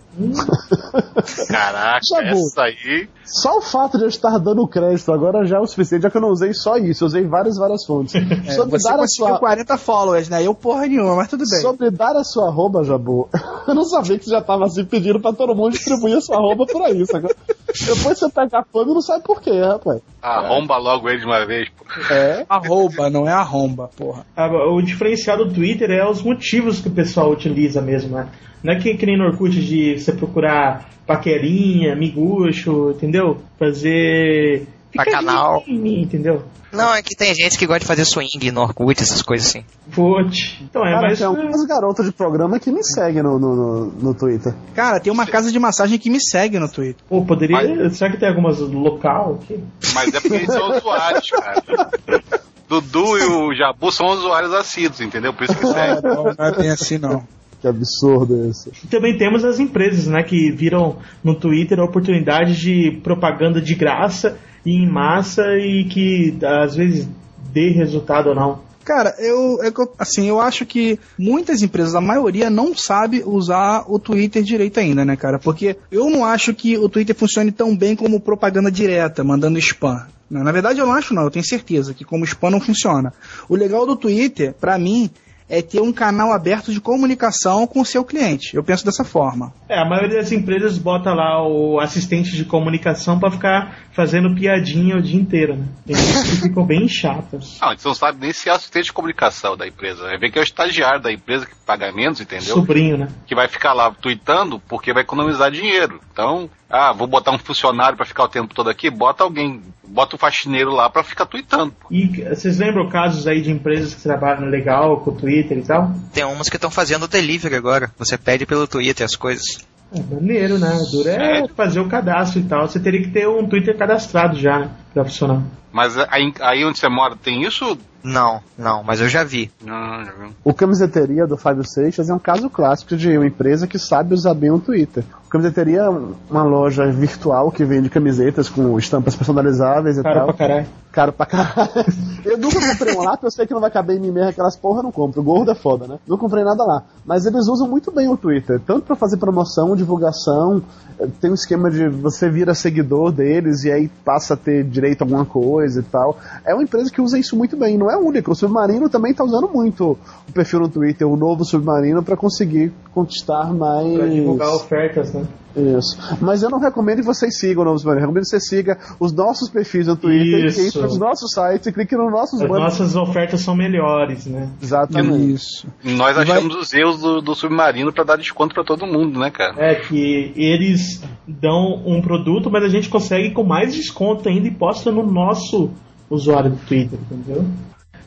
Caraca, 1.47 1.99
Jabu. 2.03 2.37
essa 2.37 2.63
aí. 2.63 3.07
Só 3.23 3.57
o 3.57 3.61
fato 3.61 3.97
de 3.97 4.05
eu 4.05 4.07
estar 4.07 4.37
dando 4.37 4.65
crédito 4.67 5.11
agora 5.11 5.45
já 5.45 5.57
é 5.57 5.59
o 5.59 5.67
suficiente, 5.67 6.03
já 6.03 6.09
que 6.09 6.15
eu 6.17 6.21
não 6.21 6.29
usei 6.29 6.53
só 6.53 6.77
isso, 6.77 7.03
eu 7.03 7.07
usei 7.07 7.23
várias, 7.25 7.57
várias 7.57 7.85
fontes. 7.85 8.15
É, 8.15 8.51
sobre, 8.53 8.79
você 8.79 8.87
dar 8.87 8.95
a 8.95 8.99
conseguiu 8.99 9.27
sua, 9.27 9.39
40 9.39 9.77
followers, 9.77 10.29
né? 10.29 10.45
Eu 10.45 10.53
porra 10.53 10.87
nenhuma, 10.87 11.15
mas 11.15 11.27
tudo 11.27 11.43
bem. 11.49 11.59
sobre 11.61 11.91
dar 11.91 12.15
a 12.15 12.23
sua 12.23 12.47
arroba, 12.47 12.83
Jabu, 12.83 13.27
eu 13.67 13.75
não 13.75 13.83
sabia 13.83 14.17
que 14.17 14.25
você 14.25 14.31
já 14.31 14.41
tava 14.41 14.65
assim 14.65 14.85
pedindo 14.85 15.19
pra 15.19 15.33
todo 15.33 15.53
mundo 15.55 15.73
distribuir 15.73 16.17
a 16.17 16.21
sua 16.21 16.37
arroba 16.37 16.65
por 16.65 16.81
aí, 16.83 17.05
sacou? 17.05 17.31
Depois 17.67 18.17
você 18.17 18.29
pega 18.29 18.59
a 18.59 18.63
fama 18.63 18.91
e 18.91 18.93
não 18.93 19.01
sabe 19.01 19.23
por 19.23 19.41
quê, 19.41 19.59
rapaz. 19.59 20.01
Arromba 20.21 20.77
logo 20.77 21.07
ele 21.09 21.19
de 21.19 21.25
uma 21.25 21.45
vez, 21.45 21.69
pô. 21.69 21.85
É. 22.13 22.45
Arroba, 22.49 23.09
não 23.09 23.27
é 23.27 23.33
arromba, 23.33 23.89
porra. 23.95 24.25
Ah, 24.35 24.47
O 24.71 24.81
diferencial 24.81 25.37
do 25.37 25.53
Twitter 25.53 25.76
é 25.83 26.07
os 26.07 26.21
motivos 26.21 26.79
que 26.79 26.87
o 26.87 26.91
pessoal 26.91 27.31
utiliza 27.31 27.81
mesmo, 27.81 28.15
né? 28.15 28.27
Não 28.63 28.73
é 28.73 28.79
que, 28.79 28.95
que 28.95 29.05
nem 29.05 29.17
no 29.17 29.25
Orkut 29.25 29.59
de 29.59 29.99
você 29.99 30.11
procurar 30.11 30.89
paquerinha, 31.05 31.95
miguxo, 31.95 32.91
entendeu? 32.91 33.37
Fazer. 33.57 34.67
Bacanal. 34.95 35.63
em 35.67 35.77
mim, 35.77 36.01
entendeu? 36.01 36.43
Não, 36.71 36.93
é 36.93 37.01
que 37.01 37.15
tem 37.15 37.33
gente 37.33 37.57
que 37.57 37.65
gosta 37.65 37.79
de 37.79 37.85
fazer 37.85 38.05
swing 38.05 38.51
no 38.51 38.61
Orkut, 38.61 39.01
essas 39.01 39.21
coisas 39.21 39.47
assim. 39.47 39.63
Putz. 39.93 40.57
Então 40.61 40.85
é, 40.85 40.91
Cara, 40.91 41.07
mas. 41.07 41.17
tem 41.17 41.27
algumas 41.27 41.65
garotas 41.65 42.05
de 42.05 42.11
programa 42.11 42.59
que 42.59 42.71
me 42.71 42.83
seguem 42.83 43.23
no, 43.23 43.39
no, 43.39 43.85
no, 43.91 44.13
Twitter. 44.13 44.53
Cara, 44.75 44.99
tem 44.99 45.11
uma 45.11 45.25
casa 45.25 45.51
de 45.51 45.59
massagem 45.59 45.97
que 45.97 46.09
me 46.09 46.19
segue 46.19 46.59
no 46.59 46.69
Twitter. 46.69 47.03
Pô, 47.07 47.23
poderia. 47.25 47.89
Será 47.89 48.11
que 48.11 48.17
tem 48.17 48.27
algumas 48.27 48.59
local 48.59 49.39
aqui? 49.41 49.63
Mas 49.93 50.13
é 50.13 50.19
porque 50.19 50.35
eles 50.35 50.53
são 50.53 50.77
usuários, 50.77 51.29
cara. 51.29 51.63
Dudu 52.67 53.17
e 53.17 53.23
o 53.23 53.53
Jabu 53.55 53.91
são 53.91 54.07
usuários 54.07 54.53
assíduos, 54.53 55.01
entendeu? 55.01 55.33
Por 55.33 55.45
isso 55.45 55.55
que 55.55 55.65
É, 55.65 55.95
segue. 55.95 56.07
não, 56.07 56.23
não 56.25 56.45
é 56.45 56.51
bem 56.55 56.69
assim 56.69 56.97
não. 56.97 57.23
Que 57.61 57.67
absurdo. 57.67 58.51
E 58.83 58.87
também 58.87 59.17
temos 59.17 59.43
as 59.43 59.59
empresas, 59.59 60.05
né, 60.07 60.21
que 60.21 60.51
viram 60.51 60.97
no 61.23 61.33
Twitter 61.33 61.79
a 61.79 61.85
oportunidade 61.85 62.55
de 62.55 62.91
propaganda 63.03 63.59
de 63.59 63.73
graça 63.73 64.37
e 64.65 64.71
em 64.73 64.87
massa 64.87 65.41
e 65.57 65.83
que 65.85 66.37
às 66.43 66.75
vezes 66.75 67.09
dê 67.51 67.69
resultado 67.71 68.29
ou 68.29 68.35
não. 68.35 68.66
Cara, 68.87 69.13
eu, 69.19 69.61
é 69.61 69.67
eu- 69.67 69.93
assim, 69.99 70.29
eu 70.29 70.39
acho 70.39 70.65
que 70.65 70.97
muitas 71.19 71.61
empresas, 71.61 71.93
a 71.93 71.99
maioria, 71.99 72.49
não 72.49 72.73
sabe 72.73 73.21
usar 73.25 73.83
o 73.85 73.99
Twitter 73.99 74.41
direito 74.41 74.79
ainda, 74.79 75.03
né, 75.03 75.17
cara? 75.17 75.37
Porque 75.37 75.75
eu 75.91 76.09
não 76.09 76.23
acho 76.23 76.53
que 76.53 76.77
o 76.77 76.87
Twitter 76.87 77.13
funcione 77.13 77.51
tão 77.51 77.75
bem 77.75 77.97
como 77.97 78.17
propaganda 78.21 78.71
direta, 78.71 79.25
mandando 79.25 79.59
spam. 79.59 80.07
Na 80.29 80.53
verdade, 80.53 80.79
eu 80.79 80.85
não 80.85 80.93
acho, 80.93 81.13
não. 81.13 81.23
Eu 81.23 81.29
tenho 81.31 81.43
certeza 81.43 81.93
que 81.93 82.05
como 82.05 82.23
spam 82.23 82.49
não 82.49 82.61
funciona. 82.61 83.13
O 83.49 83.57
legal 83.57 83.85
do 83.85 83.93
Twitter, 83.97 84.53
pra 84.53 84.79
mim, 84.79 85.09
é 85.49 85.61
ter 85.61 85.81
um 85.81 85.93
canal 85.93 86.33
aberto 86.33 86.71
de 86.71 86.81
comunicação 86.81 87.65
com 87.65 87.81
o 87.81 87.85
seu 87.85 88.03
cliente. 88.03 88.55
Eu 88.55 88.63
penso 88.63 88.85
dessa 88.85 89.03
forma. 89.03 89.53
É, 89.69 89.79
a 89.79 89.85
maioria 89.85 90.17
das 90.17 90.31
empresas 90.31 90.77
bota 90.77 91.13
lá 91.13 91.45
o 91.47 91.79
assistente 91.79 92.35
de 92.35 92.45
comunicação 92.45 93.19
pra 93.19 93.31
ficar 93.31 93.77
fazendo 93.93 94.33
piadinha 94.35 94.97
o 94.97 95.01
dia 95.01 95.19
inteiro, 95.19 95.55
né? 95.55 95.65
Tem 95.85 95.95
que 95.95 96.41
ficam 96.41 96.65
bem 96.65 96.87
chatas. 96.87 97.57
Não, 97.61 97.69
a 97.69 97.71
gente 97.71 97.85
não 97.85 97.93
sabe 97.93 98.19
nem 98.19 98.33
se 98.33 98.49
é 98.49 98.51
assistente 98.51 98.85
de 98.85 98.93
comunicação 98.93 99.55
da 99.55 99.67
empresa. 99.67 100.03
Vai 100.03 100.17
ver 100.17 100.31
que 100.31 100.37
é 100.37 100.41
o 100.41 100.43
estagiário 100.43 101.01
da 101.01 101.11
empresa 101.11 101.45
que 101.45 101.55
paga 101.65 101.91
menos, 101.91 102.19
entendeu? 102.19 102.55
Sobrinho, 102.55 102.97
né? 102.97 103.07
Que 103.25 103.35
vai 103.35 103.47
ficar 103.47 103.73
lá 103.73 103.91
tweetando 103.91 104.59
porque 104.59 104.93
vai 104.93 105.03
economizar 105.03 105.51
dinheiro. 105.51 105.99
Então, 106.11 106.49
ah, 106.69 106.91
vou 106.91 107.07
botar 107.07 107.31
um 107.31 107.39
funcionário 107.39 107.95
pra 107.95 108.05
ficar 108.05 108.23
o 108.23 108.29
tempo 108.29 108.53
todo 108.53 108.69
aqui, 108.69 108.89
bota 108.89 109.23
alguém, 109.23 109.61
bota 109.87 110.15
o 110.15 110.19
faxineiro 110.19 110.71
lá 110.71 110.89
pra 110.89 111.03
ficar 111.03 111.25
tweetando. 111.25 111.73
E 111.89 112.23
vocês 112.23 112.57
lembram 112.57 112.89
casos 112.89 113.27
aí 113.27 113.41
de 113.41 113.51
empresas 113.51 113.95
que 113.95 114.01
trabalham 114.01 114.49
legal 114.49 114.99
com 115.01 115.11
o 115.11 115.15
Twitter 115.15 115.57
e 115.57 115.63
tal? 115.63 115.93
Tem 116.13 116.25
umas 116.25 116.49
que 116.49 116.57
estão 116.57 116.69
fazendo 116.69 117.07
delivery 117.07 117.55
agora. 117.55 117.91
Você 117.97 118.17
pede 118.17 118.45
pelo 118.45 118.67
Twitter 118.67 119.05
as 119.05 119.15
coisas. 119.15 119.65
É 119.93 120.01
maneiro, 120.01 120.59
né? 120.59 120.69
O 120.75 120.91
duro 120.91 121.09
é 121.09 121.47
fazer 121.55 121.79
o 121.79 121.87
cadastro 121.87 122.41
e 122.41 122.43
tal. 122.43 122.67
Você 122.67 122.79
teria 122.79 123.01
que 123.01 123.09
ter 123.09 123.27
um 123.27 123.47
Twitter 123.47 123.77
cadastrado 123.77 124.37
já, 124.37 124.59
né? 124.59 124.71
Pra 124.93 125.05
funcionar. 125.05 125.43
Mas 125.77 125.95
aí, 126.09 126.33
aí 126.41 126.65
onde 126.65 126.79
você 126.79 126.89
mora 126.89 127.15
tem 127.15 127.43
isso? 127.43 127.77
Não, 128.03 128.39
não, 128.57 128.83
mas 128.83 128.99
eu 129.01 129.07
já 129.07 129.23
vi. 129.23 129.51
Não, 129.63 130.05
já 130.05 130.11
viu. 130.11 130.29
O 130.43 130.53
Camiseteria 130.53 131.27
do 131.27 131.37
Fábio 131.37 131.63
Seixas 131.67 132.09
é 132.09 132.13
um 132.13 132.19
caso 132.19 132.49
clássico 132.49 132.95
de 132.95 133.15
uma 133.15 133.27
empresa 133.27 133.67
que 133.67 133.77
sabe 133.77 134.13
usar 134.13 134.33
bem 134.33 134.49
o 134.49 134.59
Twitter. 134.59 135.03
O 135.25 135.29
Camiseteria 135.29 135.81
é 135.81 135.89
uma 135.89 136.43
loja 136.43 136.89
virtual 136.89 137.51
que 137.51 137.63
vende 137.65 137.89
camisetas 137.89 138.47
com 138.49 138.79
estampas 138.79 139.15
personalizáveis 139.15 139.97
e 139.97 140.03
Cara 140.03 140.15
tal. 140.19 140.25
pra 140.27 140.33
caralho. 140.35 140.67
Caro 140.91 141.11
pra 141.13 141.25
caralho. 141.25 141.69
Eu 142.25 142.37
nunca 142.37 142.59
comprei 142.65 142.95
um 142.95 143.01
lá, 143.03 143.11
porque 143.11 143.27
eu 143.27 143.31
sei 143.31 143.45
que 143.45 143.53
não 143.53 143.61
vai 143.61 143.69
caber 143.69 143.97
em 143.97 143.99
mim 143.99 144.11
mesmo 144.11 144.29
aquelas 144.29 144.55
porra, 144.57 144.79
eu 144.79 144.83
não 144.83 144.91
compro. 144.91 145.21
O 145.21 145.23
gordo 145.23 145.51
é 145.51 145.55
foda, 145.55 145.85
né? 145.87 145.97
Não 146.07 146.17
comprei 146.17 146.43
nada 146.43 146.63
lá. 146.65 146.83
Mas 147.05 147.25
eles 147.25 147.47
usam 147.47 147.67
muito 147.69 147.91
bem 147.91 148.09
o 148.09 148.17
Twitter, 148.17 148.59
tanto 148.65 148.81
pra 148.85 148.95
fazer 148.95 149.17
promoção, 149.17 149.75
divulgação. 149.75 150.61
eh, 150.99 151.07
Tem 151.21 151.29
um 151.29 151.35
esquema 151.35 151.69
de 151.69 151.87
você 151.87 152.29
vira 152.29 152.53
seguidor 152.55 153.11
deles 153.11 153.63
e 153.63 153.71
aí 153.71 153.89
passa 154.03 154.33
a 154.33 154.37
ter 154.37 154.63
direito 154.63 155.01
a 155.01 155.05
alguma 155.05 155.25
coisa 155.25 155.66
e 155.75 155.83
tal. 155.83 156.17
É 156.45 156.53
uma 156.53 156.63
empresa 156.63 156.91
que 156.91 157.01
usa 157.01 157.17
isso 157.19 157.35
muito 157.35 157.57
bem, 157.57 157.77
não 157.77 157.91
é 157.91 157.97
única. 157.97 158.31
O 158.31 158.35
Submarino 158.35 158.89
também 158.89 159.13
tá 159.13 159.23
usando 159.23 159.49
muito 159.49 159.97
o 160.27 160.31
perfil 160.31 160.61
no 160.61 160.69
Twitter, 160.69 161.07
o 161.07 161.17
novo 161.17 161.43
Submarino, 161.43 162.03
pra 162.03 162.15
conseguir 162.15 162.71
conquistar 162.93 163.53
mais. 163.53 163.93
Pra 163.93 164.07
divulgar 164.07 164.49
ofertas, 164.49 165.13
né? 165.13 165.25
Isso. 165.57 165.97
Mas 166.21 166.43
eu 166.43 166.49
não 166.49 166.59
recomendo 166.59 166.99
que 166.99 167.05
vocês 167.05 167.37
sigam 167.39 167.63
o 167.63 167.65
Novo 167.65 167.79
Submarino. 167.79 168.03
Eu 168.03 168.07
recomendo 168.07 168.23
que 168.23 168.29
você 168.29 168.39
siga 168.39 168.77
os 168.99 169.11
nossos 169.11 169.49
perfis 169.49 169.87
no 169.87 169.95
Twitter, 169.95 170.45
Isso. 170.45 170.61
entre 170.61 170.79
os 170.87 170.97
nossos 170.99 171.31
sites 171.31 171.67
e 171.67 171.71
clique 171.73 171.95
nos 171.95 172.11
nossos 172.11 172.41
As 172.41 172.47
banners. 172.47 172.63
nossas 172.79 172.95
ofertas 172.95 173.41
são 173.41 173.55
melhores, 173.55 174.25
né? 174.27 174.49
Exatamente. 174.61 175.33
Isso. 175.33 175.67
Nós 175.83 176.11
E 176.17 176.23
vai- 176.25 176.37
achamos 176.37 176.55
os 176.55 176.73
erros 176.73 176.99
do, 176.99 177.21
do 177.21 177.33
submarino 177.35 177.91
pra 177.91 178.03
dar 178.03 178.17
desconto 178.17 178.53
pra 178.53 178.63
todo 178.63 178.85
mundo, 178.85 179.19
né, 179.19 179.31
cara? 179.31 179.55
É 179.57 179.75
que 179.75 180.31
eles 180.35 181.01
dão 181.27 181.81
um 181.85 182.01
produto, 182.01 182.49
mas 182.51 182.63
a 182.63 182.69
gente 182.69 182.87
consegue 182.89 183.31
com 183.31 183.43
mais 183.43 183.73
desconto 183.73 184.29
ainda 184.29 184.47
e 184.47 184.51
posta 184.51 184.91
no 184.91 185.03
nosso 185.05 185.71
usuário 186.09 186.51
do 186.51 186.57
Twitter, 186.65 186.99
entendeu? 187.11 187.45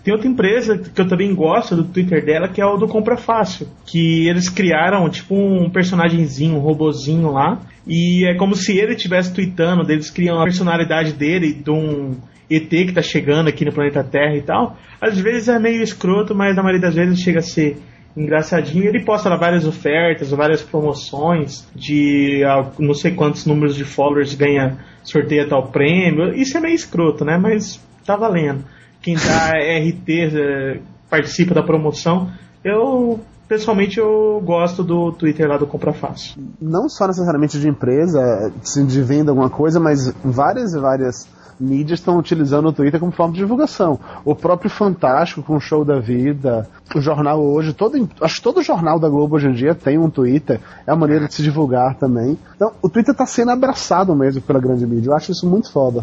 Tem 0.02 0.14
outra 0.14 0.28
empresa 0.28 0.78
que 0.78 1.01
eu 1.01 1.06
também 1.06 1.35
gosto 1.35 1.77
do 1.77 1.85
Twitter 1.85 2.24
dela, 2.24 2.48
que 2.48 2.60
é 2.60 2.64
o 2.64 2.77
do 2.77 2.89
Compra 2.89 3.16
Fácil. 3.16 3.68
Que 3.86 4.28
eles 4.28 4.48
criaram 4.48 5.09
tipo 5.10 5.35
um 5.35 5.68
personagemzinho, 5.68 6.56
um 6.56 6.60
robozinho 6.60 7.31
lá. 7.31 7.60
E 7.86 8.27
é 8.27 8.35
como 8.35 8.55
se 8.55 8.78
ele 8.78 8.94
estivesse 8.94 9.35
tweetando, 9.35 9.90
eles 9.90 10.10
criam 10.10 10.40
a 10.40 10.44
personalidade 10.44 11.12
dele, 11.12 11.52
de 11.52 11.70
um 11.70 12.16
ET 12.48 12.68
que 12.68 12.93
tá 12.93 13.02
chegando 13.02 13.48
aqui 13.48 13.64
no 13.64 13.72
planeta 13.72 14.02
Terra 14.02 14.36
e 14.36 14.43
tal. 14.43 14.77
Às 15.01 15.18
vezes 15.18 15.48
é 15.48 15.59
meio 15.59 15.82
escroto, 15.82 16.35
mas 16.35 16.56
na 16.56 16.62
maioria 16.62 16.81
das 16.81 16.94
vezes 16.94 17.20
chega 17.20 17.39
a 17.39 17.43
ser 17.43 17.77
engraçadinho. 18.16 18.86
Ele 18.86 19.05
posta 19.05 19.28
lá 19.28 19.36
várias 19.36 19.66
ofertas, 19.66 20.31
várias 20.31 20.62
promoções 20.62 21.68
de 21.74 22.43
ah, 22.44 22.70
não 22.78 22.94
sei 22.94 23.12
quantos 23.12 23.47
números 23.47 23.77
de 23.77 23.85
followers 23.85 24.35
ganha, 24.35 24.78
sorteia 25.02 25.48
tal 25.48 25.68
prêmio. 25.68 26.35
Isso 26.35 26.56
é 26.56 26.60
meio 26.60 26.74
escroto, 26.74 27.24
né? 27.24 27.39
Mas 27.39 27.81
tá 28.05 28.16
valendo. 28.16 28.64
Quem 29.01 29.14
dá 29.14 29.52
RT 29.52 30.09
eh, 30.09 30.81
participa 31.09 31.55
da 31.55 31.62
promoção. 31.62 32.31
Eu, 32.62 33.20
pessoalmente, 33.48 33.98
eu 33.98 34.40
gosto 34.44 34.85
do 34.85 35.12
Twitter 35.12 35.48
lá 35.48 35.56
do 35.56 35.66
Compra 35.66 35.93
Fácil. 35.93 36.40
Não 36.60 36.89
só 36.89 37.06
necessariamente 37.06 37.59
de 37.59 37.68
empresa, 37.68 38.52
assim, 38.62 38.86
de 38.86 39.02
venda 39.02 39.31
alguma 39.31 39.51
coisa, 39.51 39.81
mas 39.81 40.12
várias 40.22 40.74
e 40.74 40.78
várias 40.78 41.27
mídias 41.60 41.98
estão 41.98 42.18
utilizando 42.18 42.68
o 42.68 42.72
Twitter 42.72 42.98
como 42.98 43.12
forma 43.12 43.35
de 43.35 43.40
divulgação. 43.40 44.01
O 44.24 44.35
próprio 44.35 44.70
Fantástico 44.70 45.43
com 45.43 45.56
o 45.56 45.60
Show 45.60 45.85
da 45.85 46.01
Vida, 46.01 46.66
o 46.94 47.01
jornal 47.01 47.43
hoje, 47.43 47.74
todo, 47.74 48.09
acho 48.20 48.36
que 48.36 48.43
todo 48.43 48.62
jornal 48.62 48.98
da 48.98 49.09
Globo 49.09 49.36
hoje 49.36 49.48
em 49.48 49.52
dia 49.52 49.74
tem 49.74 49.98
um 49.98 50.09
Twitter, 50.09 50.60
é 50.86 50.93
uma 50.93 51.01
maneira 51.01 51.28
de 51.28 51.35
se 51.35 51.43
divulgar 51.43 51.97
também. 51.97 52.39
Então, 52.56 52.72
o 52.81 52.89
Twitter 52.89 53.12
está 53.12 53.27
sendo 53.27 53.51
abraçado 53.51 54.14
mesmo 54.16 54.40
pela 54.40 54.59
grande 54.59 54.86
mídia. 54.86 55.10
Eu 55.10 55.14
acho 55.14 55.32
isso 55.32 55.47
muito 55.47 55.70
foda. 55.70 56.02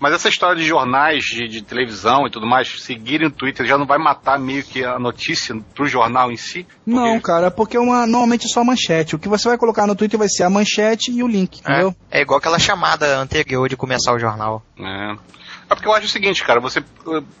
Mas 0.00 0.12
essa 0.12 0.28
história 0.28 0.56
de 0.56 0.66
jornais, 0.66 1.24
de, 1.24 1.48
de 1.48 1.62
televisão 1.62 2.26
e 2.26 2.30
tudo 2.30 2.46
mais, 2.46 2.82
seguirem 2.82 3.28
o 3.28 3.30
Twitter 3.30 3.66
já 3.66 3.76
não 3.76 3.86
vai 3.86 3.98
matar 3.98 4.38
meio 4.38 4.62
que 4.62 4.84
a 4.84 4.98
notícia 4.98 5.56
pro 5.74 5.86
jornal 5.86 6.30
em 6.30 6.36
si? 6.36 6.66
Não, 6.86 7.18
cara, 7.20 7.50
porque 7.50 7.76
é 7.76 7.80
uma, 7.80 8.06
normalmente 8.06 8.46
é 8.46 8.48
só 8.48 8.60
a 8.60 8.64
manchete. 8.64 9.16
O 9.16 9.18
que 9.18 9.28
você 9.28 9.48
vai 9.48 9.58
colocar 9.58 9.86
no 9.86 9.96
Twitter 9.96 10.18
vai 10.18 10.28
ser 10.28 10.44
a 10.44 10.50
manchete 10.50 11.10
e 11.10 11.22
o 11.22 11.26
link, 11.26 11.60
entendeu? 11.60 11.94
É, 12.10 12.18
é 12.18 12.22
igual 12.22 12.38
aquela 12.38 12.58
chamada 12.58 13.18
anterior 13.18 13.68
de 13.68 13.76
começar 13.76 14.14
o 14.14 14.18
jornal. 14.18 14.62
É. 14.78 15.38
É 15.70 15.74
porque 15.74 15.86
eu 15.86 15.92
acho 15.92 16.06
o 16.06 16.10
seguinte, 16.10 16.42
cara, 16.42 16.60
você. 16.60 16.82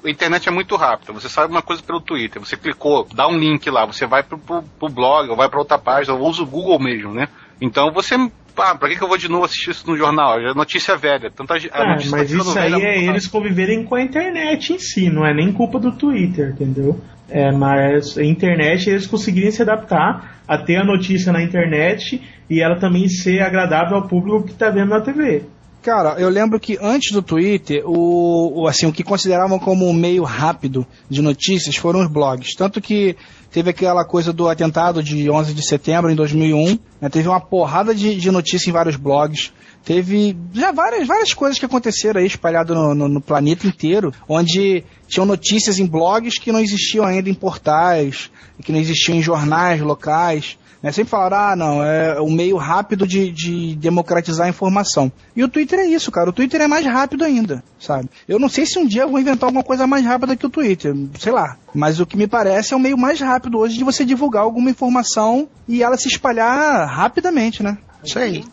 A 0.04 0.10
internet 0.10 0.48
é 0.48 0.52
muito 0.52 0.76
rápida. 0.76 1.12
Você 1.14 1.30
sabe 1.30 1.50
uma 1.50 1.62
coisa 1.62 1.82
pelo 1.82 2.00
Twitter, 2.00 2.40
você 2.40 2.56
clicou, 2.58 3.08
dá 3.14 3.26
um 3.26 3.38
link 3.38 3.68
lá, 3.70 3.86
você 3.86 4.06
vai 4.06 4.22
pro, 4.22 4.38
pro, 4.38 4.62
pro 4.62 4.88
blog, 4.90 5.30
ou 5.30 5.36
vai 5.36 5.48
pra 5.48 5.58
outra 5.58 5.78
página, 5.78 6.14
ou 6.14 6.28
usa 6.28 6.42
o 6.42 6.46
Google 6.46 6.78
mesmo, 6.78 7.12
né? 7.14 7.28
Então 7.60 7.90
você. 7.90 8.16
Ah, 8.58 8.74
pra 8.74 8.88
que, 8.88 8.96
que 8.96 9.02
eu 9.02 9.08
vou 9.08 9.16
de 9.18 9.28
novo 9.28 9.44
assistir 9.44 9.70
isso 9.70 9.86
no 9.88 9.96
jornal? 9.96 10.40
Já 10.42 10.50
é 10.50 10.54
notícia 10.54 10.96
velha. 10.96 11.30
Tanta, 11.30 11.54
a 11.54 11.56
Ah, 11.72 11.88
notícia 11.92 12.10
mas 12.10 12.20
tá 12.22 12.26
ficando 12.26 12.48
isso 12.50 12.58
aí 12.58 12.82
é 12.82 13.04
eles 13.04 13.26
conviverem 13.26 13.84
com 13.84 13.94
a 13.94 14.02
internet 14.02 14.72
em 14.72 14.78
si, 14.78 15.08
não 15.10 15.24
é 15.26 15.32
nem 15.34 15.52
culpa 15.52 15.78
do 15.78 15.92
Twitter, 15.92 16.50
entendeu? 16.50 16.98
É, 17.30 17.52
mas 17.52 18.16
a 18.16 18.24
internet 18.24 18.88
eles 18.88 19.06
conseguirem 19.06 19.50
se 19.50 19.60
adaptar 19.62 20.40
a 20.48 20.56
ter 20.58 20.76
a 20.76 20.84
notícia 20.84 21.30
na 21.32 21.42
internet 21.42 22.22
e 22.48 22.60
ela 22.62 22.76
também 22.80 23.06
ser 23.08 23.40
agradável 23.42 23.96
ao 23.98 24.08
público 24.08 24.44
que 24.44 24.52
está 24.52 24.70
vendo 24.70 24.88
na 24.88 25.00
TV. 25.02 25.42
Cara, 25.82 26.16
eu 26.18 26.28
lembro 26.28 26.58
que 26.58 26.76
antes 26.80 27.12
do 27.12 27.22
Twitter, 27.22 27.82
o, 27.86 28.62
o- 28.62 28.66
assim, 28.66 28.86
o 28.86 28.92
que 28.92 29.04
consideravam 29.04 29.58
como 29.58 29.86
um 29.88 29.92
meio 29.92 30.24
rápido 30.24 30.84
de 31.08 31.22
notícias 31.22 31.76
foram 31.76 32.00
os 32.00 32.10
blogs. 32.10 32.54
Tanto 32.56 32.80
que 32.80 33.14
teve 33.50 33.70
aquela 33.70 34.04
coisa 34.04 34.32
do 34.32 34.48
atentado 34.48 35.02
de 35.02 35.30
11 35.30 35.54
de 35.54 35.66
setembro 35.66 36.10
em 36.10 36.14
2001, 36.14 36.78
né, 37.00 37.08
teve 37.08 37.28
uma 37.28 37.40
porrada 37.40 37.94
de, 37.94 38.16
de 38.16 38.30
notícia 38.30 38.68
em 38.68 38.72
vários 38.72 38.96
blogs. 38.96 39.52
Teve 39.84 40.36
já 40.52 40.70
várias, 40.72 41.06
várias 41.06 41.32
coisas 41.32 41.58
que 41.58 41.64
aconteceram 41.64 42.20
aí 42.20 42.26
espalhado 42.26 42.74
no, 42.74 42.94
no- 42.94 43.08
no 43.08 43.20
planeta 43.20 43.66
inteiro, 43.66 44.12
onde 44.28 44.84
tinham 45.06 45.24
notícias 45.24 45.78
em 45.78 45.86
blogs 45.86 46.38
que 46.38 46.52
não 46.52 46.60
existiam 46.60 47.04
ainda 47.06 47.30
em 47.30 47.34
portais, 47.34 48.30
que 48.62 48.72
não 48.72 48.78
existiam 48.78 49.16
em 49.16 49.22
jornais 49.22 49.80
locais. 49.80 50.58
Né? 50.82 50.92
Sempre 50.92 51.10
falaram, 51.10 51.36
ah, 51.36 51.56
não, 51.56 51.84
é 51.84 52.20
um 52.20 52.30
meio 52.30 52.56
rápido 52.56 53.06
de, 53.06 53.30
de 53.30 53.74
democratizar 53.76 54.46
a 54.46 54.50
informação. 54.50 55.10
E 55.34 55.42
o 55.42 55.48
Twitter 55.48 55.80
é 55.80 55.86
isso, 55.86 56.10
cara. 56.10 56.30
O 56.30 56.32
Twitter 56.32 56.60
é 56.60 56.66
mais 56.66 56.86
rápido 56.86 57.24
ainda, 57.24 57.62
sabe? 57.78 58.08
Eu 58.28 58.38
não 58.38 58.48
sei 58.48 58.64
se 58.64 58.78
um 58.78 58.86
dia 58.86 59.02
eu 59.02 59.10
vou 59.10 59.20
inventar 59.20 59.48
alguma 59.48 59.64
coisa 59.64 59.86
mais 59.86 60.04
rápida 60.04 60.36
que 60.36 60.46
o 60.46 60.50
Twitter, 60.50 60.94
sei 61.18 61.32
lá. 61.32 61.56
Mas 61.74 62.00
o 62.00 62.06
que 62.06 62.16
me 62.16 62.26
parece 62.26 62.74
é 62.74 62.76
o 62.76 62.80
meio 62.80 62.96
mais 62.96 63.20
rápido 63.20 63.58
hoje 63.58 63.76
de 63.76 63.84
você 63.84 64.04
divulgar 64.04 64.42
alguma 64.42 64.70
informação 64.70 65.48
e 65.66 65.82
ela 65.82 65.96
se 65.96 66.08
espalhar 66.08 66.86
rapidamente, 66.88 67.62
né? 67.62 67.76
Isso 68.04 68.18
aí. 68.18 68.44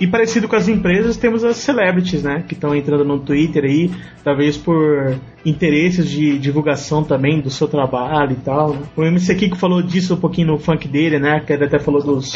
E 0.00 0.06
parecido 0.08 0.48
com 0.48 0.56
as 0.56 0.66
empresas, 0.66 1.16
temos 1.16 1.44
as 1.44 1.58
celebrities, 1.58 2.24
né? 2.24 2.44
Que 2.48 2.54
estão 2.54 2.74
entrando 2.74 3.04
no 3.04 3.20
Twitter 3.20 3.62
aí, 3.64 3.88
talvez 4.24 4.56
por 4.56 5.16
interesses 5.44 6.08
de 6.10 6.40
divulgação 6.40 7.04
também 7.04 7.40
do 7.40 7.50
seu 7.50 7.68
trabalho 7.68 8.32
e 8.32 8.36
tal. 8.44 8.74
né? 8.74 8.82
O 8.96 9.04
MC 9.04 9.32
Kiko 9.36 9.56
falou 9.56 9.80
disso 9.80 10.14
um 10.14 10.16
pouquinho 10.20 10.48
no 10.48 10.58
funk 10.58 10.88
dele, 10.88 11.20
né? 11.20 11.38
Que 11.46 11.52
ele 11.52 11.66
até 11.66 11.78
falou 11.78 12.02
dos 12.02 12.34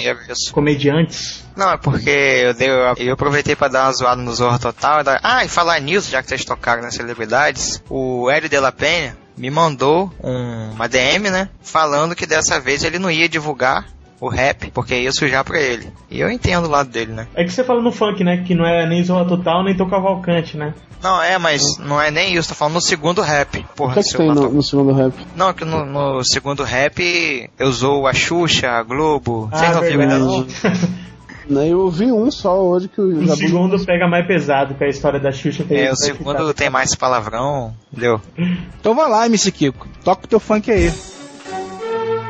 comediantes. 0.52 1.44
Não, 1.56 1.72
é 1.72 1.76
porque 1.76 2.08
eu, 2.10 2.54
dei, 2.54 2.68
eu 2.98 3.14
aproveitei 3.14 3.56
pra 3.56 3.66
dar 3.66 3.86
uma 3.86 3.92
zoada 3.92 4.22
no 4.22 4.32
Zorro 4.32 4.60
Total. 4.60 5.02
dar- 5.02 5.18
Ah, 5.24 5.44
e 5.44 5.48
falar 5.48 5.80
nisso, 5.80 6.08
já 6.08 6.22
que 6.22 6.28
vocês 6.28 6.44
tocaram 6.44 6.82
nas 6.82 6.94
celebridades, 6.94 7.82
o 7.90 8.30
Hélio 8.30 8.48
de 8.48 8.60
la 8.60 8.70
Penha 8.70 9.16
me 9.36 9.50
mandou 9.50 10.10
um- 10.22 10.70
uma 10.72 10.88
DM, 10.88 11.30
né? 11.30 11.48
Falando 11.62 12.14
que 12.14 12.26
dessa 12.26 12.58
vez 12.60 12.84
ele 12.84 12.98
não 12.98 13.10
ia 13.10 13.28
divulgar 13.28 13.86
o 14.20 14.28
rap, 14.28 14.70
porque 14.72 14.94
ia 14.98 15.12
sujar 15.12 15.44
pra 15.44 15.60
ele. 15.60 15.88
E 16.10 16.20
eu 16.20 16.30
entendo 16.30 16.64
o 16.66 16.70
lado 16.70 16.88
dele, 16.88 17.12
né? 17.12 17.26
É 17.34 17.44
que 17.44 17.52
você 17.52 17.62
fala 17.62 17.82
no 17.82 17.92
funk, 17.92 18.24
né? 18.24 18.42
Que 18.46 18.54
não 18.54 18.64
é 18.64 18.86
nem 18.86 19.04
Zorra 19.04 19.26
Total, 19.26 19.62
nem 19.62 19.76
Tom 19.76 19.88
Cavalcante, 19.90 20.56
né? 20.56 20.72
Não, 21.02 21.22
é, 21.22 21.36
mas 21.36 21.76
não 21.78 22.00
é 22.00 22.10
nem 22.10 22.34
isso, 22.34 22.48
tô 22.48 22.54
falando 22.54 22.74
no 22.74 22.80
segundo 22.80 23.20
rap. 23.20 23.58
O 23.58 23.76
Porra, 23.76 23.92
que 23.94 23.98
é 24.00 24.02
que 24.02 24.08
se 24.08 24.16
tem 24.16 24.28
no, 24.28 24.50
no 24.50 24.62
segundo 24.62 24.92
rap? 24.92 25.12
Não, 25.36 25.52
que 25.52 25.64
no, 25.64 25.84
no 25.84 26.24
segundo 26.24 26.64
rap 26.64 27.50
eu 27.58 27.68
usou 27.68 28.06
a 28.06 28.14
Xuxa, 28.14 28.70
a 28.70 28.82
Globo. 28.82 29.50
Ah, 29.52 29.72
Vocês 29.74 29.96
não? 30.08 30.46
Né, 31.48 31.68
Eu 31.68 31.88
vi 31.90 32.10
um 32.10 32.28
só 32.30 32.60
hoje 32.60 32.88
que 32.88 33.00
o 33.00 33.04
O 33.18 33.24
Jabu- 33.26 33.36
segundo 33.36 33.84
pega 33.86 34.08
mais 34.08 34.26
pesado, 34.26 34.74
que 34.74 34.82
é 34.82 34.88
a 34.88 34.90
história 34.90 35.20
da 35.20 35.30
Xuxa. 35.30 35.62
tem- 35.64 35.78
É, 35.78 35.92
o 35.92 35.96
segundo 35.96 36.38
ficar. 36.38 36.54
tem 36.54 36.70
mais 36.70 36.94
palavrão, 36.94 37.72
entendeu? 37.92 38.20
Então 38.80 38.94
vai 38.94 39.08
lá, 39.08 39.26
MC 39.26 39.50
Kiko. 39.52 39.86
Toca 40.04 40.24
o 40.24 40.28
teu 40.28 40.40
funk 40.40 40.70
aí. 40.70 40.92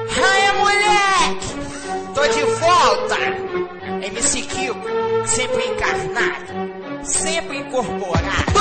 Raia, 0.09 0.52
moleque! 0.59 1.55
Tô 2.14 2.26
de 2.26 2.43
volta! 2.60 3.16
MC 4.06 4.43
Kiko, 4.43 4.78
sempre 5.26 5.64
encarnado, 5.66 7.05
sempre 7.05 7.59
incorporado. 7.59 8.52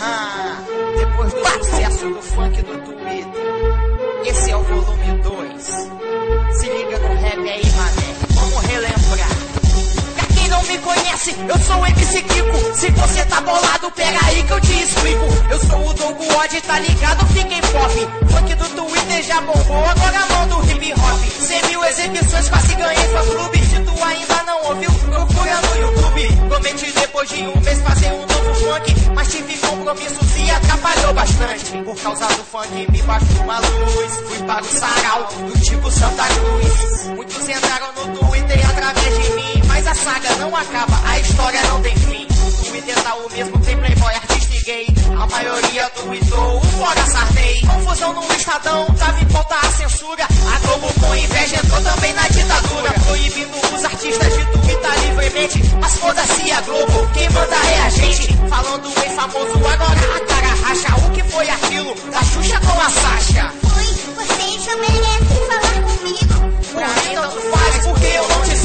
Ah, 0.00 0.62
depois 0.98 1.32
do 1.32 1.40
sucesso 1.64 2.08
do 2.10 2.22
funk 2.22 2.62
do 2.62 2.78
Twitter, 2.78 4.26
esse 4.26 4.50
é 4.50 4.56
o 4.56 4.62
volume 4.62 4.95
conhece, 11.26 11.34
eu 11.48 11.58
sou 11.58 11.80
o 11.80 11.86
MC 11.86 12.22
Kiko. 12.22 12.74
Se 12.74 12.90
você 12.90 13.24
tá 13.24 13.40
bolado, 13.40 13.90
pega 13.92 14.18
aí 14.26 14.42
que 14.42 14.52
eu 14.52 14.60
te 14.60 14.82
explico. 14.82 15.24
Eu 15.50 15.60
sou 15.60 15.88
o 15.88 15.94
Dogo 15.94 16.24
Odd, 16.36 16.60
tá 16.62 16.78
ligado? 16.78 17.26
Fiquem 17.26 17.60
pop. 17.60 18.08
Funk 18.30 18.54
do 18.54 18.68
Twitter 18.68 19.22
já 19.22 19.40
bombou, 19.40 19.84
agora 19.84 20.18
a 20.18 20.26
mão 20.26 20.48
do 20.48 20.70
hip 20.70 20.92
hop. 20.92 21.40
100 21.40 21.62
mil 21.68 21.84
exibições, 21.84 22.48
quase 22.48 22.74
ganhei 22.74 23.08
fã 23.08 23.24
clube. 23.24 23.58
Se 23.58 23.80
tu 23.80 24.04
ainda 24.04 24.42
não 24.46 24.64
ouviu, 24.66 24.90
procura 24.92 25.60
no 25.60 25.80
YouTube. 25.80 26.48
Prometi 26.48 26.92
depois 26.92 27.28
de 27.28 27.42
um 27.42 27.60
mês 27.60 27.80
fazer 27.80 28.12
um 28.12 28.26
novo 28.26 28.54
funk, 28.54 28.94
mas 29.14 29.28
tive 29.30 29.56
compromissos 29.58 30.36
e 30.36 30.50
atrapalhou 30.50 31.14
bastante. 31.14 31.82
Por 31.84 31.96
causa 31.96 32.26
do 32.26 32.44
funk 32.44 32.86
me 32.90 33.02
baixou 33.02 33.42
uma 33.42 33.58
luz. 33.58 34.16
Fui 34.28 34.46
para 34.46 34.62
o 34.62 34.66
sarau 34.66 35.28
do 35.46 35.60
tipo 35.60 35.90
Santa 35.90 36.24
Cruz. 36.26 37.06
Muitos 37.16 37.48
entraram 37.48 37.92
no 37.96 38.18
Twitter 38.18 38.70
através 38.70 39.18
de 39.18 39.32
mim, 39.32 39.55
mas 39.76 39.86
a 39.88 39.94
saga 39.94 40.34
não 40.36 40.56
acaba, 40.56 40.98
a 41.04 41.20
história 41.20 41.60
não 41.64 41.82
tem 41.82 41.94
fim. 41.96 42.26
O 42.26 42.64
Twitter 42.64 42.94
tá 43.02 43.14
o 43.14 43.30
mesmo, 43.30 43.58
tem 43.58 43.76
playboy, 43.76 44.14
artista 44.14 44.54
e 44.54 44.62
gay. 44.62 44.86
A 45.20 45.26
maioria 45.26 45.90
tweetou, 45.90 46.56
o 46.56 46.60
fora 46.62 47.06
sarney. 47.06 47.60
Confusão 47.60 48.14
no 48.14 48.22
Estadão, 48.32 48.86
tava 48.98 49.20
em 49.20 49.26
pauta 49.26 49.54
a 49.54 49.70
censura. 49.72 50.24
A 50.24 50.58
Globo 50.60 50.88
com 50.98 51.14
inveja 51.14 51.56
entrou 51.56 51.82
também 51.82 52.14
na 52.14 52.26
ditadura. 52.26 52.90
Proibindo 53.04 53.74
os 53.76 53.84
artistas 53.84 54.32
de 54.34 54.44
twittar 54.46 54.98
livremente. 55.00 55.62
Mas 55.78 55.94
foda-se 55.98 56.52
a 56.52 56.60
Globo, 56.62 57.08
quem 57.12 57.28
manda 57.28 57.56
é 57.56 57.82
a 57.82 57.90
gente. 57.90 58.32
Falando 58.48 58.94
bem 58.98 59.10
famoso 59.14 59.58
agora, 59.58 60.16
a 60.16 60.20
cara 60.20 60.54
racha. 60.64 61.06
O 61.06 61.10
que 61.10 61.22
foi 61.22 61.50
aquilo 61.50 61.94
da 62.10 62.22
Xuxa 62.22 62.58
com 62.60 62.80
a 62.80 62.88
Sasha? 62.88 63.52
Oi, 63.76 63.84
vocês 64.16 64.66
não 64.68 64.78
merecem 64.78 65.48
falar 65.50 65.82
comigo. 65.82 66.56
Pra 66.72 66.88
mim 66.88 67.14
tanto 67.14 67.40
faz 67.50 67.86
porque 67.86 68.06
eu 68.06 68.28
não 68.28 68.42
te. 68.42 68.55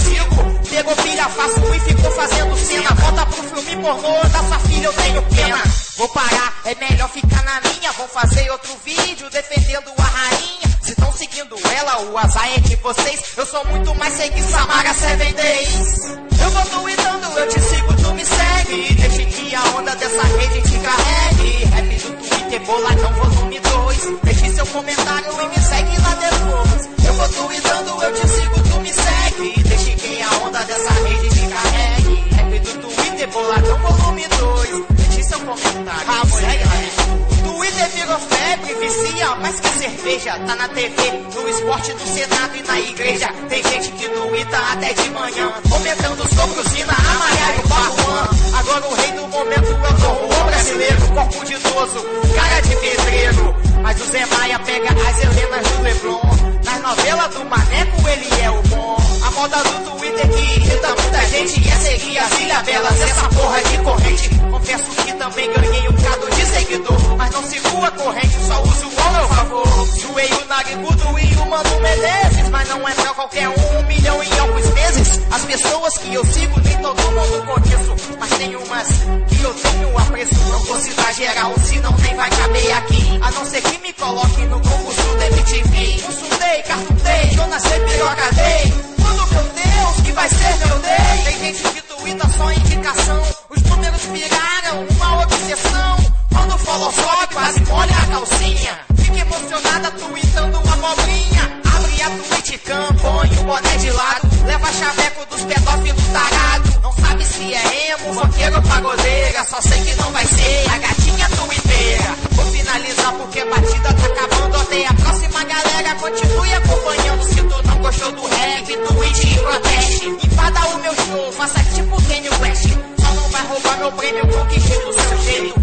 Pegou 0.82 0.96
pilha 0.96 1.30
fácil 1.30 1.76
e 1.76 1.80
ficou 1.82 2.12
fazendo 2.14 2.58
cena. 2.58 2.90
Volta 2.96 3.24
pro 3.28 3.44
filme 3.44 3.84
pornô 3.84 4.20
da 4.30 4.40
sua 4.40 4.60
filha, 4.62 4.88
eu 4.88 4.94
tenho 4.94 5.22
pena. 5.22 5.62
Vou 5.96 6.10
parar, 6.10 6.54
é 6.66 6.74
melhor 6.74 7.08
ficar 7.08 7.44
na 7.44 7.62
minha. 7.62 7.92
Vou 7.92 8.08
fazer 8.08 8.50
outro 8.50 8.76
vídeo 8.84 9.30
defendendo 9.30 9.92
a 9.96 10.02
rainha. 10.02 10.78
Se 10.82 10.94
estão 10.94 11.14
seguindo 11.14 11.56
ela, 11.78 12.02
o 12.02 12.18
azar 12.18 12.52
é 12.56 12.60
de 12.62 12.76
vocês. 12.78 13.22
Eu 13.38 13.46
sou 13.46 13.64
muito 13.68 13.94
mais 13.94 14.12
segui 14.16 14.42
Samara 14.42 14.92
Seven 14.96 15.34
Days. 15.34 16.18
Eu 16.42 16.50
vou 16.50 16.66
tweetando, 16.66 17.28
eu 17.28 17.48
te 17.48 17.60
sigo, 17.60 17.94
tu 17.94 18.14
me 18.16 18.26
segue. 18.26 18.94
Deixe 18.96 19.26
que 19.26 19.54
a 19.54 19.64
onda 19.78 19.96
dessa 19.96 20.24
rede 20.24 20.62
te 20.64 20.80
carregue. 20.80 21.66
Rap 21.76 21.96
do 21.96 22.28
Twitter, 22.28 22.60
boladão 22.62 23.14
volume 23.14 23.60
2. 23.60 24.20
Deixe 24.24 24.56
seu 24.56 24.66
comentário 24.66 25.32
e 25.44 25.48
me 25.48 25.64
segue 25.64 26.02
lá 26.02 26.16
depois. 26.16 26.90
Eu 27.06 27.14
vou 27.14 27.30
tweetando, 27.30 28.04
eu 28.04 28.14
te 28.16 28.28
sigo, 28.28 28.56
tu 28.64 28.80
me 28.80 28.92
segue. 28.92 29.64
Deixe 29.64 29.91
que 30.02 30.22
a 30.22 30.30
onda 30.44 30.64
dessa 30.64 30.94
rede 30.94 31.30
te 31.30 31.48
carregue. 31.48 32.16
Rap 32.36 32.60
do 32.60 32.74
Twitter, 32.80 33.30
boladão 33.30 33.78
volume 33.78 34.28
2. 34.28 34.86
Deixe 34.90 35.24
seu 35.24 35.40
comentário. 35.40 36.08
Ah, 36.08 36.26
segue 36.26 36.64
lá. 36.64 37.32
Twitter 37.44 37.90
virou 37.90 38.20
febre, 38.20 38.74
vicia 38.76 39.36
mais 39.36 39.60
que 39.60 39.70
cerveja. 39.70 40.40
Tá 40.40 40.56
na 40.56 40.68
TV, 40.70 41.12
no 41.36 41.50
esporte, 41.50 41.94
no 41.94 42.08
Senado 42.08 42.56
e 42.58 42.64
na 42.64 42.80
igreja. 42.80 43.30
Tem 43.48 43.64
gente 43.64 43.92
que 43.92 44.10
tuita 44.10 44.58
até 44.74 44.94
de 44.94 45.10
manhã, 45.12 45.54
comentando 45.70 46.36
sobre 46.36 46.60
o 46.60 46.70
Zina, 46.70 46.94
a 46.94 47.14
Maria 47.20 47.56
e 47.56 47.60
o 47.60 47.68
Baruan. 47.68 48.30
Agora 48.60 48.88
o 48.88 48.94
rei 48.96 49.12
do 49.12 49.28
momento 49.28 49.72
é 49.72 50.42
o 50.42 50.46
brasileiro, 50.46 51.08
corpo 51.14 51.46
de 51.46 51.54
idoso, 51.54 52.06
cara 52.36 52.62
de 52.62 52.76
pedreiro. 52.76 53.56
Mas 53.84 54.02
o 54.02 54.06
Zé 54.06 54.26
Maia 54.26 54.60
pega 54.60 54.90
as 54.90 55.24
Helenas 55.24 55.68
do 55.68 55.84
Leblon. 55.84 56.61
Nas 56.82 56.98
novelas 56.98 57.36
do 57.36 57.46
Maneco 57.46 58.10
ele 58.10 58.42
é 58.42 58.50
o 58.50 58.62
bom. 58.64 58.98
A 59.24 59.32
moda 59.32 59.58
do 59.58 59.92
Twitter 59.92 60.28
que 60.30 60.40
irrita 60.40 60.88
muita 60.88 61.28
gente 61.28 61.70
é 61.70 61.76
seguir 61.76 62.18
as 62.18 62.40
Ilha 62.40 62.64
Belas, 62.64 63.02
essa 63.02 63.30
porra 63.30 63.62
de 63.62 63.78
corrente. 63.84 64.30
Confesso 64.50 64.90
que 65.06 65.14
também 65.14 65.54
ganhei 65.54 65.88
um 65.88 65.92
bocado 65.92 66.30
de 66.32 66.41
seguidor, 66.72 67.18
mas 67.18 67.32
não 67.32 67.44
sigo 67.44 67.86
a 67.86 67.92
corrente, 67.92 68.36
só 68.48 68.62
uso 68.64 68.90
ao 69.04 69.12
meu 69.12 69.28
favor. 69.28 69.88
Zoei 70.00 70.30
o 70.32 70.46
Narigudo 70.48 71.20
e 71.20 71.36
o 71.36 71.46
Mano 71.50 71.82
Menezes, 71.82 72.50
mas 72.50 72.70
não 72.70 72.88
é 72.88 72.94
pra 72.94 73.14
qualquer 73.14 73.50
um, 73.50 73.80
um 73.80 73.88
milhão 73.88 74.24
em 74.24 74.40
alguns 74.40 74.70
meses. 74.70 75.22
As 75.32 75.46
pessoas 75.46 75.98
que 75.98 76.14
eu 76.14 76.26
sigo 76.26 76.60
nem 76.62 76.78
todo 76.78 77.02
mundo 77.12 77.46
conheço, 77.46 77.96
mas 78.18 78.30
tem 78.38 78.56
umas 78.56 78.88
que 79.28 79.42
eu 79.42 79.54
tenho 79.54 79.98
apreço. 79.98 80.36
Não 80.50 80.60
vou 80.60 80.80
citar 80.80 81.14
geral, 81.14 81.54
senão 81.60 81.94
nem 82.04 82.16
vai 82.16 82.30
caber 82.30 82.72
aqui. 82.78 83.20
A 83.22 83.32
não 83.32 83.46
ser 83.46 83.62
que 83.62 83.78
me 83.80 83.94
coloque 83.94 84.42
no 84.46 84.62
concurso 84.62 85.18
da 85.18 85.28
MTV. 85.28 86.02
Consultei, 86.04 86.62
cartutei, 86.64 87.36
Dona 87.36 87.60
Piroca 87.60 88.32
Day. 88.34 88.74
Quando 89.02 89.32
meu 89.34 89.44
Deus, 89.44 90.06
que 90.06 90.12
vai 90.14 90.30
ser 90.30 90.68
meu 90.68 90.80
day? 90.80 91.24
Tem 91.26 91.38
gente 91.54 91.64
que 91.64 91.82
tuita 91.82 92.30
só 92.30 92.52
indicação. 92.52 93.22
Os 93.50 93.62
números 93.64 94.02
viraram 94.04 94.88
uma 94.90 95.24
obsessão. 95.24 96.01
Quando 96.42 96.60
sobe, 96.60 97.28
quase 97.34 97.60
molha 97.66 97.96
a 97.96 98.06
calcinha. 98.08 98.80
Fica 98.98 99.20
emocionada 99.20 99.92
tweetando 99.92 100.60
uma 100.60 100.74
abobrinha. 100.74 101.62
Abre 101.76 102.02
a 102.02 102.10
Twitcam, 102.10 102.96
põe 102.96 103.30
o 103.38 103.44
boné 103.44 103.78
de 103.78 103.92
lado. 103.92 104.46
Leva 104.48 104.74
chaveco 104.74 105.26
dos 105.30 105.42
pedófilos 105.44 106.04
tarado. 106.12 106.82
Não 106.82 106.92
sabe 106.94 107.24
se 107.26 107.54
é 107.54 107.92
emo, 107.92 108.20
roqueiro 108.20 108.56
ou 108.56 108.62
pagodeira. 108.64 109.46
Só 109.46 109.62
sei 109.62 109.82
que 109.84 109.94
não 110.02 110.12
vai 110.12 110.26
ser 110.26 110.70
a 110.72 110.78
gatinha 110.80 111.30
twitteira. 111.30 112.16
Vou 112.32 112.46
finalizar 112.48 113.14
porque 113.14 113.40
a 113.40 113.46
batida 113.46 113.94
tá 113.94 114.06
acabando. 114.08 114.58
Até 114.58 114.88
a 114.88 114.94
próxima 114.96 115.44
galera, 115.44 115.96
continue 116.00 116.54
acompanhando. 116.56 117.24
Se 117.24 117.36
tu 117.36 117.68
não 117.68 117.78
gostou 117.84 118.12
do 118.14 118.26
rap, 118.26 118.66
tweet 118.66 119.28
e 119.28 119.40
proteste. 119.40 120.06
Invada 120.26 120.60
o 120.70 120.80
meu 120.80 120.96
show, 120.96 121.32
faça 121.34 121.64
tipo 121.76 122.02
Kanye 122.08 122.30
West. 122.42 122.68
Só 123.00 123.14
não 123.14 123.30
vai 123.30 123.46
roubar 123.46 123.78
meu 123.78 123.92
prêmio, 123.92 124.28
conquiste 124.28 124.74
do 124.80 124.94
seu 124.94 125.22
jeito. 125.22 125.61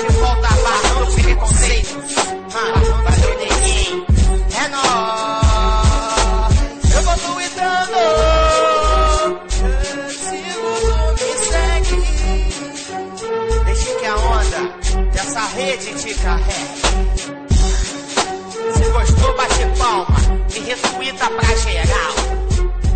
De 0.00 0.08
volta, 0.18 0.48
barrando 0.48 1.12
preconceitos. 1.12 2.14
Ah, 2.54 2.72
valeu, 3.04 3.32
neguinho. 3.38 4.06
É 4.56 4.68
nóis. 4.68 6.54
Eu 6.94 7.02
vou 7.02 7.16
tweetando. 7.16 8.00
Sigo, 10.10 10.70
tu 10.80 10.96
me 11.18 11.32
segue. 11.50 12.00
Deixe 13.64 13.90
que 13.96 14.06
a 14.06 14.16
onda 14.16 14.62
dessa 15.12 15.42
rede 15.54 15.94
te 15.94 16.14
carregue. 16.14 16.80
Se 18.74 18.84
gostou, 18.90 19.30
bate 19.36 19.66
palma. 19.78 20.18
Me 20.52 20.60
retweeta 20.60 21.26
pra 21.30 21.56
geral. 21.56 22.14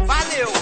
Valeu. 0.07 0.54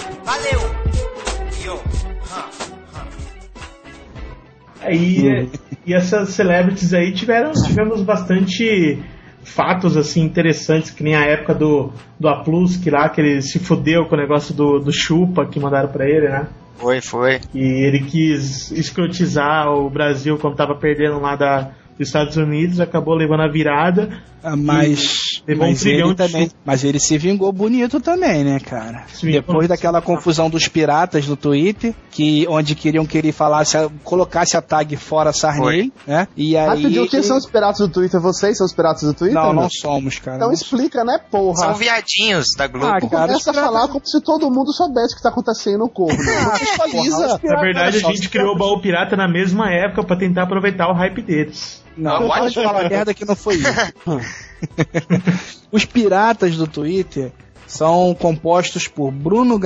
Aí, 4.83 5.49
e 5.85 5.93
essas 5.93 6.29
celebrities 6.29 6.93
aí 6.93 7.11
tiveram, 7.11 7.51
tivemos 7.51 8.01
bastante 8.01 9.01
fatos 9.43 9.97
assim 9.97 10.21
interessantes, 10.21 10.91
que 10.91 11.03
nem 11.03 11.15
a 11.15 11.25
época 11.25 11.53
do, 11.53 11.91
do 12.19 12.27
Aplus, 12.27 12.77
que 12.77 12.89
lá 12.89 13.09
que 13.09 13.21
ele 13.21 13.41
se 13.41 13.59
fudeu 13.59 14.05
com 14.05 14.15
o 14.15 14.17
negócio 14.17 14.53
do, 14.53 14.79
do 14.79 14.91
chupa 14.91 15.45
que 15.45 15.59
mandaram 15.59 15.89
pra 15.89 16.07
ele, 16.07 16.29
né? 16.29 16.47
Foi, 16.77 17.01
foi. 17.01 17.39
E 17.53 17.85
ele 17.85 18.01
quis 18.01 18.71
escrotizar 18.71 19.69
o 19.69 19.89
Brasil 19.89 20.37
quando 20.37 20.55
tava 20.55 20.75
perdendo 20.75 21.19
lá 21.19 21.35
da, 21.35 21.71
dos 21.97 22.07
Estados 22.07 22.37
Unidos, 22.37 22.79
acabou 22.79 23.15
levando 23.15 23.41
a 23.41 23.47
virada. 23.47 24.21
Ah, 24.43 24.57
Mas, 24.57 25.41
levou 25.47 25.67
mas, 25.67 25.85
ele 25.85 26.03
de 26.03 26.15
também, 26.15 26.51
mas 26.65 26.83
ele 26.83 26.99
se 26.99 27.17
vingou 27.17 27.49
bonito 27.53 28.01
também, 28.01 28.43
né, 28.43 28.59
cara? 28.59 29.05
Vingou. 29.21 29.41
Depois 29.41 29.69
daquela 29.69 30.01
confusão 30.01 30.49
dos 30.49 30.67
piratas 30.67 31.25
no 31.25 31.37
Twitter, 31.37 31.95
que 32.11 32.45
onde 32.49 32.75
queriam 32.75 33.05
que 33.05 33.17
ele 33.17 33.31
falasse, 33.31 33.77
colocasse 34.03 34.57
a 34.57 34.61
tag 34.61 34.97
fora 34.97 35.31
Sarney, 35.31 35.93
né? 36.05 36.27
E 36.35 36.57
aí. 36.57 36.67
Rapidinho, 36.67 37.07
quem 37.07 37.23
são 37.23 37.37
os 37.37 37.45
piratas 37.45 37.79
do 37.79 37.87
Twitter? 37.87 38.19
Vocês 38.19 38.57
são 38.57 38.65
os 38.65 38.73
piratas 38.73 39.03
do 39.03 39.13
Twitter? 39.13 39.41
Não, 39.41 39.53
né? 39.53 39.61
não 39.61 39.69
somos, 39.69 40.19
cara. 40.19 40.35
Então 40.35 40.47
Não 40.49 40.53
explica, 40.53 41.05
né, 41.05 41.19
porra? 41.31 41.55
São 41.55 41.75
viadinhos 41.75 42.47
da 42.57 42.67
Globo. 42.67 42.87
Ah, 42.87 42.99
cara, 42.99 43.27
Começa 43.27 43.51
a 43.51 43.53
falar 43.53 43.87
como 43.87 44.05
se 44.05 44.21
todo 44.21 44.51
mundo 44.51 44.73
soubesse 44.73 45.13
o 45.13 45.17
que 45.17 45.23
tá 45.23 45.29
acontecendo 45.29 45.79
no 45.79 45.89
corpo. 45.89 46.13
Né? 46.23 47.37
Na 47.43 47.61
verdade, 47.61 47.97
a 47.97 47.99
gente 47.99 48.29
criou 48.29 48.55
o 48.55 48.57
baú 48.57 48.81
pirata 48.81 49.15
na 49.15 49.27
mesma 49.27 49.71
época 49.71 50.03
pra 50.03 50.15
tentar 50.15 50.43
aproveitar 50.43 50.89
o 50.89 50.93
hype 50.93 51.21
deles. 51.21 51.82
Não, 51.97 52.27
pode 52.27 52.53
falar 52.53 52.89
merda 52.89 53.13
que 53.13 53.25
não 53.25 53.35
foi 53.35 53.55
isso. 53.55 53.67
Os 55.71 55.85
piratas 55.85 56.55
do 56.55 56.67
Twitter 56.67 57.31
são 57.67 58.15
compostos 58.19 58.87
por 58.87 59.11
Bruno 59.11 59.57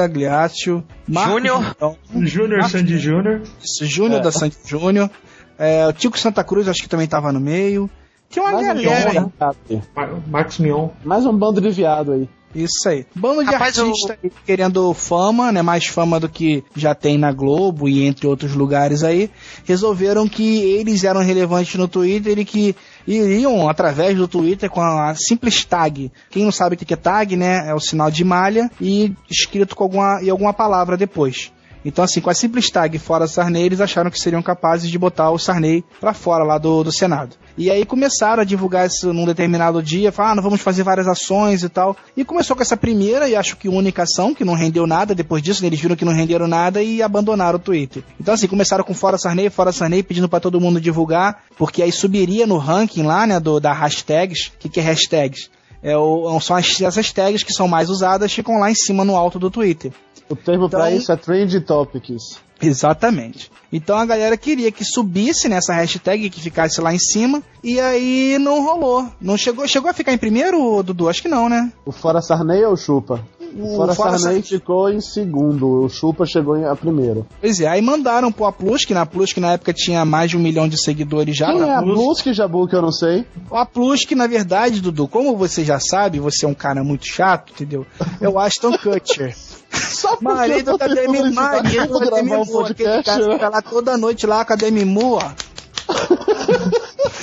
Marcos 1.08 1.34
Júnior. 1.34 1.76
Júnior 2.16 2.64
Sandy 2.70 2.98
Júnior. 2.98 3.42
Júnior 3.82 4.22
da 4.22 4.32
Santos 4.32 4.60
Júnior, 4.66 5.10
é, 5.58 5.86
o 5.88 5.94
Tico 5.94 6.18
Santa 6.18 6.44
Cruz 6.44 6.68
acho 6.68 6.82
que 6.82 6.90
também 6.90 7.08
tava 7.08 7.32
no 7.32 7.40
meio. 7.40 7.90
Tem 8.30 8.44
uma 8.44 8.52
Mais 8.52 8.64
um 8.64 8.68
galera 8.68 8.80
aí. 9.10 9.14
de 9.20 9.32
viado. 9.38 9.56
Mar- 9.96 10.22
Marcos 10.28 10.58
Mion. 10.60 10.90
Mais 11.04 11.26
um 11.26 11.34
bando 11.38 11.62
de 11.62 11.70
viado 11.70 12.12
aí. 12.12 12.30
Isso 12.56 12.88
aí. 12.88 13.06
Bando 13.14 13.44
de 13.44 13.52
Rapaz, 13.52 13.78
artistas 13.78 14.18
aí 14.24 14.32
querendo 14.46 14.94
fama, 14.94 15.52
né? 15.52 15.62
Mais 15.62 15.86
fama 15.86 16.20
do 16.20 16.30
que 16.30 16.64
já 16.76 16.96
tem 16.96 17.18
na 17.18 17.32
Globo 17.32 17.88
e 17.88 18.06
entre 18.06 18.26
outros 18.26 18.54
lugares 18.54 19.04
aí. 19.04 19.30
Resolveram 19.66 20.28
que 20.28 20.62
eles 20.62 21.04
eram 21.04 21.22
relevantes 21.22 21.76
no 21.76 21.88
Twitter 21.88 22.40
e 22.40 22.46
que 22.46 22.76
iriam, 23.06 23.70
através 23.70 24.18
do 24.18 24.28
Twitter, 24.28 24.70
com 24.70 24.82
a 24.82 25.14
simples 25.16 25.64
tag. 25.66 26.12
Quem 26.30 26.46
não 26.46 26.52
sabe 26.52 26.76
o 26.76 26.78
que 26.78 26.94
é 26.94 26.98
tag, 26.98 27.36
né? 27.36 27.70
É 27.70 27.74
o 27.74 27.80
sinal 27.80 28.10
de 28.10 28.24
malha 28.24 28.72
e 28.80 29.14
escrito 29.30 29.76
com 29.76 29.84
alguma, 29.84 30.22
e 30.24 30.30
alguma 30.30 30.54
palavra 30.54 30.98
depois. 30.98 31.52
Então, 31.88 32.04
assim, 32.04 32.20
com 32.20 32.30
a 32.30 32.34
simples 32.34 32.70
tag 32.70 33.00
fora 33.00 33.28
Sarney, 33.28 33.64
eles 33.64 33.80
acharam 33.80 34.12
que 34.12 34.20
seriam 34.20 34.42
capazes 34.42 34.92
de 34.92 35.00
botar 35.00 35.32
o 35.32 35.40
Sarney 35.40 35.86
pra 36.02 36.14
fora 36.14 36.44
lá 36.44 36.58
do, 36.58 36.84
do 36.84 36.92
Senado. 36.92 37.38
E 37.58 37.72
aí 37.72 37.86
começaram 37.86 38.42
a 38.42 38.46
divulgar 38.46 38.86
isso 38.86 39.14
num 39.14 39.26
determinado 39.26 39.82
dia, 39.82 40.12
falaram, 40.12 40.40
ah, 40.40 40.44
vamos 40.44 40.60
fazer 40.60 40.84
várias 40.84 41.08
ações 41.08 41.64
e 41.64 41.70
tal. 41.70 41.96
E 42.18 42.26
começou 42.26 42.58
com 42.58 42.62
essa 42.62 42.76
primeira, 42.76 43.30
e 43.30 43.38
acho 43.38 43.56
que 43.56 43.70
única 43.70 44.04
ação, 44.04 44.36
que 44.36 44.44
não 44.44 44.54
rendeu 44.54 44.86
nada. 44.86 45.16
Depois 45.16 45.42
disso, 45.42 45.66
eles 45.66 45.80
viram 45.80 45.96
que 45.96 46.04
não 46.04 46.12
renderam 46.12 46.46
nada 46.46 46.84
e 46.84 47.02
abandonaram 47.02 47.58
o 47.58 47.62
Twitter. 47.62 48.04
Então, 48.20 48.34
assim, 48.34 48.48
começaram 48.48 48.84
com 48.84 48.94
Fora 48.94 49.18
Sarney, 49.18 49.50
Fora 49.50 49.72
Sarney, 49.72 50.04
pedindo 50.04 50.28
pra 50.28 50.42
todo 50.42 50.60
mundo 50.60 50.82
divulgar, 50.82 51.46
porque 51.58 51.82
aí 51.82 51.92
subiria 51.94 52.46
no 52.46 52.58
ranking 52.58 53.04
lá, 53.04 53.26
né, 53.26 53.40
do, 53.40 53.62
da 53.62 53.72
hashtags. 53.72 54.48
O 54.48 54.58
que, 54.60 54.68
que 54.68 54.82
é 54.82 54.84
hashtags? 54.84 55.50
É 55.82 55.96
o, 55.96 56.38
são 56.42 56.58
as, 56.58 56.82
essas 56.82 57.14
tags 57.14 57.44
que 57.44 57.54
são 57.54 57.66
mais 57.66 57.90
usadas, 57.90 58.34
ficam 58.34 58.60
lá 58.60 58.70
em 58.70 58.76
cima 58.76 59.06
no 59.06 59.16
alto 59.16 59.40
do 59.40 59.50
Twitter. 59.50 59.94
O 60.30 60.36
termo 60.36 60.70
pra 60.70 60.88
Então- 60.90 60.98
isso 61.00 61.12
é 61.12 61.16
Trend 61.16 61.60
Topics. 61.62 62.40
Exatamente. 62.60 63.52
Então 63.72 63.98
a 63.98 64.06
galera 64.06 64.36
queria 64.38 64.72
que 64.72 64.84
subisse 64.84 65.48
nessa 65.48 65.74
hashtag, 65.74 66.30
que 66.30 66.40
ficasse 66.42 66.82
lá 66.82 66.94
em 66.94 66.98
cima, 67.00 67.44
e 67.64 67.80
aí 67.80 68.38
não 68.40 68.64
rolou. 68.64 69.06
Não 69.22 69.38
chegou, 69.38 69.68
chegou 69.68 69.90
a 69.90 69.94
ficar 69.94 70.14
em 70.14 70.18
primeiro, 70.18 70.82
Dudu? 70.82 71.08
Acho 71.10 71.22
que 71.22 71.28
não, 71.28 71.48
né? 71.50 71.72
O 71.86 71.92
Fora 71.92 72.22
Sarney 72.22 72.64
ou 72.66 72.74
o 72.74 72.78
Chupa? 72.78 73.24
O 73.56 73.76
Fora, 73.76 73.94
Fora 73.96 74.18
Sarney 74.18 74.42
ficou 74.42 74.90
em 74.92 75.00
segundo, 75.02 75.84
o 75.86 75.90
Chupa 75.90 76.26
chegou 76.26 76.58
em 76.58 76.66
a 76.66 76.76
primeiro. 76.76 77.26
Pois 77.42 77.60
é, 77.60 77.68
aí 77.68 77.82
mandaram 77.82 78.32
pro 78.32 78.46
Aplus, 78.46 78.86
que 78.86 78.94
na 78.94 79.06
Plus, 79.06 79.34
que 79.34 79.40
na 79.40 79.54
época 79.54 79.74
tinha 79.74 80.04
mais 80.06 80.30
de 80.32 80.38
um 80.38 80.40
milhão 80.40 80.68
de 80.68 80.82
seguidores 80.82 81.36
já. 81.36 81.48
Quem 81.52 81.62
é 81.62 81.76
a 81.76 81.82
Plus. 81.82 81.96
Blusk 81.96 82.28
Jabu 82.34 82.68
que 82.68 82.76
eu 82.76 82.82
não 82.82 82.92
sei? 82.92 83.26
O 83.50 83.56
Aplus, 83.56 84.02
que 84.06 84.16
na 84.16 84.28
verdade, 84.28 84.82
Dudu, 84.82 85.08
como 85.08 85.36
você 85.38 85.64
já 85.64 85.80
sabe, 85.80 86.20
você 86.20 86.46
é 86.46 86.50
um 86.50 86.54
cara 86.54 86.84
muito 86.84 87.06
chato, 87.06 87.52
entendeu? 87.54 87.86
É 88.22 88.28
o 88.30 88.38
Aston 88.40 88.78
Kutcher. 88.78 89.36
Só 89.72 90.10
porque 90.16 90.26
Marido 90.26 90.78
da 90.78 90.88
Demi, 90.88 91.22
licitar 91.22 91.64
marido 91.64 92.00
da 92.00 92.10
Demi 92.18 92.30
Moore, 92.30 92.72
aquele 92.72 93.04
cara 93.04 93.22
que 93.22 93.28
né? 93.28 93.34
fica 93.34 93.50
lá 93.50 93.62
toda 93.62 93.98
noite 93.98 94.28
lá 94.28 94.46
com 94.46 94.54
a 94.54 94.56
Demi 94.56 94.86
Moore. 94.86 95.36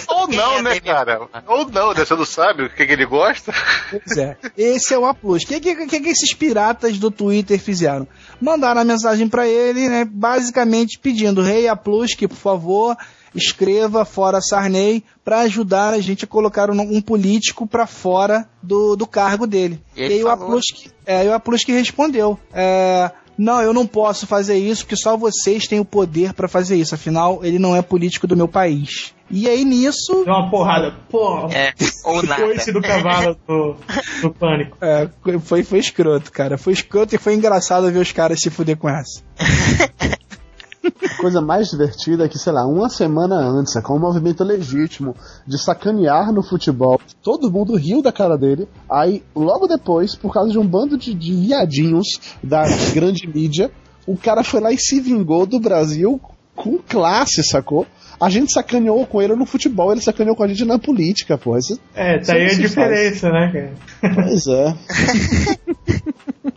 Ou 0.09 0.29
não, 0.29 0.59
é 0.59 0.63
né, 0.63 0.71
Demi 0.71 0.81
cara? 0.81 1.21
Ou 1.47 1.69
não, 1.69 1.93
né? 1.93 2.05
Você 2.05 2.15
não 2.15 2.25
sabe 2.25 2.65
o 2.65 2.71
que, 2.71 2.87
que 2.87 2.93
ele 2.93 3.07
gosta? 3.07 3.53
Pois 3.91 4.17
é. 4.17 4.37
Esse 4.57 4.95
é 4.95 4.99
o 4.99 5.05
A 5.05 5.15
Plus. 5.15 5.43
O 5.43 5.47
que, 5.47 5.61
que, 5.61 5.87
que, 5.87 6.01
que 6.01 6.09
esses 6.09 6.35
piratas 6.35 6.99
do 6.99 7.11
Twitter 7.11 7.59
fizeram? 7.59 8.07
Mandaram 8.41 8.81
a 8.81 8.85
mensagem 8.85 9.29
pra 9.29 9.47
ele, 9.47 9.89
né? 9.89 10.05
Basicamente 10.05 10.99
pedindo, 10.99 11.43
Rei 11.43 11.69
A 11.69 11.77
Plus, 11.77 12.15
que 12.15 12.29
por 12.29 12.37
favor 12.37 12.97
escreva 13.35 14.05
fora 14.05 14.41
Sarney 14.41 15.03
pra 15.25 15.41
ajudar 15.41 15.93
a 15.95 16.01
gente 16.01 16.25
a 16.25 16.29
colocar 16.29 16.71
um, 16.71 16.81
um 16.81 17.01
político 17.01 17.67
pra 17.67 17.87
fora 17.87 18.49
do, 18.63 18.95
do 18.97 19.07
cargo 19.07 19.47
dele. 19.47 19.81
E 19.97 20.03
ele 20.03 20.15
aí 20.15 20.25
o 20.25 20.29
A 20.29 20.37
falou. 20.37 20.53
Plus 20.53 20.65
que, 20.73 20.91
é, 21.07 21.17
aí 21.19 21.29
o 21.29 21.35
A 21.35 21.41
Plus 21.41 21.65
que 21.65 21.73
respondeu. 21.73 22.39
É, 22.53 23.11
não, 23.37 23.61
eu 23.61 23.73
não 23.73 23.87
posso 23.87 24.27
fazer 24.27 24.57
isso 24.57 24.85
porque 24.85 24.97
só 24.97 25.17
vocês 25.17 25.67
têm 25.67 25.81
o 25.81 25.85
poder 25.85 26.33
pra 26.35 26.47
fazer 26.47 26.77
isso. 26.77 26.95
Afinal, 26.95 27.41
ele 27.43 27.59
não 27.59 27.75
é 27.75 27.83
político 27.83 28.27
do 28.27 28.37
meu 28.37 28.47
país. 28.47 29.13
E 29.31 29.49
aí 29.49 29.65
nisso, 29.65 30.23
Deu 30.25 30.35
uma 30.35 30.51
porrada. 30.51 30.95
Pô, 31.09 31.49
É, 31.51 31.73
ou 32.05 32.23
nada. 32.23 32.43
coice 32.43 32.71
do 32.71 32.81
cavalo 32.81 33.37
do, 33.49 33.75
do 34.23 34.31
pânico. 34.33 34.77
É, 34.81 35.09
foi, 35.41 35.65
foi 35.65 35.79
escroto, 35.81 36.31
cara. 36.31 36.57
Foi 36.57 36.73
escroto 36.73 37.15
e 37.15 37.19
foi 37.19 37.35
engraçado 37.35 37.91
ver 37.91 37.99
os 37.99 38.13
caras 38.13 38.39
se 38.41 38.51
fuder 38.51 38.77
com 38.77 38.89
essa. 38.89 39.23
A 40.87 41.17
coisa 41.21 41.41
mais 41.41 41.69
divertida 41.69 42.25
é 42.25 42.29
que, 42.29 42.39
sei 42.39 42.53
lá, 42.53 42.67
uma 42.67 42.89
semana 42.89 43.37
antes, 43.37 43.75
com 43.83 43.97
um 43.97 44.01
movimento 44.01 44.45
legítimo 44.45 45.15
de 45.47 45.59
sacanear 45.59 46.33
no 46.33 46.43
futebol, 46.43 47.01
todo 47.23 47.51
mundo 47.51 47.77
riu 47.77 48.03
da 48.03 48.13
cara 48.13 48.37
dele. 48.37 48.69
Aí, 48.91 49.23
logo 49.35 49.67
depois, 49.67 50.15
por 50.15 50.33
causa 50.33 50.51
de 50.51 50.59
um 50.59 50.67
bando 50.67 50.97
de, 50.97 51.15
de 51.15 51.33
viadinhos 51.35 52.07
da 52.43 52.65
grande 52.93 53.27
mídia, 53.27 53.71
o 54.07 54.17
cara 54.17 54.45
foi 54.45 54.61
lá 54.61 54.73
e 54.73 54.79
se 54.79 55.01
vingou 55.01 55.47
do 55.47 55.59
Brasil 55.59 56.21
com 56.55 56.79
classe, 56.79 57.43
sacou? 57.43 57.87
A 58.21 58.31
gente 58.31 58.53
sacaneou 58.53 59.05
com 59.07 59.21
ele 59.21 59.35
no 59.35 59.45
futebol, 59.45 59.91
ele 59.91 60.01
sacaneou 60.01 60.37
com 60.37 60.45
a 60.45 60.49
gente 60.49 60.65
na 60.65 60.79
política, 60.79 61.37
pô. 61.37 61.57
Isso, 61.59 61.79
É, 61.95 62.19
Isso 62.19 62.27
tá 62.27 62.35
aí 62.35 62.45
a 62.47 62.51
se 62.51 62.61
diferença, 62.61 63.29
né, 63.31 63.75
cara? 64.01 64.15
pois 64.15 64.47
é. 64.47 64.75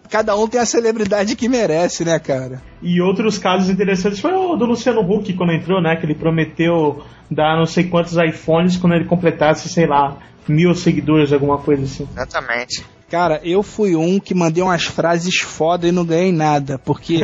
Cada 0.09 0.35
um 0.35 0.47
tem 0.47 0.59
a 0.59 0.65
celebridade 0.65 1.35
que 1.35 1.47
merece, 1.49 2.03
né, 2.05 2.19
cara? 2.19 2.61
E 2.81 3.01
outros 3.01 3.37
casos 3.37 3.69
interessantes 3.69 4.19
foi 4.19 4.33
o 4.33 4.55
do 4.55 4.65
Luciano 4.65 5.01
Huck 5.01 5.33
quando 5.33 5.53
entrou, 5.53 5.81
né? 5.81 5.95
Que 5.95 6.05
ele 6.05 6.15
prometeu 6.15 7.03
dar 7.29 7.57
não 7.57 7.65
sei 7.65 7.85
quantos 7.85 8.15
iPhones 8.17 8.77
quando 8.77 8.93
ele 8.93 9.05
completasse, 9.05 9.67
sei 9.69 9.85
lá, 9.85 10.17
mil 10.47 10.73
seguidores, 10.73 11.33
alguma 11.33 11.57
coisa 11.57 11.83
assim. 11.83 12.07
Exatamente. 12.11 12.83
Cara, 13.09 13.39
eu 13.43 13.63
fui 13.63 13.95
um 13.95 14.19
que 14.19 14.33
mandei 14.33 14.61
umas 14.61 14.83
frases 14.83 15.37
foda 15.37 15.87
e 15.87 15.91
não 15.93 16.03
ganhei 16.05 16.33
nada, 16.33 16.77
porque. 16.77 17.21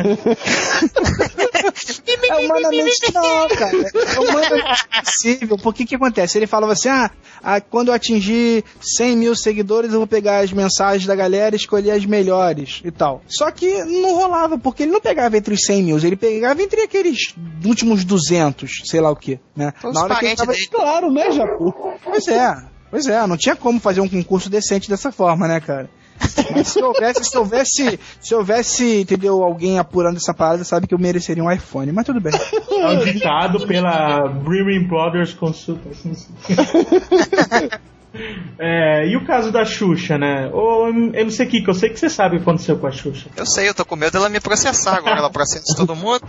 é 2.30 2.36
humanamente 2.38 3.12
não, 3.12 3.48
cara. 3.48 3.90
É 3.92 4.20
humanamente 4.20 4.86
impossível. 4.96 5.58
Porque 5.58 5.84
que 5.84 5.96
acontece? 5.96 6.38
Ele 6.38 6.46
falava 6.46 6.72
assim: 6.72 6.88
ah, 6.88 7.10
ah, 7.42 7.60
quando 7.60 7.88
eu 7.88 7.94
atingir 7.94 8.64
100 8.80 9.16
mil 9.16 9.36
seguidores, 9.36 9.92
eu 9.92 9.98
vou 9.98 10.06
pegar 10.06 10.38
as 10.38 10.50
mensagens 10.52 11.06
da 11.06 11.14
galera 11.14 11.54
e 11.54 11.58
escolher 11.58 11.90
as 11.90 12.06
melhores 12.06 12.80
e 12.82 12.90
tal. 12.90 13.20
Só 13.28 13.50
que 13.50 13.84
não 13.84 14.14
rolava, 14.14 14.56
porque 14.56 14.84
ele 14.84 14.92
não 14.92 15.02
pegava 15.02 15.36
entre 15.36 15.52
os 15.52 15.60
100 15.64 15.82
mil, 15.82 15.98
ele 15.98 16.16
pegava 16.16 16.62
entre 16.62 16.80
aqueles 16.80 17.34
últimos 17.64 18.04
200, 18.04 18.82
sei 18.86 19.02
lá 19.02 19.10
o 19.10 19.16
que, 19.16 19.38
né? 19.54 19.74
Os 19.82 20.00
parentes 20.08 20.46
dele. 20.46 20.68
Claro, 20.70 21.12
né, 21.12 21.30
Japu? 21.30 21.74
Pois 22.02 22.26
é, 22.28 22.56
pois 22.94 23.08
é, 23.08 23.26
não 23.26 23.36
tinha 23.36 23.56
como 23.56 23.80
fazer 23.80 24.00
um 24.00 24.08
concurso 24.08 24.48
decente 24.48 24.88
dessa 24.88 25.10
forma, 25.10 25.48
né, 25.48 25.58
cara? 25.58 25.90
Mas 26.54 26.68
se 26.68 26.80
houvesse, 26.80 27.24
se 27.24 27.36
houvesse, 27.36 28.00
se 28.20 28.34
houvesse, 28.36 29.00
entendeu, 29.00 29.42
alguém 29.42 29.80
apurando 29.80 30.16
essa 30.16 30.32
parada, 30.32 30.62
sabe 30.62 30.86
que 30.86 30.94
eu 30.94 30.98
mereceria 30.98 31.42
um 31.42 31.50
iPhone, 31.50 31.90
mas 31.90 32.06
tudo 32.06 32.20
bem. 32.20 32.32
Auditado 32.84 33.66
pela 33.66 34.28
Brewery 34.28 34.86
Brothers 34.86 35.34
Consultants. 35.34 36.28
É, 38.60 39.08
e 39.08 39.16
o 39.16 39.26
caso 39.26 39.50
da 39.50 39.64
Xuxa, 39.64 40.16
né? 40.16 40.48
Ô, 40.52 40.86
MC 40.88 41.46
Kiko, 41.46 41.70
eu 41.70 41.74
sei 41.74 41.90
que 41.90 41.98
você 41.98 42.08
sabe 42.08 42.36
o 42.36 42.38
que 42.38 42.44
aconteceu 42.44 42.78
com 42.78 42.86
a 42.86 42.92
Xuxa. 42.92 43.26
Eu 43.36 43.44
sei, 43.44 43.68
eu 43.68 43.74
tô 43.74 43.84
com 43.84 43.96
medo 43.96 44.12
dela 44.12 44.28
me 44.28 44.38
processar 44.38 44.98
agora. 44.98 45.18
Ela 45.18 45.30
processa 45.30 45.74
todo 45.76 45.96
mundo. 45.96 46.24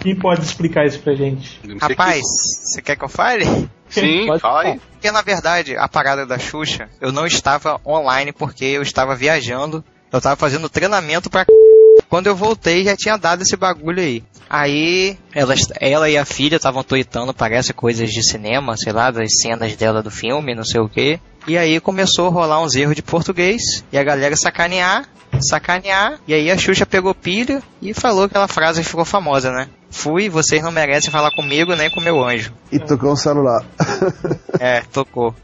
Quem 0.00 0.14
pode 0.14 0.42
explicar 0.42 0.86
isso 0.86 1.00
pra 1.00 1.14
gente? 1.16 1.60
Rapaz, 1.80 2.22
você 2.62 2.80
quer 2.80 2.94
que 2.94 3.04
eu 3.04 3.08
fale? 3.08 3.44
Sim, 4.00 4.26
Pode 4.26 4.40
fala 4.40 4.62
aí. 4.62 4.80
Porque 4.92 5.10
na 5.10 5.22
verdade, 5.22 5.76
a 5.76 5.88
parada 5.88 6.26
da 6.26 6.38
Xuxa, 6.38 6.88
eu 7.00 7.12
não 7.12 7.26
estava 7.26 7.80
online 7.86 8.32
porque 8.32 8.64
eu 8.64 8.82
estava 8.82 9.14
viajando. 9.14 9.84
Eu 10.12 10.18
estava 10.18 10.36
fazendo 10.36 10.68
treinamento 10.68 11.28
pra. 11.28 11.44
Quando 12.08 12.26
eu 12.26 12.36
voltei, 12.36 12.84
já 12.84 12.96
tinha 12.96 13.16
dado 13.16 13.42
esse 13.42 13.56
bagulho 13.56 14.00
aí. 14.00 14.22
Aí, 14.48 15.18
ela, 15.34 15.54
ela 15.80 16.08
e 16.08 16.16
a 16.16 16.24
filha 16.24 16.56
estavam 16.56 16.84
tweetando, 16.84 17.34
parece, 17.34 17.72
coisas 17.72 18.10
de 18.10 18.22
cinema, 18.22 18.76
sei 18.76 18.92
lá, 18.92 19.10
das 19.10 19.40
cenas 19.40 19.74
dela 19.74 20.02
do 20.02 20.10
filme, 20.10 20.54
não 20.54 20.64
sei 20.64 20.80
o 20.80 20.88
que. 20.88 21.18
E 21.46 21.58
aí 21.58 21.80
começou 21.80 22.28
a 22.28 22.30
rolar 22.30 22.62
uns 22.62 22.74
erros 22.74 22.94
de 22.94 23.02
português, 23.02 23.84
e 23.92 23.98
a 23.98 24.04
galera 24.04 24.36
sacanear, 24.36 25.08
sacanear, 25.40 26.18
e 26.26 26.34
aí 26.34 26.50
a 26.50 26.56
Xuxa 26.56 26.86
pegou 26.86 27.14
pilha 27.14 27.62
e 27.82 27.92
falou 27.92 28.24
aquela 28.24 28.48
frase 28.48 28.82
que 28.82 28.88
ficou 28.88 29.04
famosa, 29.04 29.50
né? 29.50 29.68
Fui, 29.94 30.28
vocês 30.28 30.60
não 30.60 30.72
merecem 30.72 31.10
falar 31.10 31.30
comigo 31.30 31.74
nem 31.76 31.88
com 31.88 32.00
meu 32.00 32.22
anjo. 32.22 32.52
E 32.70 32.78
tocou 32.78 33.12
o 33.12 33.16
celular. 33.16 33.64
É, 34.58 34.82
tocou. 34.92 35.34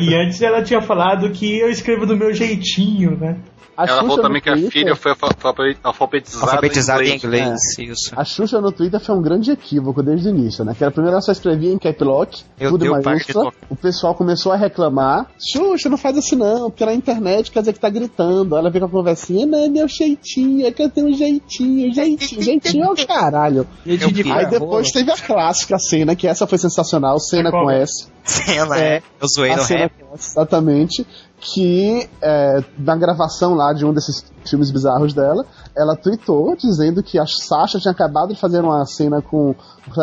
E 0.00 0.14
antes 0.14 0.40
ela 0.40 0.62
tinha 0.62 0.80
falado 0.80 1.30
que 1.30 1.58
eu 1.58 1.68
escrevo 1.68 2.06
do 2.06 2.16
meu 2.16 2.32
jeitinho, 2.32 3.16
né? 3.18 3.36
A 3.76 3.82
Ela 3.82 3.88
Xuxa 3.88 4.00
falou 4.00 4.16
no 4.16 4.22
também 4.22 4.40
que 4.40 4.48
a 4.48 4.52
Twitter- 4.54 4.70
filha 4.70 4.96
foi 4.96 5.10
alfa- 5.10 5.26
alfa- 5.26 5.76
alfabetizada, 5.84 6.44
Alfabetizado 6.46 7.02
em 7.02 7.10
em 7.10 7.16
inglês, 7.16 7.78
É. 7.78 7.82
isso. 7.82 8.10
A 8.16 8.24
Xuxa 8.24 8.60
no 8.60 8.72
Twitter 8.72 8.98
foi 8.98 9.14
um 9.14 9.20
grande 9.20 9.50
equívoco 9.50 10.02
desde 10.02 10.28
o 10.28 10.30
início, 10.30 10.64
né? 10.64 10.74
Que 10.76 10.82
era 10.82 10.90
primeiro 10.90 11.14
ela 11.14 11.20
só 11.20 11.30
escrevia 11.32 11.72
em 11.72 11.78
cap 11.78 12.02
lock, 12.02 12.42
Eu 12.58 12.70
tudo 12.70 12.84
de 12.84 12.90
maiúscula. 12.90 13.52
O 13.68 13.76
pessoal 13.76 14.14
começou 14.14 14.50
a 14.52 14.56
reclamar. 14.56 15.26
Xuxa, 15.38 15.88
não 15.90 15.98
faz 15.98 16.16
assim 16.16 16.36
não, 16.36 16.70
porque 16.70 16.86
na 16.86 16.94
internet 16.94 17.50
quer 17.50 17.60
dizer 17.60 17.72
que 17.74 17.80
tá 17.80 17.90
gritando. 17.90 18.56
Ela 18.56 18.72
fica 18.72 18.88
com 18.88 18.96
a 18.96 18.98
conversinha, 19.00 19.44
não, 19.46 19.58
é 19.64 19.68
meu 19.68 19.86
jeitinho, 19.86 20.66
é 20.66 20.70
que 20.72 20.82
eu 20.82 20.88
tenho 20.88 21.08
um 21.08 21.12
jeitinho, 21.14 21.92
jeitinho, 21.92 22.42
jeitinho 22.42 22.84
é 22.84 22.90
o 22.90 23.06
caralho. 23.06 23.66
Aí 23.86 24.46
depois 24.48 24.90
teve 24.90 25.10
a 25.10 25.16
clássica 25.16 25.78
cena, 25.78 26.16
que 26.16 26.26
essa 26.26 26.46
foi 26.46 26.56
sensacional, 26.56 27.18
cena 27.20 27.50
com 27.50 27.70
S. 27.70 28.06
Cena, 28.24 28.76
é. 28.78 29.02
Eu 29.20 29.28
zoei 29.28 29.52
a 29.52 29.56
no 29.56 29.62
cena 29.62 29.80
rap. 29.82 29.92
exatamente. 30.14 31.06
Que 31.38 32.08
é, 32.20 32.64
na 32.78 32.96
gravação 32.96 33.54
lá 33.54 33.72
de 33.72 33.84
um 33.84 33.92
desses 33.92 34.24
filmes 34.44 34.70
bizarros 34.70 35.12
dela, 35.12 35.44
ela 35.76 35.94
tweetou 35.94 36.56
dizendo 36.56 37.02
que 37.02 37.18
a 37.18 37.26
Sasha 37.26 37.78
tinha 37.78 37.92
acabado 37.92 38.32
de 38.32 38.40
fazer 38.40 38.60
uma 38.60 38.84
cena 38.86 39.20
com 39.20 39.54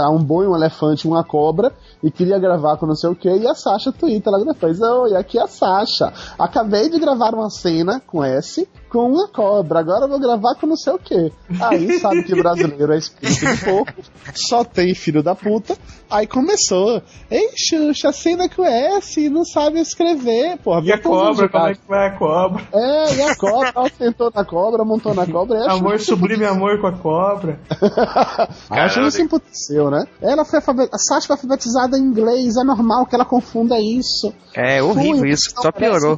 um 0.10 0.24
boi, 0.24 0.48
um 0.48 0.56
elefante 0.56 1.08
e 1.08 1.10
uma 1.10 1.24
cobra 1.24 1.72
e 2.04 2.12
queria 2.12 2.38
gravar 2.40 2.78
com 2.78 2.86
não 2.86 2.96
sei 2.96 3.10
o 3.10 3.16
que, 3.16 3.30
e 3.30 3.48
a 3.48 3.56
Sasha 3.56 3.92
twitta 3.92 4.30
logo 4.30 4.46
depois, 4.46 4.82
oi, 4.82 5.16
aqui 5.16 5.38
é 5.38 5.44
a 5.44 5.48
Sasha. 5.48 6.12
Acabei 6.38 6.90
de 6.90 7.00
gravar 7.00 7.34
uma 7.34 7.50
cena 7.50 8.02
com 8.06 8.24
S 8.24 8.68
com 8.94 9.10
uma 9.10 9.28
cobra, 9.28 9.80
agora 9.80 10.06
eu 10.06 10.08
vou 10.10 10.20
gravar 10.20 10.54
com 10.54 10.68
não 10.68 10.76
sei 10.76 10.94
o 10.94 11.00
que. 11.00 11.32
Aí 11.60 11.98
sabe 11.98 12.22
que 12.24 12.36
brasileiro 12.36 12.94
é 12.94 12.98
espírito 13.00 13.40
de 13.40 13.66
porco, 13.66 14.02
só 14.36 14.64
tem 14.64 14.94
filho 14.94 15.24
da 15.24 15.34
puta. 15.34 15.76
Aí 16.12 16.28
começou, 16.28 17.02
ei 17.32 17.50
Xuxa, 17.58 18.12
cena 18.12 18.48
com 18.48 18.64
S, 18.64 19.28
não 19.30 19.44
sabe 19.44 19.80
escrever, 19.80 20.60
porra. 20.60 20.82
E 20.84 20.92
a 20.92 21.02
cobra, 21.02 21.50
como 21.50 21.68
é 21.68 21.74
que 21.74 21.88
vai 21.88 22.08
a 22.08 22.12
cobra? 22.12 22.64
É, 22.72 23.16
e 23.16 23.22
a 23.24 23.36
cobra, 23.36 23.72
ela 23.76 23.90
sentou 23.90 24.32
na 24.34 24.46
cobra, 24.46 24.86
montou 24.86 25.16
na 25.16 25.26
cobra, 25.26 25.58
e 25.58 25.62
a 25.64 25.72
Amor 25.72 25.98
Xuxa 25.98 26.12
sublime 26.12 26.46
amor 26.46 26.80
com 26.80 26.86
a 26.86 26.92
cobra. 26.92 27.60
A 28.70 28.88
Xuxa 28.90 29.12
se 29.12 29.22
emputeceu, 29.24 29.83
né? 29.90 30.06
Ela 30.22 30.46
foi. 30.46 30.60
A 30.60 30.98
Sasha 30.98 31.28
foi 31.28 31.36
alfabetizada 31.36 31.98
em 31.98 32.02
inglês, 32.02 32.56
é 32.56 32.64
normal 32.64 33.06
que 33.06 33.16
ela 33.16 33.26
confunda 33.26 33.80
isso. 33.80 34.34
É 34.54 34.82
horrível 34.82 35.20
Fui, 35.20 35.30
isso, 35.30 35.52
só 35.56 35.72
piorou. 35.72 36.18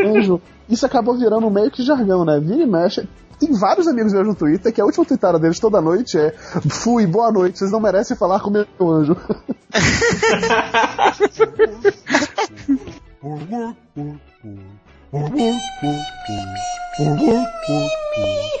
anjo. 0.00 0.40
Isso 0.68 0.86
acabou 0.86 1.16
virando 1.16 1.50
meio 1.50 1.70
que 1.70 1.82
jargão, 1.82 2.24
né? 2.24 2.40
Vira 2.40 2.62
e 2.62 2.66
mexe. 2.66 3.06
Tem 3.38 3.52
vários 3.52 3.86
amigos 3.86 4.12
meus 4.12 4.26
no 4.26 4.34
Twitter 4.34 4.72
que 4.72 4.80
a 4.80 4.84
última 4.84 5.04
tweetada 5.04 5.38
deles 5.38 5.58
toda 5.58 5.80
noite 5.80 6.16
é 6.16 6.32
Fui, 6.70 7.06
boa 7.06 7.32
noite, 7.32 7.58
vocês 7.58 7.70
não 7.70 7.80
merecem 7.80 8.16
falar 8.16 8.40
com 8.40 8.50
meu 8.50 8.66
anjo. 8.80 9.16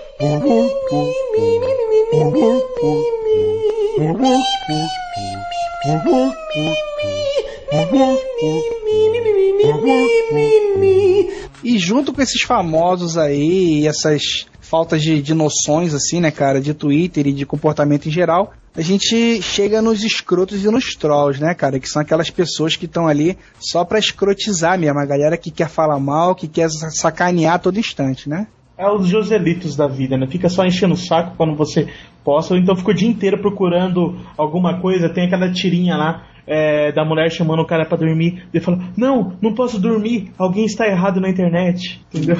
E 11.63 11.79
junto 11.79 12.13
com 12.13 12.21
esses 12.21 12.43
famosos 12.43 13.17
aí, 13.17 13.87
essas 13.87 14.45
faltas 14.59 15.01
de, 15.01 15.21
de 15.21 15.33
noções, 15.33 15.93
assim, 15.93 16.19
né, 16.19 16.29
cara, 16.29 16.61
de 16.61 16.73
Twitter 16.75 17.25
e 17.27 17.33
de 17.33 17.45
comportamento 17.45 18.07
em 18.07 18.11
geral, 18.11 18.53
a 18.75 18.81
gente 18.81 19.41
chega 19.41 19.81
nos 19.81 20.03
escrotos 20.03 20.63
e 20.63 20.69
nos 20.69 20.93
trolls, 20.95 21.41
né, 21.41 21.55
cara, 21.55 21.79
que 21.79 21.89
são 21.89 22.01
aquelas 22.01 22.29
pessoas 22.29 22.75
que 22.75 22.85
estão 22.85 23.07
ali 23.07 23.37
só 23.59 23.83
pra 23.83 23.97
escrotizar 23.97 24.79
mesmo, 24.79 24.99
a 24.99 25.05
galera 25.05 25.35
que 25.35 25.49
quer 25.49 25.67
falar 25.67 25.99
mal, 25.99 26.35
que 26.35 26.47
quer 26.47 26.69
sacanear 26.69 27.55
a 27.55 27.59
todo 27.59 27.79
instante, 27.79 28.29
né? 28.29 28.47
É 28.81 28.89
os 28.89 29.07
Joselitos 29.07 29.75
da 29.75 29.85
vida, 29.87 30.17
né? 30.17 30.25
Fica 30.25 30.49
só 30.49 30.65
enchendo 30.65 30.95
o 30.95 30.97
saco 30.97 31.35
quando 31.37 31.55
você 31.55 31.87
posta, 32.23 32.55
ou 32.55 32.59
então 32.59 32.75
fica 32.75 32.89
o 32.89 32.93
dia 32.95 33.07
inteiro 33.07 33.37
procurando 33.39 34.17
alguma 34.35 34.81
coisa, 34.81 35.07
tem 35.07 35.25
aquela 35.27 35.51
tirinha 35.51 35.95
lá. 35.95 36.23
é, 36.47 36.91
da 36.91 37.05
mulher 37.05 37.31
chamando 37.31 37.61
o 37.61 37.67
cara 37.67 37.85
pra 37.85 37.95
dormir, 37.95 38.43
ele 38.51 38.63
fala: 38.63 38.79
Não, 38.97 39.33
não 39.39 39.53
posso 39.53 39.79
dormir, 39.79 40.31
alguém 40.35 40.65
está 40.65 40.87
errado 40.87 41.21
na 41.21 41.29
internet, 41.29 42.03
entendeu? 42.11 42.37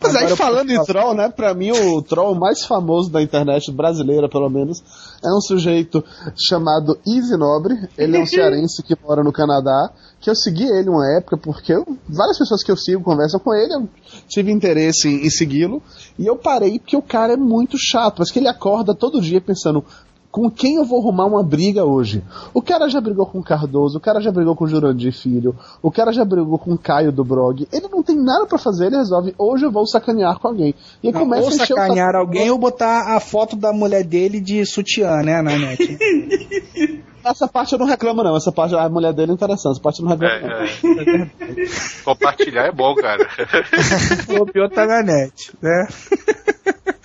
Mas 0.00 0.14
aí 0.16 0.22
Agora, 0.24 0.36
falando 0.36 0.70
em 0.70 0.84
troll, 0.84 1.14
né? 1.14 1.28
Pra 1.28 1.54
mim 1.54 1.70
o 1.72 2.02
troll 2.02 2.34
mais 2.34 2.64
famoso 2.64 3.10
da 3.10 3.22
internet 3.22 3.70
brasileira, 3.70 4.28
pelo 4.28 4.48
menos, 4.50 4.82
é 5.24 5.28
um 5.32 5.40
sujeito 5.40 6.04
chamado 6.36 6.98
Easy 7.06 7.36
Nobre. 7.36 7.88
Ele 7.96 8.16
é 8.16 8.20
um 8.20 8.26
cearense 8.26 8.82
que 8.82 8.96
mora 9.02 9.22
no 9.22 9.32
Canadá. 9.32 9.90
Que 10.20 10.30
eu 10.30 10.36
segui 10.36 10.64
ele 10.64 10.88
uma 10.88 11.16
época 11.16 11.36
porque 11.36 11.72
eu- 11.72 11.84
várias 12.08 12.38
pessoas 12.38 12.62
que 12.62 12.70
eu 12.70 12.76
sigo 12.76 13.02
conversam 13.02 13.40
com 13.40 13.52
ele. 13.54 13.74
Eu 13.74 13.88
tive 14.28 14.52
interesse 14.52 15.08
em, 15.08 15.26
em 15.26 15.30
segui-lo 15.30 15.82
e 16.18 16.26
eu 16.26 16.36
parei 16.36 16.78
porque 16.78 16.96
o 16.96 17.02
cara 17.02 17.32
é 17.32 17.36
muito 17.36 17.76
chato. 17.78 18.16
Mas 18.20 18.30
que 18.30 18.38
ele 18.38 18.48
acorda 18.48 18.94
todo 18.94 19.20
dia 19.20 19.40
pensando 19.40 19.84
com 20.32 20.50
quem 20.50 20.76
eu 20.76 20.84
vou 20.84 20.98
arrumar 20.98 21.26
uma 21.26 21.42
briga 21.42 21.84
hoje? 21.84 22.24
O 22.54 22.62
cara 22.62 22.88
já 22.88 23.02
brigou 23.02 23.26
com 23.26 23.38
o 23.38 23.44
Cardoso, 23.44 23.98
o 23.98 24.00
cara 24.00 24.18
já 24.18 24.32
brigou 24.32 24.56
com 24.56 24.64
o 24.64 24.66
Jurandir 24.66 25.12
Filho, 25.12 25.54
o 25.82 25.90
cara 25.90 26.10
já 26.10 26.24
brigou 26.24 26.58
com 26.58 26.72
o 26.72 26.78
Caio 26.78 27.12
do 27.12 27.22
Brog. 27.22 27.68
Ele 27.70 27.86
não 27.88 28.02
tem 28.02 28.16
nada 28.16 28.46
pra 28.46 28.58
fazer, 28.58 28.86
ele 28.86 28.96
resolve, 28.96 29.34
hoje 29.36 29.66
eu 29.66 29.70
vou 29.70 29.86
sacanear 29.86 30.38
com 30.38 30.48
alguém. 30.48 30.74
E 31.02 31.08
aí 31.08 31.12
Não, 31.12 31.20
começa 31.20 31.42
ou 31.42 31.48
a 31.48 31.66
sacanear 31.66 32.16
alguém 32.16 32.50
ou 32.50 32.56
botar 32.56 33.14
a 33.14 33.20
foto 33.20 33.54
da 33.54 33.74
mulher 33.74 34.04
dele 34.04 34.40
de 34.40 34.64
sutiã, 34.64 35.22
né, 35.22 35.42
na 35.42 35.58
net. 35.58 35.98
Essa 37.24 37.46
parte 37.46 37.74
eu 37.74 37.78
não 37.78 37.86
reclamo, 37.86 38.24
não. 38.24 38.36
Essa 38.36 38.50
parte, 38.50 38.74
a 38.74 38.88
mulher 38.88 39.12
dele 39.12 39.30
é 39.30 39.34
interessante. 39.34 39.74
Essa 39.74 39.80
parte 39.80 40.00
eu 40.00 40.08
não 40.08 40.16
reclamo, 40.16 40.44
não. 40.44 40.56
É, 40.56 41.22
é. 41.22 41.66
Compartilhar 42.04 42.66
é 42.66 42.72
bom, 42.72 42.94
cara. 42.96 43.28
O 44.40 44.46
pior 44.46 44.68
tá 44.68 44.86
na 44.86 45.02
net, 45.04 45.52
né? 45.62 45.86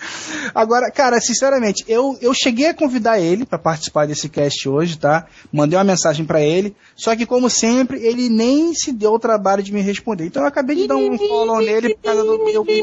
Agora, 0.54 0.90
cara, 0.90 1.20
sinceramente, 1.20 1.84
eu, 1.88 2.16
eu 2.20 2.32
cheguei 2.34 2.68
a 2.68 2.74
convidar 2.74 3.20
ele 3.20 3.44
pra 3.44 3.58
participar 3.58 4.06
desse 4.06 4.28
cast 4.28 4.68
hoje, 4.68 4.98
tá? 4.98 5.26
Mandei 5.52 5.78
uma 5.78 5.84
mensagem 5.84 6.24
pra 6.24 6.40
ele, 6.40 6.74
só 6.96 7.14
que 7.14 7.26
como 7.26 7.48
sempre, 7.48 8.04
ele 8.04 8.28
nem 8.28 8.74
se 8.74 8.92
deu 8.92 9.12
o 9.12 9.18
trabalho 9.18 9.62
de 9.62 9.72
me 9.72 9.80
responder. 9.80 10.26
Então 10.26 10.42
eu 10.42 10.48
acabei 10.48 10.76
de 10.76 10.86
dar 10.86 10.96
um 10.96 11.16
follow 11.16 11.60
nele 11.60 11.94
por 11.94 12.02
causa 12.02 12.24
do 12.24 12.44
meu 12.44 12.64
Ele 12.68 12.82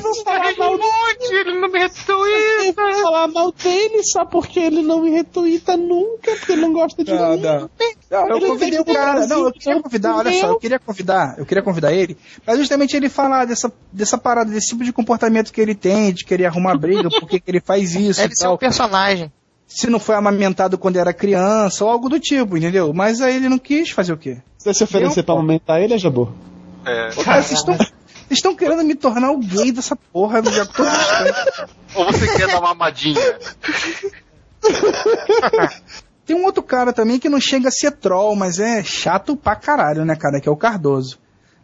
não 0.00 0.14
falar 0.24 0.56
mal 0.56 0.78
ele 1.30 1.60
não 1.60 1.68
me 1.68 1.78
retuita. 1.78 2.64
Eu 2.64 2.72
vou 2.72 3.02
falar 3.02 3.28
mal 3.28 3.52
dele 3.52 4.02
só 4.04 4.24
porque 4.24 4.60
ele 4.60 4.82
não 4.82 5.02
me 5.02 5.10
retuita 5.10 5.76
nunca, 5.76 6.32
porque 6.36 6.52
ele 6.52 6.60
não 6.62 6.72
gosta 6.72 7.04
de 7.04 7.12
Não, 7.12 7.36
mim. 7.36 7.40
não. 7.40 7.70
Não, 8.10 8.28
eu 8.28 8.40
convidei 8.40 8.78
o 8.78 8.84
cara. 8.84 9.26
Não, 9.26 9.44
eu 9.46 9.52
queria 9.52 9.82
convidar, 9.82 10.16
olha 10.16 10.32
só, 10.32 10.48
eu 10.48 10.58
queria 10.58 10.78
convidar, 10.78 11.34
eu 11.38 11.44
queria 11.44 11.62
convidar 11.62 11.92
ele, 11.92 12.16
pra 12.44 12.56
justamente 12.56 12.96
ele 12.96 13.08
falar 13.08 13.44
dessa, 13.44 13.70
dessa 13.92 14.18
parada, 14.18 14.50
desse 14.50 14.68
tipo 14.68 14.84
de 14.84 14.92
comportamento 14.92 15.52
que 15.52 15.60
ele 15.60 15.74
tem, 15.74 16.12
de 16.12 16.24
querer 16.24 16.46
arrumar 16.46 16.76
briga, 16.76 17.08
por 17.08 17.28
que 17.28 17.42
ele 17.46 17.60
faz 17.60 17.94
isso 17.96 18.20
Deve 18.20 18.32
e 18.32 18.36
ser 18.36 18.46
um 18.46 18.50
tal. 18.50 18.58
personagem. 18.58 19.32
Se 19.66 19.88
não 19.90 20.00
foi 20.00 20.14
amamentado 20.14 20.78
quando 20.78 20.96
era 20.96 21.12
criança, 21.12 21.84
ou 21.84 21.90
algo 21.90 22.08
do 22.08 22.18
tipo, 22.18 22.56
entendeu? 22.56 22.92
Mas 22.94 23.20
aí 23.20 23.36
ele 23.36 23.48
não 23.50 23.58
quis 23.58 23.90
fazer 23.90 24.12
o 24.12 24.16
quê? 24.16 24.38
Você 24.56 24.72
se 24.72 24.84
oferecer 24.84 25.22
pra 25.22 25.34
pô. 25.34 25.40
aumentar 25.40 25.80
ele, 25.80 25.92
é 25.94 25.98
Jabô? 25.98 26.28
É. 26.86 27.10
Cara, 27.22 27.42
vocês 27.42 27.60
estão. 27.60 27.74
Vocês 27.76 28.38
estão 28.40 28.54
querendo 28.54 28.84
me 28.84 28.94
tornar 28.94 29.30
o 29.30 29.38
gay 29.38 29.72
dessa 29.72 29.96
porra 29.96 30.42
todo 30.42 30.54
instante. 30.54 31.70
Ou 31.94 32.04
você 32.06 32.36
quer 32.36 32.46
dar 32.48 32.60
uma 32.60 32.72
amadinha? 32.72 33.18
Tem 36.26 36.36
um 36.36 36.44
outro 36.44 36.62
cara 36.62 36.92
também 36.92 37.18
que 37.18 37.28
não 37.28 37.40
chega 37.40 37.68
a 37.68 37.72
ser 37.72 37.92
troll, 37.92 38.36
mas 38.36 38.58
é 38.58 38.82
chato 38.84 39.34
pra 39.34 39.56
caralho, 39.56 40.04
né, 40.04 40.14
cara? 40.14 40.40
Que 40.40 40.48
é 40.48 40.52
o 40.52 40.56
Cardoso. 40.56 41.18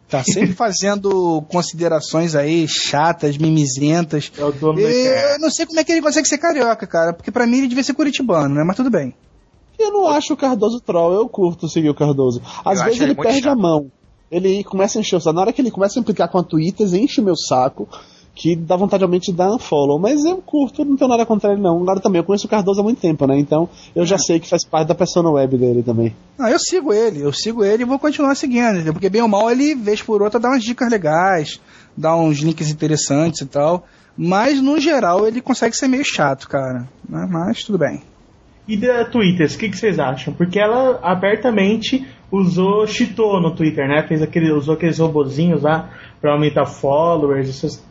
Tá 0.09 0.23
sempre 0.23 0.53
fazendo 0.55 1.41
considerações 1.49 2.35
aí 2.35 2.67
chatas, 2.67 3.37
mimizentas. 3.37 4.31
É 4.37 4.43
o 4.43 4.51
dono 4.51 4.81
da 4.81 4.87
Eu 4.89 5.39
não 5.39 5.49
sei 5.49 5.65
como 5.65 5.79
é 5.79 5.83
que 5.83 5.91
ele 5.91 6.01
consegue 6.01 6.27
ser 6.27 6.37
carioca, 6.37 6.85
cara, 6.85 7.13
porque 7.13 7.31
pra 7.31 7.47
mim 7.47 7.57
ele 7.59 7.67
devia 7.67 7.83
ser 7.83 7.93
curitibano, 7.93 8.53
né? 8.53 8.63
Mas 8.65 8.75
tudo 8.75 8.89
bem. 8.89 9.13
Eu 9.77 9.91
não 9.91 10.07
acho 10.07 10.33
o 10.33 10.37
Cardoso 10.37 10.79
troll, 10.79 11.13
eu 11.13 11.27
curto 11.27 11.67
seguir 11.67 11.89
o 11.89 11.95
Cardoso. 11.95 12.41
Às 12.63 12.79
Eu 12.79 12.85
vezes 12.85 13.01
ele 13.01 13.11
ele 13.11 13.21
perde 13.21 13.41
chato. 13.41 13.51
a 13.51 13.55
mão. 13.55 13.91
Ele 14.31 14.63
começa 14.63 14.97
a 14.97 15.01
encher 15.01 15.17
o 15.17 15.19
saco. 15.19 15.35
Na 15.35 15.41
hora 15.41 15.53
que 15.53 15.61
ele 15.61 15.69
começa 15.71 15.99
a 15.99 16.01
implicar 16.01 16.29
com 16.29 16.37
a 16.37 16.43
Twitter, 16.43 16.87
enche 16.95 17.21
o 17.21 17.23
meu 17.23 17.35
saco. 17.35 17.87
Que 18.35 18.55
dá 18.55 18.75
vontade 18.75 19.01
realmente 19.01 19.31
de 19.31 19.37
dar 19.37 19.49
um 19.49 19.57
follow. 19.57 19.97
Mas 19.97 20.23
eu 20.25 20.37
curto, 20.37 20.83
não 20.83 20.97
tenho 20.97 21.09
nada 21.09 21.25
contra 21.25 21.53
ele 21.53 21.61
não. 21.61 21.81
Agora 21.81 22.01
também, 22.01 22.19
eu 22.19 22.25
conheço 22.25 22.47
o 22.47 22.49
Cardoso 22.49 22.81
há 22.81 22.83
muito 22.83 22.99
tempo, 22.99 23.25
né? 23.25 23.39
Então 23.39 23.69
eu 23.95 24.05
já 24.05 24.17
sei 24.17 24.39
que 24.39 24.49
faz 24.49 24.65
parte 24.65 24.89
da 24.89 24.95
persona 24.95 25.29
web 25.29 25.57
dele 25.57 25.81
também. 25.81 26.13
Não, 26.37 26.47
eu 26.47 26.59
sigo 26.59 26.93
ele, 26.93 27.21
eu 27.21 27.31
sigo 27.31 27.63
ele 27.63 27.83
e 27.83 27.85
vou 27.85 27.97
continuar 27.97 28.35
seguindo, 28.35 28.75
entendeu? 28.75 28.93
porque 28.93 29.09
bem 29.09 29.21
ou 29.21 29.27
mal 29.27 29.49
ele, 29.49 29.73
vez 29.73 30.01
por 30.01 30.21
outra, 30.21 30.39
dá 30.39 30.49
umas 30.49 30.63
dicas 30.63 30.91
legais, 30.91 31.61
dá 31.95 32.15
uns 32.15 32.39
links 32.39 32.69
interessantes 32.69 33.41
e 33.41 33.45
tal. 33.45 33.85
Mas 34.17 34.61
no 34.61 34.79
geral 34.79 35.27
ele 35.27 35.41
consegue 35.41 35.75
ser 35.75 35.87
meio 35.87 36.03
chato, 36.05 36.47
cara. 36.47 36.87
Né? 37.07 37.27
Mas 37.29 37.63
tudo 37.63 37.77
bem. 37.77 38.01
E 38.67 38.75
da 38.75 39.05
Twitter, 39.05 39.47
o 39.47 39.57
que, 39.57 39.69
que 39.69 39.77
vocês 39.77 39.99
acham? 39.99 40.33
Porque 40.33 40.59
ela 40.59 40.99
abertamente 41.03 42.05
usou, 42.31 42.87
cheatou 42.87 43.39
no 43.39 43.53
Twitter, 43.53 43.87
né? 43.87 44.03
Fez 44.07 44.21
aquele, 44.21 44.51
usou 44.51 44.73
aqueles 44.73 44.97
robozinhos 44.97 45.61
lá 45.61 45.89
pra 46.19 46.33
aumentar 46.33 46.65
followers, 46.65 47.47
esses 47.47 47.84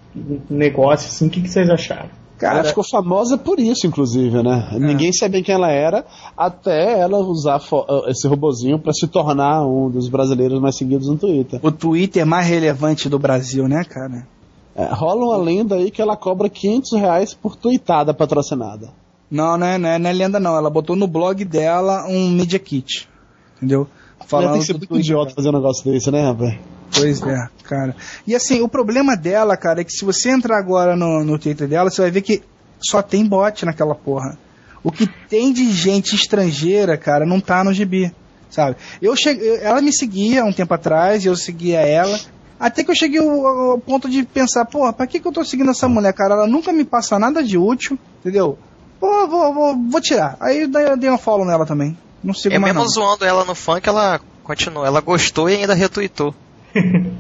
negócios 0.49 1.15
assim. 1.15 1.27
O 1.27 1.31
que, 1.31 1.41
que 1.43 1.49
vocês 1.49 1.69
acharam? 1.69 2.11
Cara, 2.39 2.59
ela 2.59 2.69
ficou 2.69 2.85
famosa 2.85 3.39
por 3.39 3.61
isso, 3.61 3.87
inclusive, 3.87 4.43
né? 4.43 4.71
Ninguém 4.73 5.13
sabia 5.13 5.43
quem 5.43 5.55
ela 5.55 5.71
era, 5.71 6.05
até 6.37 6.99
ela 6.99 7.19
usar 7.19 7.59
uh, 7.59 8.09
esse 8.09 8.27
robozinho 8.27 8.79
pra 8.79 8.93
se 8.93 9.07
tornar 9.07 9.65
um 9.65 9.89
dos 9.89 10.09
brasileiros 10.09 10.61
mais 10.61 10.77
seguidos 10.77 11.09
no 11.09 11.17
Twitter. 11.17 11.61
o 11.63 11.71
Twitter 11.71 12.27
mais 12.27 12.47
relevante 12.47 13.09
do 13.09 13.19
Brasil, 13.19 13.69
né, 13.69 13.85
cara? 13.85 14.27
É, 14.75 14.87
rola 14.87 15.27
uma 15.27 15.37
lenda 15.37 15.77
aí 15.77 15.91
que 15.91 16.03
ela 16.03 16.17
cobra 16.17 16.49
500 16.49 16.93
reais 16.99 17.33
por 17.33 17.55
tweetada 17.55 18.13
patrocinada. 18.13 18.89
Não, 19.31 19.57
não 19.57 19.67
é, 19.67 19.79
não 19.79 19.89
é, 19.89 19.99
não 19.99 20.11
é 20.11 20.13
lenda 20.13 20.41
não. 20.41 20.57
Ela 20.57 20.69
botou 20.69 20.97
no 20.97 21.07
blog 21.07 21.45
dela 21.45 22.05
um 22.09 22.31
Media 22.31 22.59
Kit. 22.59 23.09
Entendeu? 23.57 23.87
Ela 24.33 24.53
tem 24.53 24.61
que 24.61 24.67
ser 24.67 24.73
muito 24.75 24.99
idiota 24.99 25.35
fazer 25.35 25.49
um 25.49 25.53
negócio 25.53 25.91
desse, 25.91 26.11
né, 26.11 26.27
rapaz? 26.27 26.59
Pois 26.95 27.23
é, 27.23 27.49
cara. 27.65 27.97
E 28.27 28.35
assim, 28.35 28.61
o 28.61 28.69
problema 28.69 29.17
dela, 29.17 29.57
cara, 29.57 29.81
é 29.81 29.85
que 29.85 29.93
se 29.93 30.05
você 30.05 30.31
entrar 30.31 30.59
agora 30.59 30.97
no, 30.97 31.25
no 31.25 31.39
Twitter 31.39 31.67
dela, 31.69 31.91
você 31.91 32.03
vai 32.03 32.11
ver 32.11 32.23
que 32.23 32.43
só 32.81 33.03
tem 33.03 33.27
bot 33.27 33.65
naquela 33.65 33.95
porra. 33.95 34.39
O 34.83 34.93
que 34.93 35.07
tem 35.29 35.53
de 35.53 35.73
gente 35.73 36.15
estrangeira, 36.15 36.97
cara, 36.97 37.25
não 37.25 37.41
tá 37.41 37.65
no 37.65 37.73
gibi, 37.73 38.13
sabe? 38.51 38.77
Eu 39.01 39.17
cheguei, 39.17 39.57
ela 39.57 39.81
me 39.81 39.93
seguia 39.93 40.45
um 40.45 40.53
tempo 40.53 40.75
atrás, 40.75 41.25
e 41.25 41.29
eu 41.29 41.37
seguia 41.37 41.81
ela. 41.81 42.19
Até 42.61 42.85
que 42.85 42.91
eu 42.91 42.95
cheguei 42.95 43.19
ao, 43.19 43.47
ao 43.47 43.79
ponto 43.79 44.09
de 44.09 44.23
pensar, 44.23 44.65
porra, 44.67 44.93
pra 44.93 45.07
que, 45.07 45.19
que 45.19 45.27
eu 45.27 45.33
tô 45.33 45.45
seguindo 45.45 45.71
essa 45.71 45.89
mulher, 45.89 46.13
cara? 46.13 46.35
Ela 46.35 46.47
nunca 46.47 46.73
me 46.73 46.85
passa 46.85 47.19
nada 47.19 47.43
de 47.43 47.59
útil, 47.59 47.99
entendeu? 48.21 48.59
Pô, 49.01 49.27
vou, 49.27 49.53
vou, 49.53 49.77
vou 49.91 50.01
tirar. 50.01 50.37
Aí 50.39 50.63
eu 50.63 50.97
dei 50.97 51.11
um 51.11 51.19
follow 51.19 51.47
nela 51.47 51.67
também. 51.67 51.97
Não 52.25 52.35
sigo 52.35 52.55
É 52.55 52.59
mais 52.59 52.73
mesmo 52.75 52.85
não. 52.85 52.91
zoando 52.91 53.25
ela 53.25 53.45
no 53.45 53.55
funk, 53.55 53.89
ela 53.89 54.21
continuou. 54.43 54.85
Ela 54.87 55.01
gostou 55.01 55.49
e 55.49 55.57
ainda 55.57 55.75
retweetou. 55.75 56.35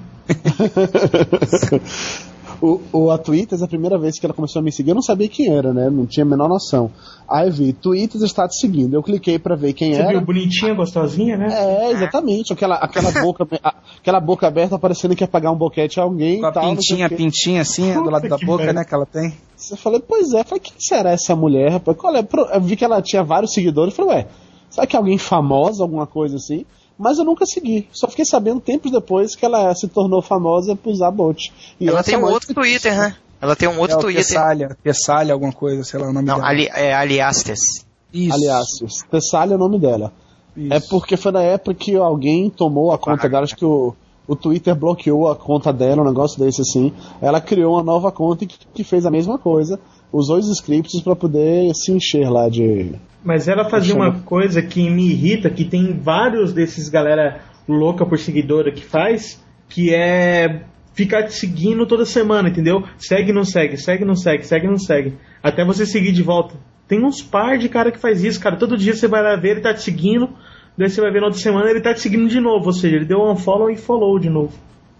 o, 2.61 2.81
o, 2.93 3.11
a 3.11 3.19
Twitter, 3.19 3.59
a 3.63 3.67
primeira 3.69 3.99
vez 3.99 4.19
que 4.19 4.25
ela 4.25 4.35
começou 4.35 4.61
a 4.61 4.63
me 4.63 4.73
seguir, 4.73 4.91
eu 4.91 4.95
não 4.95 5.03
sabia 5.03 5.29
quem 5.29 5.55
era, 5.55 5.73
né? 5.73 5.91
Não 5.91 6.07
tinha 6.07 6.25
a 6.25 6.29
menor 6.29 6.49
noção. 6.49 6.91
Aí 7.29 7.49
eu 7.49 7.53
vi, 7.53 7.73
Twitter 7.73 8.23
está 8.23 8.49
te 8.49 8.59
seguindo. 8.59 8.95
Eu 8.95 9.03
cliquei 9.03 9.39
pra 9.39 9.55
ver 9.57 9.73
quem 9.75 9.93
Você 9.95 10.01
era. 10.01 10.11
viu 10.11 10.21
bonitinha, 10.23 10.73
gostosinha, 10.75 11.37
né? 11.37 11.49
É, 11.53 11.91
exatamente. 11.93 12.53
Aquela, 12.53 12.77
aquela, 12.77 13.11
boca, 13.21 13.47
a- 13.63 13.75
aquela 14.01 14.21
boca 14.21 14.47
aberta 14.47 14.79
parecendo 14.79 15.15
que 15.15 15.23
ia 15.25 15.29
pagar 15.29 15.51
um 15.51 15.57
boquete 15.57 16.01
a 16.01 16.05
alguém 16.05 16.41
Com 16.41 16.47
a 16.47 16.53
tal. 16.53 16.71
pintinha, 16.71 17.11
pintinha 17.11 17.61
assim, 17.63 17.93
do 17.93 18.11
lado 18.11 18.29
da 18.29 18.39
boca, 18.39 18.59
pariu. 18.65 18.75
né, 18.75 18.85
que 18.85 18.95
ela 18.95 19.07
tem. 19.07 19.35
Eu 19.71 19.77
falei, 19.77 20.03
pois 20.07 20.33
é, 20.33 20.43
falei, 20.45 20.61
quem 20.61 20.73
será 20.79 21.11
essa 21.11 21.35
mulher, 21.37 21.73
rapaz? 21.73 21.97
Qual 21.97 22.15
é? 22.17 22.27
Eu 22.55 22.61
vi 22.61 22.77
que 22.77 22.85
ela 22.85 23.01
tinha 23.03 23.23
vários 23.23 23.53
seguidores, 23.53 23.95
falei, 23.95 24.17
ué, 24.17 24.27
será 24.75 24.87
que 24.87 24.97
é 24.97 24.99
alguém 24.99 25.19
famosa, 25.19 25.83
alguma 25.83 26.07
coisa 26.07 26.37
assim? 26.37 26.65
Mas 26.99 27.19
eu 27.19 27.25
nunca 27.25 27.45
segui. 27.47 27.89
Só 27.93 28.07
fiquei 28.09 28.25
sabendo 28.25 28.61
tempos 28.61 28.91
depois 28.93 29.35
que 29.35 29.45
ela 29.45 29.75
se 29.75 29.89
tornou 29.89 30.23
famosa 30.23 30.77
por 30.77 30.93
usar 30.93 31.11
bot. 31.11 31.53
E 31.81 31.89
ela 31.89 32.03
tem 32.05 32.17
um 32.17 32.21
bot- 32.21 32.33
outro 32.35 32.55
Twitter, 32.55 32.97
né? 32.97 33.17
Ela 33.41 33.57
tem 33.57 33.69
um 33.69 33.79
outro 33.79 33.99
é 33.99 34.01
Twitter. 34.01 34.25
Tessália, 34.25 34.77
Tessália, 34.83 35.33
alguma 35.35 35.53
coisa, 35.53 35.83
sei 35.85 35.99
lá 36.01 36.09
o 36.09 36.13
nome 36.13 36.27
Não, 36.27 36.37
dela. 36.37 36.49
ali, 36.49 36.69
é 36.73 36.95
Aliastes. 36.95 37.85
Isso. 38.13 38.33
Aliás, 38.35 38.67
Tessália 39.11 39.55
é 39.55 39.57
o 39.57 39.59
nome 39.59 39.79
dela. 39.79 40.13
Isso. 40.57 40.73
É 40.73 40.79
porque 40.81 41.17
foi 41.17 41.33
na 41.33 41.43
época 41.43 41.75
que 41.75 41.97
alguém 41.97 42.49
tomou 42.49 42.93
a 42.93 42.99
conta 42.99 43.29
dela, 43.29 43.43
acho 43.43 43.57
que 43.57 43.65
o, 43.65 43.93
o 44.27 44.37
Twitter 44.37 44.75
bloqueou 44.75 45.29
a 45.29 45.35
conta 45.35 45.73
dela, 45.73 46.01
um 46.01 46.07
negócio 46.07 46.39
desse 46.39 46.61
assim. 46.63 46.93
Ela 47.21 47.41
criou 47.41 47.75
uma 47.75 47.83
nova 47.83 48.13
conta 48.13 48.47
que, 48.47 48.57
que 48.73 48.85
fez 48.85 49.05
a 49.05 49.11
mesma 49.11 49.37
coisa, 49.37 49.81
usou 50.13 50.39
os 50.39 50.49
scripts 50.49 51.03
pra 51.03 51.17
poder 51.17 51.73
se 51.75 51.91
encher 51.91 52.31
lá 52.31 52.49
de. 52.49 52.95
Mas 53.25 53.49
ela 53.49 53.69
fazia 53.71 53.95
uma 53.95 54.21
coisa 54.21 54.61
que 54.61 54.89
me 54.91 55.11
irrita, 55.11 55.49
que 55.49 55.65
tem 55.65 55.99
vários 55.99 56.53
desses 56.53 56.91
galera 56.91 57.41
louca 57.67 58.05
por 58.05 58.19
seguidora 58.19 58.71
que 58.71 58.85
faz, 58.85 59.43
que 59.69 59.95
é 59.95 60.65
ficar 60.93 61.25
te 61.25 61.33
seguindo 61.33 61.87
toda 61.87 62.05
semana, 62.05 62.51
entendeu? 62.51 62.85
Segue, 62.99 63.33
não 63.33 63.45
segue, 63.45 63.79
segue, 63.79 64.05
não 64.05 64.15
segue, 64.15 64.47
segue, 64.47 64.67
não 64.67 64.79
segue. 64.79 65.15
Até 65.43 65.65
você 65.65 65.87
seguir 65.87 66.13
de 66.13 66.23
volta. 66.23 66.55
Tem 66.87 67.03
uns 67.03 67.23
par 67.23 67.57
de 67.57 67.69
cara 67.69 67.91
que 67.91 67.99
faz 67.99 68.23
isso, 68.23 68.39
cara. 68.39 68.57
Todo 68.57 68.77
dia 68.77 68.95
você 68.95 69.09
vai 69.09 69.23
lá 69.23 69.37
ver, 69.37 69.53
ele 69.53 69.61
tá 69.61 69.73
te 69.73 69.83
seguindo, 69.83 70.29
daí 70.77 70.91
você 70.91 71.01
vai 71.01 71.11
ver 71.11 71.21
na 71.21 71.27
outra 71.27 71.41
semana, 71.41 71.71
ele 71.71 71.81
tá 71.81 71.95
te 71.95 72.01
seguindo 72.01 72.29
de 72.29 72.41
novo. 72.41 72.67
Ou 72.67 72.73
seja, 72.73 72.97
ele 72.97 73.07
deu 73.07 73.19
um 73.23 73.37
follow 73.37 73.71
e 73.71 73.77
follow 73.77 74.19
de 74.19 74.29
novo. 74.29 74.53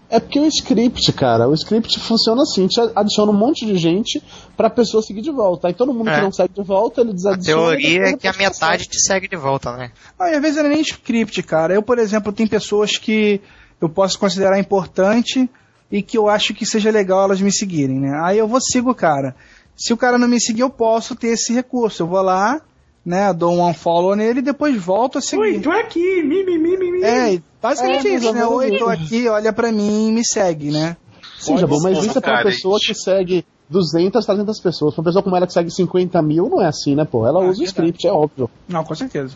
É 0.09 0.19
porque 0.19 0.39
o 0.39 0.45
script, 0.45 1.11
cara, 1.13 1.47
o 1.49 1.53
script 1.53 1.99
funciona 1.99 2.43
assim, 2.43 2.67
te 2.67 2.79
adiciona 2.95 3.31
um 3.31 3.35
monte 3.35 3.65
de 3.65 3.75
gente 3.77 4.21
pra 4.55 4.69
pessoa 4.69 5.01
seguir 5.01 5.21
de 5.21 5.31
volta. 5.31 5.67
Aí 5.67 5.73
todo 5.73 5.93
mundo 5.93 6.05
que 6.11 6.17
É. 6.17 6.21
não 6.21 6.31
segue 6.31 6.53
de 6.53 6.61
volta, 6.63 7.01
ele 7.01 7.09
A 7.09 7.13
desadiciona. 7.13 7.73
e 7.73 7.81
teoria 7.81 8.07
é 8.09 8.13
que 8.17 8.27
a 8.27 8.33
metade 8.33 8.87
te 8.87 8.99
segue 9.01 9.27
de 9.27 9.35
volta, 9.35 9.75
né? 9.75 9.91
Ah, 10.19 10.29
e 10.29 10.35
às 10.35 10.41
vezes 10.41 10.57
não 10.57 10.65
é 10.65 10.69
nem 10.69 10.81
script, 10.81 11.41
cara. 11.43 11.73
Eu, 11.73 11.81
por 11.81 11.97
exemplo, 11.97 12.31
tem 12.31 12.45
pessoas 12.45 12.97
que 12.97 13.41
eu 13.81 13.89
posso 13.89 14.17
considerar 14.19 14.59
importante 14.59 15.49
e 15.91 16.01
que 16.01 16.17
eu 16.17 16.29
acho 16.29 16.53
que 16.53 16.65
seja 16.65 16.91
legal 16.91 17.23
elas 17.23 17.41
me 17.41 17.51
seguirem, 17.51 17.99
né? 17.99 18.19
Aí 18.23 18.37
eu 18.37 18.47
vou 18.47 18.61
sigo 18.61 18.91
o 18.91 18.95
cara. 18.95 19.35
Se 19.75 19.91
o 19.91 19.97
cara 19.97 20.17
não 20.17 20.27
me 20.27 20.39
seguir, 20.39 20.61
eu 20.61 20.69
posso 20.69 21.15
ter 21.15 21.29
esse 21.29 21.51
recurso. 21.51 22.03
Eu 22.03 22.07
vou 22.07 22.21
lá, 22.21 22.61
né, 23.05 23.31
dou 23.33 23.53
um 23.53 23.67
unfollow 23.69 24.15
nele 24.15 24.39
e 24.39 24.43
depois 24.43 24.75
volto 24.81 25.17
a 25.19 25.21
seguir. 25.21 25.41
Oi, 25.41 25.59
tô 25.59 25.71
aqui, 25.71 26.23
mi, 26.23 26.43
mi, 26.43 26.57
mi, 26.57 26.77
mi, 26.77 26.91
mi. 26.91 27.03
É, 27.03 27.39
basicamente 27.61 28.07
É, 28.07 28.15
isso, 28.15 28.33
né? 28.33 28.45
Oi, 28.45 28.69
tô 28.71 28.75
isso. 28.75 28.89
aqui, 28.89 29.27
olha 29.29 29.53
pra 29.53 29.71
mim 29.71 30.07
e 30.09 30.11
me 30.11 30.25
segue, 30.25 30.71
né? 30.71 30.97
Sim, 31.39 31.57
Jabô, 31.57 31.79
mas 31.81 32.03
isso 32.03 32.17
é 32.17 32.21
pra 32.21 32.33
uma 32.37 32.43
pessoa 32.43 32.79
que 32.81 32.93
segue 32.95 33.45
200, 33.69 34.25
300 34.25 34.59
pessoas. 34.59 34.93
Pra 34.95 35.01
uma 35.01 35.05
pessoa 35.05 35.21
como 35.23 35.35
ela 35.35 35.45
que 35.45 35.53
segue 35.53 35.69
50 35.69 36.19
mil, 36.21 36.49
não 36.49 36.61
é 36.61 36.67
assim, 36.67 36.95
né, 36.95 37.05
pô? 37.05 37.27
Ela 37.27 37.43
Ah, 37.43 37.47
usa 37.49 37.61
o 37.61 37.65
script, 37.65 38.07
é 38.07 38.11
óbvio. 38.11 38.49
Não, 38.67 38.83
com 38.83 38.95
certeza. 38.95 39.35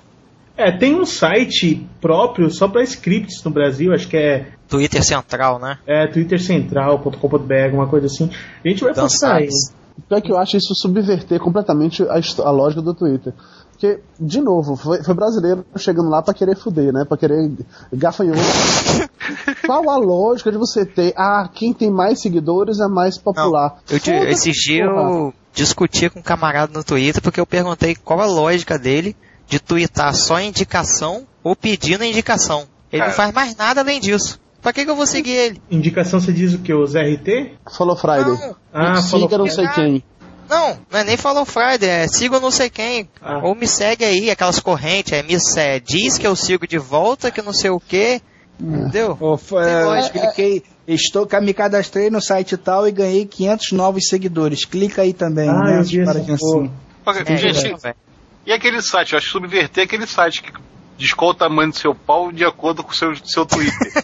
É, 0.57 0.71
tem 0.75 0.93
um 0.99 1.05
site 1.05 1.85
próprio 2.01 2.49
só 2.51 2.67
pra 2.67 2.83
scripts 2.83 3.41
no 3.45 3.51
Brasil, 3.51 3.93
acho 3.93 4.07
que 4.09 4.17
é 4.17 4.47
Twitter 4.67 5.01
Central, 5.03 5.57
né? 5.59 5.77
é, 5.87 6.05
twittercentral.com.br, 6.07 7.53
alguma 7.65 7.87
coisa 7.87 8.07
assim. 8.07 8.29
A 8.63 8.67
gente 8.67 8.83
vai 8.83 8.93
postar 8.93 9.35
aí. 9.35 9.45
Dançados. 9.45 9.73
Pior 10.07 10.21
que 10.21 10.31
eu 10.31 10.37
acho 10.37 10.55
isso 10.57 10.73
subverter 10.75 11.39
completamente 11.39 12.03
a, 12.03 12.19
a 12.45 12.51
lógica 12.51 12.81
do 12.81 12.93
Twitter. 12.93 13.33
Porque, 13.79 14.01
de 14.19 14.41
novo, 14.41 14.75
foi, 14.75 15.01
foi 15.01 15.13
brasileiro 15.13 15.65
chegando 15.77 16.09
lá 16.09 16.21
pra 16.21 16.33
querer 16.33 16.57
fuder, 16.57 16.91
né? 16.91 17.05
Pra 17.05 17.15
querer 17.17 17.49
gafanhoto. 17.93 18.37
Qual 19.65 19.89
a 19.89 19.95
lógica 19.97 20.51
de 20.51 20.57
você 20.57 20.85
ter, 20.85 21.13
ah, 21.15 21.49
quem 21.53 21.73
tem 21.73 21.89
mais 21.89 22.21
seguidores 22.21 22.79
é 22.81 22.87
mais 22.87 23.17
popular? 23.17 23.77
Eu, 23.89 23.99
te- 23.99 24.11
esses 24.11 24.53
dias 24.55 24.85
eu 24.85 25.33
discuti 25.53 26.09
com 26.09 26.19
um 26.19 26.23
camarada 26.23 26.73
no 26.73 26.83
Twitter 26.83 27.21
porque 27.21 27.39
eu 27.39 27.45
perguntei 27.45 27.95
qual 27.95 28.19
a 28.19 28.25
lógica 28.25 28.77
dele 28.77 29.15
de 29.47 29.59
twittar 29.59 30.13
só 30.13 30.41
indicação 30.41 31.25
ou 31.41 31.55
pedindo 31.55 32.01
a 32.03 32.07
indicação. 32.07 32.65
Ele 32.91 33.01
não 33.01 33.11
Cara. 33.11 33.15
faz 33.17 33.33
mais 33.33 33.55
nada 33.55 33.79
além 33.81 33.99
disso. 34.01 34.39
Pra 34.61 34.73
que, 34.73 34.83
que 34.83 34.91
eu 34.91 34.95
vou 34.95 35.07
seguir 35.07 35.31
ele? 35.31 35.61
Indicação 35.71 36.19
você 36.19 36.33
diz 36.33 36.53
o 36.53 36.59
que? 36.59 36.73
Os 36.73 36.93
RT? 36.95 37.53
Falou 37.77 37.95
Friday. 37.95 38.25
Não, 38.25 38.55
Ah, 38.73 39.01
Siga 39.01 39.37
não 39.37 39.47
sei 39.47 39.67
quem. 39.69 40.03
Não, 40.49 40.79
não 40.91 40.99
é 40.99 41.03
nem 41.03 41.15
Follow 41.17 41.45
Friday, 41.45 41.87
é 41.89 42.07
siga 42.07 42.39
não 42.39 42.51
sei 42.51 42.69
quem. 42.69 43.07
Ah. 43.21 43.39
Ou 43.43 43.53
me 43.55 43.67
segue 43.67 44.03
aí, 44.03 44.29
aquelas 44.31 44.59
correntes, 44.59 45.13
é, 45.13 45.21
me 45.23 45.35
é, 45.57 45.79
diz 45.79 46.17
que 46.17 46.25
eu 46.27 46.35
sigo 46.35 46.67
de 46.67 46.77
volta, 46.77 47.31
que 47.31 47.41
não 47.41 47.53
sei 47.53 47.69
o 47.69 47.79
que. 47.79 48.21
Entendeu? 48.59 49.17
Ô, 49.21 49.37
f- 49.37 49.55
é, 49.55 50.09
cliquei, 50.09 50.63
estou, 50.85 51.25
me 51.41 51.53
cadastrei 51.53 52.09
no 52.09 52.21
site 52.21 52.57
tal 52.57 52.85
e 52.87 52.91
ganhei 52.91 53.25
500 53.25 53.71
novos 53.71 54.07
seguidores. 54.09 54.65
Clica 54.65 55.03
aí 55.03 55.13
também, 55.13 55.47
Ah, 55.47 55.63
né? 55.63 55.81
eu 55.81 56.03
Para 56.05 57.23
quem 57.23 57.35
assim. 57.35 57.45
É, 57.47 57.53
gente, 57.53 57.81
velho. 57.81 57.95
e 58.45 58.51
aquele 58.51 58.81
site? 58.81 59.13
Eu 59.13 59.17
acho 59.17 59.27
que 59.27 59.31
subverter 59.31 59.85
aquele 59.85 60.05
site 60.05 60.43
que 60.43 60.51
descola 60.97 61.31
o 61.31 61.35
tamanho 61.35 61.69
do 61.71 61.77
seu 61.77 61.95
pau 61.95 62.31
de 62.33 62.43
acordo 62.43 62.83
com 62.83 62.91
o 62.91 62.95
seu, 62.95 63.15
seu 63.23 63.45
Twitter. 63.45 64.03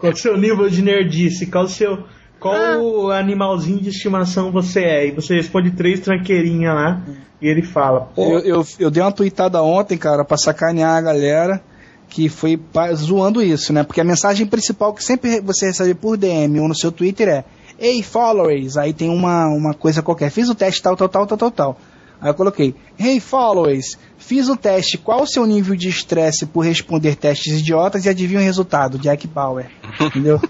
Qual 0.00 0.12
o 0.12 0.16
seu 0.16 0.36
nível 0.36 0.68
de 0.68 0.82
nerdice? 0.82 1.46
Qual 1.46 1.64
o 1.64 1.68
seu. 1.68 2.04
Qual 2.50 3.10
animalzinho 3.10 3.80
de 3.80 3.90
estimação 3.90 4.50
você 4.50 4.80
é? 4.80 5.06
E 5.08 5.10
você 5.10 5.34
responde 5.34 5.70
três 5.70 6.00
tranqueirinhas 6.00 6.74
lá 6.74 7.02
e 7.40 7.48
ele 7.48 7.62
fala, 7.62 8.08
pô, 8.14 8.22
Eu, 8.22 8.38
eu, 8.40 8.66
eu 8.78 8.90
dei 8.90 9.02
uma 9.02 9.12
tweetada 9.12 9.62
ontem, 9.62 9.96
cara, 9.96 10.24
pra 10.24 10.36
sacanear 10.36 10.96
a 10.96 11.00
galera 11.00 11.62
que 12.08 12.28
foi 12.28 12.58
zoando 12.94 13.42
isso, 13.42 13.72
né? 13.72 13.82
Porque 13.82 14.00
a 14.00 14.04
mensagem 14.04 14.46
principal 14.46 14.94
que 14.94 15.02
sempre 15.02 15.40
você 15.40 15.66
recebe 15.66 15.94
por 15.94 16.16
DM 16.16 16.60
ou 16.60 16.68
no 16.68 16.74
seu 16.74 16.92
Twitter 16.92 17.28
é 17.28 17.44
Ei, 17.78 18.02
followers! 18.02 18.76
Aí 18.76 18.92
tem 18.92 19.10
uma, 19.10 19.46
uma 19.48 19.74
coisa 19.74 20.02
qualquer. 20.02 20.30
Fiz 20.30 20.48
o 20.48 20.54
teste 20.54 20.82
tal, 20.82 20.96
tal, 20.96 21.08
tal, 21.08 21.26
tal, 21.26 21.38
tal, 21.38 21.50
tal. 21.50 21.78
Aí 22.18 22.30
eu 22.30 22.34
coloquei, 22.34 22.74
hey 22.98 23.20
followers, 23.20 23.98
fiz 24.16 24.48
o 24.48 24.56
teste, 24.56 24.96
qual 24.96 25.22
o 25.22 25.26
seu 25.26 25.44
nível 25.44 25.76
de 25.76 25.88
estresse 25.88 26.46
por 26.46 26.64
responder 26.64 27.14
testes 27.14 27.60
idiotas 27.60 28.06
e 28.06 28.08
adivinha 28.08 28.40
o 28.40 28.42
resultado, 28.42 28.98
Jack 28.98 29.26
Bauer. 29.26 29.70
Entendeu? 30.00 30.40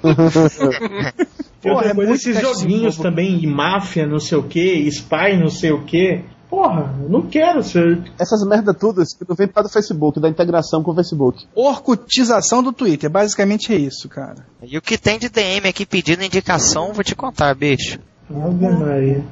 E 1.67 1.71
Porra, 1.71 1.87
é 1.87 1.95
coisa, 1.95 2.13
esses 2.13 2.41
joguinhos 2.41 2.97
também 2.97 3.39
de 3.39 3.47
máfia, 3.47 4.07
não 4.07 4.21
sei 4.21 4.39
o 4.39 4.43
que, 4.45 4.87
spy, 4.89 5.37
não 5.37 5.49
sei 5.49 5.73
o 5.73 5.83
que. 5.83 6.23
Porra, 6.49 6.95
eu 7.03 7.09
não 7.09 7.23
quero 7.23 7.61
ser. 7.61 8.05
Essas 8.19 8.47
merda 8.47 8.73
isso 9.03 9.19
que 9.19 9.29
não 9.29 9.35
vem 9.35 9.49
causa 9.49 9.69
do 9.69 9.73
Facebook, 9.73 10.21
da 10.21 10.29
integração 10.29 10.81
com 10.83 10.93
o 10.93 10.95
Facebook. 10.95 11.45
Orcutização 11.57 12.63
do 12.63 12.73
Twitter, 12.73 13.11
basicamente 13.11 13.75
é 13.75 13.77
isso, 13.77 14.09
cara. 14.09 14.47
E 14.63 14.79
o 14.79 14.83
que 14.83 14.97
tem 14.97 15.19
de 15.19 15.29
DM 15.29 15.69
aqui 15.69 15.85
pedindo 15.85 16.23
indicação, 16.23 16.93
vou 16.93 17.03
te 17.03 17.17
contar, 17.17 17.53
bicho. 17.57 17.99
Ave 18.31 18.69
Maria. 18.69 19.25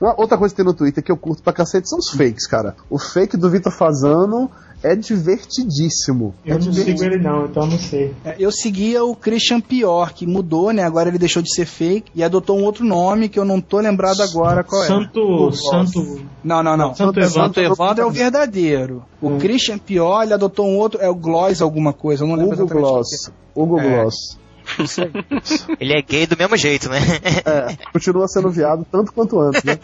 Uma 0.00 0.18
outra 0.20 0.36
coisa 0.36 0.52
que 0.52 0.56
tem 0.56 0.64
no 0.64 0.74
Twitter 0.74 1.02
que 1.02 1.12
eu 1.12 1.16
curto 1.16 1.42
pra 1.42 1.52
cacete 1.52 1.88
são 1.88 1.98
os 1.98 2.10
fakes, 2.10 2.46
cara. 2.46 2.74
O 2.90 2.98
fake 2.98 3.36
do 3.36 3.48
Vitor 3.48 3.70
Fazano 3.72 4.50
é 4.82 4.96
divertidíssimo. 4.96 6.34
Eu 6.44 6.56
é 6.56 6.58
não 6.58 6.70
divertidíssimo. 6.70 6.98
sigo 6.98 7.14
ele 7.14 7.22
não, 7.22 7.44
então 7.46 7.62
eu 7.62 7.70
não 7.70 7.78
sei. 7.78 8.12
É, 8.24 8.34
Eu 8.36 8.50
seguia 8.50 9.04
o 9.04 9.14
Christian 9.14 9.60
Pior, 9.60 10.12
que 10.12 10.26
mudou, 10.26 10.72
né? 10.72 10.82
Agora 10.82 11.08
ele 11.08 11.18
deixou 11.18 11.40
de 11.40 11.54
ser 11.54 11.66
fake 11.66 12.10
e 12.16 12.24
adotou 12.24 12.58
um 12.58 12.64
outro 12.64 12.84
nome 12.84 13.28
que 13.28 13.38
eu 13.38 13.44
não 13.44 13.60
tô 13.60 13.78
lembrado 13.78 14.20
agora 14.22 14.64
qual 14.64 14.82
é. 14.82 14.86
Santo. 14.88 15.52
Santo. 15.52 16.20
Não, 16.42 16.64
não, 16.64 16.76
não. 16.76 16.94
Santo 16.96 17.24
Santo 17.24 17.60
Evandro. 17.60 17.62
Evandro 17.62 18.02
é 18.02 18.06
o 18.06 18.10
verdadeiro. 18.10 19.04
O 19.20 19.28
Hum. 19.28 19.38
Christian 19.38 19.78
Pior, 19.78 20.24
ele 20.24 20.34
adotou 20.34 20.66
um 20.66 20.76
outro, 20.76 21.00
é 21.00 21.08
o 21.08 21.14
Gloss 21.14 21.62
alguma 21.62 21.92
coisa, 21.92 22.24
eu 22.24 22.26
não 22.28 22.34
lembro 22.34 22.54
Hugo 22.54 22.64
exatamente. 22.64 22.82
Gloss. 22.90 23.30
Hugo 23.54 23.78
É. 23.78 24.02
Gloss. 24.02 24.41
Ele 25.80 25.92
é 25.92 26.02
gay 26.02 26.26
do 26.26 26.36
mesmo 26.36 26.56
jeito, 26.56 26.88
né? 26.88 26.98
É, 27.44 27.76
continua 27.92 28.26
sendo 28.28 28.50
viado 28.50 28.86
tanto 28.90 29.12
quanto 29.12 29.38
antes, 29.40 29.62
né? 29.64 29.78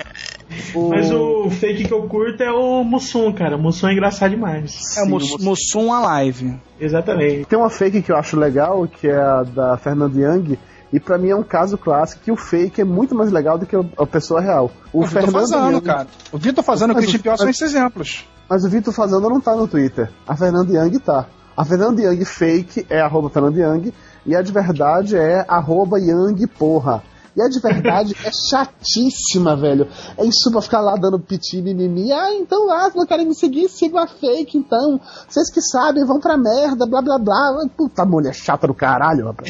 O- 0.74 0.88
Mas 0.90 1.10
o 1.12 1.50
fake 1.50 1.84
que 1.84 1.92
eu 1.92 2.02
curto 2.02 2.42
é 2.42 2.50
o 2.52 2.82
Mussum, 2.84 3.32
cara. 3.32 3.56
O 3.56 3.58
Mussum 3.60 3.88
é 3.88 3.92
engraçado 3.92 4.30
demais. 4.30 4.96
É 4.96 5.02
o 5.02 5.06
Mus- 5.08 5.42
Mussum 5.42 5.92
Alive. 5.92 6.54
Exatamente. 6.80 7.44
Tem 7.46 7.58
uma 7.58 7.70
fake 7.70 8.02
que 8.02 8.12
eu 8.12 8.16
acho 8.16 8.36
legal, 8.36 8.86
que 8.86 9.08
é 9.08 9.16
a 9.20 9.42
da 9.42 9.76
Fernanda 9.76 10.18
Young, 10.18 10.58
e 10.92 10.98
pra 11.00 11.18
mim 11.18 11.28
é 11.30 11.36
um 11.36 11.42
caso 11.42 11.76
clássico 11.76 12.22
que 12.24 12.30
o 12.32 12.36
fake 12.36 12.80
é 12.80 12.84
muito 12.84 13.14
mais 13.14 13.30
legal 13.30 13.58
do 13.58 13.66
que 13.66 13.76
a 13.76 14.06
pessoa 14.06 14.40
real. 14.40 14.70
O, 14.92 15.00
O 15.00 15.06
Vitor 15.06 15.22
Fernando 15.22 15.32
Fazano, 15.40 15.72
Young- 15.72 15.80
cara. 15.84 16.06
O 16.32 16.38
Vitor 16.38 16.64
Fazano 16.64 16.92
e 16.92 16.96
o 16.96 16.98
Christian 16.98 17.20
Pior 17.20 17.36
são 17.36 17.48
esses 17.48 17.62
exemplos. 17.62 18.24
Mas 18.48 18.64
o 18.64 18.70
Vitor 18.70 18.94
Fazano 18.94 19.28
não 19.28 19.40
tá 19.40 19.54
no 19.54 19.68
Twitter. 19.68 20.10
A 20.26 20.34
Fernanda 20.34 20.72
Young 20.72 20.98
tá. 21.00 21.26
A 21.54 21.64
Fernanda 21.64 22.00
Young 22.00 22.24
fake 22.24 22.86
é 22.88 23.00
arroba 23.00 23.28
Fernanda 23.28 23.60
Young 23.60 23.92
e 24.28 24.36
a 24.36 24.42
de 24.42 24.52
verdade 24.52 25.16
é 25.16 25.42
arroba 25.48 25.98
Young 25.98 26.46
porra. 26.46 27.02
E 27.34 27.40
a 27.40 27.48
de 27.48 27.60
verdade 27.60 28.14
é 28.24 28.30
chatíssima, 28.30 29.56
velho. 29.56 29.88
É 30.18 30.26
isso 30.26 30.50
pra 30.50 30.60
ficar 30.60 30.80
lá 30.80 30.96
dando 30.96 31.18
piti, 31.18 31.62
mimimi. 31.62 32.12
Ah, 32.12 32.34
então 32.34 32.70
ah, 32.70 32.90
se 32.90 32.96
não 32.96 33.06
querem 33.06 33.26
me 33.26 33.34
seguir, 33.34 33.68
sigam 33.70 33.98
a 33.98 34.06
fake, 34.06 34.58
então. 34.58 35.00
Vocês 35.26 35.50
que 35.50 35.62
sabem, 35.62 36.04
vão 36.04 36.20
pra 36.20 36.36
merda, 36.36 36.84
blá 36.84 37.00
blá 37.00 37.16
blá. 37.16 37.66
Puta 37.74 38.04
mulher 38.04 38.34
chata 38.34 38.66
do 38.66 38.74
caralho, 38.74 39.26
rapaz. 39.26 39.48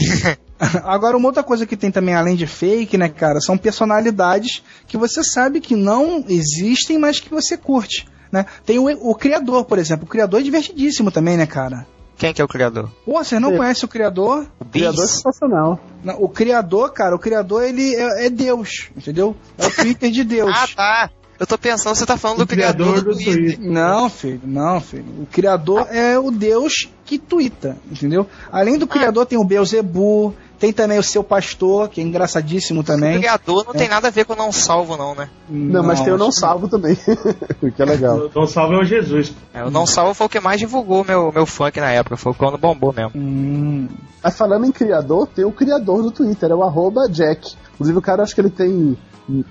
Agora, 0.85 1.17
uma 1.17 1.29
outra 1.29 1.43
coisa 1.43 1.67
que 1.67 1.77
tem 1.77 1.91
também, 1.91 2.15
além 2.15 2.37
de 2.37 2.47
fake, 2.47 2.97
né, 2.99 3.09
cara, 3.09 3.41
são 3.41 3.59
personalidades 3.59 4.63
que 4.87 4.97
você 4.97 5.25
sabe 5.25 5.61
que 5.61 5.75
não 5.75 6.25
existem, 6.29 6.99
mas 6.99 7.19
que 7.19 7.31
você 7.31 7.57
curte. 7.57 8.07
Né? 8.31 8.47
Tem 8.65 8.79
o, 8.79 8.85
o 9.11 9.15
criador, 9.15 9.65
por 9.65 9.79
exemplo. 9.79 10.05
O 10.05 10.09
criador 10.09 10.41
é 10.41 10.43
divertidíssimo 10.45 11.11
também, 11.11 11.37
né, 11.37 11.47
cara? 11.47 11.87
Quem 12.19 12.35
que 12.35 12.43
é 12.43 12.45
o 12.45 12.49
criador? 12.49 12.91
Pô, 13.05 13.23
você 13.23 13.39
não 13.39 13.51
Sim. 13.51 13.57
conhece 13.59 13.85
o 13.85 13.89
criador? 13.89 14.47
O 14.59 14.65
Criador 14.65 15.05
é 15.05 15.07
sensacional. 15.07 15.81
Não, 16.03 16.17
O 16.21 16.29
criador, 16.29 16.93
cara, 16.93 17.15
o 17.15 17.19
criador, 17.19 17.63
ele 17.63 17.95
é, 17.95 18.27
é 18.27 18.31
Deus, 18.31 18.91
entendeu? 18.97 19.37
É 19.57 19.67
o 19.67 19.71
Twitter 19.71 20.11
de 20.11 20.25
Deus. 20.25 20.51
Ah, 20.59 20.67
tá. 20.75 21.11
Eu 21.39 21.47
tô 21.47 21.57
pensando, 21.57 21.95
você 21.95 22.05
tá 22.05 22.17
falando 22.17 22.41
O 22.41 22.45
do 22.45 22.49
criador, 22.49 22.95
criador 22.95 23.05
do 23.05 23.17
do 23.17 23.25
Twitter. 23.25 23.55
Twitter. 23.57 23.71
Não, 23.73 24.11
filho, 24.11 24.41
não, 24.43 24.81
filho. 24.81 25.05
O 25.23 25.27
criador 25.27 25.87
é 25.89 26.19
o 26.19 26.33
Deus 26.33 26.89
que 27.05 27.17
tuita, 27.17 27.77
entendeu? 27.89 28.27
Além 28.51 28.77
do 28.77 28.89
criador, 28.89 29.25
tem 29.25 29.39
o 29.39 29.45
Beelzebub, 29.45 30.35
tem 30.59 30.73
também 30.73 30.99
o 30.99 31.03
seu 31.03 31.23
pastor, 31.23 31.89
que 31.89 32.01
é 32.01 32.05
engraçadíssimo 32.05 32.81
O 32.81 32.85
também. 32.85 33.19
criador 33.19 33.65
não 33.65 33.73
tem 33.73 33.89
nada 33.89 34.09
a 34.09 34.11
ver 34.11 34.25
com 34.25 34.35
não 34.35 34.51
salvo, 34.51 34.97
não, 34.97 35.15
né? 35.15 35.29
Não, 35.49 35.83
mas 35.83 36.01
tem 36.01 36.13
o 36.13 36.19
não 36.19 36.33
salvo 36.33 36.69
também. 36.69 36.97
que 37.77 37.83
é 37.83 37.85
legal. 37.85 38.27
Então 38.27 38.47
salve 38.47 38.75
é 38.75 38.79
o 38.79 38.85
Jesus. 38.85 39.33
É, 39.55 39.65
o 39.65 39.71
não 39.71 39.87
salvo 39.87 40.15
foi 40.15 40.27
o 40.27 40.31
que 40.31 40.41
mais 40.41 40.59
divulgou 40.59 41.05
meu, 41.05 41.33
meu 41.33 41.47
funk 41.47 41.79
na 41.81 41.91
época, 41.91 42.17
foi 42.17 42.35
quando 42.35 42.59
bombou 42.59 42.93
mesmo. 42.93 43.13
Hum, 43.15 43.89
Mas 44.23 44.37
falando 44.37 44.67
em 44.67 44.73
criador, 44.73 45.29
tem 45.29 45.45
o 45.45 45.53
criador 45.53 46.03
do 46.03 46.11
Twitter, 46.11 46.51
é 46.51 46.55
o 46.55 46.63
arroba 46.63 47.09
Jack. 47.09 47.55
Inclusive 47.75 47.99
o 47.99 48.03
cara 48.03 48.23
acho 48.23 48.35
que 48.35 48.41
ele 48.41 48.51
tem 48.51 48.99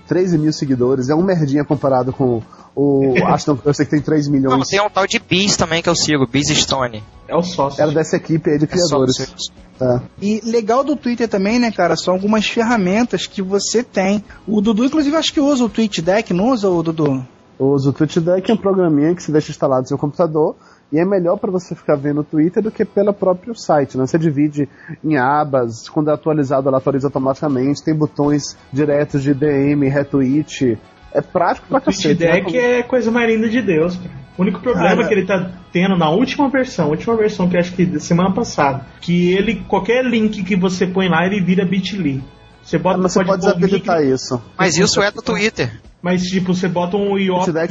13 0.07 0.37
mil 0.37 0.51
seguidores, 0.51 1.09
é 1.09 1.15
um 1.15 1.23
merdinha 1.23 1.63
comparado 1.63 2.11
com 2.11 2.41
o 2.79 3.25
Aston 3.25 3.57
eu 3.65 3.73
sei 3.73 3.85
que 3.85 3.91
tem 3.91 4.01
3 4.01 4.27
Não, 4.27 4.33
milhões. 4.33 4.67
tem 4.67 4.79
um 4.79 4.89
tal 4.89 5.07
de 5.07 5.17
Bis 5.19 5.57
também 5.57 5.81
que 5.81 5.89
eu 5.89 5.95
sigo, 5.95 6.27
Bis 6.27 6.47
Stone. 6.49 7.03
É 7.27 7.35
o 7.35 7.41
sócio. 7.41 7.81
Era 7.81 7.91
dessa 7.91 8.17
equipe 8.17 8.51
aí 8.51 8.59
de 8.59 8.65
É 8.65 8.67
criadores. 8.67 9.51
É. 9.81 9.99
E 10.21 10.41
legal 10.43 10.83
do 10.83 10.95
Twitter 10.95 11.27
também, 11.27 11.59
né, 11.59 11.71
cara, 11.71 11.95
são 11.95 12.13
algumas 12.13 12.47
ferramentas 12.47 13.25
que 13.25 13.41
você 13.41 13.83
tem. 13.83 14.23
O 14.47 14.61
Dudu, 14.61 14.85
inclusive, 14.85 15.15
acho 15.15 15.33
que 15.33 15.39
usa 15.39 15.65
o 15.65 15.69
TweetDeck, 15.69 16.33
não 16.33 16.49
usa 16.51 16.69
o 16.69 16.81
Dudu? 16.83 17.25
Usa 17.59 17.89
o 17.89 17.93
TweetDeck, 17.93 18.49
é 18.49 18.53
um 18.53 18.57
programinha 18.57 19.15
que 19.15 19.23
se 19.23 19.31
deixa 19.31 19.51
instalado 19.51 19.81
no 19.81 19.87
seu 19.87 19.97
computador 19.97 20.55
e 20.91 20.99
é 20.99 21.05
melhor 21.05 21.37
para 21.37 21.51
você 21.51 21.75
ficar 21.75 21.95
vendo 21.95 22.21
o 22.21 22.23
Twitter 22.23 22.63
do 22.63 22.71
que 22.71 22.85
pelo 22.85 23.13
próprio 23.13 23.53
site. 23.55 23.97
Né? 23.97 24.05
Você 24.05 24.17
divide 24.17 24.69
em 25.03 25.17
abas, 25.17 25.89
quando 25.89 26.09
é 26.09 26.13
atualizado 26.13 26.67
ela 26.69 26.77
atualiza 26.77 27.07
automaticamente, 27.07 27.83
tem 27.83 27.93
botões 27.95 28.55
diretos 28.71 29.21
de 29.21 29.33
DM, 29.33 29.87
retweet. 29.89 30.77
É 31.13 31.21
prático 31.21 31.67
pra 31.67 31.77
O 31.77 31.81
Twitch 31.81 31.97
cacete. 32.03 32.23
né? 32.23 32.31
Deck 32.41 32.57
é 32.57 32.83
coisa 32.83 33.09
mais 33.11 33.29
linda 33.29 33.49
de 33.49 33.61
Deus, 33.61 33.95
cara. 33.95 34.17
O 34.37 34.41
único 34.43 34.59
problema 34.59 34.97
Cara. 34.97 35.07
que 35.07 35.13
ele 35.15 35.25
tá 35.25 35.49
tendo 35.71 35.97
na 35.97 36.09
última 36.11 36.47
versão, 36.47 36.89
última 36.89 37.15
versão 37.17 37.49
que 37.49 37.55
eu 37.55 37.59
acho 37.59 37.73
que 37.73 37.83
da 37.87 37.99
semana 37.99 38.31
passada, 38.31 38.85
que 39.01 39.33
ele, 39.33 39.63
qualquer 39.67 40.05
link 40.05 40.43
que 40.43 40.55
você 40.55 40.85
põe 40.85 41.09
lá, 41.09 41.25
ele 41.25 41.41
vira 41.41 41.65
bit.ly. 41.65 42.23
Você 42.61 42.77
bota, 42.77 42.99
Ah, 42.99 43.01
mas 43.01 43.13
você 43.13 43.23
pode 43.25 43.37
um 43.43 43.47
desabilitar 43.47 43.99
link, 44.01 44.13
isso. 44.13 44.39
Mas 44.55 44.77
isso 44.77 45.01
é 45.01 45.09
do 45.09 45.23
Twitter. 45.23 45.81
Mas 46.03 46.21
tipo, 46.23 46.53
você 46.53 46.67
bota 46.67 46.95
um 46.97 47.17
IOP 47.17 47.51
lá, 47.51 47.63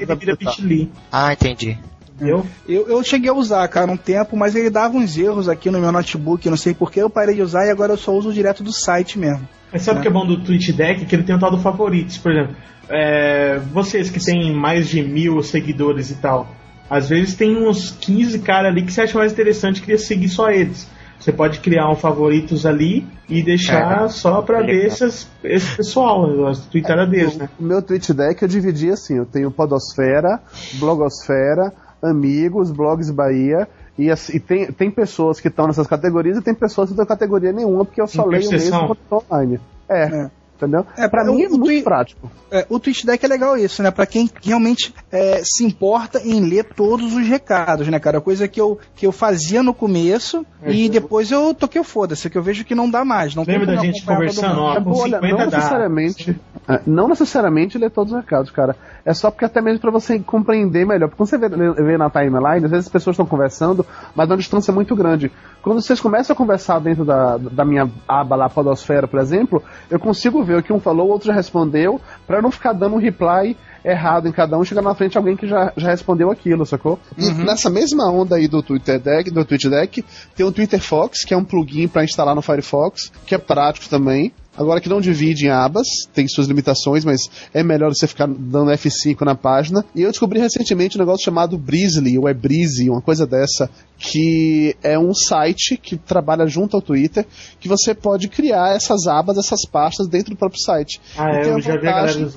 ele 0.00 0.16
vira 0.16 0.34
bit.ly. 0.34 0.90
Ah, 1.12 1.32
entendi. 1.32 1.78
Entendeu? 2.16 2.44
Eu, 2.68 2.88
eu 2.88 3.04
cheguei 3.04 3.30
a 3.30 3.34
usar, 3.34 3.68
cara, 3.68 3.88
um 3.88 3.96
tempo, 3.96 4.36
mas 4.36 4.56
ele 4.56 4.70
dava 4.70 4.96
uns 4.96 5.16
erros 5.16 5.48
aqui 5.48 5.70
no 5.70 5.78
meu 5.78 5.92
notebook, 5.92 6.50
não 6.50 6.56
sei 6.56 6.74
porquê, 6.74 7.00
eu 7.00 7.08
parei 7.08 7.36
de 7.36 7.42
usar 7.42 7.64
e 7.66 7.70
agora 7.70 7.92
eu 7.92 7.96
só 7.96 8.10
uso 8.12 8.32
direto 8.32 8.64
do 8.64 8.72
site 8.72 9.16
mesmo. 9.20 9.48
Mas 9.72 9.82
sabe 9.82 10.00
o 10.00 10.02
que 10.02 10.08
é 10.08 10.10
bom 10.10 10.26
do 10.26 10.42
Twitch 10.42 10.70
Deck? 10.72 11.04
Que 11.04 11.14
ele 11.14 11.22
tem 11.22 11.36
o 11.36 11.38
tal 11.38 11.52
do 11.52 11.58
favoritos, 11.58 12.18
por 12.18 12.32
exemplo. 12.32 12.56
É, 12.88 13.58
vocês 13.72 14.10
que 14.10 14.24
têm 14.24 14.52
mais 14.54 14.88
de 14.88 15.02
mil 15.02 15.42
seguidores 15.42 16.10
e 16.10 16.14
tal, 16.16 16.48
às 16.88 17.08
vezes 17.08 17.34
tem 17.34 17.56
uns 17.56 17.90
15 17.90 18.38
caras 18.40 18.72
ali 18.72 18.82
que 18.82 18.92
você 18.92 19.02
acha 19.02 19.18
mais 19.18 19.32
interessante 19.32 19.78
e 19.78 19.80
queria 19.80 19.98
seguir 19.98 20.28
só 20.28 20.50
eles. 20.50 20.88
Você 21.18 21.32
pode 21.32 21.58
criar 21.58 21.90
um 21.90 21.96
favoritos 21.96 22.64
ali 22.64 23.04
e 23.28 23.42
deixar 23.42 24.04
É. 24.04 24.08
só 24.08 24.40
pra 24.40 24.62
ver 24.62 24.86
esses, 24.86 25.28
esse 25.42 25.76
pessoal, 25.76 26.46
as 26.46 26.60
tweetadas 26.66 27.36
né? 27.36 27.48
O 27.58 27.62
meu 27.64 27.82
tweet 27.82 28.14
deck 28.14 28.40
eu 28.40 28.48
dividi 28.48 28.88
assim, 28.90 29.16
eu 29.16 29.26
tenho 29.26 29.50
Podosfera, 29.50 30.40
Blogosfera, 30.74 31.72
Amigos, 32.02 32.70
Blogs 32.70 33.10
Bahia, 33.10 33.68
e, 33.98 34.12
assim, 34.12 34.36
e 34.36 34.40
tem, 34.40 34.66
tem 34.70 34.90
pessoas 34.92 35.40
que 35.40 35.48
estão 35.48 35.66
nessas 35.66 35.88
categorias 35.88 36.38
e 36.38 36.42
tem 36.42 36.54
pessoas 36.54 36.88
que 36.88 36.96
não 36.96 37.04
têm 37.04 37.06
categoria 37.08 37.52
nenhuma, 37.52 37.84
porque 37.84 38.00
eu 38.00 38.06
só 38.06 38.24
leio 38.24 38.48
mesmo 38.48 38.86
quando 39.10 39.24
online. 39.28 39.60
É, 39.88 40.02
É. 40.04 40.30
entendeu? 40.58 40.84
É, 40.96 41.08
pra 41.08 41.22
o- 41.22 41.34
mim 41.34 41.42
é 41.42 41.46
o 41.46 41.50
muito 41.50 41.64
twi- 41.64 41.82
prático. 41.82 42.30
É, 42.50 42.66
o 42.68 42.78
TweetDeck 42.78 43.24
é 43.24 43.28
legal 43.28 43.56
isso, 43.56 43.82
né? 43.82 43.90
Pra 43.90 44.06
quem 44.06 44.28
realmente 44.42 44.92
é, 45.10 45.40
se 45.44 45.64
importa 45.64 46.20
em 46.24 46.40
ler 46.40 46.64
todos 46.64 47.14
os 47.14 47.26
recados, 47.26 47.86
né, 47.88 47.98
cara? 47.98 48.20
Coisa 48.20 48.46
que 48.48 48.60
eu, 48.60 48.78
que 48.96 49.06
eu 49.06 49.12
fazia 49.12 49.62
no 49.62 49.72
começo 49.72 50.44
É, 50.62 50.70
e 50.72 50.86
eu- 50.86 50.92
depois 50.92 51.30
eu 51.30 51.54
toquei 51.54 51.80
o 51.80 51.84
foda-se, 51.84 52.28
que 52.28 52.36
eu 52.36 52.42
vejo 52.42 52.64
que 52.64 52.74
não 52.74 52.90
dá 52.90 53.04
mais. 53.04 53.34
Não 53.34 53.44
Lembra 53.46 53.66
tem 53.66 53.76
da 53.76 53.82
gente 53.82 54.04
conversando, 54.04 54.60
ó, 54.60 54.72
É, 54.72 54.74
50 54.82 55.20
não 55.20 55.36
dá. 55.38 55.44
necessariamente, 55.46 56.40
é, 56.68 56.80
não 56.86 57.08
necessariamente 57.08 57.78
ler 57.78 57.90
todos 57.90 58.12
os 58.12 58.18
recados, 58.18 58.50
cara. 58.50 58.76
É 59.08 59.14
só 59.14 59.30
porque 59.30 59.46
até 59.46 59.62
mesmo 59.62 59.80
pra 59.80 59.90
você 59.90 60.18
compreender 60.18 60.84
melhor. 60.84 61.08
Porque 61.08 61.16
quando 61.16 61.30
você 61.30 61.38
vê, 61.38 61.48
vê 61.48 61.96
na 61.96 62.10
timeline, 62.10 62.66
às 62.66 62.70
vezes 62.70 62.86
as 62.86 62.92
pessoas 62.92 63.14
estão 63.14 63.24
conversando, 63.24 63.86
mas 64.14 64.28
uma 64.28 64.36
distância 64.36 64.70
muito 64.70 64.94
grande. 64.94 65.32
Quando 65.62 65.80
vocês 65.80 65.98
começam 65.98 66.34
a 66.34 66.36
conversar 66.36 66.78
dentro 66.78 67.06
da, 67.06 67.38
da 67.38 67.64
minha 67.64 67.90
aba 68.06 68.36
lá, 68.36 68.50
Podosfera, 68.50 69.08
por 69.08 69.18
exemplo, 69.18 69.62
eu 69.90 69.98
consigo 69.98 70.44
ver 70.44 70.58
o 70.58 70.62
que 70.62 70.74
um 70.74 70.78
falou, 70.78 71.08
o 71.08 71.10
outro 71.10 71.28
já 71.28 71.32
respondeu, 71.32 71.98
pra 72.26 72.42
não 72.42 72.50
ficar 72.50 72.74
dando 72.74 72.96
um 72.96 72.98
reply 72.98 73.56
errado 73.82 74.28
em 74.28 74.32
cada 74.32 74.58
um, 74.58 74.64
chegar 74.64 74.82
na 74.82 74.94
frente 74.94 75.16
alguém 75.16 75.38
que 75.38 75.46
já, 75.46 75.72
já 75.74 75.88
respondeu 75.88 76.30
aquilo, 76.30 76.66
sacou? 76.66 76.98
E 77.16 77.30
nessa 77.32 77.70
mesma 77.70 78.10
onda 78.10 78.36
aí 78.36 78.46
do 78.46 78.62
Twitter 78.62 79.00
Deck, 79.00 79.30
do 79.30 79.42
Twitch 79.42 79.64
Deck, 79.64 80.04
tem 80.36 80.44
o 80.44 80.52
Twitter 80.52 80.82
Fox, 80.82 81.24
que 81.24 81.32
é 81.32 81.36
um 81.36 81.44
plugin 81.44 81.88
pra 81.88 82.04
instalar 82.04 82.34
no 82.34 82.42
Firefox, 82.42 83.10
que 83.24 83.34
é 83.34 83.38
prático 83.38 83.88
também. 83.88 84.34
Agora 84.58 84.80
que 84.80 84.88
não 84.88 85.00
divide 85.00 85.46
em 85.46 85.50
abas, 85.50 85.86
tem 86.12 86.26
suas 86.26 86.48
limitações, 86.48 87.04
mas 87.04 87.30
é 87.54 87.62
melhor 87.62 87.94
você 87.94 88.08
ficar 88.08 88.26
dando 88.26 88.72
F5 88.72 89.20
na 89.24 89.36
página. 89.36 89.84
E 89.94 90.02
eu 90.02 90.10
descobri 90.10 90.40
recentemente 90.40 90.96
um 90.96 91.00
negócio 91.00 91.24
chamado 91.24 91.56
Breezely, 91.56 92.18
ou 92.18 92.28
é 92.28 92.34
Breezy, 92.34 92.90
uma 92.90 93.00
coisa 93.00 93.24
dessa, 93.24 93.70
que 93.96 94.76
é 94.82 94.98
um 94.98 95.14
site 95.14 95.76
que 95.76 95.96
trabalha 95.96 96.46
junto 96.46 96.76
ao 96.76 96.82
Twitter, 96.82 97.24
que 97.60 97.68
você 97.68 97.94
pode 97.94 98.28
criar 98.28 98.74
essas 98.74 99.06
abas, 99.06 99.38
essas 99.38 99.64
pastas 99.64 100.08
dentro 100.08 100.30
do 100.34 100.36
próprio 100.36 100.60
site. 100.60 101.00
Ah, 101.16 101.32
E 101.32 101.36
é, 101.36 101.40
tem 101.42 101.50
eu 101.52 101.56
a 101.56 101.60
já 101.60 101.76
vi 101.76 101.86
a 101.86 101.92
galera 101.92 102.30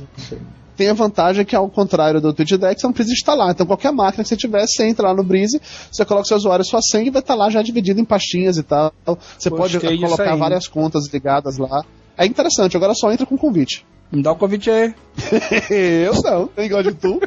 tem 0.82 0.90
a 0.90 0.94
vantagem 0.94 1.46
que, 1.46 1.56
ao 1.56 1.70
contrário 1.70 2.20
do 2.20 2.34
TweetDeck, 2.34 2.80
você 2.80 2.88
não 2.88 2.94
precisa 2.94 3.14
instalar. 3.14 3.52
Então, 3.52 3.68
qualquer 3.68 3.92
máquina 3.92 4.24
que 4.24 4.30
você 4.30 4.36
tiver, 4.36 4.66
você 4.66 4.88
entra 4.88 5.10
lá 5.10 5.14
no 5.14 5.24
Breeze, 5.24 5.62
você 5.92 6.04
coloca 6.04 6.26
seu 6.26 6.38
usuário 6.38 6.64
e 6.64 6.66
sua 6.66 6.82
senha 6.82 7.06
e 7.06 7.12
vai 7.12 7.22
estar 7.22 7.36
lá 7.36 7.52
já 7.52 7.62
dividido 7.62 8.00
em 8.00 8.06
pastinhas 8.06 8.58
e 8.58 8.64
tal. 8.64 8.92
Você 9.06 9.52
Gostei 9.52 9.80
pode 9.80 10.00
colocar 10.00 10.36
várias 10.36 10.68
contas 10.68 11.08
ligadas 11.14 11.58
lá. 11.60 11.86
É 12.22 12.26
interessante, 12.28 12.78
agora 12.78 12.94
só 12.94 13.12
entra 13.12 13.26
com 13.26 13.36
convite. 13.36 13.84
Me 14.12 14.22
dá 14.22 14.32
o 14.32 14.36
convite 14.36 14.70
aí. 14.70 14.94
eu 16.06 16.14
não, 16.22 16.46
tem 16.46 16.68
igual 16.68 16.84
de 16.84 16.94
tu. 16.94 17.20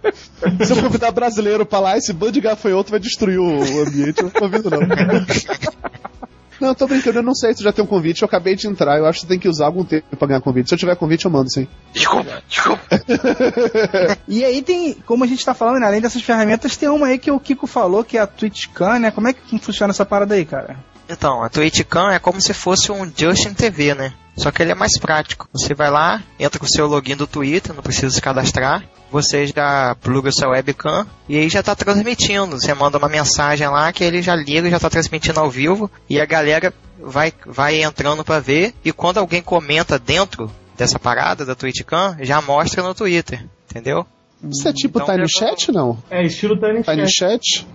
Se 0.64 0.72
eu 0.72 0.80
convidar 0.80 1.10
brasileiro 1.10 1.66
pra 1.66 1.80
lá, 1.80 1.98
esse 1.98 2.14
bando 2.14 2.32
de 2.32 2.40
gafanhoto 2.40 2.90
vai 2.90 2.98
destruir 2.98 3.38
o 3.38 3.82
ambiente. 3.82 4.20
Eu 4.20 4.24
não 4.24 4.30
convido, 4.30 4.70
não. 4.70 4.78
Não, 6.60 6.74
tô 6.74 6.88
brincando, 6.88 7.20
eu 7.20 7.22
não 7.22 7.36
sei 7.36 7.54
se 7.54 7.62
já 7.62 7.72
tem 7.72 7.84
um 7.84 7.86
convite, 7.86 8.22
eu 8.22 8.26
acabei 8.26 8.56
de 8.56 8.66
entrar, 8.66 8.98
eu 8.98 9.06
acho 9.06 9.20
que 9.20 9.26
tem 9.26 9.38
que 9.38 9.48
usar 9.48 9.66
algum 9.66 9.84
tempo 9.84 10.16
pra 10.16 10.26
ganhar 10.26 10.40
convite. 10.40 10.68
Se 10.68 10.74
eu 10.74 10.78
tiver 10.78 10.96
convite, 10.96 11.24
eu 11.24 11.30
mando 11.30 11.48
sim. 11.48 11.68
Desculpa, 11.92 12.42
desculpa. 12.48 12.82
E 14.26 14.44
aí 14.44 14.60
tem, 14.60 14.94
como 15.06 15.22
a 15.22 15.26
gente 15.28 15.44
tá 15.44 15.54
falando, 15.54 15.78
né, 15.78 15.86
além 15.86 16.00
dessas 16.00 16.20
ferramentas, 16.20 16.76
tem 16.76 16.88
uma 16.88 17.06
aí 17.06 17.16
que 17.16 17.30
o 17.30 17.38
Kiko 17.38 17.68
falou, 17.68 18.02
que 18.02 18.18
é 18.18 18.22
a 18.22 18.26
TwitchCam, 18.26 18.98
né? 18.98 19.12
Como 19.12 19.28
é 19.28 19.34
que 19.34 19.56
funciona 19.60 19.92
essa 19.92 20.04
parada 20.04 20.34
aí, 20.34 20.44
cara? 20.44 20.76
Então, 21.08 21.44
a 21.44 21.48
TwitchCam 21.48 22.10
é 22.10 22.18
como 22.18 22.40
se 22.40 22.52
fosse 22.52 22.90
um 22.90 23.08
Justin 23.16 23.54
TV, 23.54 23.94
né? 23.94 24.12
Só 24.38 24.50
que 24.50 24.62
ele 24.62 24.72
é 24.72 24.74
mais 24.74 24.98
prático. 24.98 25.48
Você 25.52 25.74
vai 25.74 25.90
lá, 25.90 26.22
entra 26.38 26.58
com 26.58 26.64
o 26.66 26.68
seu 26.70 26.86
login 26.86 27.16
do 27.16 27.26
Twitter, 27.26 27.74
não 27.74 27.82
precisa 27.82 28.10
se 28.10 28.20
cadastrar. 28.22 28.84
Você 29.10 29.46
já 29.46 29.94
pluga 30.00 30.28
o 30.28 30.32
seu 30.32 30.50
webcam 30.50 31.06
e 31.28 31.36
aí 31.38 31.48
já 31.48 31.62
tá 31.62 31.74
transmitindo. 31.74 32.58
Você 32.60 32.72
manda 32.74 32.98
uma 32.98 33.08
mensagem 33.08 33.66
lá 33.68 33.92
que 33.92 34.04
ele 34.04 34.22
já 34.22 34.34
liga 34.36 34.68
e 34.68 34.70
já 34.70 34.78
tá 34.78 34.88
transmitindo 34.90 35.40
ao 35.40 35.50
vivo. 35.50 35.90
E 36.08 36.20
a 36.20 36.26
galera 36.26 36.72
vai, 37.00 37.32
vai 37.46 37.82
entrando 37.82 38.24
pra 38.24 38.38
ver. 38.38 38.74
E 38.84 38.92
quando 38.92 39.18
alguém 39.18 39.42
comenta 39.42 39.98
dentro 39.98 40.50
dessa 40.76 40.98
parada 40.98 41.44
da 41.44 41.54
TwitchCam, 41.54 42.16
já 42.20 42.40
mostra 42.40 42.82
no 42.82 42.94
Twitter. 42.94 43.44
Entendeu? 43.70 44.06
Isso 44.44 44.68
é 44.68 44.72
tipo 44.72 45.00
Então, 45.00 45.14
Tiny 45.14 45.22
eu- 45.22 45.28
Chat, 45.28 45.72
não? 45.72 45.98
É, 46.10 46.22
estilo 46.22 46.56
Tiny 46.56 46.84
Tiny 46.84 47.10
Chat. 47.10 47.40
Chat? 47.50 47.66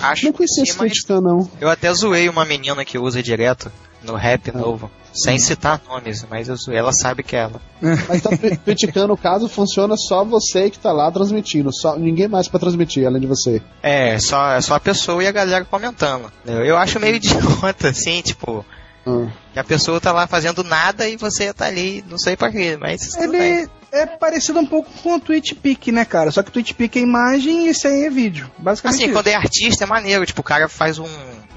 Ah, 0.00 0.10
Acho 0.10 0.24
não 0.26 0.32
conhecia 0.32 0.64
que 0.64 0.70
esse 0.70 0.78
TwitchCam, 0.78 1.20
não. 1.20 1.48
eu 1.60 1.68
até 1.68 1.92
zoei 1.94 2.28
uma 2.28 2.44
menina 2.44 2.84
que 2.84 2.98
usa 2.98 3.22
direto 3.22 3.70
no 4.02 4.14
rap 4.16 4.50
Ah. 4.52 4.58
novo. 4.58 4.90
Sem 5.12 5.38
citar 5.38 5.80
nomes, 5.88 6.24
mas. 6.30 6.48
Ela 6.68 6.92
sabe 6.92 7.22
que 7.22 7.36
é 7.36 7.40
ela. 7.40 7.60
Mas 8.08 8.22
Twi- 8.22 8.56
TwitchCam, 8.56 9.06
no 9.08 9.16
caso, 9.16 9.48
funciona 9.48 9.94
só 9.96 10.24
você 10.24 10.70
que 10.70 10.78
tá 10.78 10.90
lá 10.92 11.10
transmitindo. 11.10 11.70
Só, 11.74 11.96
ninguém 11.96 12.28
mais 12.28 12.48
pra 12.48 12.58
transmitir, 12.60 13.06
além 13.06 13.20
de 13.20 13.26
você. 13.26 13.60
É, 13.82 14.18
só, 14.18 14.52
é 14.52 14.60
só 14.60 14.74
a 14.76 14.80
pessoa 14.80 15.22
e 15.22 15.26
a 15.26 15.32
galera 15.32 15.64
comentando. 15.64 16.32
Eu, 16.46 16.64
eu 16.64 16.76
acho 16.78 16.98
meio 17.00 17.16
idiota, 17.16 17.88
assim, 17.88 18.22
tipo. 18.22 18.64
Ah. 19.04 19.26
que 19.52 19.58
a 19.58 19.64
pessoa 19.64 20.00
tá 20.00 20.12
lá 20.12 20.28
fazendo 20.28 20.62
nada 20.62 21.08
e 21.08 21.16
você 21.16 21.52
tá 21.52 21.66
ali, 21.66 22.04
não 22.08 22.16
sei 22.18 22.36
pra 22.36 22.50
quê, 22.52 22.78
mas. 22.80 23.14
Ele 23.16 23.68
é 23.90 24.06
parecido 24.06 24.60
um 24.60 24.66
pouco 24.66 24.88
com 25.02 25.16
o 25.16 25.20
TwitchPic, 25.20 25.90
né, 25.92 26.04
cara? 26.04 26.30
Só 26.30 26.40
que 26.42 26.48
o 26.48 26.52
TwitchPic 26.52 26.98
é 26.98 27.02
imagem 27.02 27.66
e 27.66 27.68
esse 27.70 27.86
aí 27.86 28.04
é 28.04 28.10
vídeo. 28.10 28.48
Basicamente 28.56 28.96
Assim, 29.00 29.04
isso. 29.06 29.12
quando 29.12 29.26
é 29.26 29.34
artista 29.34 29.84
é 29.84 29.86
maneiro, 29.88 30.24
tipo, 30.24 30.40
o 30.40 30.44
cara 30.44 30.68
faz 30.68 30.98
um, 31.00 31.04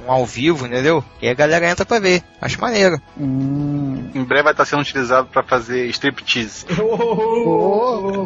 um 0.08 0.12
ao 0.12 0.26
vivo, 0.26 0.66
entendeu? 0.66 1.04
E 1.22 1.28
a 1.28 1.34
galera 1.34 1.70
entra 1.70 1.86
pra 1.86 2.00
ver. 2.00 2.22
Acho 2.42 2.60
maneiro. 2.62 3.00
Hum, 3.20 4.10
Em 4.14 4.24
breve 4.24 4.44
vai 4.44 4.54
estar 4.54 4.66
sendo 4.66 4.82
utilizado 4.82 5.28
pra 5.32 5.42
fazer 5.44 5.86
striptease. 5.88 6.66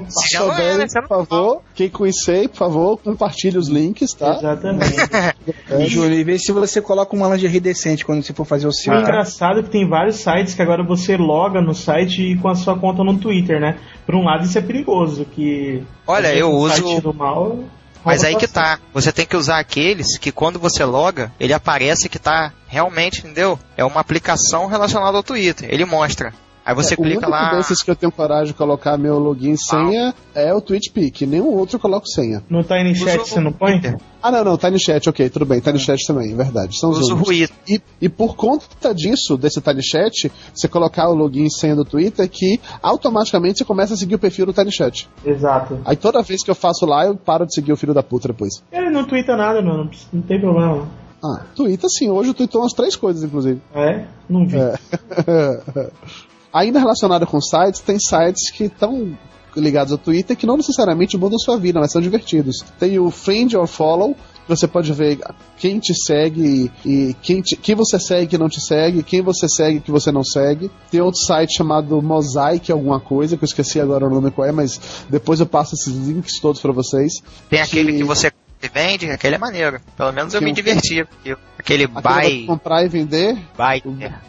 Se 0.09 0.33
já 0.33 0.39
passou 0.39 0.47
não 0.47 0.53
é, 0.53 0.57
bem, 0.69 0.77
né? 0.77 0.85
Por 0.93 1.07
favor. 1.07 1.61
Quem 1.75 1.89
conhecer, 1.89 2.49
por 2.49 2.57
favor, 2.57 2.97
compartilhe 2.97 3.57
os 3.57 3.67
links, 3.69 4.13
tá? 4.13 4.35
Exatamente. 4.37 4.95
E, 5.79 5.85
Júlio, 5.87 6.13
e 6.19 6.23
vê 6.23 6.37
se 6.37 6.51
você 6.51 6.81
coloca 6.81 7.15
uma 7.15 7.27
lingerie 7.29 7.59
decente 7.59 8.03
quando 8.05 8.23
você 8.23 8.33
for 8.33 8.43
fazer 8.45 8.67
o 8.67 8.71
seu. 8.71 8.91
O 8.91 8.95
tá? 8.97 9.01
engraçado 9.03 9.59
é 9.59 9.63
que 9.63 9.69
tem 9.69 9.87
vários 9.87 10.17
sites 10.17 10.53
que 10.53 10.61
agora 10.61 10.83
você 10.83 11.15
loga 11.15 11.61
no 11.61 11.73
site 11.75 12.37
com 12.41 12.49
a 12.49 12.55
sua 12.55 12.77
conta 12.77 13.03
no 13.03 13.17
Twitter, 13.17 13.59
né? 13.59 13.77
Por 14.05 14.15
um 14.15 14.23
lado 14.23 14.45
isso 14.45 14.57
é 14.57 14.61
perigoso, 14.61 15.25
que... 15.25 15.83
Olha, 16.07 16.33
eu 16.35 16.49
o 16.49 16.57
uso- 16.57 16.75
site 16.75 17.01
do 17.01 17.13
mal 17.13 17.59
Mas 18.03 18.23
aí 18.23 18.35
que 18.35 18.47
tá. 18.47 18.79
Você 18.93 19.11
tem 19.11 19.25
que 19.25 19.35
usar 19.35 19.59
aqueles 19.59 20.17
que 20.17 20.31
quando 20.31 20.59
você 20.59 20.83
loga, 20.83 21.31
ele 21.39 21.53
aparece 21.53 22.09
que 22.09 22.19
tá 22.19 22.53
realmente, 22.67 23.19
entendeu? 23.19 23.59
É 23.75 23.83
uma 23.83 23.99
aplicação 23.99 24.67
relacionada 24.67 25.17
ao 25.17 25.23
Twitter. 25.23 25.67
Ele 25.71 25.85
mostra. 25.85 26.33
Aí 26.69 26.75
você 26.75 26.93
É, 26.93 26.97
o 26.97 26.97
clica 27.01 27.17
único 27.25 27.31
lá. 27.31 27.55
desses 27.55 27.81
que 27.81 27.89
eu 27.89 27.95
tenho 27.95 28.11
coragem 28.11 28.47
de 28.47 28.53
colocar 28.53 28.95
meu 28.97 29.17
login 29.17 29.53
e 29.53 29.57
senha 29.57 30.13
é 30.35 30.53
o 30.53 30.61
TwitchPic. 30.61 31.25
Nenhum 31.25 31.47
outro 31.47 31.77
eu 31.77 31.79
coloco 31.79 32.05
senha. 32.07 32.43
No 32.49 32.63
Tiny 32.63 32.93
Chat 32.95 33.19
o 33.21 33.25
você 33.25 33.39
não 33.39 33.51
põe? 33.51 33.81
Ah, 34.21 34.29
não, 34.31 34.43
não, 34.43 34.57
Tiny 34.57 34.79
Chat, 34.79 35.09
ok, 35.09 35.29
tudo 35.29 35.45
bem. 35.45 35.59
Tiny 35.61 35.79
Chat 35.79 36.05
também, 36.05 36.35
verdade. 36.35 36.77
São 36.79 36.91
os 36.91 36.99
Usa 36.99 37.13
o 37.13 37.15
únicos. 37.15 37.27
ruído. 37.27 37.53
E, 37.67 37.81
e 38.01 38.07
por 38.09 38.35
conta 38.35 38.93
disso, 38.93 39.35
desse 39.37 39.59
Tiny 39.61 39.81
Chat, 39.83 40.31
você 40.53 40.67
colocar 40.67 41.09
o 41.09 41.15
login 41.15 41.45
e 41.45 41.51
senha 41.51 41.75
do 41.75 41.83
Twitter, 41.83 42.29
que 42.29 42.59
automaticamente 42.83 43.57
você 43.57 43.65
começa 43.65 43.93
a 43.95 43.97
seguir 43.97 44.15
o 44.15 44.19
perfil 44.19 44.45
do 44.45 44.53
Tiny 44.53 44.71
Chat. 44.71 45.09
Exato. 45.25 45.79
Aí 45.85 45.95
toda 45.95 46.21
vez 46.21 46.43
que 46.43 46.51
eu 46.51 46.55
faço 46.55 46.85
lá, 46.85 47.05
eu 47.05 47.15
paro 47.15 47.45
de 47.47 47.53
seguir 47.55 47.71
o 47.73 47.77
filho 47.77 47.93
da 47.95 48.03
puta 48.03 48.27
depois. 48.27 48.61
Ele 48.71 48.89
não 48.91 49.05
twitta 49.05 49.35
nada, 49.35 49.61
não. 49.61 49.89
Não, 50.13 50.21
tem 50.21 50.39
problema. 50.39 50.75
não. 50.75 51.09
Ah, 51.21 51.43
Twitter 51.53 51.89
sim, 51.89 52.09
hoje 52.09 52.29
eu 52.29 52.33
tweetou 52.33 52.61
umas 52.61 52.71
três 52.71 52.95
coisas, 52.95 53.23
inclusive. 53.23 53.59
É? 53.75 54.05
Não 54.29 54.45
vi. 54.47 54.57
É. 54.57 54.73
Ainda 56.53 56.79
relacionado 56.79 57.25
com 57.27 57.39
sites, 57.41 57.79
tem 57.81 57.97
sites 57.99 58.51
que 58.51 58.65
estão 58.65 59.17
ligados 59.55 59.91
ao 59.91 59.97
Twitter 59.97 60.37
que 60.37 60.45
não 60.45 60.57
necessariamente 60.57 61.17
mudam 61.17 61.37
sua 61.39 61.57
vida, 61.57 61.79
mas 61.79 61.91
são 61.91 62.01
divertidos. 62.01 62.63
Tem 62.79 62.97
o 62.99 63.09
Friend 63.11 63.57
or 63.57 63.67
Follow, 63.67 64.13
que 64.13 64.47
você 64.49 64.67
pode 64.67 64.91
ver 64.93 65.19
quem 65.57 65.79
te 65.79 65.93
segue 65.93 66.71
e 66.85 67.15
quem, 67.21 67.41
te- 67.41 67.55
quem 67.55 67.75
você 67.75 67.99
segue 67.99 68.27
que 68.27 68.37
não 68.37 68.47
te 68.47 68.61
segue, 68.61 69.03
quem 69.03 69.21
você 69.21 69.47
segue 69.49 69.79
que 69.79 69.91
você 69.91 70.11
não 70.11 70.23
segue. 70.23 70.71
Tem 70.91 71.01
outro 71.01 71.19
site 71.21 71.57
chamado 71.57 72.01
Mosaic 72.01 72.71
alguma 72.71 72.99
coisa, 72.99 73.37
que 73.37 73.43
eu 73.43 73.47
esqueci 73.47 73.79
agora 73.79 74.05
o 74.07 74.09
nome 74.09 74.31
qual 74.31 74.47
é, 74.47 74.51
mas 74.51 74.79
depois 75.09 75.39
eu 75.39 75.45
passo 75.45 75.75
esses 75.75 75.93
links 75.93 76.39
todos 76.39 76.61
pra 76.61 76.71
vocês. 76.71 77.13
Tem 77.49 77.59
aquele 77.59 77.93
que 77.93 78.03
você 78.03 78.31
vende, 78.67 79.09
aquele 79.09 79.35
é 79.35 79.37
maneiro. 79.37 79.79
Pelo 79.95 80.11
menos 80.11 80.33
eu 80.33 80.39
Que 80.39 80.45
me 80.45 80.51
diverti. 80.51 81.05
porque 81.05 81.37
Aquele 81.57 81.83
Aquele 81.85 81.87
vai 81.87 82.29
buy. 82.29 82.45
comprar 82.45 82.83
e 82.83 82.87
vender. 82.89 83.35
buy 83.57 83.81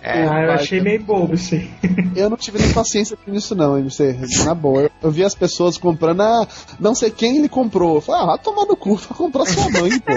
é, 0.02 0.12
ah, 0.12 0.19
eu 0.19 0.28
vai, 0.28 0.51
achei 0.57 0.81
meio 0.81 1.02
bobo 1.02 1.35
isso 1.35 1.55
aí. 1.55 1.70
Eu 2.15 2.28
não 2.31 2.36
tive 2.36 2.59
nem 2.59 2.73
paciência 2.73 3.16
com 3.16 3.32
isso, 3.35 3.55
não, 3.55 3.78
MC. 3.78 4.16
Na 4.44 4.55
boa. 4.55 4.82
Eu, 4.82 4.90
eu 5.02 5.11
vi 5.11 5.24
as 5.24 5.35
pessoas 5.35 5.78
comprando, 5.78 6.20
ah, 6.23 6.47
não 6.78 6.94
sei 6.94 7.11
quem 7.11 7.39
ele 7.39 7.48
comprou. 7.48 7.97
Eu 7.97 8.01
falei, 8.01 8.23
ah, 8.23 8.27
vai 8.27 8.39
tomar 8.39 8.66
no 8.66 8.77
cu, 8.77 8.97
vai 8.97 9.16
comprar 9.16 9.47
sua 9.47 9.70
mãe, 9.70 9.98
pô. 10.01 10.12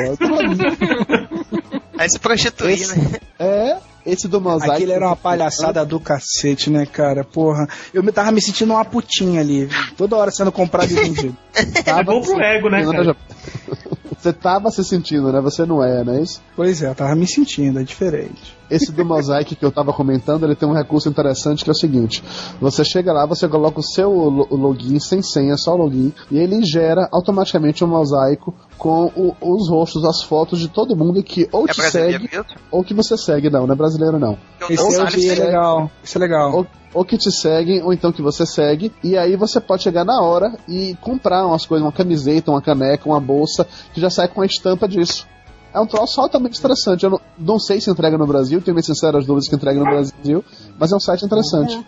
Aí 1.98 2.10
se 2.10 2.20
prostituir, 2.20 2.74
Esse- 2.74 2.98
né? 3.00 3.20
É, 3.40 3.78
esse 4.06 4.28
do 4.28 4.42
mosaico. 4.42 4.74
Aquilo 4.74 4.92
era 4.92 5.08
uma 5.08 5.16
palhaçada 5.16 5.86
do 5.86 6.00
cacete, 6.00 6.70
né, 6.70 6.86
cara? 6.86 7.24
Porra. 7.24 7.68
Eu 7.94 8.02
me 8.04 8.12
tava 8.12 8.32
me 8.32 8.42
sentindo 8.42 8.74
uma 8.74 8.84
putinha 8.84 9.40
ali. 9.42 9.70
Toda 9.96 10.16
hora 10.18 10.32
sendo 10.32 10.52
comprado 10.52 10.92
e 10.92 10.96
vendido. 10.96 11.38
Tava 11.86 12.02
É 12.02 12.04
bom 12.04 12.22
pro 12.22 12.36
se 12.36 12.42
ego, 12.42 12.70
né, 12.70 12.84
cara? 12.84 13.16
Você 14.24 14.32
tava 14.32 14.72
se 14.72 14.86
sentindo, 14.86 15.34
né? 15.34 15.42
Você 15.42 15.66
não 15.66 15.84
é, 15.84 16.02
não 16.02 16.14
é 16.14 16.22
isso? 16.22 16.42
Pois 16.56 16.82
é, 16.82 16.88
eu 16.88 16.96
tava 16.96 17.14
me 17.14 17.28
sentindo, 17.28 17.82
é 17.82 17.84
diferente. 17.84 18.56
Esse 18.74 18.92
do 18.92 19.06
mosaico 19.06 19.56
que 19.56 19.64
eu 19.66 19.72
tava 19.72 19.94
comentando, 19.94 20.44
ele 20.46 20.56
tem 20.56 20.68
um 20.68 20.74
recurso 20.74 21.08
interessante 21.10 21.64
que 21.64 21.70
é 21.70 21.74
o 21.74 21.76
seguinte: 21.76 22.24
você 22.60 22.84
chega 22.84 23.14
lá, 23.14 23.26
você 23.26 23.48
coloca 23.48 23.80
o 23.80 23.84
seu 23.84 24.12
login 24.52 25.00
sem 25.00 25.22
senha, 25.22 25.56
só 25.58 25.74
o 25.74 25.78
login, 25.78 26.12
e 26.32 26.38
ele 26.38 26.64
gera 26.66 27.08
automaticamente 27.12 27.84
um 27.84 27.88
mosaico 27.88 28.54
com 28.78 29.06
o- 29.16 29.36
os 29.42 29.70
rostos, 29.70 30.04
as 30.06 30.22
fotos 30.24 30.60
de 30.60 30.68
todo 30.68 30.96
mundo 30.96 31.22
que 31.24 31.48
ou 31.52 31.66
É 31.68 31.72
te 31.72 31.82
segue 31.84 32.26
isso? 32.32 32.46
ou 32.72 32.84
que 32.84 32.94
você 32.94 33.18
segue. 33.18 33.50
Não, 33.50 33.66
não 33.68 33.74
é 33.74 33.78
brasileiro 33.78 34.18
não. 34.20 34.38
Eu 34.60 34.68
Esse 34.70 34.84
não 34.84 34.90
é, 34.90 34.94
sabe 34.96 35.18
o 35.18 35.20
se 35.22 35.30
é 35.30 35.36
legal. 35.46 35.92
Isso 36.04 36.18
é 36.18 36.22
legal. 36.22 36.56
ou, 36.56 36.68
ou 36.94 37.06
que 37.06 37.18
te 37.18 37.32
seguem, 37.32 37.82
ou 37.84 37.94
então 37.94 38.12
que 38.12 38.22
você 38.22 38.46
segue, 38.46 38.92
e 39.04 39.18
aí 39.18 39.36
você 39.36 39.60
pode 39.62 39.84
chegar 39.84 40.04
na 40.04 40.22
hora 40.22 40.54
e 40.68 40.96
comprar 41.02 41.46
umas 41.46 41.66
coisas, 41.66 41.86
uma 41.86 41.92
camiseta, 41.92 42.52
uma 42.52 42.62
caneca, 42.62 43.08
uma 43.10 43.20
bolsa, 43.20 43.68
que 43.94 44.02
já 44.02 44.10
sai 44.10 44.28
com 44.28 44.42
a 44.42 44.46
estampa 44.46 44.88
disso. 44.88 45.28
É 45.74 45.80
um 45.80 45.88
troço 45.88 46.22
altamente 46.22 46.60
interessante. 46.60 47.04
Eu 47.04 47.10
não, 47.10 47.22
não 47.38 47.60
sei 47.60 47.82
se 47.82 47.90
entrega 47.90 48.18
no 48.18 48.28
Brasil, 48.28 48.62
tenho 48.62 48.76
minhas 48.76 48.86
sinceras 48.86 49.26
dúvidas 49.26 49.50
que 49.50 49.56
entrega 49.56 49.80
no 49.80 49.86
Brasil, 49.86 50.46
mas 50.78 50.92
é 50.92 50.96
um 50.96 51.00
site 51.00 51.26
interessante. 51.26 51.84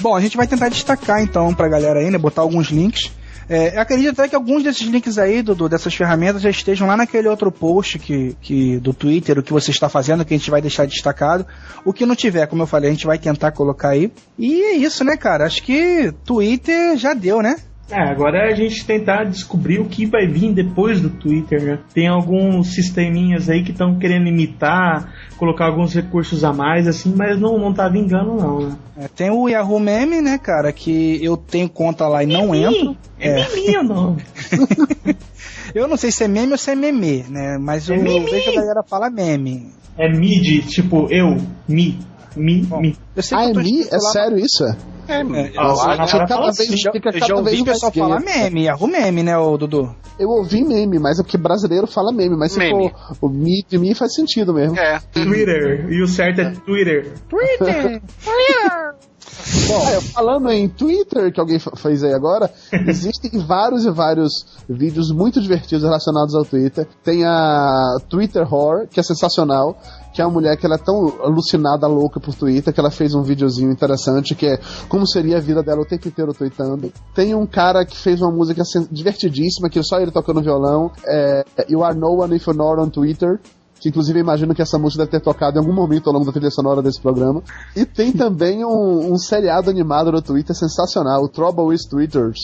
Bom, 0.00 0.14
a 0.14 0.20
gente 0.20 0.36
vai 0.36 0.46
tentar 0.46 0.68
destacar 0.68 1.22
então 1.22 1.52
pra 1.52 1.68
galera 1.68 1.98
aí, 1.98 2.10
né? 2.10 2.16
Botar 2.16 2.42
alguns 2.42 2.68
links. 2.68 3.10
É, 3.48 3.78
acredito 3.78 4.10
até 4.10 4.28
que 4.28 4.36
alguns 4.36 4.62
desses 4.62 4.86
links 4.86 5.16
aí, 5.16 5.42
Dudu, 5.42 5.68
dessas 5.68 5.94
ferramentas, 5.94 6.42
já 6.42 6.50
estejam 6.50 6.86
lá 6.86 6.96
naquele 6.96 7.28
outro 7.28 7.50
post 7.50 7.98
que, 7.98 8.36
que, 8.42 8.78
do 8.78 8.92
Twitter, 8.92 9.38
o 9.38 9.42
que 9.42 9.52
você 9.52 9.70
está 9.70 9.88
fazendo, 9.88 10.24
que 10.24 10.34
a 10.34 10.36
gente 10.36 10.50
vai 10.50 10.60
deixar 10.60 10.86
destacado. 10.86 11.46
O 11.84 11.92
que 11.92 12.04
não 12.04 12.14
tiver, 12.14 12.46
como 12.46 12.62
eu 12.62 12.66
falei, 12.66 12.90
a 12.90 12.92
gente 12.92 13.06
vai 13.06 13.18
tentar 13.18 13.52
colocar 13.52 13.90
aí. 13.90 14.12
E 14.38 14.60
é 14.62 14.72
isso, 14.72 15.02
né, 15.02 15.16
cara? 15.16 15.46
Acho 15.46 15.62
que 15.62 16.12
Twitter 16.24 16.96
já 16.98 17.14
deu, 17.14 17.40
né? 17.40 17.56
É, 17.90 18.00
agora 18.10 18.38
é 18.38 18.52
a 18.52 18.54
gente 18.54 18.84
tentar 18.84 19.24
descobrir 19.24 19.78
o 19.80 19.86
que 19.86 20.04
vai 20.04 20.26
vir 20.26 20.52
depois 20.52 21.00
do 21.00 21.08
Twitter, 21.08 21.62
né? 21.62 21.78
Tem 21.94 22.06
alguns 22.06 22.74
sisteminhas 22.74 23.48
aí 23.48 23.62
que 23.64 23.70
estão 23.70 23.98
querendo 23.98 24.28
imitar, 24.28 25.10
colocar 25.38 25.66
alguns 25.66 25.94
recursos 25.94 26.44
a 26.44 26.52
mais, 26.52 26.86
assim, 26.86 27.14
mas 27.16 27.40
não, 27.40 27.58
não 27.58 27.72
tá 27.72 27.88
vingando, 27.88 28.34
não, 28.34 28.60
né? 28.68 28.76
É, 28.98 29.08
tem 29.08 29.30
o 29.30 29.48
Yahoo 29.48 29.80
Meme, 29.80 30.20
né, 30.20 30.36
cara? 30.36 30.70
Que 30.70 31.18
eu 31.24 31.36
tenho 31.36 31.68
conta 31.68 32.06
lá 32.06 32.22
e 32.22 32.26
não 32.26 32.54
entro. 32.54 32.94
É, 33.18 33.40
É. 33.40 33.48
meme 33.54 33.82
não? 33.88 34.16
Eu 35.74 35.86
não 35.86 35.96
sei 35.96 36.10
se 36.10 36.24
é 36.24 36.28
meme 36.28 36.52
ou 36.52 36.58
se 36.58 36.70
é 36.70 36.74
meme, 36.74 37.24
né? 37.28 37.58
Mas 37.58 37.88
É 37.90 37.96
eu 37.96 38.02
meme. 38.02 38.30
vejo 38.30 38.50
a 38.50 38.54
galera 38.54 38.82
falar 38.82 39.10
meme. 39.10 39.68
É 39.98 40.08
mid, 40.10 40.66
tipo 40.66 41.08
eu, 41.10 41.36
mi. 42.36 42.62
Mi, 42.62 42.80
mi. 42.80 42.96
Eu 43.16 43.22
sei 43.22 43.36
que 43.38 43.44
Ah, 43.44 43.48
eu 43.50 43.60
é 43.60 43.62
Mi? 43.62 43.80
É 43.90 43.98
sério 43.98 44.38
isso? 44.38 44.64
É? 44.64 44.76
É, 45.10 45.20
Ah, 45.20 45.22
eu 45.22 45.62
o 45.62 45.70
acho- 45.72 45.86
Rafa 45.86 46.18
cada 46.18 46.26
fala 46.28 46.52
vez-. 46.52 46.80
Já, 46.80 46.92
Fica 46.92 47.10
já 47.12 47.20
cada 47.20 47.34
ouvi 47.36 47.50
vez 47.50 47.60
o 47.60 47.64
pessoal 47.64 47.92
mais 47.96 48.08
falar 48.08 48.20
meme, 48.20 48.64
Yahoo 48.64 48.86
meme, 48.86 49.22
né, 49.22 49.38
ô 49.38 49.56
Dudu? 49.56 49.94
Eu 50.18 50.28
ouvi 50.28 50.62
meme, 50.62 50.98
mas 50.98 51.18
é 51.18 51.22
porque 51.22 51.38
brasileiro 51.38 51.86
fala 51.86 52.12
meme, 52.12 52.36
mas 52.36 52.52
se 52.52 52.58
Meme. 52.58 52.90
for 52.90 53.16
o 53.22 53.28
Mi 53.30 53.64
de 53.68 53.78
Mi 53.78 53.94
faz 53.94 54.14
sentido 54.14 54.52
mesmo. 54.52 54.76
É. 54.78 55.00
Twitter. 55.12 55.86
E 55.90 56.02
o 56.02 56.06
certo 56.08 56.40
é 56.40 56.50
Twitter. 56.50 57.12
Twitter! 57.28 58.02
Bom, 59.68 59.88
é, 59.88 60.00
falando 60.00 60.50
em 60.50 60.68
Twitter, 60.68 61.32
que 61.32 61.40
alguém 61.40 61.58
fez 61.58 62.02
aí 62.02 62.12
agora, 62.12 62.50
existem 62.86 63.30
vários 63.46 63.84
e 63.86 63.90
vários 63.90 64.30
vídeos 64.68 65.10
muito 65.10 65.40
divertidos 65.40 65.84
relacionados 65.84 66.34
ao 66.34 66.44
Twitter. 66.44 66.86
Tem 67.04 67.24
a 67.24 67.96
Twitter 68.08 68.42
Horror, 68.42 68.86
que 68.88 68.98
é 69.00 69.02
sensacional, 69.02 69.78
que 70.18 70.22
é 70.22 70.26
uma 70.26 70.32
mulher 70.32 70.56
que 70.56 70.66
ela 70.66 70.74
é 70.74 70.78
tão 70.78 71.22
alucinada, 71.22 71.86
louca 71.86 72.18
por 72.18 72.34
Twitter, 72.34 72.74
que 72.74 72.80
ela 72.80 72.90
fez 72.90 73.14
um 73.14 73.22
videozinho 73.22 73.70
interessante, 73.70 74.34
que 74.34 74.46
é 74.46 74.58
como 74.88 75.06
seria 75.06 75.36
a 75.36 75.40
vida 75.40 75.62
dela 75.62 75.82
o 75.82 75.84
tempo 75.86 76.08
inteiro 76.08 76.34
tweetando. 76.34 76.92
Tem 77.14 77.36
um 77.36 77.46
cara 77.46 77.86
que 77.86 77.96
fez 77.96 78.20
uma 78.20 78.32
música 78.32 78.64
sen- 78.64 78.88
divertidíssima, 78.90 79.70
que 79.70 79.80
só 79.80 80.00
ele 80.00 80.10
tocando 80.10 80.42
violão, 80.42 80.90
é 81.06 81.44
You 81.70 81.84
Are 81.84 81.96
No 81.96 82.20
One 82.20 82.34
If 82.34 82.48
You're 82.48 82.58
Not 82.58 82.80
on 82.80 82.90
Twitter, 82.90 83.38
que 83.78 83.90
inclusive 83.90 84.18
imagino 84.18 84.56
que 84.56 84.60
essa 84.60 84.76
música 84.76 85.04
deve 85.04 85.12
ter 85.12 85.20
tocado 85.22 85.56
em 85.56 85.60
algum 85.60 85.72
momento 85.72 86.08
ao 86.08 86.12
longo 86.14 86.26
da 86.26 86.32
trilha 86.32 86.50
sonora 86.50 86.82
desse 86.82 87.00
programa. 87.00 87.40
E 87.76 87.84
tem 87.86 88.10
também 88.10 88.64
um, 88.64 89.12
um 89.12 89.16
seriado 89.18 89.70
animado 89.70 90.10
no 90.10 90.20
Twitter 90.20 90.56
sensacional, 90.56 91.22
o 91.22 91.28
Trouble 91.28 91.66
with 91.66 91.88
Twitters, 91.88 92.40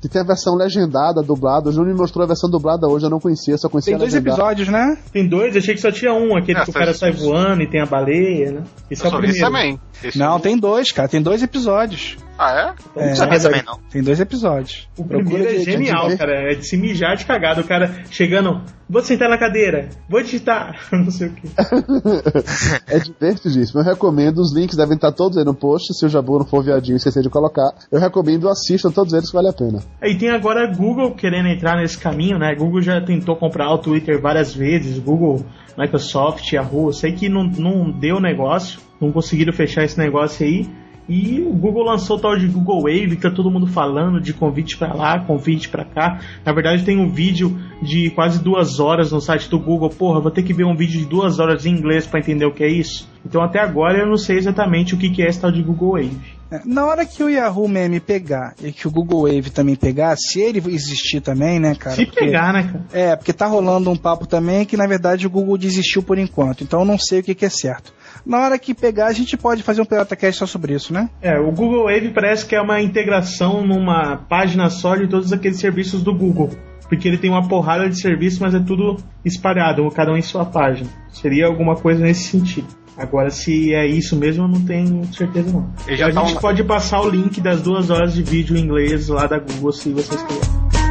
que 0.00 0.08
tem 0.08 0.22
a 0.22 0.24
versão 0.24 0.54
legendada, 0.54 1.22
dublada. 1.22 1.68
O 1.68 1.72
Júnior 1.72 1.94
me 1.94 2.00
mostrou 2.00 2.24
a 2.24 2.26
versão 2.26 2.48
dublada 2.50 2.86
hoje, 2.88 3.06
eu 3.06 3.10
não 3.10 3.20
conhecia, 3.20 3.56
só 3.58 3.68
conhecia 3.68 3.92
Tem 3.92 3.94
a 3.96 3.98
dois 3.98 4.12
legendada. 4.12 4.36
episódios, 4.54 4.68
né? 4.68 4.98
Tem 5.12 5.28
dois, 5.28 5.56
achei 5.56 5.74
que 5.74 5.80
só 5.80 5.90
tinha 5.90 6.12
um, 6.12 6.36
aquele 6.36 6.58
É, 6.58 6.64
que 6.64 6.70
o 6.70 6.72
cara 6.72 6.92
sai 6.94 7.12
voando 7.12 7.62
e 7.62 7.66
tem 7.68 7.80
a 7.80 7.86
baleia, 7.86 8.52
né? 8.52 8.62
Esse 8.90 9.02
é 9.02 9.06
Eu 9.06 9.08
o 9.08 9.12
só 9.12 9.20
vi 9.20 9.26
isso 9.30 9.40
primeiro. 9.40 9.46
também. 9.52 9.80
Esse 10.04 10.18
Não, 10.18 10.34
eu- 10.34 10.40
tem 10.40 10.58
dois, 10.58 10.92
cara. 10.92 11.08
Tem 11.08 11.22
dois 11.22 11.42
episódios. 11.42 12.16
Ah, 12.38 12.74
é? 12.96 13.02
É, 13.02 13.08
Não 13.08 13.16
sabia 13.16 13.40
também 13.40 13.62
não. 13.64 13.78
tem 13.90 14.02
dois 14.02 14.20
episódios. 14.20 14.86
O 14.98 15.04
primeiro 15.04 15.44
é 15.44 15.52
de- 15.54 15.64
genial, 15.64 16.14
cara. 16.18 16.52
É 16.52 16.54
de 16.54 16.66
se 16.66 16.76
mijar 16.76 17.16
de 17.16 17.24
cagada. 17.24 17.62
O 17.62 17.64
cara 17.66 17.90
chegando, 18.10 18.60
vou 18.90 19.00
sentar 19.00 19.30
na 19.30 19.38
cadeira, 19.38 19.88
vou 20.06 20.22
digitar, 20.22 20.78
não 20.92 21.10
sei 21.10 21.28
o 21.28 21.32
que. 21.32 21.48
é 22.86 22.98
divertidíssimo. 22.98 23.80
Eu 23.80 23.84
recomendo, 23.84 24.38
os 24.40 24.54
links 24.54 24.76
devem 24.76 24.96
estar 24.96 25.12
todos 25.12 25.38
aí 25.38 25.44
no 25.44 25.54
post, 25.54 25.94
se 25.94 26.04
o 26.04 26.08
Jabu 26.10 26.38
não 26.40 26.46
for 26.46 26.62
viadinho 26.62 26.94
e 26.94 26.98
esquecer 26.98 27.22
de 27.22 27.30
colocar. 27.30 27.70
Eu 27.90 27.98
recomendo, 28.00 28.48
assistam 28.50 28.90
todos 28.90 29.14
eles 29.14 29.30
que 29.30 29.34
vale 29.36 29.48
a 29.48 29.52
pena. 29.54 29.75
Aí 30.00 30.16
tem 30.16 30.30
agora 30.30 30.64
a 30.64 30.74
Google 30.74 31.12
querendo 31.12 31.48
entrar 31.48 31.76
nesse 31.76 31.98
caminho, 31.98 32.38
né? 32.38 32.54
Google 32.54 32.82
já 32.82 33.00
tentou 33.00 33.36
comprar 33.36 33.70
o 33.70 33.78
Twitter 33.78 34.20
várias 34.20 34.54
vezes, 34.54 34.98
Google, 34.98 35.44
Microsoft, 35.76 36.52
Yahoo. 36.52 36.92
Sei 36.92 37.12
que 37.12 37.28
não, 37.28 37.44
não 37.44 37.90
deu 37.90 38.20
negócio, 38.20 38.80
não 39.00 39.12
conseguiram 39.12 39.52
fechar 39.52 39.84
esse 39.84 39.98
negócio 39.98 40.46
aí. 40.46 40.66
E 41.08 41.40
o 41.40 41.52
Google 41.52 41.84
lançou 41.84 42.16
o 42.16 42.20
tal 42.20 42.36
de 42.36 42.48
Google 42.48 42.82
Wave, 42.82 43.14
que 43.14 43.22
tá 43.22 43.30
todo 43.30 43.50
mundo 43.50 43.66
falando 43.66 44.20
de 44.20 44.32
convite 44.32 44.76
pra 44.76 44.92
lá, 44.92 45.20
convite 45.20 45.68
pra 45.68 45.84
cá. 45.84 46.18
Na 46.44 46.52
verdade, 46.52 46.84
tem 46.84 46.98
um 46.98 47.08
vídeo 47.08 47.56
de 47.80 48.10
quase 48.10 48.42
duas 48.42 48.80
horas 48.80 49.12
no 49.12 49.20
site 49.20 49.48
do 49.48 49.58
Google. 49.58 49.88
Porra, 49.88 50.20
vou 50.20 50.32
ter 50.32 50.42
que 50.42 50.52
ver 50.52 50.64
um 50.64 50.74
vídeo 50.74 50.98
de 50.98 51.06
duas 51.06 51.38
horas 51.38 51.64
em 51.64 51.70
inglês 51.70 52.06
pra 52.06 52.18
entender 52.18 52.44
o 52.44 52.52
que 52.52 52.64
é 52.64 52.68
isso. 52.68 53.08
Então, 53.24 53.40
até 53.40 53.60
agora, 53.60 53.98
eu 53.98 54.06
não 54.06 54.16
sei 54.16 54.36
exatamente 54.36 54.94
o 54.94 54.98
que 54.98 55.22
é 55.22 55.28
esse 55.28 55.40
tal 55.40 55.52
de 55.52 55.62
Google 55.62 55.92
Wave. 55.92 56.36
É, 56.50 56.60
Na 56.64 56.86
hora 56.86 57.04
que 57.04 57.22
o 57.22 57.28
Yahoo 57.28 57.66
Meme 57.68 57.98
pegar 58.00 58.54
e 58.62 58.70
que 58.72 58.86
o 58.86 58.90
Google 58.90 59.22
Wave 59.22 59.50
também 59.50 59.74
pegar, 59.74 60.16
se 60.16 60.40
ele 60.40 60.62
existir 60.68 61.20
também, 61.20 61.58
né, 61.58 61.74
cara? 61.74 61.96
Se 61.96 62.06
porque- 62.06 62.20
pegar, 62.20 62.52
né, 62.52 62.62
cara? 62.64 62.84
É, 62.92 63.16
porque 63.16 63.32
tá 63.32 63.46
rolando 63.46 63.90
um 63.90 63.96
papo 63.96 64.26
também 64.26 64.64
que 64.64 64.76
na 64.76 64.86
verdade 64.86 65.26
o 65.26 65.30
Google 65.30 65.58
desistiu 65.58 66.02
por 66.02 66.18
enquanto, 66.18 66.62
então 66.62 66.80
eu 66.80 66.86
não 66.86 66.98
sei 66.98 67.20
o 67.20 67.22
que, 67.22 67.34
que 67.34 67.44
é 67.44 67.50
certo. 67.50 67.92
Na 68.24 68.40
hora 68.40 68.58
que 68.58 68.74
pegar, 68.74 69.06
a 69.06 69.12
gente 69.12 69.36
pode 69.36 69.62
fazer 69.62 69.80
um 69.82 69.84
PirataCast 69.84 70.38
só 70.40 70.46
sobre 70.46 70.74
isso, 70.74 70.92
né? 70.92 71.08
É, 71.22 71.38
o 71.38 71.50
Google 71.52 71.84
Wave 71.84 72.10
parece 72.10 72.44
que 72.46 72.54
é 72.56 72.60
uma 72.60 72.80
integração 72.80 73.64
numa 73.66 74.16
página 74.16 74.68
só 74.70 74.96
de 74.96 75.06
todos 75.08 75.32
aqueles 75.32 75.58
serviços 75.58 76.02
do 76.02 76.12
Google. 76.14 76.50
Porque 76.88 77.06
ele 77.08 77.18
tem 77.18 77.28
uma 77.30 77.46
porrada 77.48 77.88
de 77.88 78.00
serviços, 78.00 78.38
mas 78.38 78.54
é 78.54 78.60
tudo 78.60 78.96
espalhado, 79.24 79.88
cada 79.90 80.12
um 80.12 80.16
em 80.16 80.22
sua 80.22 80.44
página. 80.44 80.88
Seria 81.12 81.46
alguma 81.46 81.74
coisa 81.76 82.00
nesse 82.02 82.24
sentido. 82.30 82.68
Agora, 82.96 83.30
se 83.30 83.74
é 83.74 83.86
isso 83.86 84.16
mesmo, 84.16 84.44
eu 84.44 84.48
não 84.48 84.60
tenho 84.64 85.04
certeza 85.12 85.52
não. 85.52 85.68
A 85.80 85.84
tá 85.84 85.94
gente 86.24 86.36
um- 86.36 86.40
pode 86.40 86.64
passar 86.64 87.00
o 87.02 87.10
link 87.10 87.40
das 87.40 87.60
duas 87.60 87.90
horas 87.90 88.14
de 88.14 88.22
vídeo 88.22 88.56
em 88.56 88.60
inglês 88.60 89.08
lá 89.08 89.26
da 89.26 89.38
Google, 89.38 89.72
se 89.72 89.90
vocês 89.90 90.22
quiserem. 90.22 90.85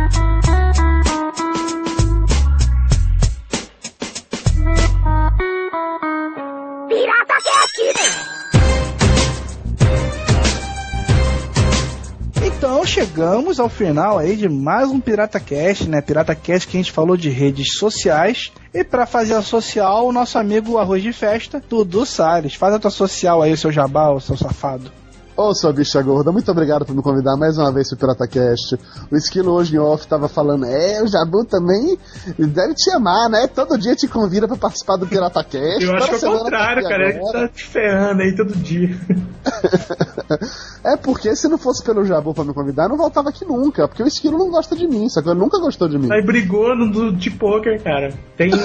Chegamos 12.85 13.59
ao 13.59 13.67
final 13.67 14.19
aí 14.19 14.35
de 14.35 14.47
mais 14.47 14.89
um 14.89 14.99
PirataCast, 14.99 15.89
né? 15.89 16.01
PirataCast 16.01 16.67
que 16.67 16.77
a 16.77 16.79
gente 16.79 16.91
falou 16.91 17.17
de 17.17 17.29
redes 17.29 17.77
sociais. 17.77 18.51
E 18.73 18.83
pra 18.83 19.05
fazer 19.05 19.33
a 19.33 19.41
social, 19.41 20.07
o 20.07 20.13
nosso 20.13 20.37
amigo 20.37 20.77
Arroz 20.77 21.01
de 21.01 21.11
Festa, 21.11 21.61
Dudu 21.67 22.05
Salles. 22.05 22.55
Faz 22.55 22.73
a 22.73 22.79
tua 22.79 22.91
social 22.91 23.41
aí, 23.41 23.57
seu 23.57 23.71
jabá, 23.71 24.17
seu 24.19 24.37
safado. 24.37 24.91
Ô, 25.37 25.53
sua 25.53 25.73
bicha 25.73 26.01
gorda, 26.01 26.31
muito 26.31 26.49
obrigado 26.49 26.85
por 26.85 26.95
me 26.95 27.01
convidar 27.01 27.35
mais 27.35 27.57
uma 27.57 27.69
vez 27.69 27.89
pro 27.89 27.97
PirataCast. 27.97 28.79
O 29.11 29.17
Esquilo 29.17 29.51
hoje 29.51 29.75
em 29.75 29.79
off 29.79 30.07
tava 30.07 30.29
falando, 30.29 30.65
é, 30.65 31.03
o 31.03 31.07
Jabu 31.07 31.43
também 31.43 31.97
deve 32.37 32.73
te 32.73 32.89
amar, 32.91 33.29
né? 33.29 33.45
Todo 33.45 33.77
dia 33.77 33.95
te 33.95 34.07
convida 34.07 34.47
pra 34.47 34.55
participar 34.55 34.95
do 34.95 35.05
PirataCast. 35.05 35.83
Eu 35.83 35.93
acho 35.93 36.17
que 36.17 36.25
é 36.25 36.29
o 36.29 36.37
contrário, 36.39 36.83
tá 36.83 36.87
aqui 36.87 36.97
cara. 36.97 37.09
Ele 37.09 37.17
agora. 37.17 37.41
tá 37.41 37.47
te 37.49 37.65
ferrando 37.65 38.21
aí 38.21 38.35
todo 38.35 38.55
dia. 38.55 38.97
É 40.83 40.95
porque 40.97 41.35
se 41.35 41.47
não 41.47 41.57
fosse 41.57 41.83
pelo 41.83 42.05
Jabu 42.05 42.31
pra 42.33 42.43
me 42.43 42.53
convidar, 42.53 42.83
eu 42.83 42.89
não 42.89 42.97
voltava 42.97 43.29
aqui 43.29 43.43
nunca. 43.43 43.87
Porque 43.87 44.03
o 44.03 44.07
Esquilo 44.07 44.37
não 44.37 44.51
gosta 44.51 44.75
de 44.75 44.87
mim, 44.87 45.09
sacou? 45.09 45.31
Ele 45.31 45.39
nunca 45.39 45.59
gostou 45.59 45.87
de 45.87 45.97
mim. 45.97 46.11
Aí 46.11 46.23
brigou 46.23 46.75
no 46.75 46.91
do, 46.91 47.11
de 47.11 47.31
poker, 47.31 47.81
cara. 47.81 48.13
Tem. 48.37 48.51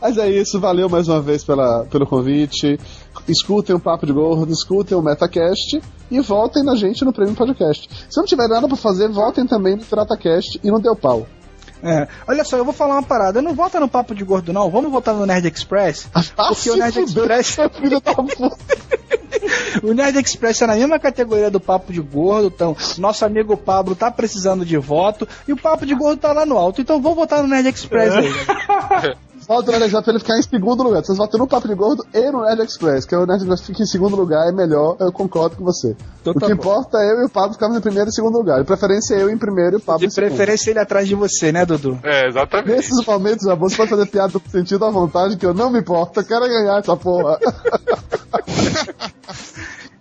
Mas 0.00 0.18
é 0.18 0.30
isso, 0.30 0.60
valeu 0.60 0.88
mais 0.88 1.08
uma 1.08 1.20
vez 1.20 1.42
pela, 1.42 1.84
pelo 1.86 2.06
convite. 2.06 2.78
Escutem 3.28 3.74
o 3.74 3.80
Papo 3.80 4.06
de 4.06 4.12
Gordo, 4.12 4.52
escutem 4.52 4.96
o 4.96 5.02
Metacast 5.02 5.80
e 6.10 6.20
voltem 6.20 6.62
na 6.62 6.76
gente 6.76 7.04
no 7.04 7.12
Prêmio 7.12 7.34
Podcast. 7.34 7.88
Se 8.08 8.16
não 8.16 8.24
tiver 8.24 8.48
nada 8.48 8.68
pra 8.68 8.76
fazer, 8.76 9.08
voltem 9.08 9.46
também 9.46 9.76
no 9.76 9.84
PirataCast 9.84 10.60
e 10.62 10.70
não 10.70 10.80
deu 10.80 10.94
pau. 10.94 11.26
É, 11.82 12.08
olha 12.26 12.44
só, 12.44 12.56
eu 12.56 12.64
vou 12.64 12.72
falar 12.72 12.94
uma 12.94 13.02
parada. 13.02 13.42
Não 13.42 13.54
volta 13.54 13.78
no 13.78 13.88
papo 13.88 14.14
de 14.14 14.24
gordo, 14.24 14.52
não. 14.52 14.70
Vamos 14.70 14.90
voltar 14.90 15.12
no 15.12 15.26
Nerd 15.26 15.46
Express. 15.46 16.08
Porque 16.34 16.70
o 16.70 16.76
Nerd 16.76 16.98
Express. 17.00 17.56
filho 17.78 18.00
da 18.00 18.14
puta. 18.14 18.56
O 19.82 19.92
Nerd 19.92 20.18
Express 20.18 20.62
é 20.62 20.66
na 20.66 20.74
mesma 20.74 20.98
categoria 20.98 21.50
do 21.50 21.60
Papo 21.60 21.92
de 21.92 22.00
Gordo, 22.00 22.52
então 22.54 22.76
nosso 22.98 23.24
amigo 23.24 23.56
Pablo 23.56 23.94
tá 23.94 24.10
precisando 24.10 24.64
de 24.64 24.76
voto 24.76 25.28
e 25.46 25.52
o 25.52 25.56
Papo 25.56 25.84
de 25.84 25.94
Gordo 25.94 26.18
tá 26.18 26.32
lá 26.32 26.46
no 26.46 26.56
alto, 26.56 26.80
então 26.80 27.00
vamos 27.00 27.18
votar 27.18 27.42
no 27.42 27.48
Nerd 27.48 27.68
Express 27.68 28.14
aí. 28.14 29.16
Volta 29.46 29.70
no 29.70 29.78
Nerd 29.78 29.84
Express 29.86 30.02
pra 30.04 30.12
ele 30.12 30.18
ficar 30.18 30.38
em 30.38 30.42
segundo 30.42 30.82
lugar. 30.82 31.04
Vocês 31.04 31.16
votam 31.16 31.38
no 31.38 31.46
Papo 31.46 31.68
de 31.68 31.74
Gordo 31.74 32.04
e 32.12 32.30
no 32.32 32.42
Nerd 32.42 32.62
Express, 32.62 33.04
que 33.06 33.14
é 33.14 33.18
o 33.18 33.24
Nerd 33.26 33.42
Express 33.42 33.60
fica 33.62 33.82
em 33.82 33.86
segundo 33.86 34.16
lugar, 34.16 34.48
é 34.48 34.52
melhor, 34.52 34.96
eu 34.98 35.12
concordo 35.12 35.56
com 35.56 35.64
você. 35.64 35.94
Então 36.20 36.32
o 36.32 36.40
tá 36.40 36.46
que 36.46 36.54
bom. 36.54 36.60
importa 36.60 36.98
é 36.98 37.12
eu 37.12 37.20
e 37.22 37.24
o 37.26 37.28
Pablo 37.28 37.52
ficarmos 37.52 37.78
em 37.78 37.80
primeiro 37.80 38.10
e 38.10 38.12
segundo 38.12 38.38
lugar. 38.38 38.58
De 38.58 38.64
preferência 38.64 39.14
eu 39.14 39.30
em 39.30 39.38
primeiro 39.38 39.76
e 39.76 39.78
o 39.78 39.80
Pablo 39.80 40.00
De 40.00 40.06
em 40.06 40.10
segundo. 40.10 40.30
preferência 40.30 40.70
ele 40.70 40.78
atrás 40.80 41.06
de 41.06 41.14
você, 41.14 41.52
né, 41.52 41.64
Dudu? 41.64 41.98
É, 42.02 42.26
exatamente. 42.28 42.70
Nesses 42.70 43.06
momentos, 43.06 43.46
já 43.46 43.54
você 43.54 43.76
pode 43.76 43.90
fazer 43.90 44.06
piada 44.06 44.38
com 44.38 44.48
sentido 44.50 44.84
à 44.84 44.90
vontade, 44.90 45.36
que 45.36 45.46
eu 45.46 45.54
não 45.54 45.70
me 45.70 45.78
importo, 45.78 46.20
eu 46.20 46.24
quero 46.24 46.48
ganhar 46.48 46.78
essa 46.78 46.96
porra. 46.96 47.38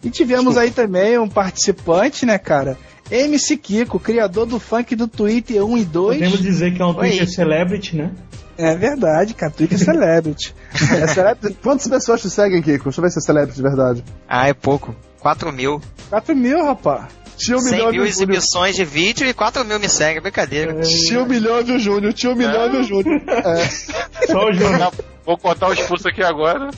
E 0.04 0.10
tivemos 0.12 0.56
aí 0.56 0.70
também 0.70 1.18
um 1.18 1.28
participante, 1.28 2.28
né, 2.28 2.38
cara? 2.38 2.78
MC 3.10 3.58
Kiko, 3.58 4.00
criador 4.00 4.46
do 4.46 4.60
funk 4.60 4.96
do 4.96 5.08
Twitter 5.08 5.66
1 5.66 5.78
e 5.80 5.84
2. 5.84 6.18
Podemos 6.20 6.42
dizer 6.44 6.76
que 6.76 6.82
é 6.82 6.86
um 6.86 6.90
Oi. 6.90 7.10
Twitter 7.10 7.28
Celebrity, 7.28 7.96
né? 7.96 8.12
É 8.57 8.76
verdade, 8.76 9.34
cara. 9.34 9.52
Twitter 9.52 9.77
Celebrity. 9.77 10.53
É 11.02 11.07
celebrity. 11.07 11.57
Quantas 11.61 11.88
pessoas 11.88 12.22
te 12.22 12.30
seguem, 12.30 12.61
Kiko? 12.61 12.86
Deixa 12.86 12.99
eu 12.99 13.03
ver 13.03 13.11
se 13.11 13.19
é 13.19 13.22
celebrity 13.22 13.56
de 13.57 13.61
verdade. 13.64 14.03
Ah, 14.27 14.48
é 14.48 14.53
pouco. 14.53 14.95
4 15.19 15.52
mil. 15.52 15.82
4 16.10 16.36
mil, 16.36 16.64
rapaz. 16.64 17.06
Tinha 17.38 17.57
um 17.57 17.60
100 17.60 17.72
milhão 17.72 17.91
mil 17.91 18.03
de 18.06 18.11
Júnior. 18.11 18.32
exibições 18.36 18.76
de 18.77 18.86
vídeo 18.86 19.27
e 19.27 19.34
4 19.34 19.65
mil 19.65 19.77
me 19.80 19.90
seguem. 19.90 20.22
Brincadeira. 20.22 20.80
Tinha 20.82 21.22
um 21.22 21.26
milhão 21.26 21.61
de 21.64 21.77
Júnior, 21.80 22.14
tinha 22.14 22.32
um 22.32 22.36
milhão 22.36 22.69
de 22.69 22.84
Júnior. 22.84 23.22
É. 23.27 24.26
Só 24.27 24.45
o 24.49 24.53
Jonas. 24.53 24.94
Vou 25.26 25.38
cortar 25.38 25.68
o 25.69 25.73
expulso 25.73 26.07
aqui 26.07 26.23
agora. 26.23 26.69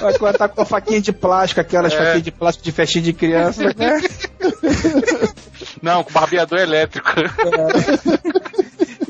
Vai 0.00 0.14
cortar 0.18 0.48
com 0.48 0.62
a 0.62 0.64
faquinha 0.64 1.00
de 1.00 1.12
plástico, 1.12 1.60
aquelas 1.60 1.92
É. 1.92 1.96
faquinhas 1.96 2.22
de 2.22 2.30
plástico 2.32 2.64
de 2.64 2.72
festinha 2.72 3.04
de 3.04 3.12
criança, 3.12 3.62
né? 3.76 4.00
Não, 5.82 6.02
com 6.02 6.12
barbeador 6.12 6.58
elétrico. 6.58 7.10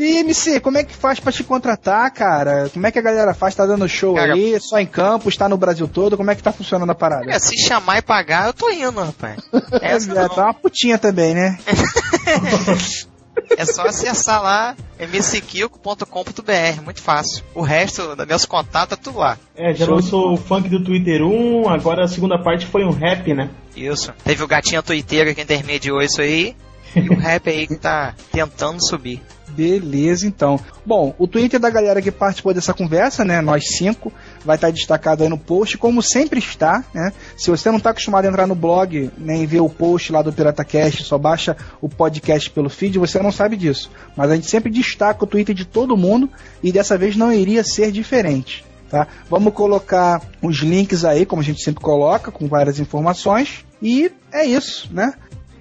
E 0.04 0.18
MC, 0.18 0.60
como 0.60 0.76
é 0.76 0.84
que 0.84 0.94
faz 0.94 1.18
pra 1.18 1.32
te 1.32 1.42
contratar, 1.42 2.10
cara? 2.12 2.68
Como 2.72 2.86
é 2.86 2.90
que 2.90 2.98
a 2.98 3.02
galera 3.02 3.32
faz? 3.32 3.54
Tá 3.54 3.64
dando 3.64 3.88
show 3.88 4.14
Cara- 4.14 4.34
aí? 4.34 4.58
Só 4.60 4.78
em 4.78 4.86
campos? 4.86 5.36
Tá 5.36 5.48
no 5.48 5.56
Brasil 5.56 5.88
todo? 5.88 6.16
Como 6.16 6.30
é 6.30 6.34
que 6.34 6.42
tá 6.42 6.52
funcionando 6.52 6.90
a 6.90 6.94
parada? 6.94 7.30
É, 7.30 7.38
se 7.38 7.56
chamar 7.66 7.98
e 7.98 8.02
pagar, 8.02 8.46
eu 8.48 8.52
tô 8.52 8.68
indo, 8.70 9.00
rapaz. 9.00 9.38
Essa 9.80 10.12
É, 10.12 10.28
tá 10.28 10.44
uma 10.44 10.54
putinha 10.54 10.98
também, 10.98 11.34
né? 11.34 11.58
É 13.58 13.64
só 13.64 13.82
acessar 13.86 14.40
lá 14.40 14.76
mckilco.com.br, 14.98 16.82
muito 16.84 17.02
fácil. 17.02 17.44
O 17.54 17.62
resto 17.62 18.14
dos 18.14 18.26
meus 18.26 18.44
contatos 18.46 18.96
é 18.96 19.00
tudo 19.00 19.18
lá. 19.18 19.36
É, 19.56 19.74
já 19.74 19.86
lançou 19.86 20.32
o 20.32 20.36
funk 20.36 20.68
do 20.68 20.82
Twitter 20.82 21.20
1, 21.22 21.68
agora 21.68 22.04
a 22.04 22.08
segunda 22.08 22.38
parte 22.40 22.64
foi 22.66 22.84
um 22.84 22.90
rap, 22.92 23.34
né? 23.34 23.50
Isso. 23.76 24.12
Teve 24.24 24.42
o 24.42 24.46
gatinho 24.46 24.82
twitteiro 24.82 25.34
que 25.34 25.42
intermediou 25.42 26.00
isso 26.00 26.20
aí. 26.20 26.54
E 26.94 27.08
o 27.08 27.18
rap 27.18 27.50
aí 27.50 27.66
que 27.66 27.74
tá 27.74 28.14
tentando 28.30 28.78
subir. 28.86 29.20
Beleza, 29.54 30.26
então. 30.26 30.58
Bom, 30.84 31.14
o 31.18 31.28
Twitter 31.28 31.60
da 31.60 31.70
galera 31.70 32.02
que 32.02 32.10
participou 32.10 32.52
dessa 32.52 32.74
conversa, 32.74 33.24
né? 33.24 33.40
Nós 33.40 33.76
cinco, 33.76 34.12
vai 34.44 34.56
estar 34.56 34.70
destacado 34.70 35.22
aí 35.22 35.28
no 35.28 35.38
post, 35.38 35.78
como 35.78 36.02
sempre 36.02 36.40
está, 36.40 36.84
né? 36.92 37.12
Se 37.36 37.50
você 37.50 37.70
não 37.70 37.78
está 37.78 37.90
acostumado 37.90 38.24
a 38.24 38.28
entrar 38.28 38.46
no 38.46 38.54
blog, 38.54 39.10
nem 39.16 39.46
ver 39.46 39.60
o 39.60 39.68
post 39.68 40.10
lá 40.10 40.22
do 40.22 40.32
PirataCast, 40.32 41.04
só 41.04 41.16
baixa 41.16 41.56
o 41.80 41.88
podcast 41.88 42.50
pelo 42.50 42.68
feed, 42.68 42.98
você 42.98 43.20
não 43.20 43.30
sabe 43.30 43.56
disso. 43.56 43.90
Mas 44.16 44.30
a 44.30 44.34
gente 44.34 44.50
sempre 44.50 44.72
destaca 44.72 45.22
o 45.24 45.26
Twitter 45.26 45.54
de 45.54 45.64
todo 45.64 45.96
mundo 45.96 46.28
e 46.62 46.72
dessa 46.72 46.98
vez 46.98 47.16
não 47.16 47.32
iria 47.32 47.62
ser 47.62 47.92
diferente. 47.92 48.64
Tá? 48.90 49.06
Vamos 49.30 49.54
colocar 49.54 50.20
os 50.42 50.58
links 50.58 51.04
aí, 51.04 51.24
como 51.24 51.42
a 51.42 51.44
gente 51.44 51.62
sempre 51.62 51.82
coloca, 51.82 52.30
com 52.30 52.46
várias 52.46 52.78
informações. 52.78 53.64
E 53.80 54.10
é 54.32 54.44
isso, 54.44 54.88
né? 54.92 55.14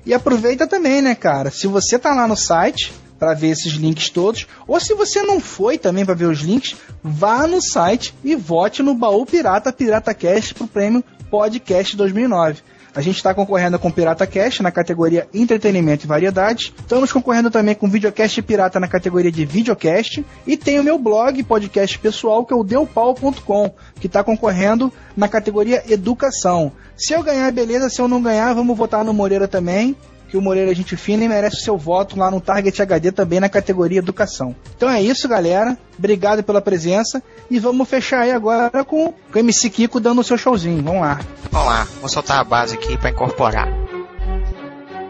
E 0.06 0.14
aproveita 0.14 0.68
também, 0.68 1.02
né, 1.02 1.16
cara? 1.16 1.50
Se 1.50 1.66
você 1.66 1.98
tá 1.98 2.14
lá 2.14 2.28
no 2.28 2.36
site, 2.36 2.92
para 3.18 3.34
ver 3.34 3.50
esses 3.50 3.74
links 3.74 4.10
todos. 4.10 4.48
Ou 4.68 4.80
se 4.80 4.94
você 4.94 5.22
não 5.22 5.40
foi 5.40 5.78
também 5.78 6.06
para 6.06 6.16
ver 6.16 6.26
os 6.26 6.40
links, 6.40 6.76
vá 7.04 7.48
no 7.48 7.62
site 7.62 8.14
e 8.24 8.36
vote 8.36 8.84
no 8.84 8.94
Baú 8.94 9.26
Pirata 9.26 9.72
Pirata 9.72 10.14
Cast 10.14 10.54
pro 10.54 10.68
prêmio 10.68 11.04
Podcast 11.30 11.96
2009. 11.96 12.62
A 12.96 13.02
gente 13.02 13.16
está 13.16 13.34
concorrendo 13.34 13.80
com 13.80 13.90
Pirata 13.90 14.28
Cast 14.28 14.62
na 14.62 14.72
categoria 14.72 15.28
Entretenimento 15.34 16.06
e 16.06 16.08
Variedades. 16.08 16.72
Estamos 16.80 17.12
concorrendo 17.12 17.50
também 17.50 17.74
com 17.74 17.90
Videocast 17.90 18.40
Pirata 18.44 18.80
na 18.80 18.88
categoria 18.88 19.32
de 19.32 19.46
Videocast. 19.46 20.24
E 20.46 20.56
tem 20.56 20.80
o 20.80 20.84
meu 20.84 21.00
blog, 21.00 21.42
podcast 21.44 21.98
pessoal, 21.98 22.46
que 22.46 22.54
é 22.54 22.56
o 22.56 22.64
deupau.com, 22.64 23.74
que 24.00 24.06
está 24.06 24.24
concorrendo 24.24 24.94
na 25.18 25.28
categoria 25.28 25.84
Educação. 25.92 26.72
Se 26.96 27.14
eu 27.14 27.24
ganhar, 27.24 27.52
beleza. 27.52 27.90
Se 27.90 28.00
eu 28.00 28.08
não 28.08 28.22
ganhar, 28.22 28.54
vamos 28.54 28.78
votar 28.78 29.04
no 29.04 29.12
Moreira 29.12 29.48
também 29.48 29.96
que 30.34 30.38
o 30.38 30.42
Moreira 30.42 30.72
é 30.72 30.74
gente 30.74 30.98
fina 30.98 31.24
e 31.24 31.30
merece 31.30 31.58
o 31.58 31.60
seu 31.60 31.78
voto 31.78 32.18
lá 32.18 32.32
no 32.32 32.42
Target 32.42 32.82
HD 32.82 33.12
também 33.12 33.40
na 33.40 33.48
categoria 33.48 34.00
Educação. 34.00 34.56
Então 34.76 34.90
é 34.90 35.00
isso, 35.00 35.30
galera. 35.30 35.78
Obrigado 35.96 36.42
pela 36.42 36.60
presença 36.60 37.22
e 37.52 37.60
vamos 37.60 37.88
fechar 37.88 38.22
aí 38.22 38.32
agora 38.32 38.84
com, 38.84 39.10
o 39.10 39.38
MC 39.38 39.70
Kiko 39.70 40.00
dando 40.00 40.22
o 40.22 40.24
seu 40.24 40.36
showzinho. 40.36 40.82
Vamos 40.82 41.02
lá. 41.02 41.20
Vamos 41.52 41.68
lá, 41.68 41.88
vou 42.00 42.10
soltar 42.10 42.40
a 42.40 42.44
base 42.44 42.74
aqui 42.74 42.98
para 42.98 43.12
incorporar. 43.12 43.68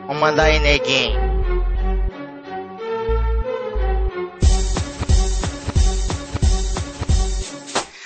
Vamos 0.08 0.22
mandar 0.22 0.44
aí, 0.44 0.60
neguinho. 0.60 1.43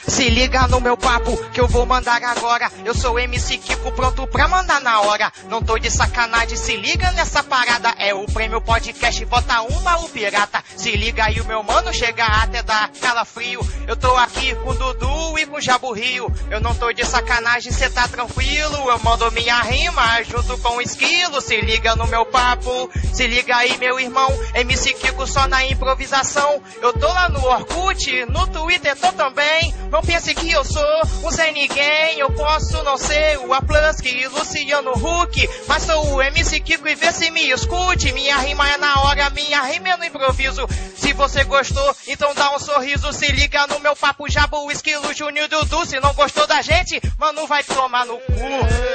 Se 0.08 0.30
liga 0.30 0.68
no 0.70 0.80
meu 0.80 0.96
papo 0.96 1.36
que 1.52 1.60
eu 1.60 1.68
vou 1.68 1.86
mandar 1.86 2.24
agora. 2.24 2.72
Eu 2.86 2.96
sou 2.96 3.20
MC 3.20 3.58
Kiko 3.58 3.92
pronto 3.92 4.26
pra 4.26 4.48
mandar 4.48 4.80
na 4.80 5.02
hora. 5.02 5.32
Não 5.50 5.62
tô 5.62 5.78
de 5.78 5.92
sacanagem, 5.92 6.58
se 6.58 6.78
liga 6.78 7.12
nessa 7.12 7.44
parada. 7.44 7.94
É 8.00 8.14
o 8.14 8.26
prêmio 8.26 8.62
podcast, 8.62 9.24
bota 9.26 9.62
uma 9.64 9.98
o 9.98 10.10
pirata. 10.10 10.64
Se 10.78 10.92
liga 10.92 11.26
aí 11.26 11.42
o 11.42 11.46
meu 11.46 11.62
mano, 11.62 11.94
chega 11.94 12.26
até 12.26 12.64
dar 12.64 12.90
calafrio. 13.02 13.60
Eu 13.86 13.98
tô 13.98 14.16
aqui 14.16 14.56
com 14.56 14.70
o 14.70 14.76
Dudu 14.76 15.40
e 15.40 15.46
com 15.46 15.58
o 15.58 15.62
Jabu 15.62 15.92
Rio. 15.92 16.34
Eu 16.50 16.62
não 16.62 16.74
tô 16.74 16.92
de 16.94 17.06
sacanagem, 17.06 17.72
cê 17.74 17.90
tá 17.90 18.08
tranquilo. 18.08 18.90
Eu 18.90 19.00
mando 19.00 19.30
minha 19.34 19.60
rima 19.62 20.24
junto 20.24 20.58
com 20.60 20.78
o 20.78 20.82
esquilo. 20.82 21.42
Se 21.42 21.60
liga 21.60 21.98
no 21.98 22.08
meu 22.08 22.26
papo, 22.26 22.90
se 23.14 23.28
liga 23.28 23.58
aí 23.58 23.78
meu 23.78 24.00
irmão. 24.00 24.32
MC 24.56 24.94
Kiko 24.94 25.28
só 25.28 25.48
na 25.48 25.66
improvisação. 25.66 26.62
Eu 26.82 26.94
tô 26.94 27.08
lá 27.08 27.28
no 27.28 27.44
Orkut, 27.44 28.26
no 28.28 28.48
Twitter 28.48 28.96
tô 28.96 29.12
também. 29.12 29.76
Não 29.98 30.03
pense 30.03 30.36
que 30.36 30.52
eu 30.52 30.64
sou 30.64 31.02
um 31.24 31.32
Zé 31.32 31.52
Ninguém, 31.52 32.19
eu 32.19 32.30
posso 32.30 32.84
não 32.84 32.98
ser 32.98 33.40
o 33.40 33.52
Aplansky, 33.52 34.28
Luciano 34.28 34.91
Huck, 34.91 35.49
mas 35.68 35.82
sou 35.82 36.14
o 36.14 36.22
MC 36.22 36.60
Kiko 36.60 36.88
e 36.88 36.94
vê 36.94 37.11
se 37.11 37.32
me 37.32 37.49
escute. 37.49 38.14
Minha 38.14 38.38
rima 38.38 38.69
é 38.69 38.78
na 38.78 39.02
hora, 39.02 39.28
minha 39.32 39.60
rima 39.64 39.90
é 39.90 39.98
no 39.98 40.06
improviso. 40.06 40.68
Se 40.95 41.14
você 41.14 41.44
gostou, 41.45 41.95
então 42.07 42.32
dá 42.36 42.56
um 42.56 42.60
sorriso, 42.60 43.11
se 43.11 43.26
liga 43.32 43.65
no 43.65 43.80
meu 43.80 43.95
papo 43.95 44.30
Jabu, 44.30 44.72
Esquilo, 44.72 45.11
Júnior 45.15 45.48
Dudu. 45.48 45.84
Se 45.84 45.99
não 45.99 46.14
gostou 46.14 46.45
da 46.45 46.61
gente, 46.61 47.02
mano, 47.18 47.48
vai 47.48 47.64
tomar 47.64 48.06
no 48.06 48.19
cu. 48.19 48.34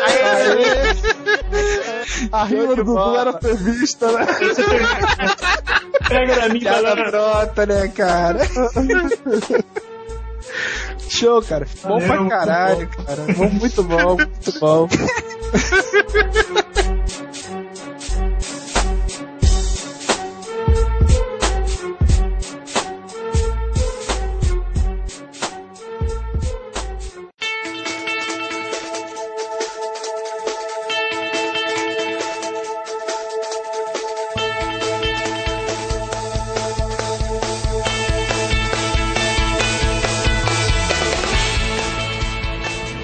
Aê. 0.07 0.95
A 2.31 2.45
rima 2.45 2.77
do 2.77 2.85
Dudu 2.85 3.17
era 3.17 3.33
prevista, 3.33 4.13
né? 4.13 4.25
Pega 6.09 6.37
na 6.37 6.49
minha 6.49 6.71
galera. 6.71 7.11
pronta, 7.11 7.67
né, 7.67 7.89
cara? 7.89 8.39
Show, 11.09 11.43
cara. 11.43 11.67
Bom 11.83 12.01
Valeu, 12.01 12.07
pra 12.07 12.29
caralho, 12.29 12.89
cara. 12.89 13.23
Bom, 13.37 13.51
muito 13.51 13.83
bom, 13.83 14.17
muito 14.17 14.61
bom. 14.61 14.89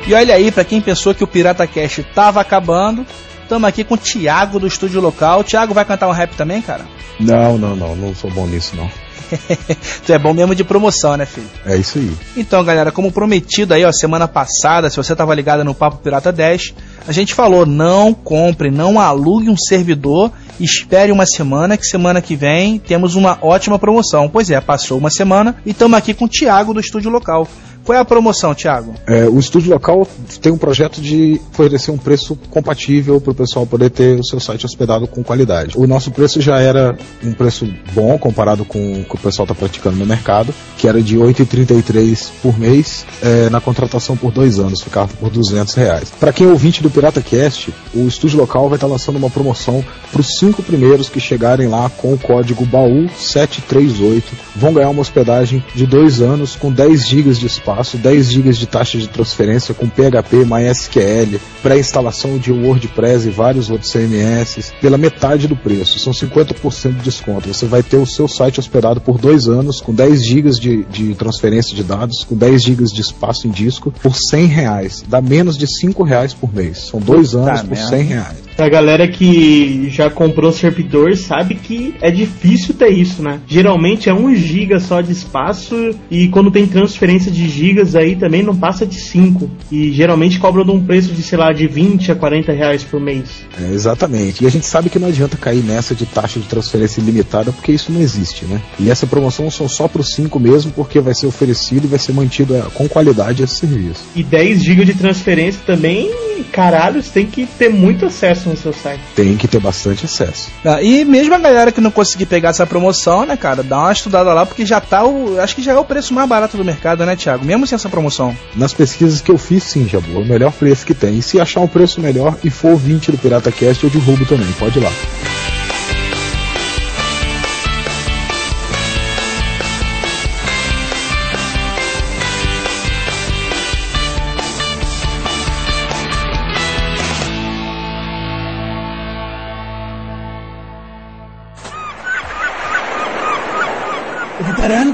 E 0.09 0.15
olha 0.15 0.35
aí, 0.35 0.51
pra 0.51 0.65
quem 0.65 0.81
pensou 0.81 1.15
que 1.15 1.23
o 1.23 1.27
Pirata 1.27 1.67
Cast 1.67 2.03
tava 2.15 2.41
acabando, 2.41 3.05
estamos 3.43 3.69
aqui 3.69 3.85
com 3.85 3.93
o 3.93 3.99
Thiago 3.99 4.59
do 4.59 4.67
estúdio 4.67 5.03
local. 5.03 5.41
O 5.41 5.45
Thiago 5.45 5.75
vai 5.75 5.85
cantar 5.85 6.09
um 6.09 6.13
rap 6.13 6.35
também, 6.35 6.63
cara? 6.63 6.87
Não, 7.21 7.59
não, 7.59 7.77
não, 7.77 7.95
não 7.95 8.15
sou 8.15 8.31
bom 8.31 8.47
nisso 8.47 8.75
não. 8.75 8.91
tu 10.07 10.11
é 10.11 10.19
bom 10.19 10.33
mesmo 10.33 10.55
de 10.55 10.65
promoção, 10.65 11.15
né, 11.15 11.27
filho? 11.27 11.47
É 11.67 11.77
isso 11.77 11.99
aí. 11.99 12.11
Então, 12.39 12.65
galera, 12.65 12.91
como 12.91 13.13
prometido 13.13 13.75
aí, 13.75 13.85
ó, 13.85 13.93
semana 13.93 14.27
passada, 14.27 14.89
se 14.89 14.97
você 14.97 15.15
tava 15.15 15.35
ligado 15.35 15.63
no 15.63 15.75
Papo 15.75 15.99
Pirata 15.99 16.33
10, 16.33 16.73
a 17.07 17.13
gente 17.13 17.35
falou, 17.35 17.67
não 17.67 18.15
compre, 18.15 18.71
não 18.71 18.99
alugue 18.99 19.51
um 19.51 19.59
servidor, 19.59 20.33
espere 20.59 21.13
uma 21.13 21.27
semana, 21.27 21.77
que 21.77 21.85
semana 21.85 22.23
que 22.23 22.35
vem 22.35 22.79
temos 22.79 23.15
uma 23.15 23.37
ótima 23.43 23.79
promoção. 23.79 24.27
Pois 24.27 24.51
é, 24.51 24.59
passou 24.59 24.97
uma 24.97 25.11
semana 25.11 25.57
e 25.67 25.73
estamos 25.73 25.99
aqui 25.99 26.15
com 26.15 26.25
o 26.25 26.29
Thiago 26.29 26.73
do 26.73 26.81
estúdio 26.81 27.11
local. 27.11 27.47
Qual 27.89 27.97
é 27.97 28.03
a 28.03 28.05
promoção, 28.05 28.55
Thiago? 28.55 28.93
É, 29.07 29.25
o 29.25 29.39
estúdio 29.39 29.73
local 29.73 30.07
tem 30.43 30.53
um 30.53 30.59
projeto 30.59 31.01
de 31.01 31.41
oferecer 31.51 31.91
um 31.91 31.97
preço 31.97 32.37
compatível 32.51 33.19
para 33.19 33.31
o 33.31 33.35
pessoal 33.35 33.67
poder 33.67 33.89
ter 33.89 34.21
o 34.21 34.23
seu 34.23 34.39
site 34.39 34.67
hospedado 34.67 35.09
com 35.09 35.25
qualidade. 35.25 35.73
O 35.75 35.87
nosso 35.87 36.11
preço 36.11 36.39
já 36.39 36.61
era 36.61 36.95
um 37.25 37.33
preço 37.33 37.67
bom 37.95 38.19
comparado 38.19 38.63
com 38.63 39.01
o 39.01 39.05
que 39.07 39.15
o 39.15 39.19
pessoal 39.19 39.45
está 39.45 39.55
praticando 39.55 39.97
no 39.97 40.05
mercado, 40.05 40.55
que 40.77 40.87
era 40.87 41.01
de 41.01 41.17
R$ 41.17 41.33
8,33 41.33 42.29
por 42.43 42.59
mês 42.59 43.07
é, 43.23 43.49
na 43.49 43.59
contratação 43.59 44.19
por 44.19 44.33
dois 44.33 44.59
anos, 44.59 44.83
ficava 44.83 45.09
por 45.15 45.31
200 45.31 45.73
reais. 45.73 46.11
Para 46.21 46.31
quem 46.31 46.47
é 46.47 46.51
ouvinte 46.51 46.83
do 46.83 46.91
Pirata 46.91 47.23
Cast, 47.23 47.73
o 47.95 48.07
estúdio 48.07 48.39
local 48.39 48.69
vai 48.69 48.77
estar 48.77 48.87
lançando 48.87 49.17
uma 49.17 49.31
promoção 49.31 49.83
para 50.13 50.21
os 50.21 50.39
cinco 50.39 50.63
primeiros 50.63 51.09
que 51.09 51.21
chegarem 51.21 51.69
lá 51.69 51.89
com 51.89 52.13
o 52.13 52.19
código 52.19 52.67
BAU 52.67 53.09
738 53.17 54.37
vão 54.59 54.73
ganhar 54.73 54.91
uma 54.91 55.01
hospedagem 55.01 55.65
de 55.75 55.87
dois 55.87 56.21
anos 56.21 56.57
com 56.57 56.71
10 56.71 57.07
GB 57.07 57.33
de 57.33 57.47
espaço, 57.47 57.78
10 57.99 58.33
GB 58.33 58.53
de 58.53 58.67
taxa 58.67 58.99
de 58.99 59.09
transferência 59.09 59.75
com 59.75 59.89
PHP, 59.89 60.45
MySQL, 60.45 61.39
pré-instalação 61.63 62.39
de 62.39 62.53
WordPress 62.53 63.27
e 63.27 63.31
vários 63.31 63.71
outros 63.71 63.93
CMS 63.93 64.73
pela 64.81 64.99
metade 64.99 65.47
do 65.47 65.57
preço. 65.57 65.99
São 65.99 66.13
50% 66.13 66.97
de 66.97 67.03
desconto. 67.03 67.49
Você 67.49 67.67
vai 67.67 67.83
ter 67.83 67.97
o 67.97 68.07
seu 68.07 68.29
site 68.29 68.61
hospedado 68.61 69.01
por 69.01 69.19
dois 69.19 69.49
anos 69.49 69.81
com 69.81 69.95
10 69.95 70.25
GB 70.25 70.51
de, 70.51 70.85
de 70.85 71.15
transferência 71.15 71.75
de 71.75 71.83
dados, 71.83 72.25
com 72.25 72.37
10 72.37 72.63
GB 72.63 72.85
de 72.85 73.01
espaço 73.01 73.47
em 73.47 73.51
disco 73.51 73.93
por 74.03 74.15
100 74.15 74.47
reais. 74.47 75.05
Dá 75.07 75.21
menos 75.21 75.57
de 75.57 75.67
5 75.67 76.03
reais 76.03 76.35
por 76.35 76.53
mês. 76.53 76.89
São 76.91 77.01
dois 77.01 77.33
Puta 77.33 77.51
anos 77.51 77.61
por 77.63 77.71
merda. 77.71 77.89
100 77.89 78.03
reais. 78.05 78.48
A 78.59 78.69
galera 78.69 79.07
que 79.07 79.89
já 79.89 80.11
comprou 80.11 80.51
servidor 80.51 81.17
sabe 81.17 81.55
que 81.55 81.95
é 82.01 82.11
difícil 82.11 82.75
ter 82.75 82.89
isso, 82.89 83.23
né? 83.23 83.39
Geralmente 83.47 84.09
é 84.09 84.13
1 84.13 84.35
GB 84.35 84.81
só 84.81 85.01
de 85.01 85.13
espaço 85.13 85.95
e 86.11 86.27
quando 86.27 86.51
tem 86.51 86.67
transferência 86.67 87.31
de 87.31 87.49
gigas 87.49 87.95
aí 87.95 88.17
também 88.17 88.43
não 88.43 88.57
passa 88.57 88.85
de 88.85 88.97
5. 89.01 89.49
E 89.71 89.93
geralmente 89.93 90.41
cobram 90.41 90.65
de 90.65 90.73
um 90.73 90.85
preço 90.85 91.13
de, 91.13 91.23
sei 91.23 91.39
lá, 91.39 91.53
de 91.53 91.69
20 91.69 92.11
a 92.11 92.17
40 92.17 92.53
reais 92.53 92.83
por 92.83 93.01
mês. 93.01 93.45
É, 93.63 93.73
exatamente. 93.73 94.43
E 94.43 94.47
a 94.49 94.51
gente 94.51 94.67
sabe 94.67 94.91
que 94.91 94.99
não 94.99 95.07
adianta 95.07 95.37
cair 95.37 95.63
nessa 95.63 95.95
de 95.95 96.05
taxa 96.05 96.41
de 96.41 96.47
transferência 96.47 97.01
ilimitada, 97.01 97.53
porque 97.53 97.71
isso 97.71 97.93
não 97.93 98.01
existe, 98.01 98.45
né? 98.45 98.61
E 98.81 98.91
essa 98.91 99.07
promoção 99.07 99.49
são 99.53 99.69
só 99.69 99.87
para 99.87 100.01
os 100.01 100.13
5 100.15 100.41
mesmo, 100.41 100.73
porque 100.73 100.99
vai 100.99 101.15
ser 101.15 101.29
oferecido 101.29 101.85
e 101.85 101.89
vai 101.89 101.99
ser 102.01 102.13
mantido 102.13 102.57
é, 102.57 102.63
com 102.75 102.89
qualidade 102.89 103.41
esse 103.41 103.55
serviço. 103.55 104.03
E 104.17 104.25
10 104.25 104.65
GB 104.65 104.85
de 104.85 104.95
transferência 104.95 105.61
também, 105.65 106.11
caralho, 106.51 107.01
você 107.01 107.11
tem 107.13 107.27
que 107.27 107.47
ter 107.47 107.69
muito 107.69 108.07
acesso 108.07 108.48
acesso 108.49 108.69
no 108.69 108.73
seu 108.73 108.73
site. 108.73 109.01
Tem 109.15 109.37
que 109.37 109.49
ter 109.49 109.61
bastante 109.61 110.05
acesso. 110.05 110.51
Ah, 110.65 110.83
E 110.83 111.05
mesmo 111.05 111.35
a 111.35 111.39
galera 111.39 111.73
que 111.73 111.81
não 111.81 111.91
conseguir 111.91 112.27
pegar 112.27 112.51
essa 112.51 112.67
promoção, 112.67 113.27
né, 113.27 113.37
cara, 113.37 113.63
dá 113.63 113.79
uma 113.79 113.93
estudada 113.93 114.33
lá, 114.33 114.47
porque 114.47 114.65
já 114.65 114.81
tá 114.81 115.05
o. 115.05 115.41
Acho 115.41 115.55
que 115.55 115.63
já 115.63 115.73
é 115.73 115.79
o 115.79 115.85
preço 115.85 116.15
mais 116.15 116.29
barato 116.29 116.57
do 116.57 116.65
mercado, 116.65 117.05
né, 117.05 117.17
Thiago? 117.17 117.45
Mesmo 117.45 117.67
sem 117.67 117.77
essa 117.77 117.89
promoção. 117.89 118.37
Nas 118.55 118.73
pesquisas 118.73 119.21
que 119.21 119.31
eu 119.31 119.39
fiz, 119.39 119.63
sim, 119.63 119.89
Jabu, 119.89 120.15
é 120.15 120.19
o 120.19 120.25
melhor 120.25 120.53
preço 120.53 120.87
que 120.87 120.95
tem. 120.95 121.19
E 121.19 121.23
se 121.23 121.41
achar 121.41 121.61
um 121.61 121.69
preço 121.69 122.01
melhor 122.01 122.37
e 122.43 122.51
for 122.51 122.73
ouvinte 122.73 123.11
do 123.11 123.19
Pirata 123.19 123.51
Cast, 123.51 123.85
eu 123.85 123.91
derrubo 123.91 124.25
também. 124.27 124.51
Pode 124.59 124.79
ir 124.79 124.83
lá. 124.83 125.58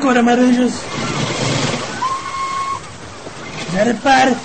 cobra 0.04 0.22
marullos. 0.22 0.74
Repare. 3.72 4.36